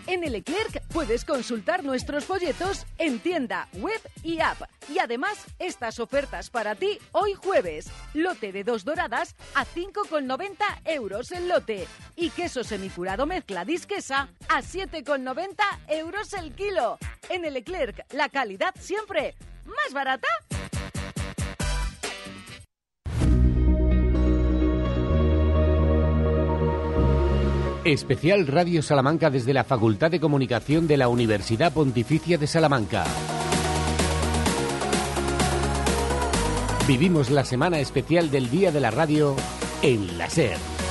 En 0.06 0.24
el 0.24 0.34
Leclerc 0.34 0.86
puedes 0.90 1.26
consultar 1.26 1.84
nuestros 1.84 2.26
folletos 2.26 2.86
en 2.98 3.20
tienda, 3.20 3.68
web 3.74 4.00
y 4.22 4.42
app. 4.42 4.62
Y 4.90 5.00
además, 5.00 5.46
estas 5.60 6.00
ofertas 6.00 6.50
para 6.50 6.76
ti 6.76 7.00
hoy 7.14 7.34
jueves. 7.34 7.90
Lote 8.14 8.52
de 8.52 8.64
dos 8.64 8.86
doradas 8.86 9.36
a 9.56 9.66
5,90 9.66 10.56
euros 10.86 11.32
el 11.32 11.48
lote. 11.48 11.88
Y 12.16 12.30
queso 12.30 12.64
semicurado 12.64 13.26
mezcla 13.26 13.66
disquesa 13.66 14.30
a 14.50 14.62
7,90 14.62 15.56
euros 15.88 16.34
el 16.34 16.54
kilo. 16.54 17.00
En 17.30 17.46
el 17.46 17.56
Leclerc, 17.56 18.06
la 18.14 18.30
calidad 18.30 18.76
siempre 18.80 19.36
más 19.66 19.94
barata. 19.94 20.28
Especial 27.86 28.48
Radio 28.48 28.82
Salamanca 28.82 29.30
desde 29.30 29.54
la 29.54 29.66
Facultad 29.66 30.10
de 30.10 30.22
Comunicación 30.22 30.88
de 30.88 30.96
la 30.96 31.10
Universidad 31.10 31.74
Pontificia 31.74 32.38
de 32.38 32.48
Salamanca. 32.48 33.04
Vivimos 36.88 37.30
la 37.30 37.44
semana 37.44 37.80
especial 37.80 38.32
del 38.32 38.50
Día 38.50 38.72
de 38.72 38.80
la 38.80 38.92
Radio 38.92 39.36
en 39.82 40.18
la 40.18 40.30
SER. 40.30 40.83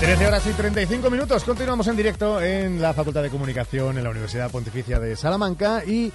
Trece 0.00 0.28
horas 0.28 0.46
y 0.46 0.52
35 0.52 1.10
minutos. 1.10 1.42
Continuamos 1.42 1.88
en 1.88 1.96
directo 1.96 2.40
en 2.40 2.80
la 2.80 2.94
Facultad 2.94 3.20
de 3.20 3.30
Comunicación 3.30 3.98
en 3.98 4.04
la 4.04 4.10
Universidad 4.10 4.48
Pontificia 4.48 5.00
de 5.00 5.16
Salamanca 5.16 5.82
y 5.84 6.12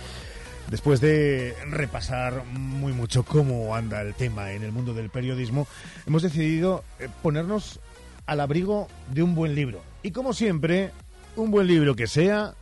después 0.69 1.01
de 1.01 1.53
repasar 1.67 2.45
muy 2.45 2.93
mucho 2.93 3.23
cómo 3.23 3.75
anda 3.75 3.99
el 3.99 4.13
tema 4.13 4.53
en 4.53 4.63
el 4.63 4.71
mundo 4.71 4.93
del 4.93 5.09
periodismo, 5.09 5.67
hemos 6.07 6.21
decidido 6.21 6.85
eh, 6.97 7.09
ponernos 7.21 7.81
al 8.25 8.39
abrigo 8.39 8.87
de 9.11 9.21
un 9.21 9.35
buen 9.35 9.53
libro. 9.53 9.81
Y 10.01 10.11
como 10.11 10.31
siempre, 10.31 10.91
un 11.35 11.51
buen 11.51 11.67
libro 11.67 11.93
que 11.93 12.07
sea 12.07 12.53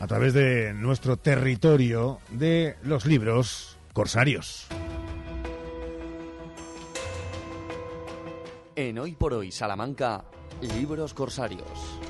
a 0.00 0.06
través 0.06 0.32
de 0.32 0.72
nuestro 0.72 1.18
territorio 1.18 2.20
de 2.30 2.76
los 2.82 3.04
libros 3.04 3.76
corsarios. 3.92 4.66
En 8.76 8.98
Hoy 8.98 9.12
por 9.12 9.34
Hoy 9.34 9.52
Salamanca, 9.52 10.24
Libros 10.64 11.14
Corsarios. 11.14 12.00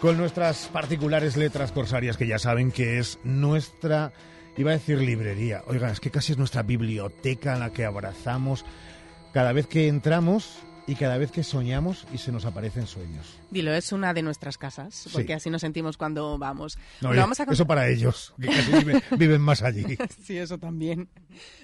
Con 0.00 0.16
nuestras 0.16 0.68
particulares 0.68 1.36
letras 1.36 1.72
corsarias 1.72 2.16
que 2.16 2.26
ya 2.26 2.38
saben 2.38 2.72
que 2.72 2.98
es 2.98 3.18
nuestra, 3.24 4.12
iba 4.56 4.70
a 4.70 4.74
decir 4.74 5.00
librería, 5.00 5.62
oigan, 5.66 5.90
es 5.90 6.00
que 6.00 6.10
casi 6.10 6.32
es 6.32 6.38
nuestra 6.38 6.62
biblioteca 6.62 7.54
en 7.54 7.60
la 7.60 7.70
que 7.70 7.84
abrazamos 7.84 8.64
cada 9.32 9.52
vez 9.52 9.66
que 9.66 9.88
entramos 9.88 10.58
y 10.86 10.94
cada 10.94 11.18
vez 11.18 11.32
que 11.32 11.42
soñamos 11.42 12.06
y 12.12 12.18
se 12.18 12.32
nos 12.32 12.46
aparecen 12.46 12.86
sueños. 12.86 13.39
Dilo, 13.50 13.72
es 13.74 13.90
una 13.92 14.14
de 14.14 14.22
nuestras 14.22 14.58
casas, 14.58 15.08
porque 15.12 15.28
Sí. 15.28 15.32
así 15.32 15.50
nos 15.50 15.60
sentimos 15.62 15.96
cuando 15.96 16.38
vamos. 16.38 16.76
No, 16.76 16.82
Pero 17.00 17.10
oye, 17.10 17.20
vamos 17.20 17.40
a 17.40 17.46
cont- 17.46 17.52
Eso 17.52 17.66
para 17.66 17.88
ellos, 17.88 18.32
que 18.40 18.46
casi 18.46 18.72
viven, 18.72 19.02
viven 19.18 19.40
más 19.40 19.62
allí. 19.62 19.84
Sí, 20.22 20.36
eso 20.38 20.58
también. 20.58 21.08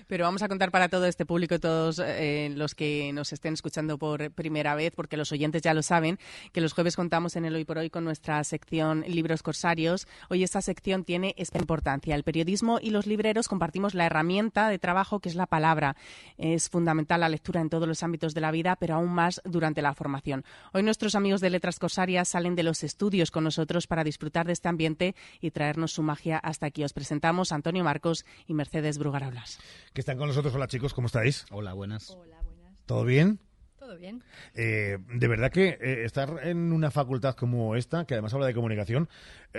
Pero 0.08 0.24
vamos 0.24 0.42
a 0.42 0.48
contar 0.48 0.70
para 0.70 0.88
todo 0.88 1.06
este 1.06 1.26
público 1.26 1.58
todos 1.60 2.00
eh, 2.04 2.50
los 2.54 2.74
que 2.74 3.12
nos 3.12 3.32
estén 3.32 3.54
escuchando 3.54 3.98
por 3.98 4.30
primera 4.32 4.74
vez, 4.74 4.92
porque 4.96 5.16
los 5.16 5.30
oyentes 5.32 5.62
ya 5.62 5.74
lo 5.74 5.82
saben, 5.82 6.18
que 6.52 6.60
los 6.60 6.72
jueves 6.72 6.96
contamos 6.96 7.36
en 7.36 7.44
el 7.44 7.54
Hoy 7.54 7.64
por 7.64 7.78
Hoy 7.78 7.90
con 7.90 8.04
nuestra 8.04 8.42
sección 8.44 9.04
Libros 9.06 9.42
Corsarios. 9.42 10.06
Hoy 10.28 10.42
esta 10.42 10.62
sección 10.62 11.04
tiene 11.04 11.34
esta 11.38 11.58
importancia. 11.58 12.14
El 12.14 12.24
periodismo 12.24 12.78
y 12.80 12.90
los 12.90 13.06
libreros 13.06 13.48
compartimos 13.48 13.94
la 13.94 14.06
herramienta 14.06 14.68
de 14.68 14.78
trabajo 14.78 15.20
que 15.20 15.28
es 15.28 15.34
la 15.34 15.46
palabra. 15.46 15.96
Es 16.38 16.68
fundamental 16.68 17.20
la 17.20 17.28
lectura 17.28 17.60
en 17.60 17.68
todos 17.70 17.86
los 17.86 18.02
ámbitos 18.02 18.34
de 18.34 18.40
la 18.40 18.50
vida, 18.50 18.76
pero 18.76 18.94
aún 18.94 19.10
más 19.12 19.40
durante 19.44 19.82
la 19.82 19.94
formación. 19.94 20.44
Hoy 20.72 20.82
nuestros 20.82 21.14
amigos 21.14 21.40
de 21.40 21.50
Letras 21.50 21.75
Corsarias 21.78 22.28
salen 22.28 22.54
de 22.54 22.62
los 22.62 22.82
estudios 22.82 23.30
con 23.30 23.44
nosotros 23.44 23.86
para 23.86 24.04
disfrutar 24.04 24.46
de 24.46 24.52
este 24.52 24.68
ambiente 24.68 25.14
y 25.40 25.50
traernos 25.50 25.92
su 25.92 26.02
magia 26.02 26.38
hasta 26.38 26.66
aquí. 26.66 26.84
Os 26.84 26.92
presentamos 26.92 27.52
a 27.52 27.56
Antonio 27.56 27.84
Marcos 27.84 28.24
y 28.46 28.54
Mercedes 28.54 28.98
Brugarolas. 28.98 29.58
Que 29.92 30.00
están 30.00 30.18
con 30.18 30.28
nosotros. 30.28 30.54
Hola 30.54 30.66
chicos, 30.66 30.94
¿cómo 30.94 31.06
estáis? 31.06 31.46
Hola, 31.50 31.72
buenas. 31.72 32.16
¿Todo 32.86 33.04
bien? 33.04 33.40
Todo 33.78 33.98
bien. 33.98 34.24
Eh, 34.54 34.98
de 35.14 35.28
verdad 35.28 35.52
que 35.52 35.78
eh, 35.80 36.04
estar 36.04 36.40
en 36.42 36.72
una 36.72 36.90
facultad 36.90 37.34
como 37.34 37.76
esta, 37.76 38.04
que 38.04 38.14
además 38.14 38.34
habla 38.34 38.46
de 38.46 38.54
comunicación, 38.54 39.08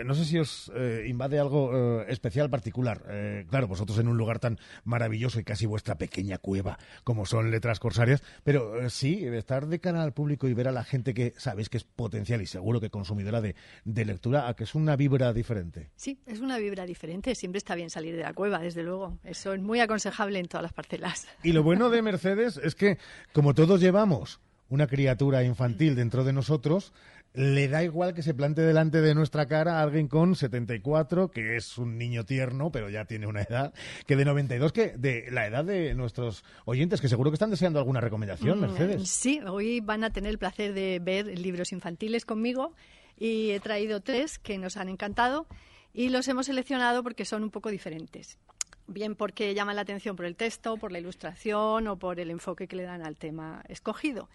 no 0.06 0.14
sé 0.14 0.26
si 0.26 0.38
os 0.38 0.72
eh, 0.76 1.06
invade 1.08 1.40
algo 1.40 2.02
eh, 2.02 2.06
especial, 2.10 2.50
particular. 2.50 3.04
Eh, 3.10 3.46
claro, 3.50 3.68
vosotros 3.68 3.98
en 4.00 4.08
un 4.08 4.18
lugar 4.18 4.40
tan 4.40 4.60
maravilloso 4.84 5.40
y 5.40 5.44
casi 5.44 5.66
vuestra 5.66 5.98
pequeña 5.98 6.38
cueva 6.38 6.78
como 7.04 7.26
son 7.26 7.52
Letras 7.52 7.80
Corsarias, 7.80 8.24
pero 8.44 8.82
eh, 8.82 8.90
sí, 8.90 9.26
estar 9.26 9.68
de 9.68 9.80
cara 9.80 10.04
al 10.04 10.14
público 10.14 10.48
y 10.48 10.54
ver 10.54 10.68
a 10.68 10.72
la 10.72 10.84
gente 10.84 11.14
que 11.14 11.34
sabéis 11.38 11.70
que 11.70 11.78
es 11.78 11.84
potencial 11.84 12.42
y 12.42 12.46
seguro 12.46 12.80
que 12.80 12.90
consumidora 12.90 13.42
de, 13.42 13.56
de 13.86 14.06
lectura, 14.06 14.48
a 14.48 14.56
que 14.56 14.64
es 14.64 14.76
una 14.76 14.96
vibra 14.96 15.34
diferente. 15.34 15.92
Sí, 15.96 16.20
es 16.26 16.40
una 16.40 16.58
vibra 16.58 16.86
diferente. 16.86 17.36
Siempre 17.36 17.58
está 17.58 17.76
bien 17.76 17.90
salir 17.90 18.16
de 18.16 18.24
la 18.24 18.34
cueva, 18.34 18.60
desde 18.60 18.84
luego. 18.84 19.18
Eso 19.24 19.54
es 19.54 19.62
muy 19.62 19.80
aconsejable 19.80 20.40
en 20.40 20.48
todas 20.48 20.64
las 20.64 20.74
parcelas. 20.74 21.28
Y 21.44 21.52
lo 21.52 21.64
bueno 21.64 21.90
de 21.90 22.02
Mercedes 22.02 22.58
es 22.58 22.76
que, 22.76 22.98
como 23.34 23.54
todos 23.54 23.80
llevamos 23.80 24.40
una 24.70 24.88
criatura 24.88 25.44
infantil 25.44 25.96
dentro 25.96 26.24
de 26.24 26.34
nosotros, 26.34 26.94
le 27.38 27.68
da 27.68 27.84
igual 27.84 28.16
que 28.16 28.24
se 28.24 28.34
plante 28.34 28.62
delante 28.62 29.00
de 29.00 29.14
nuestra 29.14 29.46
cara 29.46 29.78
a 29.78 29.84
alguien 29.84 30.08
con 30.08 30.36
74, 30.36 31.30
que 31.30 31.56
es 31.56 31.78
un 31.78 31.96
niño 31.96 32.26
tierno, 32.26 32.72
pero 32.72 32.90
ya 32.90 33.06
tiene 33.06 33.28
una 33.28 33.44
edad, 33.44 33.76
que 34.08 34.16
de 34.16 34.26
92, 34.26 34.74
que 34.74 34.98
de 34.98 35.28
la 35.30 35.46
edad 35.46 35.64
de 35.64 35.94
nuestros 35.94 36.44
oyentes, 36.66 37.00
que 37.00 37.08
seguro 37.08 37.30
que 37.30 37.36
están 37.36 37.52
deseando 37.52 37.78
alguna 37.78 38.02
recomendación, 38.02 38.58
Mm, 38.58 38.62
Mercedes. 38.62 39.10
Sí, 39.10 39.40
hoy 39.48 39.82
van 39.82 40.04
a 40.04 40.10
tener 40.10 40.32
el 40.32 40.40
placer 40.40 40.74
de 40.74 41.00
ver 41.00 41.28
libros 41.38 41.72
infantiles 41.74 42.26
conmigo 42.26 42.74
y 43.20 43.52
he 43.52 43.60
traído 43.60 44.02
tres 44.02 44.40
que 44.40 44.58
nos 44.58 44.76
han 44.76 44.90
encantado 44.90 45.46
y 45.94 46.10
los 46.10 46.28
hemos 46.28 46.48
seleccionado 46.48 47.04
porque 47.04 47.24
son 47.24 47.44
un 47.44 47.52
poco 47.52 47.70
diferentes. 47.70 48.40
Bien 48.88 49.14
porque 49.14 49.54
llaman 49.54 49.76
la 49.76 49.84
atención 49.84 50.16
por 50.16 50.26
el 50.26 50.36
texto, 50.36 50.78
por 50.78 50.92
la 50.92 50.98
ilustración 50.98 51.88
o 51.88 51.98
por 52.00 52.20
el 52.20 52.32
enfoque 52.32 52.68
que 52.68 52.78
le 52.78 52.84
dan 52.84 53.06
al 53.06 53.16
tema 53.16 53.64
escogido. 53.68 54.28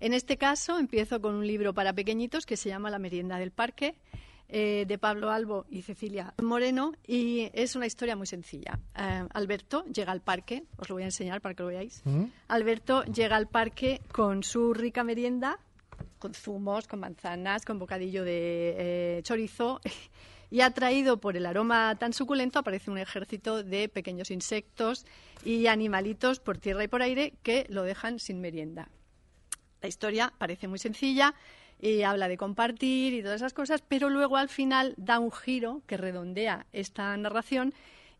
En 0.00 0.14
este 0.14 0.38
caso 0.38 0.78
empiezo 0.78 1.20
con 1.20 1.34
un 1.34 1.46
libro 1.46 1.74
para 1.74 1.92
pequeñitos 1.92 2.46
que 2.46 2.56
se 2.56 2.70
llama 2.70 2.90
La 2.90 2.98
merienda 2.98 3.38
del 3.38 3.50
parque 3.50 3.96
eh, 4.48 4.84
de 4.88 4.98
Pablo 4.98 5.30
Albo 5.30 5.66
y 5.70 5.82
Cecilia 5.82 6.34
Moreno 6.42 6.92
y 7.06 7.50
es 7.52 7.76
una 7.76 7.86
historia 7.86 8.16
muy 8.16 8.26
sencilla. 8.26 8.80
Eh, 8.96 9.24
Alberto 9.32 9.84
llega 9.84 10.10
al 10.10 10.22
parque, 10.22 10.64
os 10.78 10.88
lo 10.88 10.96
voy 10.96 11.02
a 11.02 11.06
enseñar 11.06 11.42
para 11.42 11.54
que 11.54 11.62
lo 11.62 11.68
veáis. 11.68 12.02
Alberto 12.48 13.04
llega 13.04 13.36
al 13.36 13.46
parque 13.46 14.00
con 14.10 14.42
su 14.42 14.74
rica 14.74 15.04
merienda, 15.04 15.58
con 16.18 16.34
zumos, 16.34 16.88
con 16.88 16.98
manzanas, 16.98 17.64
con 17.64 17.78
bocadillo 17.78 18.24
de 18.24 19.18
eh, 19.18 19.22
chorizo. 19.22 19.80
Y 20.52 20.62
atraído 20.62 21.20
por 21.20 21.36
el 21.36 21.46
aroma 21.46 21.94
tan 21.94 22.12
suculento 22.12 22.58
aparece 22.58 22.90
un 22.90 22.98
ejército 22.98 23.62
de 23.62 23.88
pequeños 23.88 24.32
insectos 24.32 25.06
y 25.44 25.68
animalitos 25.68 26.40
por 26.40 26.58
tierra 26.58 26.82
y 26.82 26.88
por 26.88 27.02
aire 27.02 27.34
que 27.44 27.66
lo 27.68 27.84
dejan 27.84 28.18
sin 28.18 28.40
merienda. 28.40 28.88
La 29.82 29.88
historia 29.88 30.32
parece 30.38 30.68
muy 30.68 30.78
sencilla 30.78 31.34
y 31.80 32.02
habla 32.02 32.28
de 32.28 32.36
compartir 32.36 33.14
y 33.14 33.22
todas 33.22 33.36
esas 33.36 33.54
cosas, 33.54 33.82
pero 33.86 34.10
luego 34.10 34.36
al 34.36 34.48
final 34.48 34.94
da 34.96 35.18
un 35.18 35.32
giro 35.32 35.82
que 35.86 35.96
redondea 35.96 36.66
esta 36.72 37.16
narración 37.16 37.72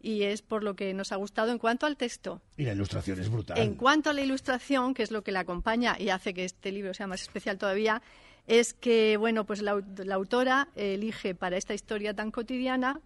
y 0.02 0.22
es 0.22 0.40
por 0.40 0.64
lo 0.64 0.74
que 0.74 0.94
nos 0.94 1.12
ha 1.12 1.16
gustado 1.16 1.52
en 1.52 1.58
cuanto 1.58 1.84
al 1.84 1.96
texto. 1.96 2.40
Y 2.56 2.64
la 2.64 2.72
ilustración 2.72 3.20
es 3.20 3.28
brutal. 3.28 3.58
En 3.58 3.74
cuanto 3.74 4.10
a 4.10 4.12
la 4.14 4.22
ilustración, 4.22 4.94
que 4.94 5.02
es 5.02 5.10
lo 5.10 5.22
que 5.22 5.32
la 5.32 5.40
acompaña 5.40 5.96
y 5.98 6.08
hace 6.08 6.32
que 6.32 6.44
este 6.44 6.72
libro 6.72 6.94
sea 6.94 7.06
más 7.06 7.20
especial 7.20 7.58
todavía, 7.58 8.00
es 8.46 8.72
que 8.72 9.18
bueno, 9.18 9.44
pues 9.44 9.60
la, 9.60 9.82
la 9.98 10.14
autora 10.14 10.68
elige 10.74 11.34
para 11.34 11.58
esta 11.58 11.74
historia 11.74 12.14
tan 12.14 12.30
cotidiana 12.30 13.00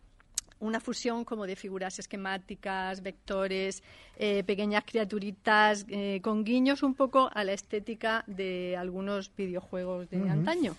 una 0.61 0.81
fusión 0.81 1.25
como 1.25 1.47
de 1.47 1.57
figuras 1.57 1.99
esquemáticas, 1.99 3.03
vectores, 3.03 3.83
eh, 4.17 4.43
pequeñas 4.45 4.85
criaturitas, 4.85 5.85
eh, 5.89 6.21
con 6.23 6.45
guiños 6.45 6.83
un 6.83 6.95
poco 6.95 7.31
a 7.33 7.45
la 7.45 7.53
estética 7.53 8.25
de 8.27 8.77
algunos 8.77 9.35
videojuegos 9.37 10.09
de 10.11 10.29
antaño. 10.29 10.75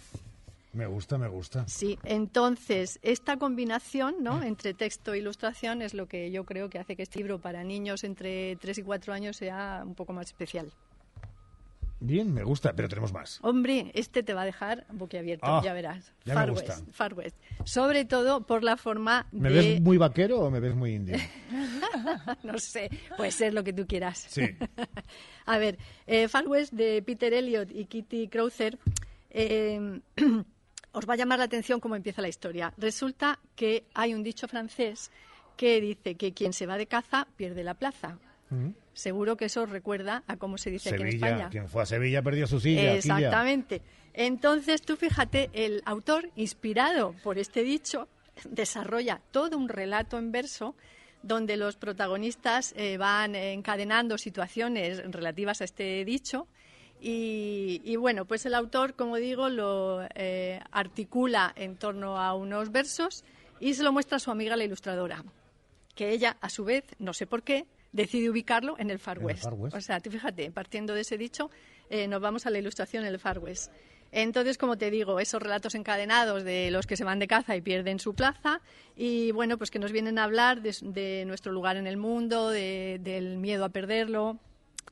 Me 0.74 0.88
gusta, 0.88 1.18
me 1.18 1.30
gusta. 1.30 1.66
Sí, 1.70 1.98
entonces 2.04 3.00
esta 3.02 3.38
combinación 3.38 4.16
¿no? 4.20 4.44
entre 4.44 4.74
texto 4.74 5.14
e 5.14 5.20
ilustración 5.20 5.82
es 5.82 5.94
lo 5.94 6.08
que 6.08 6.32
yo 6.32 6.44
creo 6.44 6.70
que 6.70 6.80
hace 6.80 6.98
que 6.98 7.04
este 7.04 7.20
libro 7.20 7.40
para 7.40 7.64
niños 7.64 8.04
entre 8.04 8.58
3 8.58 8.80
y 8.80 8.84
4 8.84 9.14
años 9.14 9.38
sea 9.38 9.84
un 9.86 9.96
poco 9.96 10.12
más 10.12 10.28
especial. 10.28 10.74
Bien, 12.00 12.34
me 12.34 12.44
gusta, 12.44 12.74
pero 12.74 12.90
tenemos 12.90 13.14
más. 13.14 13.40
Hombre, 13.42 13.92
este 13.96 14.22
te 14.22 14.34
va 14.34 14.42
a 14.42 14.46
dejar 14.46 14.86
boquiabierto, 14.92 15.46
Ah, 15.48 15.62
ya 15.64 15.74
verás. 15.74 16.14
ya 16.26 16.34
me 16.34 16.40
Far 16.42 16.52
gusta. 16.52 16.74
West, 16.74 16.92
Far 16.92 17.14
West. 17.14 17.36
Sobre 17.64 18.04
todo 18.06 18.42
por 18.46 18.64
la 18.64 18.76
forma 18.78 19.28
¿Me 19.32 19.50
de... 19.50 19.56
ves 19.56 19.82
muy 19.82 19.98
vaquero 19.98 20.40
o 20.42 20.52
me 20.52 20.60
ves 20.60 20.76
muy 20.76 20.94
indio? 20.94 21.18
no 22.44 22.60
sé, 22.60 22.90
puede 23.16 23.32
ser 23.32 23.54
lo 23.54 23.64
que 23.64 23.74
tú 23.74 23.88
quieras. 23.88 24.26
Sí. 24.30 24.44
A 25.46 25.58
ver, 25.58 25.78
eh, 26.06 26.28
Far 26.28 26.48
West 26.48 26.74
de 26.74 27.02
Peter 27.02 27.34
Elliot 27.34 27.72
y 27.72 27.86
Kitty 27.86 28.28
Crowther 28.28 28.78
eh, 29.30 30.02
os 30.92 31.10
va 31.10 31.14
a 31.14 31.18
llamar 31.18 31.40
la 31.40 31.46
atención 31.46 31.80
cómo 31.80 31.96
empieza 31.96 32.22
la 32.22 32.28
historia. 32.30 32.74
Resulta 32.78 33.40
que 33.56 33.86
hay 33.94 34.14
un 34.14 34.22
dicho 34.24 34.48
francés 34.48 35.12
que 35.58 35.80
dice 35.80 36.16
que 36.16 36.34
quien 36.34 36.52
se 36.54 36.66
va 36.66 36.78
de 36.78 36.88
caza 36.88 37.28
pierde 37.38 37.64
la 37.64 37.74
plaza. 37.76 38.18
Seguro 38.96 39.36
que 39.36 39.46
eso 39.46 39.64
os 39.64 39.70
recuerda 39.70 40.24
a 40.26 40.38
cómo 40.38 40.58
se 40.58 40.72
dice 40.72 40.90
aquí 40.90 41.04
en 41.04 41.12
Sevilla, 41.12 41.28
España. 41.28 41.50
quien 41.50 41.68
fue 41.68 41.84
a 41.84 41.86
Sevilla 41.86 42.22
perdió 42.22 42.48
su 42.48 42.62
silla. 42.62 42.96
Exactamente. 42.96 43.82
Entonces, 44.14 44.82
tú 44.82 44.96
fíjate, 44.96 45.50
el 45.54 45.84
autor, 45.86 46.30
inspirado 46.38 47.14
por 47.22 47.38
este 47.38 47.64
dicho, 47.64 48.08
desarrolla 48.50 49.22
todo 49.32 49.58
un 49.58 49.68
relato 49.68 50.18
en 50.18 50.32
verso 50.32 50.76
donde 51.24 51.58
los 51.58 51.76
protagonistas 51.76 52.74
eh, 52.78 52.98
van 52.98 53.36
encadenando 53.36 54.18
situaciones 54.18 55.04
relativas 55.12 55.60
a 55.60 55.66
este 55.66 56.06
dicho. 56.06 56.48
Y, 57.02 57.82
y, 57.84 57.98
bueno, 57.98 58.24
pues 58.24 58.46
el 58.46 58.54
autor, 58.54 58.94
como 58.94 59.18
digo, 59.18 59.50
lo 59.50 60.08
eh, 60.16 60.62
articula 60.72 61.52
en 61.58 61.76
torno 61.76 62.18
a 62.18 62.34
unos 62.34 62.72
versos 62.72 63.26
y 63.60 63.74
se 63.74 63.84
lo 63.84 63.92
muestra 63.92 64.18
a 64.18 64.20
su 64.20 64.32
amiga 64.32 64.56
la 64.56 64.64
ilustradora, 64.64 65.24
que 65.96 66.12
ella, 66.12 66.38
a 66.40 66.50
su 66.50 66.64
vez, 66.64 66.86
no 67.00 67.14
sé 67.14 67.28
por 67.28 67.44
qué, 67.44 67.66
decide 67.96 68.30
ubicarlo 68.30 68.76
en 68.78 68.90
el 68.92 69.00
Far 69.00 69.18
el 69.18 69.26
West. 69.26 69.44
Far 69.44 69.54
West. 69.54 69.76
O 69.76 69.82
sea, 69.82 70.00
tú 70.00 70.12
fíjate, 70.12 70.52
partiendo 70.52 70.94
de 70.94 71.02
ese 71.02 71.18
dicho, 71.18 71.50
eh, 71.90 72.08
nos 72.08 72.22
vamos 72.22 72.46
a 72.46 72.50
la 72.50 72.60
ilustración 72.60 73.06
en 73.06 73.14
el 73.14 73.20
Far 73.20 73.40
West. 73.40 73.72
Entonces, 74.12 74.58
como 74.58 74.78
te 74.78 74.92
digo, 74.92 75.20
esos 75.20 75.42
relatos 75.42 75.76
encadenados 75.76 76.44
de 76.44 76.72
los 76.72 76.86
que 76.88 76.96
se 76.96 77.04
van 77.04 77.20
de 77.20 77.28
caza 77.28 77.56
y 77.56 77.62
pierden 77.62 78.00
su 78.00 78.14
plaza, 78.14 78.62
y 78.96 79.32
bueno, 79.32 79.58
pues 79.58 79.72
que 79.72 79.80
nos 79.80 79.92
vienen 79.92 80.18
a 80.20 80.24
hablar 80.24 80.62
de, 80.62 80.74
de 80.84 81.24
nuestro 81.26 81.52
lugar 81.52 81.76
en 81.76 81.88
el 81.88 81.98
mundo, 81.98 82.50
de- 82.50 83.00
del 83.02 83.38
miedo 83.38 83.66
a 83.66 83.70
perderlo, 83.70 84.38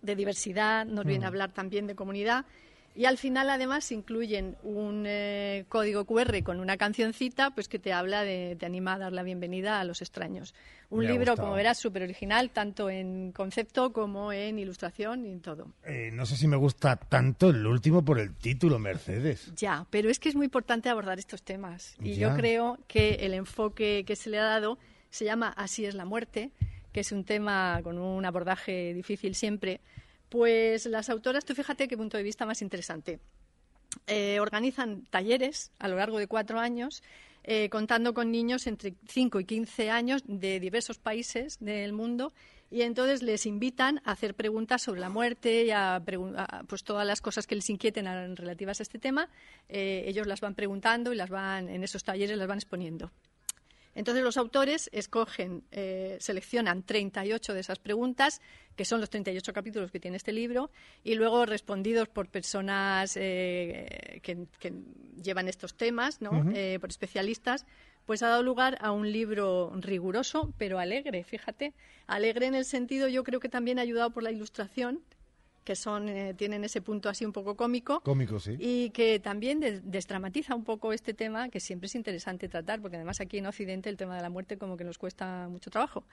de 0.02 0.16
diversidad, 0.16 0.86
nos 0.86 1.06
viene 1.06 1.26
a 1.26 1.30
Mm. 1.30 1.32
hablar 1.34 1.52
también 1.54 1.88
de 1.88 1.96
comunidad. 1.96 2.46
Y 2.96 3.06
al 3.06 3.18
final, 3.18 3.50
además, 3.50 3.92
incluyen 3.92 4.56
un 4.62 5.06
eh, 5.08 5.66
código 5.68 6.06
QR 6.06 6.44
con 6.44 6.60
una 6.60 6.78
cancioncita 6.78 7.50
pues 7.50 7.68
que 7.68 7.80
te 7.80 7.92
habla 7.92 8.24
de, 8.24 8.56
te 8.60 8.68
anima 8.68 8.94
a 8.94 8.98
dar 9.00 9.14
la 9.14 9.24
bienvenida 9.24 9.80
a 9.80 9.84
los 9.84 10.02
extraños. 10.04 10.54
Un 10.92 11.06
Me 11.06 11.12
libro, 11.12 11.36
como 11.36 11.54
verás, 11.54 11.80
súper 11.80 12.04
original, 12.04 12.52
tanto 12.52 12.92
en 12.92 13.32
concepto 13.32 13.92
como 13.94 14.32
en 14.32 14.60
ilustración 14.60 15.26
y 15.26 15.32
en 15.32 15.42
todo. 15.42 15.74
Eh, 15.86 16.12
no 16.14 16.28
sé 16.28 16.38
si 16.38 16.48
me 16.48 16.56
gusta 16.56 16.96
tanto 16.96 17.50
el 17.50 17.66
último 17.66 18.06
por 18.06 18.20
el 18.20 18.36
título, 18.36 18.78
Mercedes. 18.78 19.52
Ya, 19.56 19.88
pero 19.90 20.12
es 20.12 20.20
que 20.20 20.30
es 20.30 20.36
muy 20.36 20.46
importante 20.46 20.90
abordar 20.90 21.18
estos 21.18 21.42
temas. 21.42 21.96
Y 22.00 22.14
Ya. 22.14 22.30
yo 22.30 22.36
creo 22.36 22.78
que 22.88 23.16
el 23.22 23.34
enfoque 23.34 24.04
que 24.06 24.16
se 24.16 24.30
le 24.30 24.38
ha 24.38 24.44
dado 24.44 24.78
se 25.10 25.26
llama 25.26 25.48
Así 25.58 25.86
es 25.86 25.96
la 25.96 26.06
muerte, 26.06 26.52
que 26.92 27.00
es 27.00 27.12
un 27.12 27.24
tema 27.24 27.80
con 27.84 27.98
un 27.98 28.24
abordaje 28.24 28.94
difícil 28.94 29.34
siempre. 29.34 29.82
Pues 30.34 30.88
las 30.88 31.12
autoras, 31.12 31.46
tú 31.46 31.54
fíjate 31.54 31.88
qué 31.88 31.96
punto 31.96 32.18
de 32.18 32.24
vista 32.24 32.48
más 32.48 32.64
interesante. 32.64 33.20
Eh, 34.08 34.40
organizan 34.40 35.04
talleres 35.12 35.72
a 35.78 35.88
lo 35.88 35.98
largo 35.98 36.18
de 36.18 36.26
cuatro 36.26 36.60
años, 36.60 37.04
eh, 37.44 37.70
contando 37.70 38.16
con 38.16 38.32
niños 38.32 38.66
entre 38.66 38.96
5 39.08 39.42
y 39.42 39.46
15 39.46 39.92
años 39.92 40.24
de 40.26 40.60
diversos 40.60 40.98
países 40.98 41.60
del 41.60 41.94
mundo. 41.94 42.34
Y 42.72 42.82
entonces 42.82 43.22
les 43.22 43.46
invitan 43.46 44.02
a 44.06 44.14
hacer 44.14 44.34
preguntas 44.34 44.82
sobre 44.82 45.02
la 45.02 45.10
muerte 45.10 45.66
y 45.66 45.70
a, 45.70 46.02
pues 46.68 46.84
todas 46.84 47.06
las 47.06 47.22
cosas 47.22 47.46
que 47.46 47.54
les 47.54 47.70
inquieten 47.70 48.36
relativas 48.36 48.80
a 48.80 48.84
este 48.84 48.98
tema. 48.98 49.30
Eh, 49.70 50.06
ellos 50.08 50.26
las 50.26 50.42
van 50.42 50.56
preguntando 50.56 51.14
y 51.14 51.16
las 51.16 51.30
van 51.30 51.70
en 51.70 51.84
esos 51.84 52.04
talleres 52.04 52.40
las 52.40 52.48
van 52.48 52.58
exponiendo. 52.58 53.12
Entonces 53.96 54.24
los 54.24 54.38
autores 54.38 54.90
escogen, 54.92 55.64
eh, 55.72 56.18
seleccionan 56.20 56.84
38 56.84 57.54
de 57.54 57.60
esas 57.60 57.80
preguntas, 57.80 58.42
que 58.76 58.86
son 58.86 59.00
los 59.00 59.10
38 59.10 59.54
capítulos 59.54 59.92
que 59.92 60.00
tiene 60.00 60.18
este 60.18 60.32
libro, 60.32 60.72
y 61.04 61.16
luego 61.16 61.46
respondidos 61.46 62.08
por 62.10 62.28
personas 62.28 63.16
eh, 63.18 64.20
que, 64.24 64.48
que 64.60 64.74
llevan 65.22 65.48
estos 65.48 65.76
temas, 65.76 66.22
¿no? 66.22 66.52
Eh, 66.54 66.78
por 66.80 66.90
especialistas, 66.90 67.66
pues 68.06 68.22
ha 68.24 68.28
dado 68.28 68.44
lugar 68.44 68.78
a 68.82 68.92
un 68.92 69.12
libro 69.12 69.72
riguroso, 69.76 70.54
pero 70.58 70.80
alegre, 70.80 71.24
fíjate. 71.24 71.74
Alegre 72.08 72.48
en 72.48 72.56
el 72.56 72.66
sentido, 72.66 73.08
yo 73.08 73.24
creo 73.24 73.40
que 73.40 73.50
también 73.50 73.80
ayudado 73.80 74.12
por 74.12 74.24
la 74.24 74.32
ilustración, 74.32 75.02
que 75.64 75.76
son, 75.76 76.10
eh, 76.10 76.34
tienen 76.34 76.64
ese 76.64 76.82
punto 76.82 77.10
así 77.10 77.26
un 77.26 77.32
poco 77.32 77.56
cómico. 77.56 78.02
Cómico, 78.02 78.40
sí. 78.40 78.56
Y 78.60 78.90
que 78.92 79.20
también 79.20 79.60
des- 79.60 79.82
desdramatiza 79.90 80.56
un 80.56 80.64
poco 80.64 80.94
este 80.94 81.14
tema, 81.14 81.50
que 81.50 81.60
siempre 81.60 81.88
es 81.88 81.96
interesante 81.96 82.50
tratar, 82.50 82.82
porque 82.82 82.98
además 82.98 83.22
aquí 83.22 83.38
en 83.38 83.46
Occidente 83.46 83.90
el 83.90 83.98
tema 83.98 84.16
de 84.16 84.22
la 84.22 84.30
muerte 84.30 84.58
como 84.58 84.76
que 84.78 84.84
nos 84.84 84.98
cuesta 84.98 85.48
mucho 85.50 85.70
trabajo. 85.70 86.04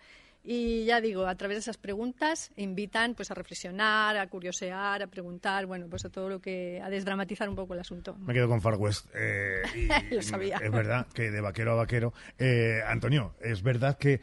Y 0.43 0.85
ya 0.87 1.01
digo, 1.03 1.27
a 1.27 1.35
través 1.35 1.57
de 1.57 1.61
esas 1.61 1.77
preguntas 1.77 2.51
invitan 2.57 3.15
pues 3.15 3.31
a 3.31 3.35
reflexionar, 3.35 4.17
a 4.17 4.27
curiosear, 4.29 5.03
a 5.03 5.07
preguntar, 5.07 5.67
bueno, 5.67 5.87
pues 5.91 6.05
a 6.07 6.09
todo 6.09 6.29
lo 6.31 6.41
que, 6.41 6.81
a 6.83 6.89
desdramatizar 6.89 7.49
un 7.49 7.57
poco 7.57 7.75
el 7.75 7.81
asunto. 7.81 8.17
Me 8.17 8.33
quedo 8.33 8.49
con 8.49 8.63
Far 8.63 8.77
West. 8.77 9.07
eh, 9.15 9.63
y- 10.11 10.15
Lo 10.15 10.23
sabía. 10.23 10.57
Es 10.63 10.71
verdad 10.71 11.07
que 11.13 11.31
de 11.31 11.41
vaquero 11.43 11.73
a 11.73 11.75
vaquero. 11.75 12.15
Eh, 12.39 12.81
Antonio, 12.87 13.35
es 13.41 13.63
verdad 13.63 13.99
que 13.99 14.21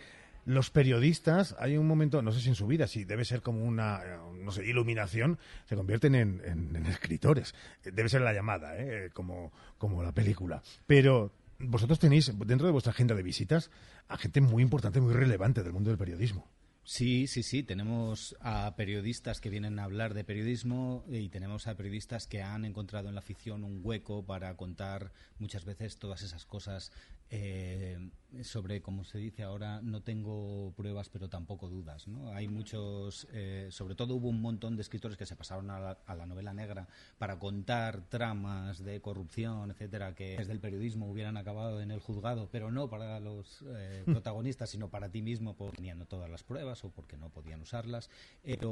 los 0.47 0.71
periodistas, 0.71 1.55
hay 1.59 1.75
un 1.77 1.85
momento, 1.85 2.21
no 2.21 2.31
sé 2.31 2.39
si 2.39 2.47
en 2.49 2.55
su 2.55 2.67
vida, 2.67 2.87
si 2.87 3.03
debe 3.03 3.25
ser 3.25 3.41
como 3.41 3.63
una, 3.65 4.01
eh, 4.03 4.17
no 4.41 4.51
sé, 4.51 4.65
iluminación, 4.65 5.37
se 5.65 5.75
convierten 5.75 6.15
en, 6.15 6.41
en- 6.45 6.75
en 6.75 6.85
escritores. 6.85 7.53
Eh, 7.83 7.91
Debe 7.91 8.07
ser 8.09 8.21
la 8.21 8.31
llamada, 8.33 8.77
eh, 8.77 9.09
como, 9.13 9.51
como 9.77 10.01
la 10.03 10.13
película. 10.13 10.63
Pero 10.87 11.33
vosotros 11.59 11.99
tenéis 11.99 12.31
dentro 12.45 12.65
de 12.65 12.71
vuestra 12.71 12.91
agenda 12.91 13.13
de 13.13 13.23
visitas 13.23 13.69
a 14.07 14.17
gente 14.17 14.39
muy 14.39 14.63
importante, 14.63 15.01
muy 15.01 15.13
relevante 15.13 15.63
del 15.63 15.73
mundo 15.73 15.89
del 15.89 15.97
periodismo. 15.99 16.47
Sí, 16.85 17.27
sí, 17.27 17.43
sí. 17.43 17.63
Tenemos 17.63 18.37
a 18.39 18.73
periodistas 18.77 19.41
que 19.41 19.49
vienen 19.49 19.77
a 19.77 19.83
hablar 19.83 20.13
de 20.13 20.23
periodismo 20.23 21.03
y 21.09 21.27
tenemos 21.27 21.67
a 21.67 21.75
periodistas 21.75 22.27
que 22.27 22.41
han 22.41 22.63
encontrado 22.63 23.09
en 23.09 23.15
la 23.15 23.21
ficción 23.21 23.65
un 23.65 23.81
hueco 23.83 24.25
para 24.25 24.55
contar 24.55 25.11
muchas 25.39 25.65
veces 25.65 25.97
todas 25.97 26.21
esas 26.21 26.45
cosas 26.45 26.93
eh, 27.29 28.09
sobre, 28.43 28.81
como 28.81 29.03
se 29.03 29.17
dice 29.17 29.43
ahora, 29.43 29.81
no 29.81 30.01
tengo 30.01 30.73
pruebas 30.75 31.09
pero 31.09 31.29
tampoco 31.29 31.69
dudas. 31.69 32.07
¿no? 32.07 32.31
Hay 32.33 32.47
muchos, 32.47 33.27
eh, 33.31 33.67
sobre 33.71 33.95
todo 33.95 34.15
hubo 34.15 34.29
un 34.29 34.41
montón 34.41 34.75
de 34.75 34.81
escritores 34.81 35.17
que 35.17 35.25
se 35.25 35.35
pasaron 35.35 35.69
a 35.69 35.79
la, 35.79 35.97
a 36.05 36.15
la 36.15 36.25
novela 36.25 36.53
negra 36.53 36.87
para 37.17 37.39
contar 37.39 38.01
tramas 38.09 38.83
de 38.83 39.01
corrupción, 39.01 39.71
etcétera, 39.71 40.13
que 40.13 40.37
desde 40.37 40.53
el 40.53 40.59
periodismo 40.59 41.09
hubieran 41.09 41.37
acabado 41.37 41.81
en 41.81 41.91
el 41.91 41.99
juzgado, 41.99 42.49
pero 42.51 42.71
no 42.71 42.89
para 42.89 43.19
los 43.19 43.63
eh, 43.67 44.03
protagonistas, 44.05 44.69
sino 44.69 44.89
para 44.89 45.09
ti 45.09 45.21
mismo, 45.21 45.55
porque 45.55 45.77
tenían 45.77 46.05
todas 46.05 46.29
las 46.29 46.43
pruebas 46.43 46.83
o 46.83 46.89
porque 46.91 47.17
no 47.17 47.29
podían 47.29 47.61
usarlas. 47.61 48.09
Pero 48.43 48.69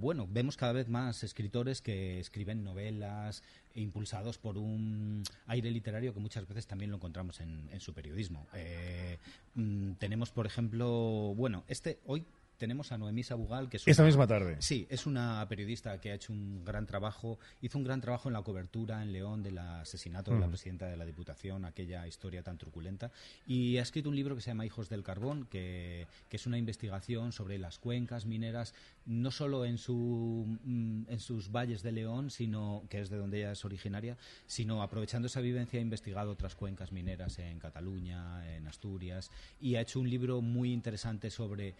bueno, 0.00 0.26
vemos 0.30 0.56
cada 0.56 0.72
vez 0.72 0.88
más 0.88 1.22
escritores 1.22 1.82
que 1.82 2.18
escriben 2.20 2.64
novelas 2.64 3.42
impulsados 3.74 4.38
por 4.38 4.58
un 4.58 5.22
aire 5.46 5.70
literario 5.70 6.14
que 6.14 6.20
muchas 6.20 6.46
veces 6.46 6.66
también 6.66 6.90
lo 6.90 6.96
encontramos 6.96 7.40
en, 7.40 7.68
en 7.72 7.80
su 7.80 7.92
periodismo. 7.92 8.46
Eh, 8.54 9.18
mm, 9.54 9.92
tenemos, 9.94 10.30
por 10.30 10.46
ejemplo, 10.46 11.34
bueno, 11.36 11.64
este 11.68 11.98
hoy 12.06 12.24
tenemos 12.64 12.92
a 12.92 12.98
Noemí 12.98 13.22
Sabugal, 13.22 13.68
que 13.68 13.76
es 13.76 13.86
Esta 13.86 14.02
una- 14.02 14.06
misma 14.08 14.26
tarde. 14.26 14.56
Sí, 14.60 14.86
es 14.88 15.04
una 15.04 15.46
periodista 15.48 16.00
que 16.00 16.10
ha 16.10 16.14
hecho 16.14 16.32
un 16.32 16.64
gran 16.64 16.86
trabajo, 16.86 17.38
hizo 17.60 17.76
un 17.76 17.84
gran 17.84 18.00
trabajo 18.00 18.30
en 18.30 18.32
la 18.32 18.42
cobertura 18.42 19.02
en 19.02 19.12
León 19.12 19.42
del 19.42 19.58
asesinato 19.58 20.32
de 20.32 20.40
la 20.40 20.48
presidenta 20.48 20.86
de 20.86 20.96
la 20.96 21.04
Diputación, 21.04 21.66
aquella 21.66 22.06
historia 22.06 22.42
tan 22.42 22.56
truculenta, 22.56 23.10
y 23.46 23.76
ha 23.76 23.82
escrito 23.82 24.08
un 24.08 24.16
libro 24.16 24.34
que 24.34 24.40
se 24.40 24.48
llama 24.50 24.64
Hijos 24.64 24.88
del 24.88 25.02
Carbón, 25.02 25.46
que, 25.50 26.06
que 26.30 26.36
es 26.36 26.46
una 26.46 26.56
investigación 26.56 27.32
sobre 27.32 27.58
las 27.58 27.78
cuencas 27.78 28.24
mineras, 28.24 28.72
no 29.04 29.30
solo 29.30 29.66
en, 29.66 29.76
su, 29.76 30.46
mm, 30.64 31.02
en 31.08 31.20
sus 31.20 31.52
valles 31.52 31.82
de 31.82 31.92
León, 31.92 32.30
sino 32.30 32.84
que 32.88 33.00
es 33.00 33.10
de 33.10 33.18
donde 33.18 33.38
ella 33.40 33.52
es 33.52 33.64
originaria, 33.66 34.16
sino 34.46 34.82
aprovechando 34.82 35.26
esa 35.26 35.40
vivencia 35.42 35.78
ha 35.78 35.82
investigado 35.82 36.30
otras 36.32 36.54
cuencas 36.54 36.92
mineras 36.92 37.38
en 37.38 37.58
Cataluña, 37.58 38.56
en 38.56 38.66
Asturias, 38.66 39.30
y 39.60 39.74
ha 39.74 39.82
hecho 39.82 40.00
un 40.00 40.08
libro 40.08 40.40
muy 40.40 40.72
interesante 40.72 41.28
sobre 41.30 41.74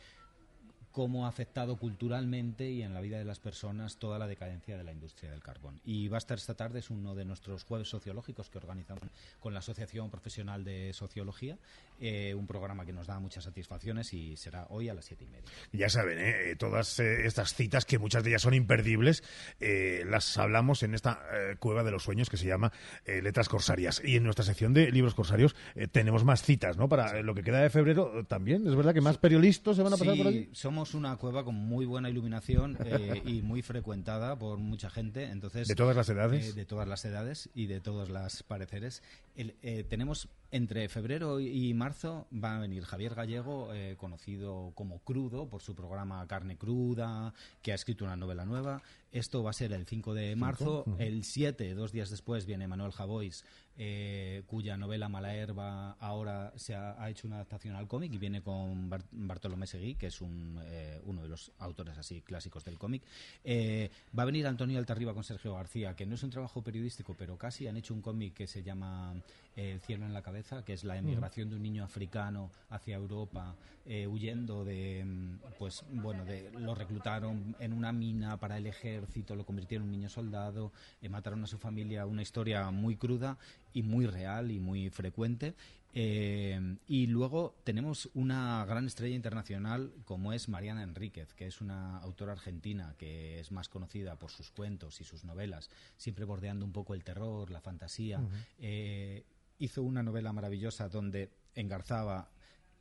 cómo 0.95 1.27
ha 1.27 1.29
afectado 1.29 1.75
culturalmente 1.77 2.71
y 2.71 2.83
en 2.83 2.95
la 2.95 3.01
vida 3.01 3.19
de 3.19 3.25
las 3.25 3.41
personas 3.41 3.97
toda 3.97 4.17
la 4.17 4.29
decadencia 4.29 4.79
de 4.79 4.85
la 4.85 4.93
industria 4.93 5.33
del 5.33 5.43
carbón. 5.43 5.81
Y 5.85 6.07
va 6.07 6.19
a 6.19 6.19
estar 6.19 6.39
esta 6.39 6.55
tarde, 6.55 6.79
es 6.79 6.89
uno 6.89 7.17
de 7.17 7.25
nuestros 7.25 7.65
jueves 7.65 7.89
sociológicos 7.89 8.49
que 8.49 8.59
organizamos 8.59 9.03
con 9.41 9.53
la 9.53 9.59
Asociación 9.59 10.09
Profesional 10.09 10.63
de 10.63 10.93
Sociología, 10.93 11.59
eh, 12.01 12.33
un 12.35 12.47
programa 12.47 12.87
que 12.87 12.93
nos 12.93 13.09
da 13.09 13.19
muchas 13.19 13.43
satisfacciones 13.43 14.13
y 14.15 14.37
será 14.37 14.67
hoy 14.71 14.89
a 14.89 14.95
las 14.95 15.05
siete 15.07 15.25
y 15.25 15.27
media. 15.27 15.51
Ya 15.73 15.89
saben, 15.89 16.17
¿eh? 16.17 16.53
Eh, 16.53 16.57
todas 16.57 17.01
eh, 17.01 17.27
estas 17.27 17.55
citas, 17.55 17.85
que 17.87 17.99
muchas 17.99 18.23
de 18.23 18.31
ellas 18.31 18.43
son 18.43 18.55
imperdibles, 18.55 19.25
las 20.07 20.39
hablamos 20.39 20.85
en 20.85 20.95
esta 20.95 21.19
cueva 21.59 21.83
de 21.83 21.91
los 21.91 22.05
sueños 22.05 22.31
que 22.31 22.37
se 22.37 22.47
llama 22.47 22.73
Letras 23.05 23.49
Corsarias. 23.49 24.01
Y 24.05 24.15
en 24.15 24.23
nuestra 24.23 24.45
sección 24.45 24.73
de 24.75 24.93
libros 24.93 25.15
corsarios 25.17 25.57
tenemos 25.91 26.23
más 26.25 26.43
citas, 26.43 26.77
¿no? 26.77 26.89
Para 26.89 27.21
lo 27.23 27.35
que 27.35 27.43
queda 27.43 27.61
de 27.61 27.71
febrero 27.71 28.25
también. 28.29 28.65
¿Es 28.67 28.77
verdad 28.77 28.95
que 28.95 29.01
más 29.01 29.19
periodistas 29.19 29.75
se 29.77 29.83
van 29.83 29.93
a 29.93 29.97
pasar 29.97 30.15
Sí, 30.15 30.19
por 30.19 30.27
allí? 30.29 30.49
somos 30.53 30.84
una 30.93 31.17
cueva 31.17 31.43
con 31.45 31.55
muy 31.55 31.87
buena 31.87 32.11
iluminación 32.11 32.77
eh, 32.85 33.23
y 33.25 33.41
muy 33.41 33.63
frecuentada 33.63 34.39
por 34.39 34.59
mucha 34.59 34.91
gente. 34.91 35.25
Entonces, 35.31 35.67
¿De 35.69 35.75
todas 35.75 35.97
las 35.97 36.09
edades? 36.11 36.49
eh, 36.49 36.53
de 36.53 36.67
todas 36.67 36.87
las 36.87 37.03
edades 37.07 37.49
y 37.55 37.67
de 37.67 37.81
todos 37.81 38.11
los 38.11 38.43
pareceres. 38.43 39.03
El- 39.35 39.55
eh, 39.63 39.85
tenemos 39.89 40.29
entre 40.51 40.89
febrero 40.89 41.41
y 41.41 41.73
marzo 41.75 42.27
va 42.33 42.57
a 42.57 42.61
venir 42.61 42.85
Javier 42.85 43.15
Gallego, 43.15 43.71
conocido 43.97 44.71
como 44.77 45.01
Crudo 45.01 45.49
por 45.49 45.63
su 45.63 45.75
programa 45.75 46.25
Carne 46.29 46.57
Cruda, 46.57 47.35
que 47.63 47.73
ha 47.73 47.75
escrito 47.75 48.05
una 48.05 48.15
novela 48.17 48.45
nueva. 48.45 48.81
Esto 49.11 49.43
va 49.43 49.51
a 49.51 49.55
ser 49.55 49.73
el 49.73 49.85
5 49.87 50.15
de 50.15 50.37
marzo. 50.37 50.85
El 50.99 51.25
7, 51.25 51.75
dos 51.75 51.91
días 51.91 52.11
después, 52.11 52.47
viene 52.47 52.69
Manuel 52.69 52.93
Javois, 52.93 53.45
eh, 53.77 54.43
cuya 54.47 54.77
novela 54.77 55.09
Mala 55.09 55.35
Herba 55.35 55.93
ahora 56.01 56.53
se 56.57 56.75
ha, 56.75 57.09
hecho 57.11 57.27
una 57.27 57.37
adaptación 57.37 57.77
al 57.77 57.89
cómic 57.89 58.13
y 58.13 58.19
viene 58.19 58.41
con 58.43 58.89
Bar- 58.89 59.05
Bartolomé 59.11 59.67
Seguí, 59.67 59.95
que 59.95 60.07
es 60.07 60.21
un, 60.21 60.61
eh, 60.65 61.01
uno 61.05 61.23
de 61.23 61.29
los 61.29 61.53
autores 61.59 61.99
así 61.99 62.21
clásicos 62.23 62.65
del 62.65 62.79
cómic. 62.79 63.03
Eh, 63.45 63.91
va 64.17 64.23
a 64.23 64.27
venir 64.27 64.47
Antonio 64.47 64.79
Altarriba 64.79 65.15
con 65.15 65.25
Sergio 65.25 65.55
García, 65.55 65.97
que 65.97 66.07
no 66.07 66.15
es 66.15 66.23
un 66.23 66.31
trabajo 66.31 66.63
periodístico, 66.63 67.15
pero 67.19 67.37
casi 67.37 67.67
han 67.67 67.77
hecho 67.77 67.95
un 67.95 68.03
cómic 68.03 68.35
que 68.35 68.47
se 68.47 68.63
llama 68.63 69.15
El 69.57 69.81
cielo 69.81 70.05
en 70.05 70.13
la 70.13 70.23
cabeza, 70.23 70.65
que 70.65 70.73
es 70.73 70.85
la 70.85 70.97
emigración 70.97 71.49
de 71.49 71.57
un 71.57 71.63
niño 71.63 71.85
africano 71.85 72.51
hacia 72.71 72.97
Europa, 72.97 73.55
eh, 73.87 74.07
huyendo 74.07 74.65
de, 74.65 75.05
mm, 75.05 75.39
pues 75.59 75.85
bueno, 75.91 76.25
de, 76.25 76.51
lo 76.53 76.75
reclutaron 76.75 77.55
en 77.61 77.73
una 77.73 77.93
mina 77.93 78.39
para 78.39 78.57
el 78.57 78.67
ejército, 78.67 79.37
lo 79.37 79.45
convirtieron 79.45 79.87
en 79.87 79.95
un 79.95 79.99
niño 80.01 80.09
soldado, 80.09 80.73
eh, 81.03 81.09
mataron 81.09 81.45
a 81.45 81.47
su 81.47 81.59
familia, 81.59 82.07
una 82.07 82.23
historia 82.23 82.71
muy 82.71 82.97
cruda 82.97 83.39
y 83.73 83.83
muy 83.83 84.07
real 84.07 84.51
y 84.51 84.59
muy 84.59 84.91
frecuente. 84.91 85.55
Eh, 85.97 86.77
y 86.89 87.07
luego 87.07 87.55
tenemos 87.63 88.11
una 88.15 88.65
gran 88.67 88.87
estrella 88.87 89.15
internacional 89.15 89.93
como 90.05 90.33
es 90.33 90.49
Mariana 90.49 90.83
Enríquez, 90.83 91.33
que 91.35 91.47
es 91.47 91.61
una 91.61 91.99
autora 91.99 92.33
argentina 92.33 92.97
que 92.99 93.39
es 93.39 93.53
más 93.53 93.69
conocida 93.69 94.17
por 94.17 94.33
sus 94.33 94.51
cuentos 94.51 95.01
y 95.01 95.05
sus 95.05 95.23
novelas, 95.25 95.71
siempre 95.97 96.25
bordeando 96.25 96.65
un 96.65 96.73
poco 96.73 96.95
el 96.95 97.05
terror, 97.05 97.49
la 97.51 97.61
fantasía. 97.61 98.19
Ujú. 98.19 98.29
Eh, 98.59 99.25
hizo 99.65 99.83
una 99.83 100.03
novela 100.03 100.33
maravillosa 100.33 100.89
donde 100.89 101.31
engarzaba 101.55 102.31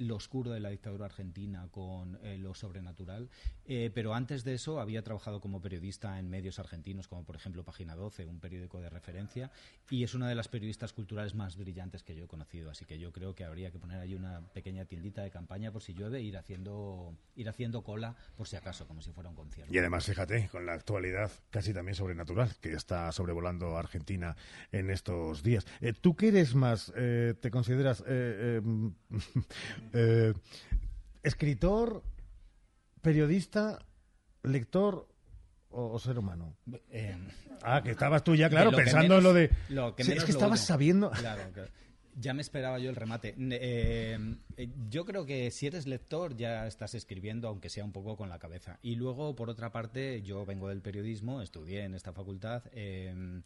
lo 0.04 0.16
oscuro 0.16 0.52
de 0.52 0.60
la 0.60 0.70
dictadura 0.70 1.06
argentina 1.06 1.68
con 1.72 2.20
eh, 2.24 2.38
lo 2.38 2.54
sobrenatural, 2.54 3.30
eh, 3.66 3.92
pero 3.94 4.14
antes 4.14 4.44
de 4.44 4.54
eso 4.54 4.80
había 4.80 5.04
trabajado 5.04 5.42
como 5.42 5.62
periodista 5.62 6.20
en 6.20 6.30
medios 6.30 6.60
argentinos, 6.60 7.08
como 7.08 7.24
por 7.24 7.36
ejemplo 7.36 7.64
Página 7.64 7.96
12, 7.96 8.26
un 8.26 8.40
periódico 8.40 8.80
de 8.80 8.90
referencia, 8.90 9.52
y 9.90 10.04
es 10.04 10.14
una 10.14 10.28
de 10.28 10.36
las 10.36 10.48
periodistas 10.48 10.94
culturales 10.94 11.36
más 11.36 11.58
brillantes 11.58 12.04
que 12.04 12.16
yo 12.16 12.26
he 12.26 12.28
conocido, 12.28 12.70
así 12.70 12.86
que 12.86 13.00
yo 13.00 13.12
creo 13.12 13.36
que 13.36 13.44
habría 13.44 13.72
que 13.72 13.80
poner 13.80 14.00
ahí 14.00 14.16
una 14.16 14.42
pequeña 14.54 14.86
tiendita 14.86 15.22
de 15.22 15.32
campaña 15.32 15.72
por 15.72 15.82
si 15.82 15.94
llueve, 15.94 16.22
ir 16.22 16.38
haciendo, 16.38 17.16
ir 17.36 17.50
haciendo 17.50 17.84
cola 17.84 18.16
por 18.36 18.48
si 18.48 18.56
acaso, 18.56 18.88
como 18.88 19.02
si 19.02 19.12
fuera 19.12 19.30
un 19.30 19.36
concierto. 19.36 19.74
Y 19.74 19.78
además, 19.78 20.06
fíjate, 20.06 20.50
con 20.52 20.66
la 20.66 20.74
actualidad 20.74 21.32
casi 21.50 21.74
también 21.74 21.96
sobrenatural 21.96 22.56
que 22.62 22.74
está 22.74 23.12
sobrevolando 23.12 23.78
Argentina 23.78 24.36
en 24.72 24.90
estos 24.90 25.44
días. 25.44 25.66
Eh, 25.82 25.94
¿Tú 25.94 26.16
qué 26.16 26.30
eres 26.30 26.56
más? 26.56 26.92
¿Te 26.94 27.52
consideras 27.52 28.04
eh, 29.94 30.34
escritor, 31.24 32.04
periodista, 33.02 33.80
lector 34.44 35.08
o, 35.70 35.92
o 35.94 36.00
ser 36.00 36.18
humano? 36.20 36.56
Eh, 36.90 37.18
ah, 37.62 37.82
que 37.84 37.92
estabas 37.92 38.24
tú 38.24 38.36
ya, 38.36 38.50
claro, 38.50 38.72
lo 38.72 38.78
pensando 38.78 39.18
en 39.18 39.24
lo 39.24 39.34
de... 39.34 39.50
lo 39.70 39.96
que 39.96 40.04
Sí, 40.04 40.12
es 40.12 40.24
que 40.24 40.32
estabas 40.32 40.60
uno. 40.60 40.68
sabiendo... 40.68 41.12
Claro, 41.12 41.44
claro. 41.54 41.70
Ya 42.16 42.36
me 42.36 42.44
esperaba 42.44 42.78
yo 42.78 42.92
el 42.92 42.96
remate. 42.96 43.34
Eh, 43.40 44.20
eh, 44.58 44.70
yo 44.88 45.04
creo 45.04 45.26
que 45.26 45.50
si 45.50 45.66
eres 45.66 45.88
lector 45.88 46.38
ya 46.38 46.68
estás 46.68 46.94
escribiendo, 46.94 47.48
aunque 47.48 47.70
sea 47.70 47.84
un 47.84 47.92
poco 47.92 48.16
con 48.16 48.30
la 48.30 48.38
cabeza. 48.38 48.78
Y 48.84 48.98
luego, 48.98 49.36
por 49.36 49.50
otra 49.50 49.72
parte, 49.72 50.22
yo 50.22 50.46
vengo 50.46 50.70
del 50.70 50.84
periodismo, 50.84 51.42
estudié 51.42 51.86
en 51.86 51.96
esta 51.96 52.14
facultad 52.14 52.66
eh, 52.72 53.42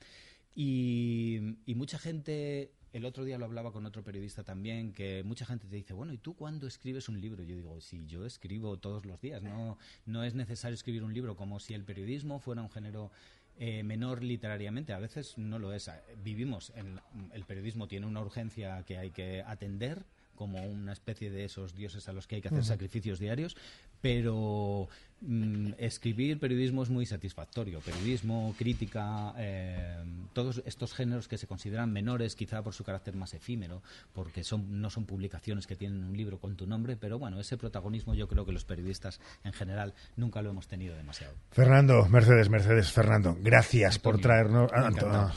y, 0.53 1.55
y 1.65 1.75
mucha 1.75 1.97
gente, 1.97 2.73
el 2.93 3.05
otro 3.05 3.25
día 3.25 3.37
lo 3.37 3.45
hablaba 3.45 3.71
con 3.71 3.85
otro 3.85 4.03
periodista 4.03 4.43
también, 4.43 4.93
que 4.93 5.23
mucha 5.23 5.45
gente 5.45 5.67
te 5.67 5.75
dice, 5.75 5.93
bueno, 5.93 6.13
¿y 6.13 6.17
tú 6.17 6.35
cuándo 6.35 6.67
escribes 6.67 7.09
un 7.09 7.19
libro? 7.19 7.43
Yo 7.43 7.55
digo, 7.55 7.79
sí, 7.81 8.05
yo 8.07 8.25
escribo 8.25 8.77
todos 8.77 9.05
los 9.05 9.19
días, 9.21 9.43
no, 9.43 9.77
no 10.05 10.23
es 10.23 10.35
necesario 10.35 10.73
escribir 10.73 11.03
un 11.03 11.13
libro 11.13 11.35
como 11.35 11.59
si 11.59 11.73
el 11.73 11.83
periodismo 11.83 12.39
fuera 12.39 12.61
un 12.61 12.69
género 12.69 13.11
eh, 13.59 13.83
menor 13.83 14.23
literariamente. 14.23 14.93
A 14.93 14.99
veces 14.99 15.37
no 15.37 15.57
lo 15.57 15.73
es. 15.73 15.89
Vivimos, 16.23 16.71
en, 16.75 16.99
el 17.33 17.43
periodismo 17.43 17.87
tiene 17.87 18.05
una 18.05 18.21
urgencia 18.21 18.83
que 18.83 18.97
hay 18.99 19.09
que 19.09 19.41
atender 19.41 20.05
como 20.35 20.63
una 20.63 20.93
especie 20.93 21.31
de 21.31 21.45
esos 21.45 21.73
dioses 21.73 22.07
a 22.07 22.13
los 22.13 22.27
que 22.27 22.35
hay 22.35 22.41
que 22.43 22.49
hacer 22.49 22.63
sacrificios 22.63 23.17
diarios, 23.17 23.57
pero 24.01 24.87
mm, 25.21 25.73
escribir 25.77 26.39
periodismo 26.39 26.83
es 26.83 26.89
muy 26.89 27.05
satisfactorio. 27.05 27.79
Periodismo, 27.81 28.53
crítica, 28.57 29.33
eh, 29.37 30.03
todos 30.33 30.61
estos 30.65 30.93
géneros 30.93 31.27
que 31.27 31.37
se 31.37 31.47
consideran 31.47 31.91
menores, 31.91 32.35
quizá 32.35 32.61
por 32.61 32.73
su 32.73 32.83
carácter 32.83 33.15
más 33.15 33.33
efímero, 33.33 33.81
porque 34.13 34.43
son, 34.43 34.81
no 34.81 34.89
son 34.89 35.05
publicaciones 35.05 35.67
que 35.67 35.75
tienen 35.75 36.03
un 36.03 36.15
libro 36.15 36.39
con 36.39 36.55
tu 36.55 36.67
nombre, 36.67 36.95
pero 36.97 37.19
bueno, 37.19 37.39
ese 37.39 37.57
protagonismo 37.57 38.13
yo 38.13 38.27
creo 38.27 38.45
que 38.45 38.51
los 38.51 38.65
periodistas 38.65 39.19
en 39.43 39.53
general 39.53 39.93
nunca 40.15 40.41
lo 40.41 40.49
hemos 40.49 40.67
tenido 40.67 40.95
demasiado. 40.95 41.33
Fernando, 41.51 42.07
Mercedes, 42.09 42.49
Mercedes, 42.49 42.91
Fernando, 42.91 43.37
gracias 43.41 43.99
por 43.99 44.19
traernos... 44.19 44.71
ah, 44.73 45.33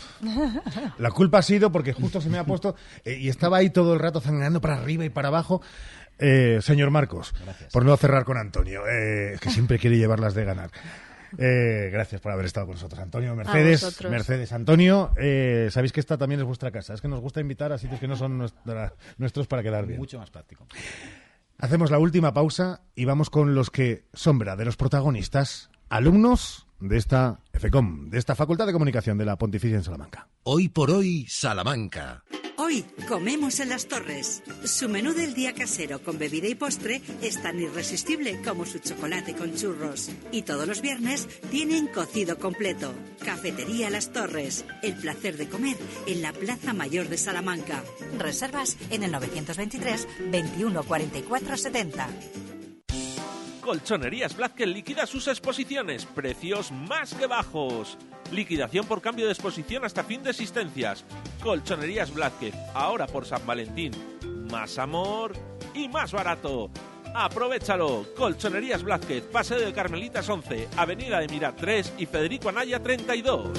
La 0.98 1.11
culpa 1.11 1.39
ha 1.39 1.43
sido 1.43 1.73
porque 1.73 1.93
justo 1.93 2.20
se 2.20 2.28
me 2.28 2.39
ha 2.39 2.44
puesto 2.44 2.74
eh, 3.05 3.19
y 3.20 3.28
estaba 3.28 3.59
ahí 3.59 3.70
todo 3.70 3.94
el 3.94 4.01
rato 4.01 4.20
zangueando 4.20 4.61
para 4.61 4.77
arriba 4.77 5.05
y 5.05 5.11
para 5.11 5.28
abajo. 5.28 5.62
Eh, 6.21 6.59
señor 6.63 6.91
Marcos, 6.91 7.35
por 7.73 7.85
no 7.85 7.97
cerrar 7.97 8.25
con 8.25 8.37
Antonio, 8.37 8.83
eh, 8.87 9.37
que 9.41 9.51
siempre 9.51 9.79
quiere 9.79 9.97
llevarlas 9.97 10.35
de 10.35 10.45
ganar. 10.45 10.71
Eh, 11.39 11.91
gracias 11.93 12.21
por 12.21 12.33
haber 12.33 12.47
estado 12.47 12.67
con 12.67 12.75
nosotros, 12.75 13.01
Antonio. 13.01 13.35
Mercedes. 13.37 14.03
Mercedes, 14.11 14.53
Antonio, 14.53 15.13
eh, 15.17 15.69
sabéis 15.71 15.93
que 15.93 16.01
esta 16.01 16.19
también 16.19 16.41
es 16.41 16.47
vuestra 16.47 16.71
casa. 16.73 16.93
Es 16.93 17.01
que 17.01 17.09
nos 17.09 17.21
gusta 17.21 17.41
invitar 17.41 17.73
a 17.73 17.79
sitios 17.79 18.01
que 18.01 18.09
no 18.09 18.17
son 18.17 18.37
nuestra- 18.37 18.95
nuestros 19.17 19.47
para 19.47 19.63
quedar 19.63 19.87
bien. 19.87 19.99
Mucho 19.99 20.19
más 20.19 20.31
práctico. 20.31 20.67
Hacemos 21.59 21.91
la 21.91 21.99
última 21.99 22.33
pausa 22.35 22.81
y 22.95 23.05
vamos 23.05 23.31
con 23.31 23.55
los 23.55 23.71
que 23.71 24.05
sombra 24.13 24.57
de 24.57 24.65
los 24.65 24.77
protagonistas, 24.77 25.71
alumnos 25.89 26.67
de 26.81 26.97
esta 26.97 27.39
FECOM, 27.53 28.11
de 28.11 28.19
esta 28.19 28.35
Facultad 28.35 28.67
de 28.67 28.73
Comunicación 28.73 29.17
de 29.19 29.27
la 29.27 29.37
Pontificia 29.37 29.77
en 29.77 29.85
Salamanca. 29.85 30.27
Hoy 30.43 30.69
por 30.69 30.91
hoy, 30.91 31.27
Salamanca. 31.29 32.25
Hoy 32.62 32.85
comemos 33.09 33.59
en 33.61 33.70
las 33.70 33.87
torres. 33.87 34.43
Su 34.65 34.91
menú 34.91 35.15
del 35.15 35.32
día 35.32 35.55
casero 35.55 36.03
con 36.03 36.19
bebida 36.19 36.47
y 36.47 36.55
postre 36.55 37.01
es 37.23 37.41
tan 37.41 37.59
irresistible 37.59 38.43
como 38.43 38.66
su 38.66 38.81
chocolate 38.81 39.32
con 39.32 39.55
churros. 39.57 40.11
Y 40.31 40.43
todos 40.43 40.69
los 40.69 40.82
viernes 40.82 41.27
tienen 41.51 41.87
cocido 41.87 42.39
completo. 42.39 42.93
Cafetería 43.24 43.89
Las 43.89 44.12
Torres. 44.12 44.66
El 44.82 44.95
placer 44.97 45.39
de 45.39 45.49
comer 45.49 45.78
en 46.07 46.20
la 46.20 46.35
Plaza 46.35 46.74
Mayor 46.74 47.09
de 47.09 47.16
Salamanca. 47.16 47.82
Reservas 48.19 48.77
en 48.91 49.05
el 49.05 49.12
923 49.12 50.07
21 50.31 50.82
44 50.82 51.57
70. 51.57 52.09
Colchonerías 53.71 54.37
Blázquez 54.37 54.67
liquida 54.67 55.07
sus 55.07 55.29
exposiciones. 55.29 56.05
Precios 56.05 56.73
más 56.73 57.15
que 57.15 57.29
bajos. 57.29 57.97
Liquidación 58.33 58.85
por 58.85 59.01
cambio 59.01 59.27
de 59.27 59.31
exposición 59.31 59.85
hasta 59.85 60.03
fin 60.03 60.25
de 60.25 60.31
existencias. 60.31 61.05
Colchonerías 61.41 62.13
Blázquez, 62.13 62.53
ahora 62.75 63.07
por 63.07 63.27
San 63.27 63.47
Valentín. 63.47 63.93
Más 64.51 64.77
amor 64.77 65.35
y 65.73 65.89
más 65.89 66.11
barato. 66.11 66.69
Aprovechalo. 67.15 68.07
Colchonerías 68.17 68.83
Blázquez, 68.83 69.23
Paseo 69.31 69.61
de 69.61 69.73
Carmelitas 69.73 70.29
11, 70.29 70.67
Avenida 70.77 71.21
de 71.21 71.29
Mirat 71.29 71.55
3 71.57 71.95
y 71.99 72.07
Federico 72.07 72.49
Anaya 72.49 72.83
32. 72.83 73.51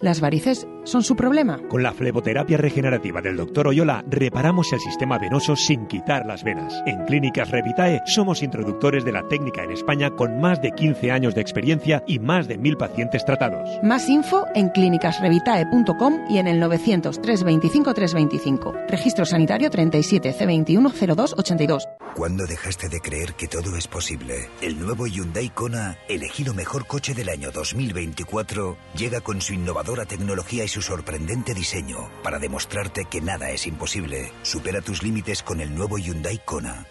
¿Las 0.00 0.22
varices 0.22 0.66
son 0.88 1.02
su 1.02 1.14
problema? 1.14 1.60
Con 1.68 1.82
la 1.82 1.92
fleboterapia 1.92 2.56
regenerativa 2.56 3.20
del 3.20 3.36
Dr. 3.36 3.68
Oyola 3.68 4.04
reparamos 4.08 4.72
el 4.72 4.80
sistema 4.80 5.18
venoso 5.18 5.54
sin 5.54 5.86
quitar 5.86 6.26
las 6.26 6.42
venas. 6.42 6.82
En 6.86 7.04
Clínicas 7.04 7.50
Revitae 7.50 8.00
somos 8.06 8.42
introductores 8.42 9.04
de 9.04 9.12
la 9.12 9.26
técnica 9.28 9.62
en 9.62 9.70
España 9.70 10.10
con 10.10 10.40
más 10.40 10.60
de 10.62 10.72
15 10.72 11.12
años 11.12 11.34
de 11.34 11.42
experiencia 11.42 12.02
y 12.06 12.18
más 12.18 12.48
de 12.48 12.58
mil 12.58 12.76
pacientes 12.76 13.24
tratados. 13.24 13.68
Más 13.82 14.08
info 14.08 14.46
en 14.54 14.70
clínicasrevitae.com 14.70 16.26
y 16.28 16.38
en 16.38 16.48
el 16.48 16.58
900 16.58 17.20
325 17.20 17.94
325. 17.94 18.74
Registro 18.88 19.26
sanitario 19.26 19.70
37 19.70 20.34
C21 20.34 20.92
0282. 20.92 21.86
¿Cuándo 22.14 22.46
dejaste 22.46 22.88
de 22.88 23.00
creer 23.00 23.34
que 23.34 23.46
todo 23.46 23.76
es 23.76 23.86
posible? 23.86 24.48
El 24.60 24.80
nuevo 24.80 25.06
Hyundai 25.06 25.50
Kona, 25.50 25.98
elegido 26.08 26.52
mejor 26.52 26.86
coche 26.86 27.14
del 27.14 27.28
año 27.28 27.50
2024, 27.52 28.76
llega 28.96 29.20
con 29.20 29.40
su 29.40 29.54
innovadora 29.54 30.04
tecnología 30.04 30.64
y 30.64 30.68
su 30.68 30.77
sorprendente 30.82 31.54
diseño 31.54 32.10
para 32.22 32.38
demostrarte 32.38 33.04
que 33.04 33.20
nada 33.20 33.50
es 33.50 33.66
imposible. 33.66 34.32
Supera 34.42 34.80
tus 34.80 35.02
límites 35.02 35.42
con 35.42 35.60
el 35.60 35.74
nuevo 35.74 35.98
Hyundai 35.98 36.40
Kona. 36.44 36.86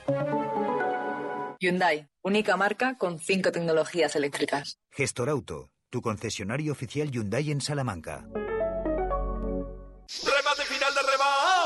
Hyundai, 1.60 2.08
única 2.22 2.56
marca 2.56 2.98
con 2.98 3.20
cinco 3.20 3.52
tecnologías 3.52 4.16
eléctricas. 4.16 4.78
Gestor 4.92 5.30
Auto, 5.30 5.72
tu 5.90 6.02
concesionario 6.02 6.72
oficial 6.72 7.10
Hyundai 7.10 7.52
en 7.52 7.62
Salamanca. 7.62 8.28
¡Remate 10.24 10.64
final 10.66 10.94
de 10.94 11.02
rebajas! 11.02 11.58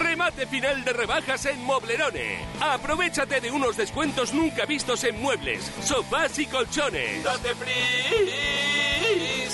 ¡Remate 0.00 0.46
final 0.46 0.84
de 0.84 0.92
rebajas 0.92 1.46
en 1.46 1.62
Moblerone! 1.64 2.38
Aprovechate 2.60 3.40
de 3.40 3.50
unos 3.50 3.76
descuentos 3.76 4.32
nunca 4.32 4.64
vistos 4.64 5.04
en 5.04 5.20
muebles, 5.20 5.70
sofás 5.82 6.38
y 6.38 6.46
colchones. 6.46 7.22
¡Date 7.22 7.54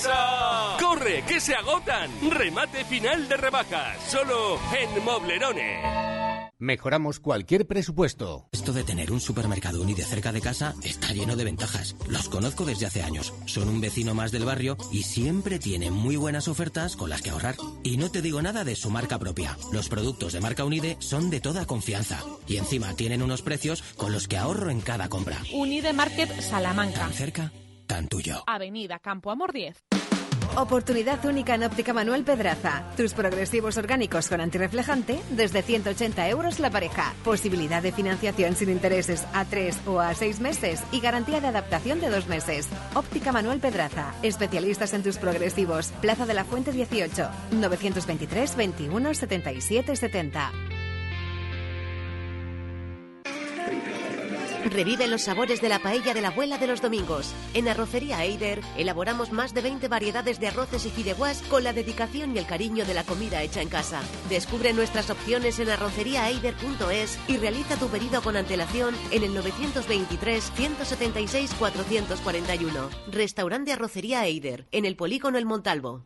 prisa! 0.05 0.77
¡Corre, 0.79 1.23
que 1.27 1.39
se 1.39 1.55
agotan! 1.55 2.09
Remate 2.31 2.85
final 2.85 3.27
de 3.27 3.37
rebajas, 3.37 3.97
solo 4.07 4.59
en 4.77 5.03
Moblerone. 5.03 6.05
Mejoramos 6.57 7.19
cualquier 7.19 7.67
presupuesto. 7.67 8.47
Esto 8.53 8.71
de 8.71 8.85
tener 8.85 9.11
un 9.11 9.19
supermercado 9.19 9.81
Uni 9.81 9.93
de 9.93 10.03
cerca 10.03 10.31
de 10.31 10.39
casa 10.39 10.73
está 10.83 11.11
lleno 11.11 11.35
de 11.35 11.43
ventajas. 11.43 11.97
Los 12.07 12.29
conozco 12.29 12.63
desde 12.63 12.85
hace 12.85 13.03
años. 13.03 13.33
Son 13.45 13.67
un 13.67 13.81
vecino 13.81 14.15
más 14.15 14.31
del 14.31 14.45
barrio 14.45 14.77
y 14.89 15.03
siempre 15.03 15.59
tienen 15.59 15.91
muy 15.91 16.15
buenas 16.15 16.47
ofertas 16.47 16.95
con 16.95 17.09
las 17.09 17.21
que 17.21 17.29
ahorrar. 17.29 17.55
Y 17.83 17.97
no 17.97 18.09
te 18.09 18.21
digo 18.21 18.41
nada 18.41 18.63
de 18.63 18.75
su 18.75 18.89
marca 18.89 19.19
propia. 19.19 19.57
Los 19.73 19.89
productos 19.89 20.31
de 20.31 20.39
marca 20.39 20.63
Unide 20.63 20.95
son 20.99 21.29
de 21.29 21.41
toda 21.41 21.65
confianza. 21.65 22.23
Y 22.47 22.55
encima 22.55 22.95
tienen 22.95 23.21
unos 23.21 23.41
precios 23.41 23.83
con 23.97 24.13
los 24.13 24.29
que 24.29 24.37
ahorro 24.37 24.69
en 24.69 24.79
cada 24.79 25.09
compra. 25.09 25.39
Unide 25.53 25.91
Market 25.91 26.39
Salamanca. 26.39 27.01
Tan 27.01 27.13
cerca, 27.13 27.51
tan 27.85 28.07
tuyo. 28.07 28.43
Avenida 28.47 28.99
Campo 28.99 29.29
Amor 29.29 29.51
10. 29.51 29.75
Oportunidad 30.55 31.25
única 31.25 31.55
en 31.55 31.63
Óptica 31.63 31.93
Manuel 31.93 32.23
Pedraza. 32.23 32.83
Tus 32.95 33.13
progresivos 33.13 33.77
orgánicos 33.77 34.29
con 34.29 34.39
antirreflejante 34.39 35.19
desde 35.31 35.61
180 35.61 36.29
euros 36.29 36.59
la 36.59 36.69
pareja. 36.69 37.13
Posibilidad 37.23 37.83
de 37.83 37.91
financiación 37.91 38.55
sin 38.55 38.69
intereses 38.69 39.25
a 39.33 39.45
3 39.45 39.79
o 39.87 39.99
a 39.99 40.13
6 40.13 40.39
meses 40.39 40.81
y 40.91 41.01
garantía 41.01 41.41
de 41.41 41.47
adaptación 41.47 41.99
de 41.99 42.09
2 42.09 42.27
meses. 42.27 42.69
Óptica 42.93 43.31
Manuel 43.31 43.59
Pedraza. 43.59 44.13
Especialistas 44.23 44.93
en 44.93 45.03
tus 45.03 45.17
progresivos. 45.17 45.91
Plaza 46.01 46.25
de 46.25 46.33
la 46.33 46.45
Fuente 46.45 46.71
18. 46.71 47.29
923 47.51 48.55
21 48.55 49.13
77 49.13 49.95
70. 49.95 50.51
Revive 54.65 55.07
los 55.07 55.21
sabores 55.21 55.61
de 55.61 55.69
la 55.69 55.77
paella 55.77 56.15
de 56.15 56.21
la 56.21 56.29
abuela 56.29 56.57
de 56.57 56.65
los 56.65 56.81
domingos. 56.81 57.33
En 57.53 57.67
Arrocería 57.67 58.23
Eider 58.23 58.61
elaboramos 58.77 59.31
más 59.31 59.53
de 59.53 59.61
20 59.61 59.87
variedades 59.87 60.39
de 60.39 60.47
arroces 60.47 60.85
y 60.87 60.89
fideuás 60.89 61.43
con 61.43 61.63
la 61.63 61.71
dedicación 61.71 62.35
y 62.35 62.39
el 62.39 62.47
cariño 62.47 62.83
de 62.83 62.95
la 62.95 63.03
comida 63.03 63.43
hecha 63.43 63.61
en 63.61 63.69
casa. 63.69 64.01
Descubre 64.27 64.73
nuestras 64.73 65.11
opciones 65.11 65.59
en 65.59 65.69
arroceriaeider.es 65.69 67.19
y 67.27 67.37
realiza 67.37 67.75
tu 67.75 67.89
pedido 67.89 68.23
con 68.23 68.35
antelación 68.37 68.95
en 69.11 69.23
el 69.23 69.35
923 69.35 70.51
176 70.55 71.53
441. 71.59 72.89
Restaurante 73.11 73.71
Arrocería 73.71 74.25
Eider, 74.25 74.67
en 74.71 74.85
el 74.85 74.95
Polígono 74.95 75.37
El 75.37 75.45
Montalvo. 75.45 76.05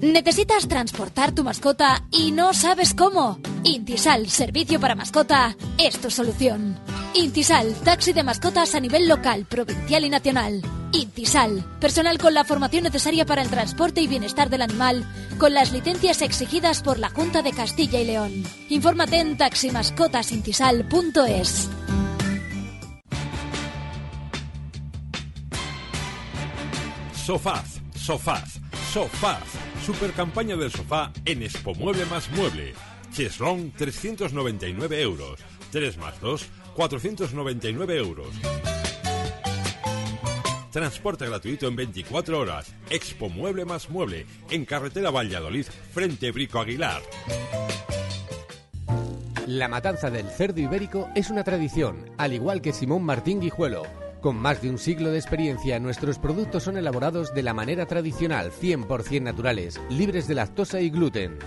¿Necesitas 0.00 0.68
transportar 0.68 1.34
tu 1.34 1.44
mascota 1.44 2.06
y 2.10 2.32
no 2.32 2.54
sabes 2.54 2.94
cómo? 2.94 3.38
Intisal, 3.64 4.30
servicio 4.30 4.78
para 4.80 4.94
mascota, 4.94 5.56
es 5.78 5.98
tu 5.98 6.10
solución. 6.10 6.78
Intisal, 7.14 7.74
taxi 7.84 8.12
de 8.12 8.22
mascotas 8.22 8.74
a 8.74 8.80
nivel 8.80 9.08
local, 9.08 9.46
provincial 9.46 10.04
y 10.04 10.10
nacional. 10.10 10.62
Intisal, 10.92 11.64
personal 11.80 12.18
con 12.18 12.34
la 12.34 12.44
formación 12.44 12.84
necesaria 12.84 13.26
para 13.26 13.42
el 13.42 13.50
transporte 13.50 14.00
y 14.00 14.06
bienestar 14.06 14.48
del 14.48 14.62
animal, 14.62 15.04
con 15.38 15.54
las 15.54 15.72
licencias 15.72 16.22
exigidas 16.22 16.82
por 16.82 16.98
la 16.98 17.10
Junta 17.10 17.42
de 17.42 17.52
Castilla 17.52 18.00
y 18.00 18.04
León. 18.04 18.44
Infórmate 18.68 19.18
en 19.18 19.36
taximascotasintisal.es. 19.36 21.68
Sofaz, 27.12 27.80
Sofaz, 27.94 28.58
Sofaz. 28.92 29.44
Super 29.84 30.12
campaña 30.12 30.56
del 30.56 30.72
sofá 30.72 31.12
en 31.24 31.42
Expo 31.42 31.74
Mueble 31.74 32.06
más 32.06 32.30
Mueble. 32.30 32.74
Cheslong 33.12 33.72
399 33.72 35.02
euros. 35.02 35.40
3 35.72 35.98
más 35.98 36.20
2, 36.20 36.46
499 36.74 37.96
euros. 37.96 38.28
Transporte 40.72 41.26
gratuito 41.26 41.66
en 41.66 41.76
24 41.76 42.38
horas. 42.38 42.72
Expo 42.90 43.28
Mueble 43.28 43.64
más 43.64 43.90
Mueble. 43.90 44.26
En 44.50 44.64
carretera 44.64 45.10
Valladolid, 45.10 45.66
frente 45.92 46.30
Brico 46.30 46.60
Aguilar. 46.60 47.02
La 49.46 49.66
matanza 49.66 50.10
del 50.10 50.28
cerdo 50.28 50.60
ibérico 50.60 51.08
es 51.14 51.30
una 51.30 51.42
tradición, 51.42 52.10
al 52.18 52.34
igual 52.34 52.60
que 52.60 52.74
Simón 52.74 53.02
Martín 53.02 53.40
Guijuelo. 53.40 53.84
Con 54.20 54.36
más 54.36 54.60
de 54.60 54.68
un 54.68 54.78
siglo 54.78 55.10
de 55.10 55.18
experiencia, 55.18 55.78
nuestros 55.80 56.18
productos 56.18 56.64
son 56.64 56.76
elaborados 56.76 57.32
de 57.34 57.42
la 57.42 57.54
manera 57.54 57.86
tradicional, 57.86 58.50
100% 58.52 59.22
naturales, 59.22 59.80
libres 59.88 60.28
de 60.28 60.34
lactosa 60.34 60.80
y 60.80 60.90
gluten. 60.90 61.38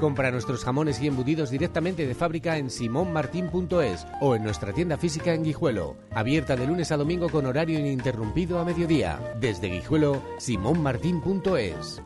Compra 0.00 0.30
nuestros 0.30 0.64
jamones 0.64 1.00
y 1.00 1.06
embutidos 1.06 1.50
directamente 1.50 2.06
de 2.06 2.14
fábrica 2.14 2.56
en 2.56 2.70
simonmartin.es 2.70 4.06
o 4.20 4.34
en 4.34 4.42
nuestra 4.42 4.72
tienda 4.72 4.96
física 4.96 5.34
en 5.34 5.44
Guijuelo, 5.44 5.96
abierta 6.10 6.56
de 6.56 6.66
lunes 6.66 6.92
a 6.92 6.96
domingo 6.96 7.28
con 7.28 7.46
horario 7.46 7.78
ininterrumpido 7.78 8.58
a 8.58 8.64
mediodía. 8.64 9.18
Desde 9.40 9.68
Guijuelo, 9.68 10.22
simonmartin.es. 10.38 12.02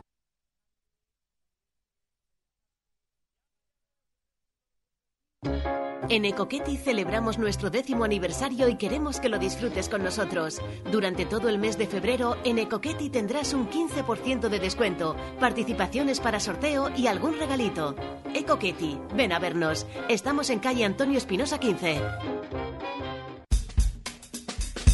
En 6.09 6.23
Ecoqueti 6.23 6.77
celebramos 6.77 7.37
nuestro 7.37 7.69
décimo 7.69 8.05
aniversario 8.05 8.69
y 8.69 8.75
queremos 8.75 9.19
que 9.19 9.27
lo 9.27 9.39
disfrutes 9.39 9.89
con 9.89 10.03
nosotros. 10.03 10.61
Durante 10.89 11.25
todo 11.25 11.49
el 11.49 11.59
mes 11.59 11.77
de 11.77 11.85
febrero, 11.85 12.37
en 12.45 12.59
Ecoqueti 12.59 13.09
tendrás 13.09 13.53
un 13.53 13.69
15% 13.69 14.47
de 14.47 14.59
descuento, 14.59 15.17
participaciones 15.37 16.21
para 16.21 16.39
sorteo 16.39 16.91
y 16.95 17.07
algún 17.07 17.37
regalito. 17.37 17.93
Ecoqueti, 18.33 18.97
ven 19.15 19.33
a 19.33 19.39
vernos. 19.39 19.85
Estamos 20.07 20.49
en 20.49 20.59
calle 20.59 20.85
Antonio 20.85 21.17
Espinosa 21.17 21.59
15. 21.59 22.01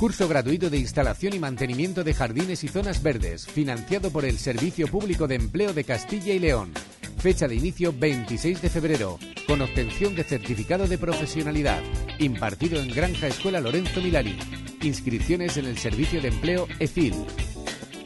Curso 0.03 0.27
gratuito 0.27 0.69
de 0.69 0.77
instalación 0.77 1.33
y 1.33 1.39
mantenimiento 1.39 2.03
de 2.03 2.13
jardines 2.13 2.65
y 2.65 2.67
zonas 2.67 3.01
verdes, 3.01 3.47
financiado 3.47 4.11
por 4.11 4.25
el 4.25 4.37
Servicio 4.37 4.85
Público 4.89 5.29
de 5.29 5.35
Empleo 5.35 5.71
de 5.71 5.85
Castilla 5.85 6.33
y 6.33 6.39
León. 6.39 6.73
Fecha 7.19 7.47
de 7.47 7.55
inicio 7.55 7.93
26 7.97 8.61
de 8.61 8.69
febrero, 8.69 9.17
con 9.47 9.61
obtención 9.61 10.13
de 10.13 10.25
certificado 10.25 10.89
de 10.89 10.97
profesionalidad, 10.97 11.81
impartido 12.19 12.81
en 12.81 12.93
Granja 12.93 13.27
Escuela 13.27 13.61
Lorenzo 13.61 14.01
Milani. 14.01 14.37
Inscripciones 14.81 15.55
en 15.55 15.67
el 15.67 15.77
Servicio 15.77 16.21
de 16.21 16.27
Empleo 16.27 16.67
EFIL. 16.81 17.13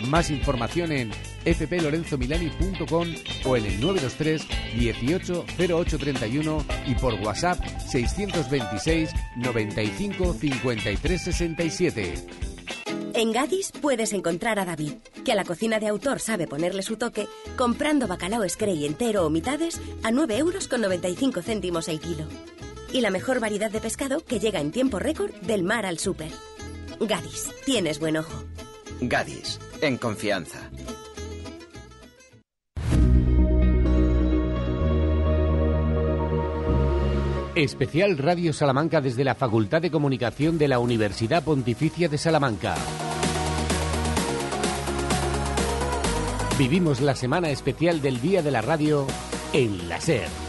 Más 0.05 0.29
información 0.29 0.91
en 0.91 1.11
fplorenzomilani.com 1.43 3.07
o 3.45 3.57
en 3.57 3.65
el 3.65 3.81
923 3.81 4.47
18 4.79 5.45
0831 5.57 6.65
y 6.85 6.95
por 6.95 7.13
WhatsApp 7.15 7.59
626 7.87 9.11
95 9.37 10.33
53 10.33 11.21
67. 11.21 12.13
En 13.13 13.31
Gadis 13.31 13.71
puedes 13.71 14.13
encontrar 14.13 14.59
a 14.59 14.65
David, 14.65 14.93
que 15.25 15.31
a 15.31 15.35
la 15.35 15.43
cocina 15.43 15.79
de 15.79 15.87
autor 15.87 16.19
sabe 16.19 16.45
ponerle 16.45 16.83
su 16.83 16.97
toque, 16.97 17.27
comprando 17.55 18.07
bacalao 18.07 18.47
Screy 18.47 18.85
entero 18.85 19.25
o 19.25 19.31
mitades 19.31 19.81
a 20.03 20.11
9 20.11 20.37
euros 20.37 20.67
con 20.67 20.81
95 20.81 21.41
céntimos 21.41 21.87
el 21.87 21.99
kilo. 21.99 22.27
Y 22.93 23.01
la 23.01 23.09
mejor 23.09 23.39
variedad 23.39 23.71
de 23.71 23.81
pescado 23.81 24.23
que 24.23 24.39
llega 24.39 24.59
en 24.59 24.71
tiempo 24.71 24.99
récord 24.99 25.33
del 25.41 25.63
mar 25.63 25.87
al 25.87 25.97
súper. 25.97 26.31
Gadis, 26.99 27.49
tienes 27.65 27.99
buen 27.99 28.17
ojo. 28.17 28.43
Gadis, 29.01 29.59
en 29.81 29.97
confianza. 29.97 30.69
Especial 37.55 38.17
Radio 38.19 38.53
Salamanca 38.53 39.01
desde 39.01 39.23
la 39.23 39.33
Facultad 39.33 39.81
de 39.81 39.89
Comunicación 39.89 40.57
de 40.57 40.67
la 40.67 40.77
Universidad 40.77 41.43
Pontificia 41.43 42.07
de 42.07 42.17
Salamanca. 42.17 42.75
Vivimos 46.59 47.01
la 47.01 47.15
semana 47.15 47.49
especial 47.49 48.01
del 48.01 48.21
Día 48.21 48.43
de 48.43 48.51
la 48.51 48.61
Radio 48.61 49.07
en 49.53 49.89
la 49.89 49.99
SER. 49.99 50.46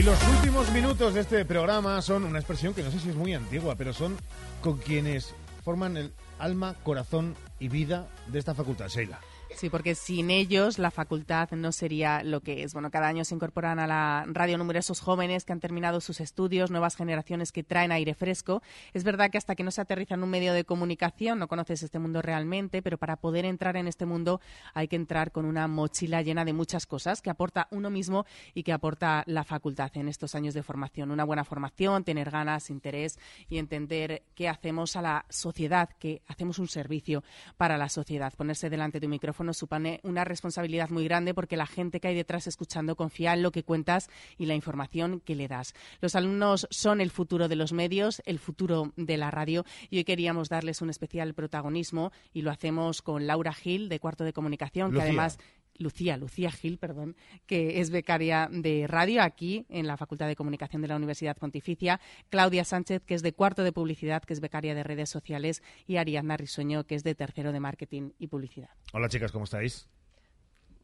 Y 0.00 0.02
los 0.02 0.18
últimos 0.28 0.72
minutos 0.72 1.12
de 1.12 1.20
este 1.20 1.44
programa 1.44 2.00
son 2.00 2.24
una 2.24 2.38
expresión 2.38 2.72
que 2.72 2.82
no 2.82 2.90
sé 2.90 2.98
si 3.00 3.10
es 3.10 3.14
muy 3.14 3.34
antigua, 3.34 3.74
pero 3.76 3.92
son 3.92 4.16
con 4.62 4.78
quienes 4.78 5.34
forman 5.62 5.98
el 5.98 6.14
alma, 6.38 6.74
corazón 6.82 7.36
y 7.58 7.68
vida 7.68 8.08
de 8.28 8.38
esta 8.38 8.54
facultad, 8.54 8.88
Sheila. 8.88 9.20
Sí, 9.56 9.68
porque 9.68 9.94
sin 9.94 10.30
ellos 10.30 10.78
la 10.78 10.90
facultad 10.90 11.50
no 11.50 11.72
sería 11.72 12.22
lo 12.22 12.40
que 12.40 12.62
es. 12.62 12.72
Bueno, 12.72 12.90
cada 12.90 13.08
año 13.08 13.24
se 13.24 13.34
incorporan 13.34 13.78
a 13.78 13.86
la 13.86 14.24
radio 14.28 14.56
numerosos 14.56 15.00
jóvenes 15.00 15.44
que 15.44 15.52
han 15.52 15.60
terminado 15.60 16.00
sus 16.00 16.20
estudios, 16.20 16.70
nuevas 16.70 16.96
generaciones 16.96 17.52
que 17.52 17.62
traen 17.62 17.92
aire 17.92 18.14
fresco. 18.14 18.62
Es 18.94 19.04
verdad 19.04 19.30
que 19.30 19.38
hasta 19.38 19.54
que 19.54 19.64
no 19.64 19.70
se 19.70 19.80
aterriza 19.80 20.14
en 20.14 20.22
un 20.22 20.30
medio 20.30 20.54
de 20.54 20.64
comunicación 20.64 21.38
no 21.38 21.48
conoces 21.48 21.82
este 21.82 21.98
mundo 21.98 22.22
realmente, 22.22 22.80
pero 22.80 22.96
para 22.96 23.16
poder 23.16 23.44
entrar 23.44 23.76
en 23.76 23.88
este 23.88 24.06
mundo 24.06 24.40
hay 24.72 24.88
que 24.88 24.96
entrar 24.96 25.32
con 25.32 25.44
una 25.44 25.66
mochila 25.68 26.22
llena 26.22 26.44
de 26.44 26.52
muchas 26.52 26.86
cosas 26.86 27.20
que 27.20 27.30
aporta 27.30 27.68
uno 27.70 27.90
mismo 27.90 28.24
y 28.54 28.62
que 28.62 28.72
aporta 28.72 29.24
la 29.26 29.44
facultad 29.44 29.90
en 29.94 30.08
estos 30.08 30.34
años 30.34 30.54
de 30.54 30.62
formación. 30.62 31.10
Una 31.10 31.24
buena 31.24 31.44
formación, 31.44 32.04
tener 32.04 32.30
ganas, 32.30 32.70
interés 32.70 33.18
y 33.48 33.58
entender 33.58 34.22
qué 34.34 34.48
hacemos 34.48 34.96
a 34.96 35.02
la 35.02 35.26
sociedad, 35.28 35.90
que 35.98 36.22
hacemos 36.28 36.58
un 36.58 36.68
servicio 36.68 37.22
para 37.56 37.76
la 37.76 37.88
sociedad. 37.88 38.32
Ponerse 38.34 38.70
delante 38.70 39.00
de 39.00 39.06
un 39.06 39.10
micrófono 39.10 39.39
nos 39.44 39.58
supone 39.58 40.00
una 40.02 40.24
responsabilidad 40.24 40.90
muy 40.90 41.04
grande 41.04 41.34
porque 41.34 41.56
la 41.56 41.66
gente 41.66 42.00
que 42.00 42.08
hay 42.08 42.14
detrás 42.14 42.46
escuchando 42.46 42.96
confía 42.96 43.34
en 43.34 43.42
lo 43.42 43.52
que 43.52 43.64
cuentas 43.64 44.08
y 44.38 44.46
la 44.46 44.54
información 44.54 45.20
que 45.20 45.34
le 45.34 45.48
das. 45.48 45.74
Los 46.00 46.14
alumnos 46.14 46.66
son 46.70 47.00
el 47.00 47.10
futuro 47.10 47.48
de 47.48 47.56
los 47.56 47.72
medios, 47.72 48.22
el 48.26 48.38
futuro 48.38 48.92
de 48.96 49.16
la 49.16 49.30
radio 49.30 49.64
y 49.90 49.98
hoy 49.98 50.04
queríamos 50.04 50.48
darles 50.48 50.82
un 50.82 50.90
especial 50.90 51.34
protagonismo 51.34 52.12
y 52.32 52.42
lo 52.42 52.50
hacemos 52.50 53.02
con 53.02 53.26
Laura 53.26 53.52
Gil 53.52 53.88
de 53.88 54.00
Cuarto 54.00 54.24
de 54.24 54.32
Comunicación, 54.32 54.90
Lucía. 54.90 55.02
que 55.02 55.08
además 55.08 55.38
Lucía, 55.80 56.16
Lucía 56.16 56.50
Gil, 56.52 56.78
perdón, 56.78 57.16
que 57.46 57.80
es 57.80 57.90
becaria 57.90 58.48
de 58.52 58.86
radio 58.86 59.22
aquí 59.22 59.66
en 59.70 59.86
la 59.86 59.96
Facultad 59.96 60.28
de 60.28 60.36
Comunicación 60.36 60.82
de 60.82 60.88
la 60.88 60.96
Universidad 60.96 61.36
Pontificia, 61.36 62.00
Claudia 62.28 62.64
Sánchez, 62.64 63.02
que 63.04 63.14
es 63.14 63.22
de 63.22 63.32
cuarto 63.32 63.64
de 63.64 63.72
publicidad, 63.72 64.22
que 64.22 64.34
es 64.34 64.40
becaria 64.40 64.74
de 64.74 64.82
redes 64.84 65.08
sociales, 65.10 65.62
y 65.86 65.96
Ariadna 65.96 66.36
Risueño, 66.36 66.84
que 66.84 66.94
es 66.94 67.02
de 67.02 67.14
tercero 67.14 67.50
de 67.52 67.60
marketing 67.60 68.10
y 68.18 68.26
publicidad. 68.28 68.68
Hola 68.92 69.08
chicas, 69.08 69.32
¿cómo 69.32 69.44
estáis? 69.44 69.88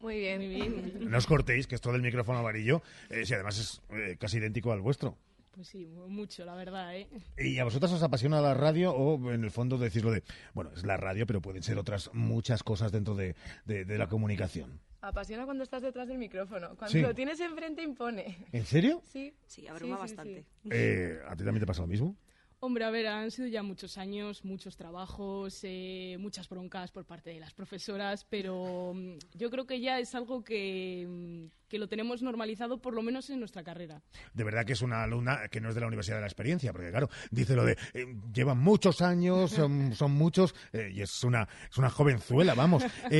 Muy 0.01 0.17
bien, 0.19 0.37
muy 0.39 0.47
bien. 0.47 1.09
No 1.09 1.17
os 1.17 1.25
cortéis, 1.25 1.65
que 1.67 1.75
esto 1.75 1.91
del 1.91 2.01
micrófono 2.01 2.39
amarillo, 2.39 2.81
eh, 3.09 3.25
si 3.25 3.33
además 3.33 3.57
es 3.59 3.81
eh, 3.91 4.17
casi 4.19 4.37
idéntico 4.37 4.71
al 4.71 4.81
vuestro. 4.81 5.17
Pues 5.51 5.69
sí, 5.69 5.87
mucho, 5.87 6.45
la 6.45 6.53
verdad, 6.53 6.95
¿eh? 6.95 7.07
¿Y 7.39 7.57
a 7.57 7.63
vosotras 7.63 7.91
os 7.91 8.03
apasiona 8.03 8.39
la 8.41 8.53
radio 8.53 8.93
o 8.93 9.31
en 9.33 9.43
el 9.43 9.49
fondo 9.49 9.79
decirlo 9.79 10.11
de, 10.11 10.21
bueno, 10.53 10.69
es 10.75 10.85
la 10.85 10.97
radio, 10.97 11.25
pero 11.25 11.41
pueden 11.41 11.63
ser 11.63 11.79
otras 11.79 12.11
muchas 12.13 12.61
cosas 12.61 12.91
dentro 12.91 13.15
de, 13.15 13.35
de- 13.65 13.83
de 13.85 13.97
la 13.97 14.05
comunicación? 14.07 14.79
Apasiona 15.01 15.45
cuando 15.45 15.63
estás 15.63 15.81
detrás 15.83 16.07
del 16.07 16.17
micrófono. 16.17 16.69
Cuando 16.75 16.87
Sí. 16.91 17.01
lo 17.01 17.13
tienes 17.13 17.39
enfrente 17.39 17.83
impone. 17.83 18.37
¿En 18.51 18.65
serio? 18.65 19.01
Sí. 19.05 19.33
Sí, 19.45 19.67
abruma 19.67 19.95
sí, 19.97 20.01
bastante. 20.01 20.45
sí. 20.63 20.69
Eh, 20.71 21.19
¿A 21.27 21.35
ti 21.35 21.43
también 21.43 21.59
te 21.59 21.65
pasa 21.67 21.81
lo 21.81 21.87
mismo? 21.87 22.15
Hombre, 22.59 22.85
a 22.85 22.89
ver, 22.89 23.05
han 23.05 23.29
sido 23.29 23.47
ya 23.47 23.61
muchos 23.61 23.99
años, 23.99 24.43
muchos 24.43 24.75
trabajos, 24.75 25.59
eh, 25.61 26.17
muchas 26.19 26.49
broncas 26.49 26.91
por 26.91 27.05
parte 27.05 27.29
de 27.29 27.39
las 27.39 27.53
profesoras, 27.53 28.25
pero 28.25 28.93
mm, 28.95 29.17
yo 29.35 29.51
creo 29.51 29.67
que 29.67 29.79
ya 29.79 29.99
es 29.99 30.15
algo 30.15 30.43
que, 30.43 31.05
mm, 31.07 31.67
que 31.69 31.77
lo 31.77 31.87
tenemos 31.87 32.23
normalizado, 32.23 32.81
por 32.81 32.95
lo 32.95 33.03
menos 33.03 33.29
en 33.29 33.37
nuestra 33.39 33.63
carrera. 33.63 34.01
De 34.33 34.43
verdad 34.43 34.65
que 34.65 34.73
es 34.73 34.81
una 34.81 35.03
alumna 35.03 35.47
que 35.51 35.61
no 35.61 35.69
es 35.69 35.75
de 35.75 35.81
la 35.81 35.87
Universidad 35.87 36.17
de 36.17 36.21
la 36.21 36.27
Experiencia, 36.27 36.71
porque 36.73 36.89
claro, 36.89 37.09
dice 37.29 37.55
lo 37.55 37.63
de, 37.63 37.77
eh, 37.93 38.07
llevan 38.33 38.57
muchos 38.57 39.03
años, 39.03 39.51
son, 39.51 39.93
son 39.93 40.13
muchos, 40.13 40.55
eh, 40.73 40.89
y 40.91 41.01
es 41.03 41.23
una, 41.23 41.47
es 41.69 41.77
una 41.77 41.91
jovenzuela, 41.91 42.55
vamos. 42.55 42.81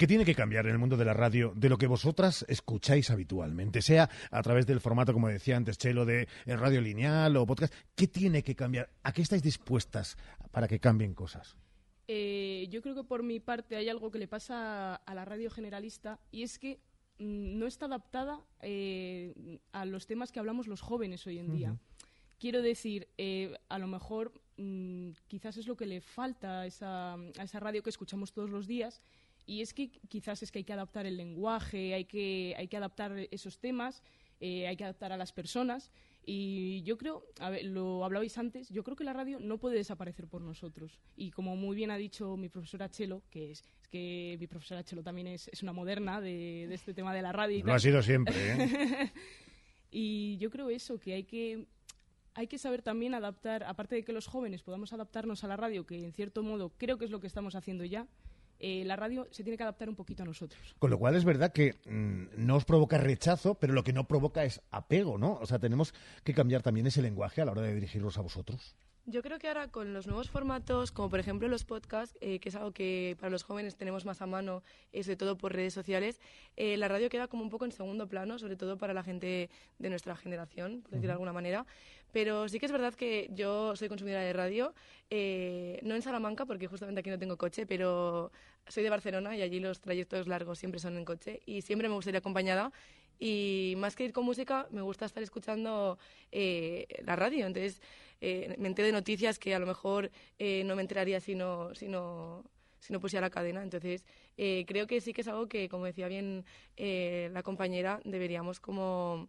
¿Qué 0.00 0.06
tiene 0.06 0.24
que 0.24 0.34
cambiar 0.34 0.64
en 0.64 0.72
el 0.72 0.78
mundo 0.78 0.96
de 0.96 1.04
la 1.04 1.12
radio 1.12 1.52
de 1.54 1.68
lo 1.68 1.76
que 1.76 1.86
vosotras 1.86 2.46
escucháis 2.48 3.10
habitualmente? 3.10 3.82
Sea 3.82 4.08
a 4.30 4.42
través 4.42 4.66
del 4.66 4.80
formato, 4.80 5.12
como 5.12 5.28
decía 5.28 5.58
antes 5.58 5.76
Chelo, 5.76 6.06
de 6.06 6.26
eh, 6.46 6.56
radio 6.56 6.80
lineal 6.80 7.36
o 7.36 7.44
podcast. 7.44 7.74
¿Qué 7.94 8.06
tiene 8.06 8.42
que 8.42 8.56
cambiar? 8.56 8.88
¿A 9.02 9.12
qué 9.12 9.20
estáis 9.20 9.42
dispuestas 9.42 10.16
para 10.52 10.68
que 10.68 10.80
cambien 10.80 11.12
cosas? 11.12 11.54
Eh, 12.08 12.66
yo 12.70 12.80
creo 12.80 12.94
que 12.94 13.04
por 13.04 13.22
mi 13.22 13.40
parte 13.40 13.76
hay 13.76 13.90
algo 13.90 14.10
que 14.10 14.18
le 14.18 14.26
pasa 14.26 14.94
a 14.94 15.14
la 15.14 15.26
radio 15.26 15.50
generalista 15.50 16.18
y 16.30 16.44
es 16.44 16.58
que 16.58 16.80
mm, 17.18 17.58
no 17.58 17.66
está 17.66 17.84
adaptada 17.84 18.40
eh, 18.62 19.34
a 19.72 19.84
los 19.84 20.06
temas 20.06 20.32
que 20.32 20.38
hablamos 20.38 20.66
los 20.66 20.80
jóvenes 20.80 21.26
hoy 21.26 21.40
en 21.40 21.52
día. 21.52 21.76
Quiero 22.38 22.62
decir, 22.62 23.08
eh, 23.18 23.54
a 23.68 23.78
lo 23.78 23.86
mejor 23.86 24.32
mm, 24.56 25.10
quizás 25.26 25.58
es 25.58 25.66
lo 25.66 25.76
que 25.76 25.84
le 25.84 26.00
falta 26.00 26.60
a 26.60 26.66
esa, 26.66 27.16
a 27.16 27.42
esa 27.42 27.60
radio 27.60 27.82
que 27.82 27.90
escuchamos 27.90 28.32
todos 28.32 28.48
los 28.48 28.66
días 28.66 29.02
y 29.50 29.62
es 29.62 29.74
que 29.74 29.90
quizás 30.08 30.44
es 30.44 30.52
que 30.52 30.60
hay 30.60 30.64
que 30.64 30.72
adaptar 30.72 31.06
el 31.06 31.16
lenguaje, 31.16 31.92
hay 31.92 32.04
que, 32.04 32.54
hay 32.56 32.68
que 32.68 32.76
adaptar 32.76 33.26
esos 33.32 33.58
temas, 33.58 34.04
eh, 34.38 34.68
hay 34.68 34.76
que 34.76 34.84
adaptar 34.84 35.10
a 35.10 35.16
las 35.16 35.32
personas. 35.32 35.90
Y 36.24 36.82
yo 36.84 36.96
creo, 36.96 37.26
a 37.40 37.50
ver, 37.50 37.64
lo 37.64 38.04
hablabais 38.04 38.38
antes, 38.38 38.68
yo 38.68 38.84
creo 38.84 38.96
que 38.96 39.02
la 39.02 39.12
radio 39.12 39.40
no 39.40 39.58
puede 39.58 39.74
desaparecer 39.74 40.28
por 40.28 40.40
nosotros. 40.40 41.00
Y 41.16 41.32
como 41.32 41.56
muy 41.56 41.74
bien 41.74 41.90
ha 41.90 41.96
dicho 41.96 42.36
mi 42.36 42.48
profesora 42.48 42.88
Chelo, 42.90 43.24
que 43.28 43.50
es, 43.50 43.64
es 43.82 43.88
que 43.88 44.36
mi 44.38 44.46
profesora 44.46 44.84
Chelo 44.84 45.02
también 45.02 45.26
es, 45.26 45.48
es 45.48 45.64
una 45.64 45.72
moderna 45.72 46.20
de, 46.20 46.66
de 46.68 46.74
este 46.76 46.94
tema 46.94 47.12
de 47.12 47.22
la 47.22 47.32
radio. 47.32 47.56
Y 47.56 47.62
Lo 47.62 47.66
tal. 47.66 47.74
ha 47.74 47.80
sido 47.80 48.02
siempre, 48.02 48.34
¿eh? 48.52 49.12
y 49.90 50.36
yo 50.38 50.50
creo 50.50 50.70
eso, 50.70 51.00
que 51.00 51.14
hay 51.14 51.24
que 51.24 51.66
hay 52.34 52.46
que 52.46 52.58
saber 52.58 52.82
también 52.82 53.14
adaptar, 53.14 53.64
aparte 53.64 53.96
de 53.96 54.04
que 54.04 54.12
los 54.12 54.28
jóvenes 54.28 54.62
podamos 54.62 54.92
adaptarnos 54.92 55.42
a 55.42 55.48
la 55.48 55.56
radio, 55.56 55.84
que 55.84 56.04
en 56.04 56.12
cierto 56.12 56.44
modo 56.44 56.70
creo 56.78 56.98
que 56.98 57.04
es 57.04 57.10
lo 57.10 57.20
que 57.20 57.26
estamos 57.26 57.56
haciendo 57.56 57.84
ya, 57.84 58.06
eh, 58.60 58.84
la 58.84 58.96
radio 58.96 59.26
se 59.30 59.42
tiene 59.42 59.56
que 59.56 59.62
adaptar 59.62 59.88
un 59.88 59.96
poquito 59.96 60.22
a 60.22 60.26
nosotros. 60.26 60.60
Con 60.78 60.90
lo 60.90 60.98
cual 60.98 61.16
es 61.16 61.24
verdad 61.24 61.52
que 61.52 61.76
mm, 61.86 62.26
no 62.36 62.56
os 62.56 62.64
provoca 62.64 62.98
rechazo, 62.98 63.54
pero 63.54 63.72
lo 63.72 63.82
que 63.82 63.92
no 63.92 64.06
provoca 64.06 64.44
es 64.44 64.60
apego, 64.70 65.18
¿no? 65.18 65.38
O 65.40 65.46
sea, 65.46 65.58
tenemos 65.58 65.94
que 66.24 66.34
cambiar 66.34 66.62
también 66.62 66.86
ese 66.86 67.02
lenguaje 67.02 67.40
a 67.40 67.44
la 67.44 67.52
hora 67.52 67.62
de 67.62 67.74
dirigirnos 67.74 68.18
a 68.18 68.22
vosotros. 68.22 68.76
Yo 69.06 69.22
creo 69.22 69.38
que 69.38 69.48
ahora 69.48 69.68
con 69.68 69.92
los 69.94 70.06
nuevos 70.06 70.30
formatos, 70.30 70.92
como 70.92 71.08
por 71.08 71.18
ejemplo 71.18 71.48
los 71.48 71.64
podcasts, 71.64 72.16
eh, 72.20 72.38
que 72.38 72.50
es 72.50 72.54
algo 72.54 72.72
que 72.72 73.16
para 73.18 73.30
los 73.30 73.42
jóvenes 73.42 73.76
tenemos 73.76 74.04
más 74.04 74.20
a 74.22 74.26
mano, 74.26 74.62
eh, 74.92 75.02
sobre 75.02 75.16
todo 75.16 75.36
por 75.38 75.52
redes 75.54 75.72
sociales, 75.72 76.20
eh, 76.56 76.76
la 76.76 76.86
radio 76.86 77.08
queda 77.08 77.26
como 77.26 77.42
un 77.42 77.50
poco 77.50 77.64
en 77.64 77.72
segundo 77.72 78.08
plano, 78.08 78.38
sobre 78.38 78.56
todo 78.56 78.76
para 78.76 78.94
la 78.94 79.02
gente 79.02 79.48
de 79.78 79.90
nuestra 79.90 80.16
generación, 80.16 80.82
por 80.82 80.90
decirlo 80.92 81.08
de 81.08 81.12
alguna 81.12 81.32
manera. 81.32 81.66
Pero 82.12 82.48
sí 82.48 82.58
que 82.58 82.66
es 82.66 82.72
verdad 82.72 82.94
que 82.94 83.30
yo 83.32 83.74
soy 83.76 83.88
consumidora 83.88 84.22
de 84.22 84.32
radio, 84.32 84.74
eh, 85.10 85.80
no 85.82 85.94
en 85.94 86.02
Salamanca, 86.02 86.44
porque 86.44 86.66
justamente 86.66 87.00
aquí 87.00 87.10
no 87.10 87.18
tengo 87.18 87.36
coche, 87.36 87.66
pero 87.66 88.32
soy 88.68 88.82
de 88.82 88.90
Barcelona 88.90 89.36
y 89.36 89.42
allí 89.42 89.60
los 89.60 89.80
trayectos 89.80 90.28
largos 90.28 90.58
siempre 90.58 90.80
son 90.80 90.96
en 90.96 91.04
coche 91.04 91.40
y 91.46 91.62
siempre 91.62 91.88
me 91.88 91.94
gusta 91.94 92.10
ir 92.10 92.16
acompañada. 92.16 92.72
Y 93.22 93.74
más 93.76 93.94
que 93.94 94.04
ir 94.04 94.12
con 94.12 94.24
música, 94.24 94.66
me 94.70 94.80
gusta 94.80 95.04
estar 95.04 95.22
escuchando 95.22 95.98
eh, 96.32 96.86
la 97.04 97.16
radio. 97.16 97.46
Entonces, 97.46 97.82
eh, 98.22 98.56
me 98.58 98.68
entero 98.68 98.86
de 98.86 98.92
noticias 98.92 99.38
que 99.38 99.54
a 99.54 99.58
lo 99.58 99.66
mejor 99.66 100.10
eh, 100.38 100.64
no 100.64 100.74
me 100.74 100.80
enteraría 100.80 101.20
si 101.20 101.34
no, 101.34 101.74
si 101.74 101.86
no, 101.86 102.42
si 102.80 102.94
no 102.94 103.00
pusiera 103.00 103.26
la 103.26 103.30
cadena. 103.30 103.62
Entonces, 103.62 104.06
eh, 104.38 104.64
creo 104.66 104.86
que 104.86 105.02
sí 105.02 105.12
que 105.12 105.20
es 105.20 105.28
algo 105.28 105.48
que, 105.48 105.68
como 105.68 105.84
decía 105.84 106.08
bien 106.08 106.46
eh, 106.78 107.28
la 107.32 107.42
compañera, 107.42 108.00
deberíamos 108.04 108.58
como 108.58 109.28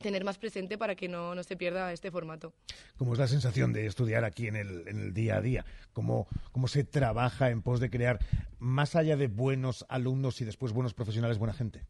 tener 0.00 0.24
más 0.24 0.36
presente 0.36 0.76
para 0.76 0.96
que 0.96 1.06
no, 1.06 1.36
no 1.36 1.44
se 1.44 1.56
pierda 1.56 1.92
este 1.92 2.10
formato. 2.10 2.52
¿Cómo 2.96 3.12
es 3.12 3.20
la 3.20 3.28
sensación 3.28 3.72
de 3.72 3.86
estudiar 3.86 4.24
aquí 4.24 4.48
en 4.48 4.56
el, 4.56 4.88
en 4.88 4.98
el 4.98 5.14
día 5.14 5.36
a 5.36 5.40
día? 5.40 5.64
¿Cómo, 5.92 6.26
¿Cómo 6.50 6.66
se 6.66 6.82
trabaja 6.82 7.50
en 7.50 7.62
pos 7.62 7.78
de 7.78 7.88
crear, 7.88 8.18
más 8.58 8.96
allá 8.96 9.16
de 9.16 9.28
buenos 9.28 9.86
alumnos 9.88 10.40
y 10.40 10.44
después 10.44 10.72
buenos 10.72 10.92
profesionales, 10.92 11.38
buena 11.38 11.54
gente? 11.54 11.86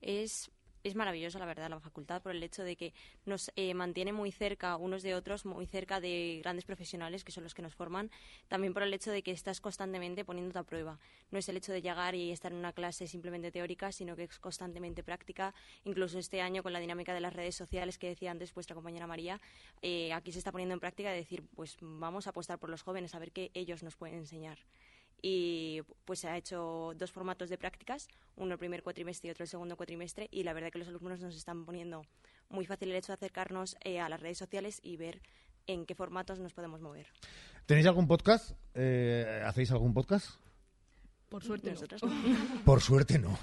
Es 0.00 0.50
es 0.82 0.94
maravillosa, 0.94 1.38
la 1.38 1.44
verdad, 1.44 1.68
la 1.68 1.80
facultad 1.80 2.22
por 2.22 2.34
el 2.34 2.42
hecho 2.42 2.62
de 2.62 2.76
que 2.76 2.94
nos 3.26 3.50
eh, 3.56 3.74
mantiene 3.74 4.12
muy 4.12 4.32
cerca 4.32 4.76
unos 4.76 5.02
de 5.02 5.14
otros, 5.14 5.44
muy 5.44 5.66
cerca 5.66 6.00
de 6.00 6.40
grandes 6.42 6.64
profesionales 6.64 7.22
que 7.22 7.32
son 7.32 7.44
los 7.44 7.54
que 7.54 7.62
nos 7.62 7.74
forman, 7.74 8.10
también 8.48 8.72
por 8.72 8.82
el 8.82 8.94
hecho 8.94 9.10
de 9.10 9.22
que 9.22 9.30
estás 9.30 9.60
constantemente 9.60 10.24
poniéndote 10.24 10.58
a 10.58 10.62
prueba. 10.62 10.98
No 11.30 11.38
es 11.38 11.48
el 11.48 11.56
hecho 11.56 11.72
de 11.72 11.82
llegar 11.82 12.14
y 12.14 12.30
estar 12.30 12.52
en 12.52 12.58
una 12.58 12.72
clase 12.72 13.06
simplemente 13.06 13.52
teórica, 13.52 13.92
sino 13.92 14.16
que 14.16 14.24
es 14.24 14.38
constantemente 14.38 15.02
práctica. 15.02 15.54
Incluso 15.84 16.18
este 16.18 16.40
año, 16.40 16.62
con 16.62 16.72
la 16.72 16.80
dinámica 16.80 17.12
de 17.12 17.20
las 17.20 17.34
redes 17.34 17.54
sociales 17.54 17.98
que 17.98 18.08
decía 18.08 18.30
antes 18.30 18.54
vuestra 18.54 18.74
compañera 18.74 19.06
María, 19.06 19.40
eh, 19.82 20.12
aquí 20.12 20.32
se 20.32 20.38
está 20.38 20.50
poniendo 20.50 20.72
en 20.72 20.80
práctica 20.80 21.10
de 21.10 21.16
decir, 21.16 21.44
pues 21.54 21.76
vamos 21.80 22.26
a 22.26 22.30
apostar 22.30 22.58
por 22.58 22.70
los 22.70 22.82
jóvenes, 22.82 23.14
a 23.14 23.18
ver 23.18 23.32
qué 23.32 23.50
ellos 23.54 23.82
nos 23.82 23.96
pueden 23.96 24.16
enseñar 24.16 24.58
y 25.22 25.82
pues 26.04 26.24
ha 26.24 26.36
hecho 26.36 26.92
dos 26.96 27.12
formatos 27.12 27.48
de 27.48 27.58
prácticas, 27.58 28.08
uno 28.36 28.52
el 28.52 28.58
primer 28.58 28.82
cuatrimestre 28.82 29.28
y 29.28 29.30
otro 29.30 29.44
el 29.44 29.48
segundo 29.48 29.76
cuatrimestre 29.76 30.28
y 30.30 30.42
la 30.42 30.52
verdad 30.52 30.70
que 30.70 30.78
los 30.78 30.88
alumnos 30.88 31.20
nos 31.20 31.36
están 31.36 31.64
poniendo 31.64 32.02
muy 32.48 32.66
fácil 32.66 32.90
el 32.90 32.96
hecho 32.96 33.12
de 33.12 33.14
acercarnos 33.14 33.76
eh, 33.84 34.00
a 34.00 34.08
las 34.08 34.20
redes 34.20 34.38
sociales 34.38 34.80
y 34.82 34.96
ver 34.96 35.22
en 35.66 35.86
qué 35.86 35.94
formatos 35.94 36.38
nos 36.38 36.52
podemos 36.52 36.80
mover. 36.80 37.06
¿Tenéis 37.66 37.86
algún 37.86 38.08
podcast? 38.08 38.52
Eh, 38.74 39.42
¿Hacéis 39.44 39.70
algún 39.70 39.94
podcast? 39.94 40.30
Por 41.30 41.44
suerte 41.44 41.70
nosotros 41.70 42.02
Por 42.64 42.80
suerte 42.80 43.18
no, 43.20 43.38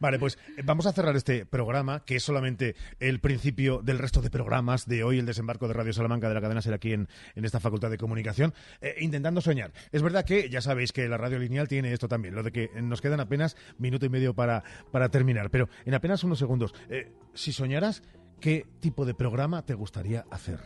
Vale, 0.00 0.18
pues 0.18 0.38
eh, 0.56 0.62
vamos 0.64 0.86
a 0.86 0.92
cerrar 0.92 1.14
este 1.14 1.44
programa, 1.44 2.02
que 2.06 2.16
es 2.16 2.22
solamente 2.22 2.76
el 2.98 3.20
principio 3.20 3.82
del 3.82 3.98
resto 3.98 4.22
de 4.22 4.30
programas 4.30 4.86
de 4.86 5.04
hoy, 5.04 5.18
el 5.18 5.26
desembarco 5.26 5.68
de 5.68 5.74
Radio 5.74 5.92
Salamanca 5.92 6.28
de 6.28 6.34
la 6.34 6.40
cadena 6.40 6.62
será 6.62 6.76
aquí 6.76 6.94
en, 6.94 7.08
esta 7.34 7.60
Facultad 7.60 7.90
de 7.90 7.98
Comunicación, 7.98 8.54
eh, 8.80 8.96
intentando 9.00 9.42
soñar. 9.42 9.72
Es 9.92 10.00
verdad 10.00 10.24
que 10.24 10.48
ya 10.48 10.62
sabéis 10.62 10.92
que 10.92 11.06
la 11.08 11.18
radio 11.18 11.38
lineal 11.38 11.68
tiene 11.68 11.92
esto 11.92 12.08
también, 12.08 12.34
lo 12.34 12.42
de 12.42 12.52
que 12.52 12.70
nos 12.80 13.02
quedan 13.02 13.20
apenas 13.20 13.54
minuto 13.76 14.06
y 14.06 14.08
medio 14.08 14.32
para, 14.32 14.64
para 14.90 15.10
terminar, 15.10 15.50
pero 15.50 15.68
en 15.84 15.92
apenas 15.92 16.24
unos 16.24 16.38
segundos, 16.38 16.74
eh, 16.88 17.12
si 17.34 17.52
soñaras, 17.52 18.02
¿qué 18.40 18.66
tipo 18.80 19.04
de 19.04 19.12
programa 19.12 19.66
te 19.66 19.74
gustaría 19.74 20.24
hacer? 20.30 20.60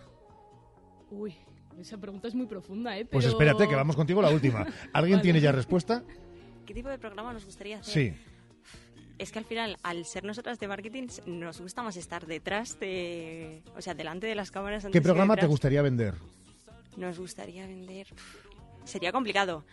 Uy, 1.11 1.35
esa 1.81 1.99
pregunta 1.99 2.29
es 2.29 2.35
muy 2.35 2.47
profunda, 2.47 2.97
¿eh? 2.99 3.05
Pues 3.05 3.25
espérate, 3.25 3.69
que 3.69 3.75
vamos 3.75 3.97
contigo 3.97 4.23
la 4.23 4.31
última. 4.31 4.67
¿Alguien 4.93 5.21
tiene 5.21 5.41
ya 5.41 5.53
respuesta? 5.53 6.03
¿Qué 6.67 6.75
tipo 6.75 6.89
de 6.89 6.99
programa 6.99 7.33
nos 7.33 7.45
gustaría 7.45 7.79
hacer? 7.79 7.93
Sí. 7.93 8.15
Es 9.19 9.33
que 9.33 9.39
al 9.39 9.45
final, 9.45 9.77
al 9.83 10.05
ser 10.07 10.25
nosotras 10.25 10.59
de 10.59 10.69
marketing, 10.69 11.09
nos 11.27 11.61
gusta 11.61 11.83
más 11.83 11.97
estar 11.97 12.27
detrás 12.27 12.81
de... 12.81 13.63
O 13.77 13.83
sea, 13.83 13.95
delante 13.95 14.27
de 14.27 14.35
las 14.35 14.51
cámaras. 14.51 14.87
¿Qué 14.91 15.03
programa 15.03 15.37
te 15.37 15.47
gustaría 15.47 15.83
vender? 15.83 16.15
Nos 16.97 17.19
gustaría 17.19 17.67
vender... 17.67 18.07
Sería 18.85 19.13
complicado. 19.13 19.65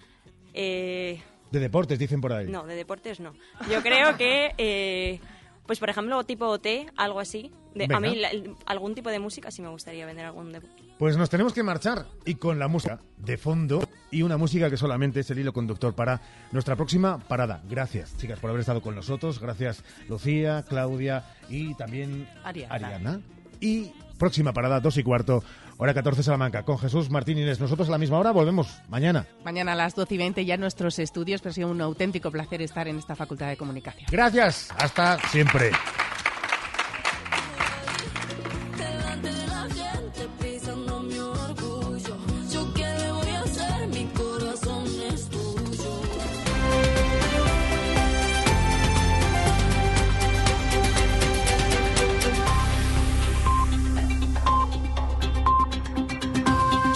Eh... 0.53 1.21
De 1.51 1.59
deportes, 1.59 1.97
dicen 1.97 2.19
por 2.19 2.33
ahí. 2.33 2.47
No, 2.47 2.65
de 2.65 2.75
deportes 2.75 3.19
no. 3.19 3.33
Yo 3.71 3.81
creo 3.81 4.17
que... 4.17 4.53
Eh 4.57 5.19
pues 5.67 5.79
por 5.79 5.89
ejemplo, 5.89 6.23
tipo 6.23 6.47
OT, 6.47 6.65
algo 6.95 7.19
así. 7.19 7.51
De, 7.75 7.87
a 7.93 7.99
mí 7.99 8.19
algún 8.65 8.95
tipo 8.95 9.09
de 9.09 9.19
música 9.19 9.51
sí 9.51 9.61
me 9.61 9.67
gustaría 9.67 10.05
vender 10.05 10.25
algún 10.25 10.53
de... 10.53 10.61
Pues 10.97 11.15
nos 11.15 11.29
tenemos 11.29 11.53
que 11.53 11.61
marchar 11.61 12.07
y 12.25 12.35
con 12.35 12.57
la 12.57 12.67
música 12.67 12.99
de 13.17 13.37
fondo 13.37 13.87
y 14.09 14.23
una 14.23 14.37
música 14.37 14.67
que 14.69 14.77
solamente 14.77 15.19
es 15.19 15.29
el 15.29 15.37
hilo 15.37 15.53
conductor 15.53 15.93
para 15.93 16.21
nuestra 16.51 16.75
próxima 16.75 17.19
parada. 17.19 17.61
Gracias, 17.69 18.17
chicas, 18.17 18.39
por 18.39 18.49
haber 18.49 18.61
estado 18.61 18.81
con 18.81 18.95
nosotros. 18.95 19.39
Gracias, 19.39 19.83
Lucía, 20.09 20.65
Claudia 20.67 21.23
y 21.49 21.75
también 21.75 22.27
Ariana. 22.43 23.21
Y 23.59 23.91
próxima 24.17 24.53
parada, 24.53 24.79
dos 24.79 24.97
y 24.97 25.03
cuarto, 25.03 25.43
hora 25.77 25.93
14 25.93 26.23
Salamanca, 26.23 26.63
con 26.63 26.79
Jesús 26.79 27.11
Martínez. 27.11 27.59
Nosotros 27.59 27.89
a 27.89 27.91
la 27.91 27.99
misma 27.99 28.17
hora 28.17 28.31
volvemos 28.31 28.81
mañana. 28.89 29.27
Mañana 29.45 29.73
a 29.73 29.75
las 29.75 29.93
12 29.93 30.15
y 30.15 30.17
20 30.17 30.45
ya 30.45 30.55
en 30.55 30.61
nuestros 30.61 30.97
estudios, 30.97 31.41
pero 31.41 31.51
ha 31.51 31.53
sido 31.53 31.69
un 31.69 31.79
auténtico 31.79 32.31
placer 32.31 32.63
estar 32.63 32.87
en 32.87 32.97
esta 32.97 33.15
Facultad 33.15 33.49
de 33.49 33.57
Comunicación. 33.57 34.07
Gracias, 34.11 34.69
hasta 34.79 35.19
siempre. 35.29 35.71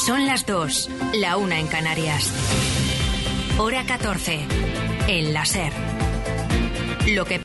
Son 0.05 0.25
las 0.25 0.47
dos, 0.47 0.89
la 1.13 1.37
una 1.37 1.59
en 1.59 1.67
Canarias. 1.67 2.33
Hora 3.59 3.85
14. 3.85 4.47
El 5.07 5.31
láser. 5.31 5.71
Lo 7.09 7.25
que 7.25 7.37